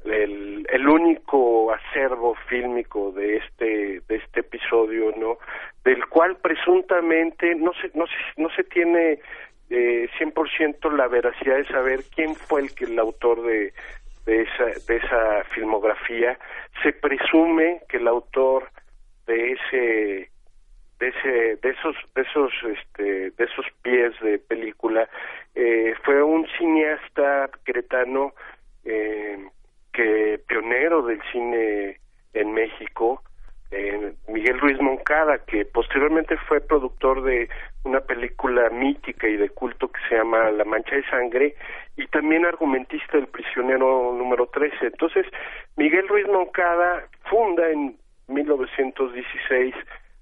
el, 0.06 0.88
único 0.88 1.72
acervo 1.72 2.36
fílmico 2.48 3.12
de 3.12 3.38
este, 3.38 4.02
de 4.08 4.16
este 4.16 4.42
episodio, 4.42 5.14
¿no? 5.18 5.38
Del 5.84 6.06
cual 6.08 6.38
presuntamente 6.38 7.56
no 7.56 7.72
se, 7.74 7.92
no 7.94 8.06
se, 8.08 8.42
no 8.42 8.50
se 8.50 8.64
tiene 8.64 9.20
eh, 9.70 10.10
100% 10.20 10.92
la 10.92 11.08
veracidad 11.08 11.58
de 11.58 11.68
saber 11.68 12.02
quién 12.16 12.36
fue 12.36 12.62
el 12.62 12.76
que 12.76 12.86
el 12.86 13.00
autor 13.00 13.42
de, 13.44 13.74
de 14.26 14.42
esa, 14.42 14.66
de 14.88 14.98
esa 14.98 15.44
filmografía. 15.54 16.38
Se 16.84 16.94
presume 16.94 17.82
que 17.88 17.98
el 17.98 18.08
autor 18.08 18.70
de 19.28 19.52
ese 19.54 20.32
de 21.00 21.08
ese 21.08 21.56
de 21.56 21.70
esos 21.70 21.96
de 22.14 22.22
esos 22.22 22.52
este 22.64 23.32
de 23.32 23.44
esos 23.44 23.66
pies 23.82 24.14
de 24.22 24.38
película 24.38 25.10
eh, 25.56 25.96
fue 26.04 26.22
un 26.22 26.48
cineasta 26.58 27.50
cretano 27.64 28.34
eh, 28.84 29.38
que 29.92 30.40
pionero 30.48 31.04
del 31.04 31.22
cine 31.32 32.00
en 32.34 32.54
México 32.54 33.22
eh, 33.72 34.14
Miguel 34.28 34.60
Ruiz 34.60 34.80
Moncada 34.82 35.40
que 35.46 35.66
posteriormente 35.66 36.36
fue 36.48 36.60
productor 36.62 37.24
de 37.24 37.50
una 37.84 38.02
película 38.02 38.70
mítica 38.70 39.28
y 39.28 39.38
de 39.38 39.50
culto 39.50 39.90
que 39.90 40.00
se 40.10 40.16
llama 40.16 40.52
La 40.52 40.66
Mancha 40.66 40.96
de 40.96 41.10
Sangre 41.10 41.56
y 41.96 42.06
también 42.08 42.46
argumentista 42.46 43.18
del 43.18 43.28
prisionero 43.28 44.14
número 44.14 44.48
13 44.48 44.76
entonces 44.88 45.26
Miguel 45.78 46.08
Ruiz 46.08 46.28
Moncada 46.28 47.08
funda 47.30 47.70
en 47.70 47.98
1916 48.28 49.74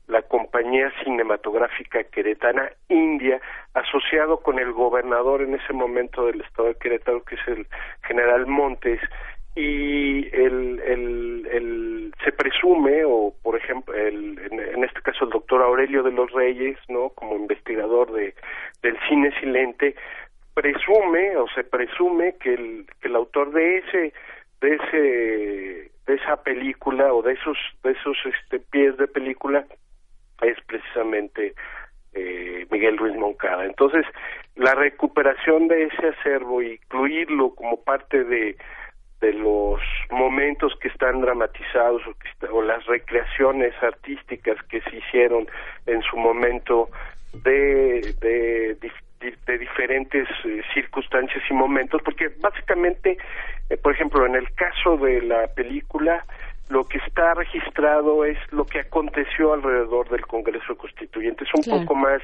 la 0.10 0.24
compañía 0.24 0.92
cinematográfica 1.04 2.04
queretana 2.04 2.70
India, 2.90 3.40
asociado 3.76 4.38
con 4.38 4.58
el 4.58 4.74
gobernador 4.74 5.44
en 5.44 5.54
ese 5.54 5.72
momento 5.72 6.26
del 6.26 6.42
estado 6.42 6.70
de 6.70 6.76
Querétaro, 6.76 7.24
que 7.24 7.36
es 7.36 7.48
el 7.48 7.68
general 8.08 8.48
Montes, 8.48 9.00
y 9.60 10.28
el, 10.34 10.80
el, 10.86 11.48
el- 11.52 12.14
se 12.24 12.32
presume, 12.32 13.04
o 13.06 13.34
por 13.44 13.56
ejemplo, 13.58 13.94
el, 13.96 14.38
en, 14.52 14.60
en 14.60 14.84
este 14.84 15.02
caso 15.02 15.26
el 15.26 15.32
doctor 15.32 15.62
Aurelio 15.62 16.04
de 16.04 16.12
los 16.12 16.32
Reyes, 16.32 16.78
¿no? 16.90 17.10
como 17.10 17.36
investigador 17.36 18.12
de, 18.12 18.34
del 18.82 18.98
cine 19.08 19.32
silente, 19.40 19.96
presume 20.54 21.38
o 21.38 21.48
se 21.56 21.64
presume 21.64 22.36
que 22.40 22.54
el, 22.54 22.86
que 23.02 23.08
el 23.08 23.16
autor 23.16 23.52
de 23.52 23.78
ese 23.78 24.14
de 24.62 24.76
ese 24.76 25.92
de 26.08 26.16
esa 26.16 26.44
película 26.44 27.14
o 27.14 27.22
de 27.22 27.34
esos 27.34 27.58
de 27.84 27.92
esos 27.92 28.18
este 28.26 28.60
pies 28.60 28.98
de 28.98 29.08
película 29.08 29.66
es 30.42 30.58
precisamente 30.68 31.54
eh, 32.14 32.66
Miguel 32.72 32.98
Ruiz 32.98 33.16
Moncada. 33.16 33.66
Entonces, 33.66 34.06
la 34.56 34.74
recuperación 34.76 35.68
de 35.70 35.84
ese 35.86 36.08
acervo, 36.08 36.62
incluirlo 36.62 37.54
como 37.56 37.82
parte 37.84 38.24
de, 38.24 38.58
de 39.22 39.34
los 39.34 39.82
momentos 40.12 40.74
que 40.82 40.88
están 40.88 41.22
dramatizados 41.22 42.02
o, 42.08 42.14
que 42.14 42.30
está- 42.30 42.52
o 42.52 42.62
las 42.62 42.86
recreaciones 42.86 43.74
artísticas 43.84 44.58
que 44.70 44.82
se 44.82 44.96
hicieron 44.98 45.48
en 45.86 46.02
su 46.04 46.18
momento 46.18 46.90
de, 47.34 48.14
de, 48.22 48.80
dif- 48.80 49.04
di- 49.20 49.36
de 49.46 49.58
diferentes 49.58 50.28
eh, 50.46 50.62
circunstancias 50.74 51.44
y 51.50 51.54
momentos, 51.54 52.02
porque 52.04 52.30
básicamente, 52.40 53.18
eh, 53.70 53.78
por 53.78 53.94
ejemplo, 53.94 54.26
en 54.26 54.36
el 54.36 54.52
caso 54.54 54.98
de 54.98 55.22
la 55.22 55.48
película, 55.48 56.26
lo 56.70 56.88
que 56.88 57.00
está 57.00 57.34
registrado 57.34 58.24
es 58.26 58.38
lo 58.52 58.66
que 58.66 58.80
aconteció 58.80 59.54
alrededor 59.54 60.08
del 60.10 60.26
Congreso 60.28 60.78
Constituyente. 60.78 61.44
Es 61.44 61.54
un 61.56 61.64
Claro. 61.64 61.82
poco 61.82 61.96
más 61.96 62.22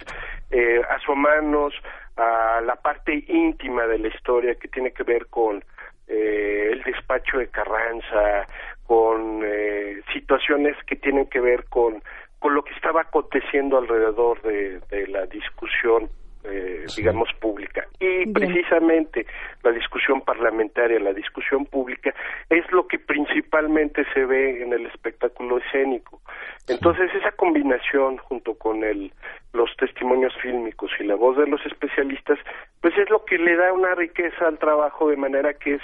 eh, 0.51 0.81
asomarnos 0.91 1.73
a 2.15 2.61
la 2.63 2.75
parte 2.75 3.25
íntima 3.27 3.85
de 3.87 3.97
la 3.99 4.07
historia 4.07 4.55
que 4.55 4.67
tiene 4.69 4.91
que 4.91 5.03
ver 5.03 5.25
con 5.27 5.63
eh, 6.07 6.69
el 6.71 6.83
despacho 6.83 7.37
de 7.37 7.47
Carranza, 7.47 8.47
con 8.85 9.41
eh, 9.43 10.01
situaciones 10.13 10.75
que 10.85 10.95
tienen 10.95 11.27
que 11.27 11.39
ver 11.39 11.65
con, 11.65 12.03
con 12.39 12.53
lo 12.53 12.63
que 12.63 12.73
estaba 12.73 13.01
aconteciendo 13.01 13.77
alrededor 13.77 14.41
de, 14.43 14.79
de 14.91 15.07
la 15.07 15.25
discusión 15.25 16.09
eh, 16.47 16.85
digamos 16.95 17.29
pública 17.39 17.87
y 17.99 18.05
Bien. 18.05 18.33
precisamente 18.33 19.25
la 19.63 19.71
discusión 19.71 20.21
parlamentaria 20.21 20.99
la 20.99 21.13
discusión 21.13 21.65
pública 21.65 22.13
es 22.49 22.69
lo 22.71 22.87
que 22.87 22.99
principalmente 22.99 24.05
se 24.13 24.25
ve 24.25 24.61
en 24.61 24.73
el 24.73 24.85
espectáculo 24.87 25.57
escénico 25.59 26.21
entonces 26.67 27.13
esa 27.15 27.31
combinación 27.31 28.17
junto 28.17 28.55
con 28.55 28.83
el 28.83 29.11
los 29.53 29.75
testimonios 29.77 30.33
fílmicos 30.41 30.91
y 30.99 31.03
la 31.03 31.15
voz 31.15 31.37
de 31.37 31.47
los 31.47 31.65
especialistas 31.65 32.37
pues 32.81 32.97
es 32.97 33.09
lo 33.09 33.25
que 33.25 33.37
le 33.37 33.55
da 33.55 33.73
una 33.73 33.95
riqueza 33.95 34.47
al 34.47 34.59
trabajo 34.59 35.09
de 35.09 35.17
manera 35.17 35.53
que 35.53 35.75
es 35.75 35.81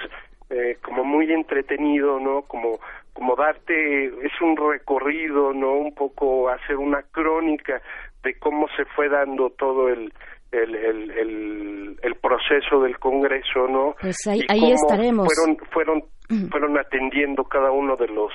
eh, 0.51 0.77
como 0.83 1.05
muy 1.05 1.31
entretenido, 1.31 2.19
¿no? 2.19 2.41
Como 2.41 2.79
como 3.13 3.37
darte 3.37 4.05
es 4.05 4.41
un 4.41 4.57
recorrido, 4.57 5.53
¿no? 5.53 5.71
Un 5.73 5.95
poco 5.95 6.49
hacer 6.49 6.75
una 6.75 7.03
crónica 7.03 7.81
de 8.23 8.37
cómo 8.37 8.67
se 8.75 8.83
fue 8.83 9.07
dando 9.07 9.49
todo 9.51 9.87
el 9.87 10.13
el, 10.51 10.75
el, 10.75 11.11
el, 11.11 11.99
el 12.01 12.15
proceso 12.15 12.81
del 12.81 12.99
Congreso, 12.99 13.67
¿no? 13.67 13.95
Pues 14.01 14.27
ahí, 14.27 14.39
Y 14.39 14.51
ahí 14.51 14.59
cómo 14.59 14.73
estaremos. 14.75 15.27
Fueron 15.27 15.57
fueron 15.71 16.03
fueron 16.49 16.77
atendiendo 16.77 17.43
cada 17.43 17.71
uno 17.71 17.95
de 17.95 18.07
los 18.07 18.31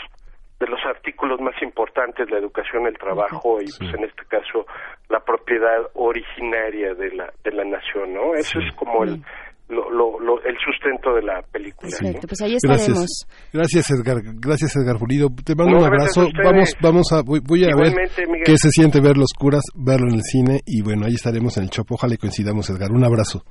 de 0.58 0.66
los 0.66 0.80
artículos 0.86 1.38
más 1.40 1.54
importantes, 1.60 2.30
la 2.30 2.38
educación, 2.38 2.86
el 2.86 2.96
trabajo 2.96 3.60
y 3.60 3.66
pues 3.78 3.92
en 3.94 4.04
este 4.04 4.24
caso 4.24 4.66
la 5.10 5.20
propiedad 5.20 5.82
originaria 5.94 6.94
de 6.94 7.14
la 7.14 7.32
de 7.44 7.52
la 7.52 7.64
nación, 7.64 8.14
¿no? 8.14 8.34
Eso 8.34 8.58
es 8.60 8.74
como 8.76 9.04
el 9.04 9.22
lo, 9.68 9.90
lo, 9.90 10.20
lo- 10.20 10.42
el 10.44 10.56
sustento 10.64 11.12
de 11.14 11.22
la 11.22 11.42
película. 11.50 11.90
¿no? 11.90 11.98
Perfecto, 11.98 12.28
pues 12.28 12.40
ahí 12.42 12.54
estaremos. 12.54 13.26
Gracias, 13.52 13.84
gracias 13.84 13.90
Edgar, 13.90 14.16
gracias 14.40 14.76
Edgar 14.76 14.98
Pulido. 14.98 15.28
Te 15.44 15.54
mando 15.54 15.72
No, 15.72 15.78
un 15.80 15.84
abrazo. 15.86 16.28
Vamos, 16.44 16.72
vamos 16.80 17.12
a, 17.12 17.22
voy, 17.22 17.40
voy 17.44 17.64
a 17.64 17.74
ver 17.76 17.92
Miguel. 18.28 18.42
qué 18.44 18.56
se 18.58 18.70
siente 18.70 19.00
ver 19.00 19.16
los 19.16 19.30
curas, 19.36 19.62
verlo 19.74 20.06
en 20.08 20.14
el 20.16 20.22
cine 20.22 20.60
y 20.66 20.82
bueno, 20.82 21.06
ahí 21.06 21.14
estaremos 21.14 21.56
en 21.56 21.64
el 21.64 21.70
Chopo. 21.70 21.94
Ojalá 21.94 22.14
y 22.14 22.18
coincidamos, 22.18 22.70
Edgar. 22.70 22.90
Un 22.92 23.04
abrazo. 23.04 23.42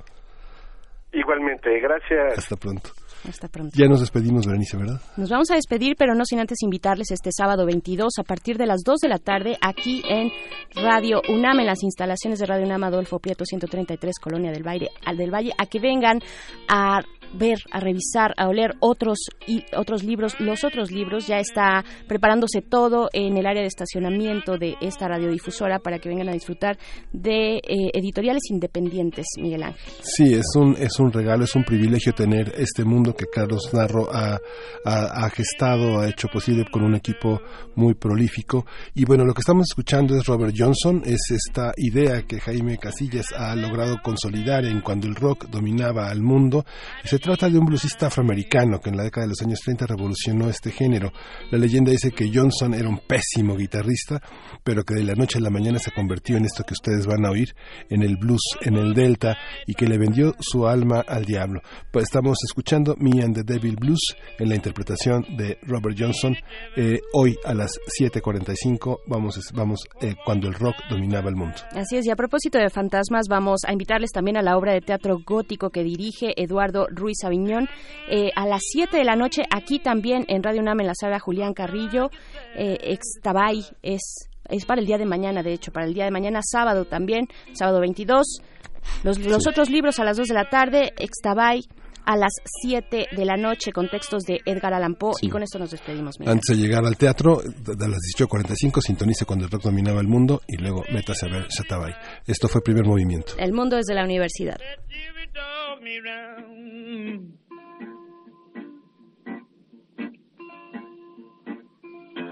Igualmente, 1.12 1.70
gracias. 1.80 2.38
Hasta 2.38 2.56
pronto. 2.56 2.90
Hasta 3.28 3.48
pronto. 3.48 3.72
Ya 3.76 3.88
nos 3.88 4.00
despedimos, 4.00 4.46
Berenice, 4.46 4.76
¿verdad? 4.76 5.00
Nos 5.16 5.30
vamos 5.30 5.50
a 5.50 5.54
despedir, 5.54 5.96
pero 5.96 6.14
no 6.14 6.24
sin 6.24 6.38
antes 6.38 6.62
invitarles 6.62 7.10
este 7.10 7.30
sábado 7.32 7.66
22 7.66 8.12
a 8.18 8.22
partir 8.22 8.56
de 8.56 8.66
las 8.66 8.82
2 8.84 9.00
de 9.00 9.08
la 9.08 9.18
tarde 9.18 9.56
aquí 9.60 10.02
en 10.08 10.30
Radio 10.74 11.20
UNAM, 11.28 11.60
en 11.60 11.66
las 11.66 11.82
instalaciones 11.82 12.38
de 12.38 12.46
Radio 12.46 12.66
UNAM 12.66 12.84
Adolfo 12.84 13.18
Prieto 13.18 13.44
133, 13.44 14.18
Colonia 14.20 14.50
del 14.50 14.66
Valle, 14.66 14.88
al 15.04 15.16
del 15.16 15.32
Valle, 15.32 15.52
a 15.58 15.66
que 15.66 15.80
vengan 15.80 16.20
a 16.68 17.00
ver, 17.34 17.58
a 17.70 17.80
revisar, 17.80 18.34
a 18.36 18.48
oler 18.48 18.74
otros 18.80 19.18
y 19.46 19.64
otros 19.76 20.04
libros. 20.04 20.38
Los 20.40 20.64
otros 20.64 20.90
libros 20.90 21.26
ya 21.26 21.38
está 21.38 21.84
preparándose 22.06 22.62
todo 22.62 23.08
en 23.12 23.36
el 23.36 23.46
área 23.46 23.62
de 23.62 23.68
estacionamiento 23.68 24.58
de 24.58 24.76
esta 24.80 25.08
radiodifusora 25.08 25.78
para 25.78 25.98
que 25.98 26.08
vengan 26.08 26.28
a 26.28 26.32
disfrutar 26.32 26.78
de 27.12 27.56
eh, 27.56 27.90
editoriales 27.94 28.42
independientes, 28.50 29.26
Miguel 29.40 29.62
Ángel. 29.62 29.92
Sí, 30.02 30.34
es 30.34 30.46
un, 30.56 30.76
es 30.78 30.98
un 30.98 31.12
regalo, 31.12 31.44
es 31.44 31.54
un 31.54 31.64
privilegio 31.64 32.12
tener 32.12 32.52
este 32.56 32.84
mundo 32.84 33.14
que 33.14 33.26
Carlos 33.32 33.72
Narro 33.72 34.08
ha, 34.12 34.38
ha, 34.84 35.24
ha 35.24 35.30
gestado, 35.30 36.00
ha 36.00 36.08
hecho 36.08 36.28
posible 36.28 36.64
con 36.70 36.84
un 36.84 36.94
equipo 36.94 37.40
muy 37.74 37.94
prolífico. 37.94 38.66
Y 38.94 39.04
bueno, 39.04 39.24
lo 39.24 39.34
que 39.34 39.40
estamos 39.40 39.66
escuchando 39.70 40.16
es 40.16 40.26
Robert 40.26 40.54
Johnson, 40.56 41.02
es 41.04 41.30
esta 41.30 41.72
idea 41.76 42.22
que 42.22 42.40
Jaime 42.40 42.78
Casillas 42.78 43.32
ha 43.32 43.54
logrado 43.54 43.96
consolidar 44.02 44.64
en 44.64 44.80
cuando 44.80 45.06
el 45.06 45.14
rock 45.14 45.46
dominaba 45.48 46.08
al 46.08 46.22
mundo. 46.22 46.64
Se 47.16 47.22
trata 47.22 47.48
de 47.48 47.58
un 47.58 47.64
bluesista 47.64 48.08
afroamericano 48.08 48.78
que 48.78 48.90
en 48.90 48.98
la 48.98 49.02
década 49.02 49.24
de 49.24 49.30
los 49.30 49.40
años 49.40 49.60
30 49.60 49.86
revolucionó 49.86 50.50
este 50.50 50.70
género. 50.70 51.14
La 51.50 51.56
leyenda 51.56 51.90
dice 51.90 52.10
que 52.10 52.30
Johnson 52.30 52.74
era 52.74 52.90
un 52.90 52.98
pésimo 52.98 53.56
guitarrista, 53.56 54.20
pero 54.62 54.84
que 54.84 54.96
de 54.96 55.02
la 55.02 55.14
noche 55.14 55.38
a 55.38 55.40
la 55.40 55.48
mañana 55.48 55.78
se 55.78 55.92
convirtió 55.92 56.36
en 56.36 56.44
esto 56.44 56.62
que 56.62 56.74
ustedes 56.74 57.06
van 57.06 57.24
a 57.24 57.30
oír, 57.30 57.54
en 57.88 58.02
el 58.02 58.18
blues, 58.18 58.42
en 58.60 58.76
el 58.76 58.92
delta, 58.92 59.38
y 59.66 59.72
que 59.72 59.86
le 59.86 59.96
vendió 59.96 60.34
su 60.40 60.66
alma 60.66 61.02
al 61.08 61.24
diablo. 61.24 61.62
Pues 61.90 62.02
estamos 62.02 62.36
escuchando 62.44 62.94
Me 62.98 63.22
and 63.22 63.34
the 63.34 63.44
Devil 63.50 63.76
Blues 63.76 64.14
en 64.38 64.50
la 64.50 64.56
interpretación 64.56 65.24
de 65.38 65.58
Robert 65.62 65.96
Johnson. 65.98 66.36
Eh, 66.76 67.00
hoy 67.14 67.34
a 67.46 67.54
las 67.54 67.80
7.45 67.98 68.98
vamos, 69.06 69.40
vamos 69.54 69.80
eh, 70.02 70.16
cuando 70.22 70.48
el 70.48 70.54
rock 70.54 70.76
dominaba 70.90 71.30
el 71.30 71.36
mundo. 71.36 71.56
Así 71.70 71.96
es, 71.96 72.04
y 72.04 72.10
a 72.10 72.16
propósito 72.16 72.58
de 72.58 72.68
fantasmas, 72.68 73.24
vamos 73.30 73.60
a 73.66 73.72
invitarles 73.72 74.10
también 74.10 74.36
a 74.36 74.42
la 74.42 74.58
obra 74.58 74.74
de 74.74 74.82
teatro 74.82 75.18
gótico 75.24 75.70
que 75.70 75.82
dirige 75.82 76.34
Eduardo 76.36 76.86
Ruiz 77.06 77.22
Aviñón 77.22 77.68
eh, 78.08 78.30
a 78.34 78.46
las 78.46 78.62
7 78.72 78.96
de 78.96 79.04
la 79.04 79.14
noche, 79.14 79.44
aquí 79.54 79.78
también 79.78 80.24
en 80.26 80.42
Radio 80.42 80.60
UNAM, 80.60 80.80
en 80.80 80.88
la 80.88 80.94
sala 80.94 81.20
Julián 81.20 81.54
Carrillo, 81.54 82.10
eh, 82.56 82.78
Extabay, 82.82 83.64
es, 83.82 84.28
es 84.48 84.64
para 84.64 84.80
el 84.80 84.88
día 84.88 84.98
de 84.98 85.06
mañana, 85.06 85.44
de 85.44 85.52
hecho, 85.52 85.70
para 85.70 85.86
el 85.86 85.94
día 85.94 86.04
de 86.04 86.10
mañana, 86.10 86.40
sábado 86.42 86.84
también, 86.84 87.28
sábado 87.52 87.78
22. 87.78 88.40
Los, 89.04 89.20
los 89.20 89.46
otros 89.46 89.70
libros 89.70 90.00
a 90.00 90.04
las 90.04 90.16
2 90.16 90.26
de 90.26 90.34
la 90.34 90.50
tarde, 90.50 90.94
Extabay 90.98 91.60
a 92.06 92.16
las 92.16 92.32
7 92.62 93.08
de 93.10 93.24
la 93.24 93.36
noche 93.36 93.72
con 93.72 93.88
textos 93.88 94.22
de 94.22 94.40
Edgar 94.46 94.72
Allan 94.72 94.94
Poe 94.94 95.14
y 95.20 95.28
con 95.28 95.42
esto 95.42 95.58
nos 95.58 95.72
despedimos. 95.72 96.18
Miguel. 96.18 96.32
Antes 96.34 96.56
de 96.56 96.62
llegar 96.62 96.84
al 96.84 96.96
teatro, 96.96 97.42
de 97.42 97.88
las 97.88 97.98
18.45, 98.16 98.80
sintonice 98.80 99.26
cuando 99.26 99.44
el 99.44 99.50
rock 99.50 99.64
dominaba 99.64 100.00
el 100.00 100.06
mundo 100.06 100.40
y 100.46 100.56
luego 100.56 100.84
métase 100.92 101.26
a 101.26 101.28
ver 101.28 101.48
Shatabay. 101.48 101.92
Esto 102.26 102.48
fue 102.48 102.62
primer 102.62 102.84
movimiento. 102.84 103.32
El 103.38 103.52
mundo 103.52 103.76
es 103.76 103.86
de 103.86 103.94
la 103.94 104.04
universidad. 104.04 104.58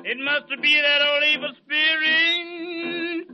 It 0.07 0.19
must 0.19 0.49
be 0.61 0.81
that 0.83 1.03
old 1.03 1.25
evil 1.25 1.53
spirit 1.65 3.27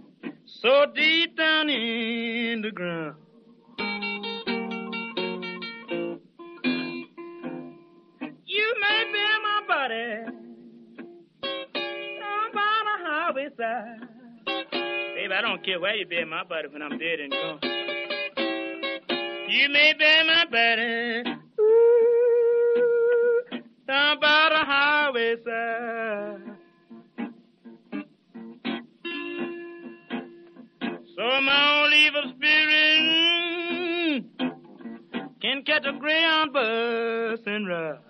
so 0.44 0.86
deep 0.94 1.36
down 1.36 1.68
in 1.68 2.62
the 2.62 2.70
ground. 2.70 3.16
You 8.70 8.76
may 8.80 9.02
be 9.12 9.26
my 9.42 9.60
body 9.66 10.14
down 12.20 12.48
by 12.54 12.74
the 12.86 12.96
highway 13.04 13.48
side. 13.58 14.00
Baby, 14.46 15.34
I 15.34 15.40
don't 15.40 15.64
care 15.64 15.80
where 15.80 15.96
you 15.96 16.06
be 16.06 16.24
my 16.24 16.44
buddy 16.44 16.68
when 16.68 16.80
I'm 16.80 16.96
dead 16.96 17.18
and 17.18 17.32
gone. 17.32 17.58
You 19.48 19.68
may 19.70 19.92
be 19.98 20.22
my 20.24 20.44
buddy. 20.52 21.24
Ooh, 21.60 23.42
down 23.88 24.20
by 24.20 24.50
the 24.52 24.64
highway 24.64 25.34
side. 25.44 26.40
So 31.16 31.40
my 31.40 31.82
old 31.82 31.92
evil 31.92 32.32
spirit 32.36 34.24
can 35.42 35.62
catch 35.64 35.86
a 35.86 35.92
Greyhound 35.98 36.52
bus 36.52 37.40
and 37.46 37.66
ride. 37.68 38.09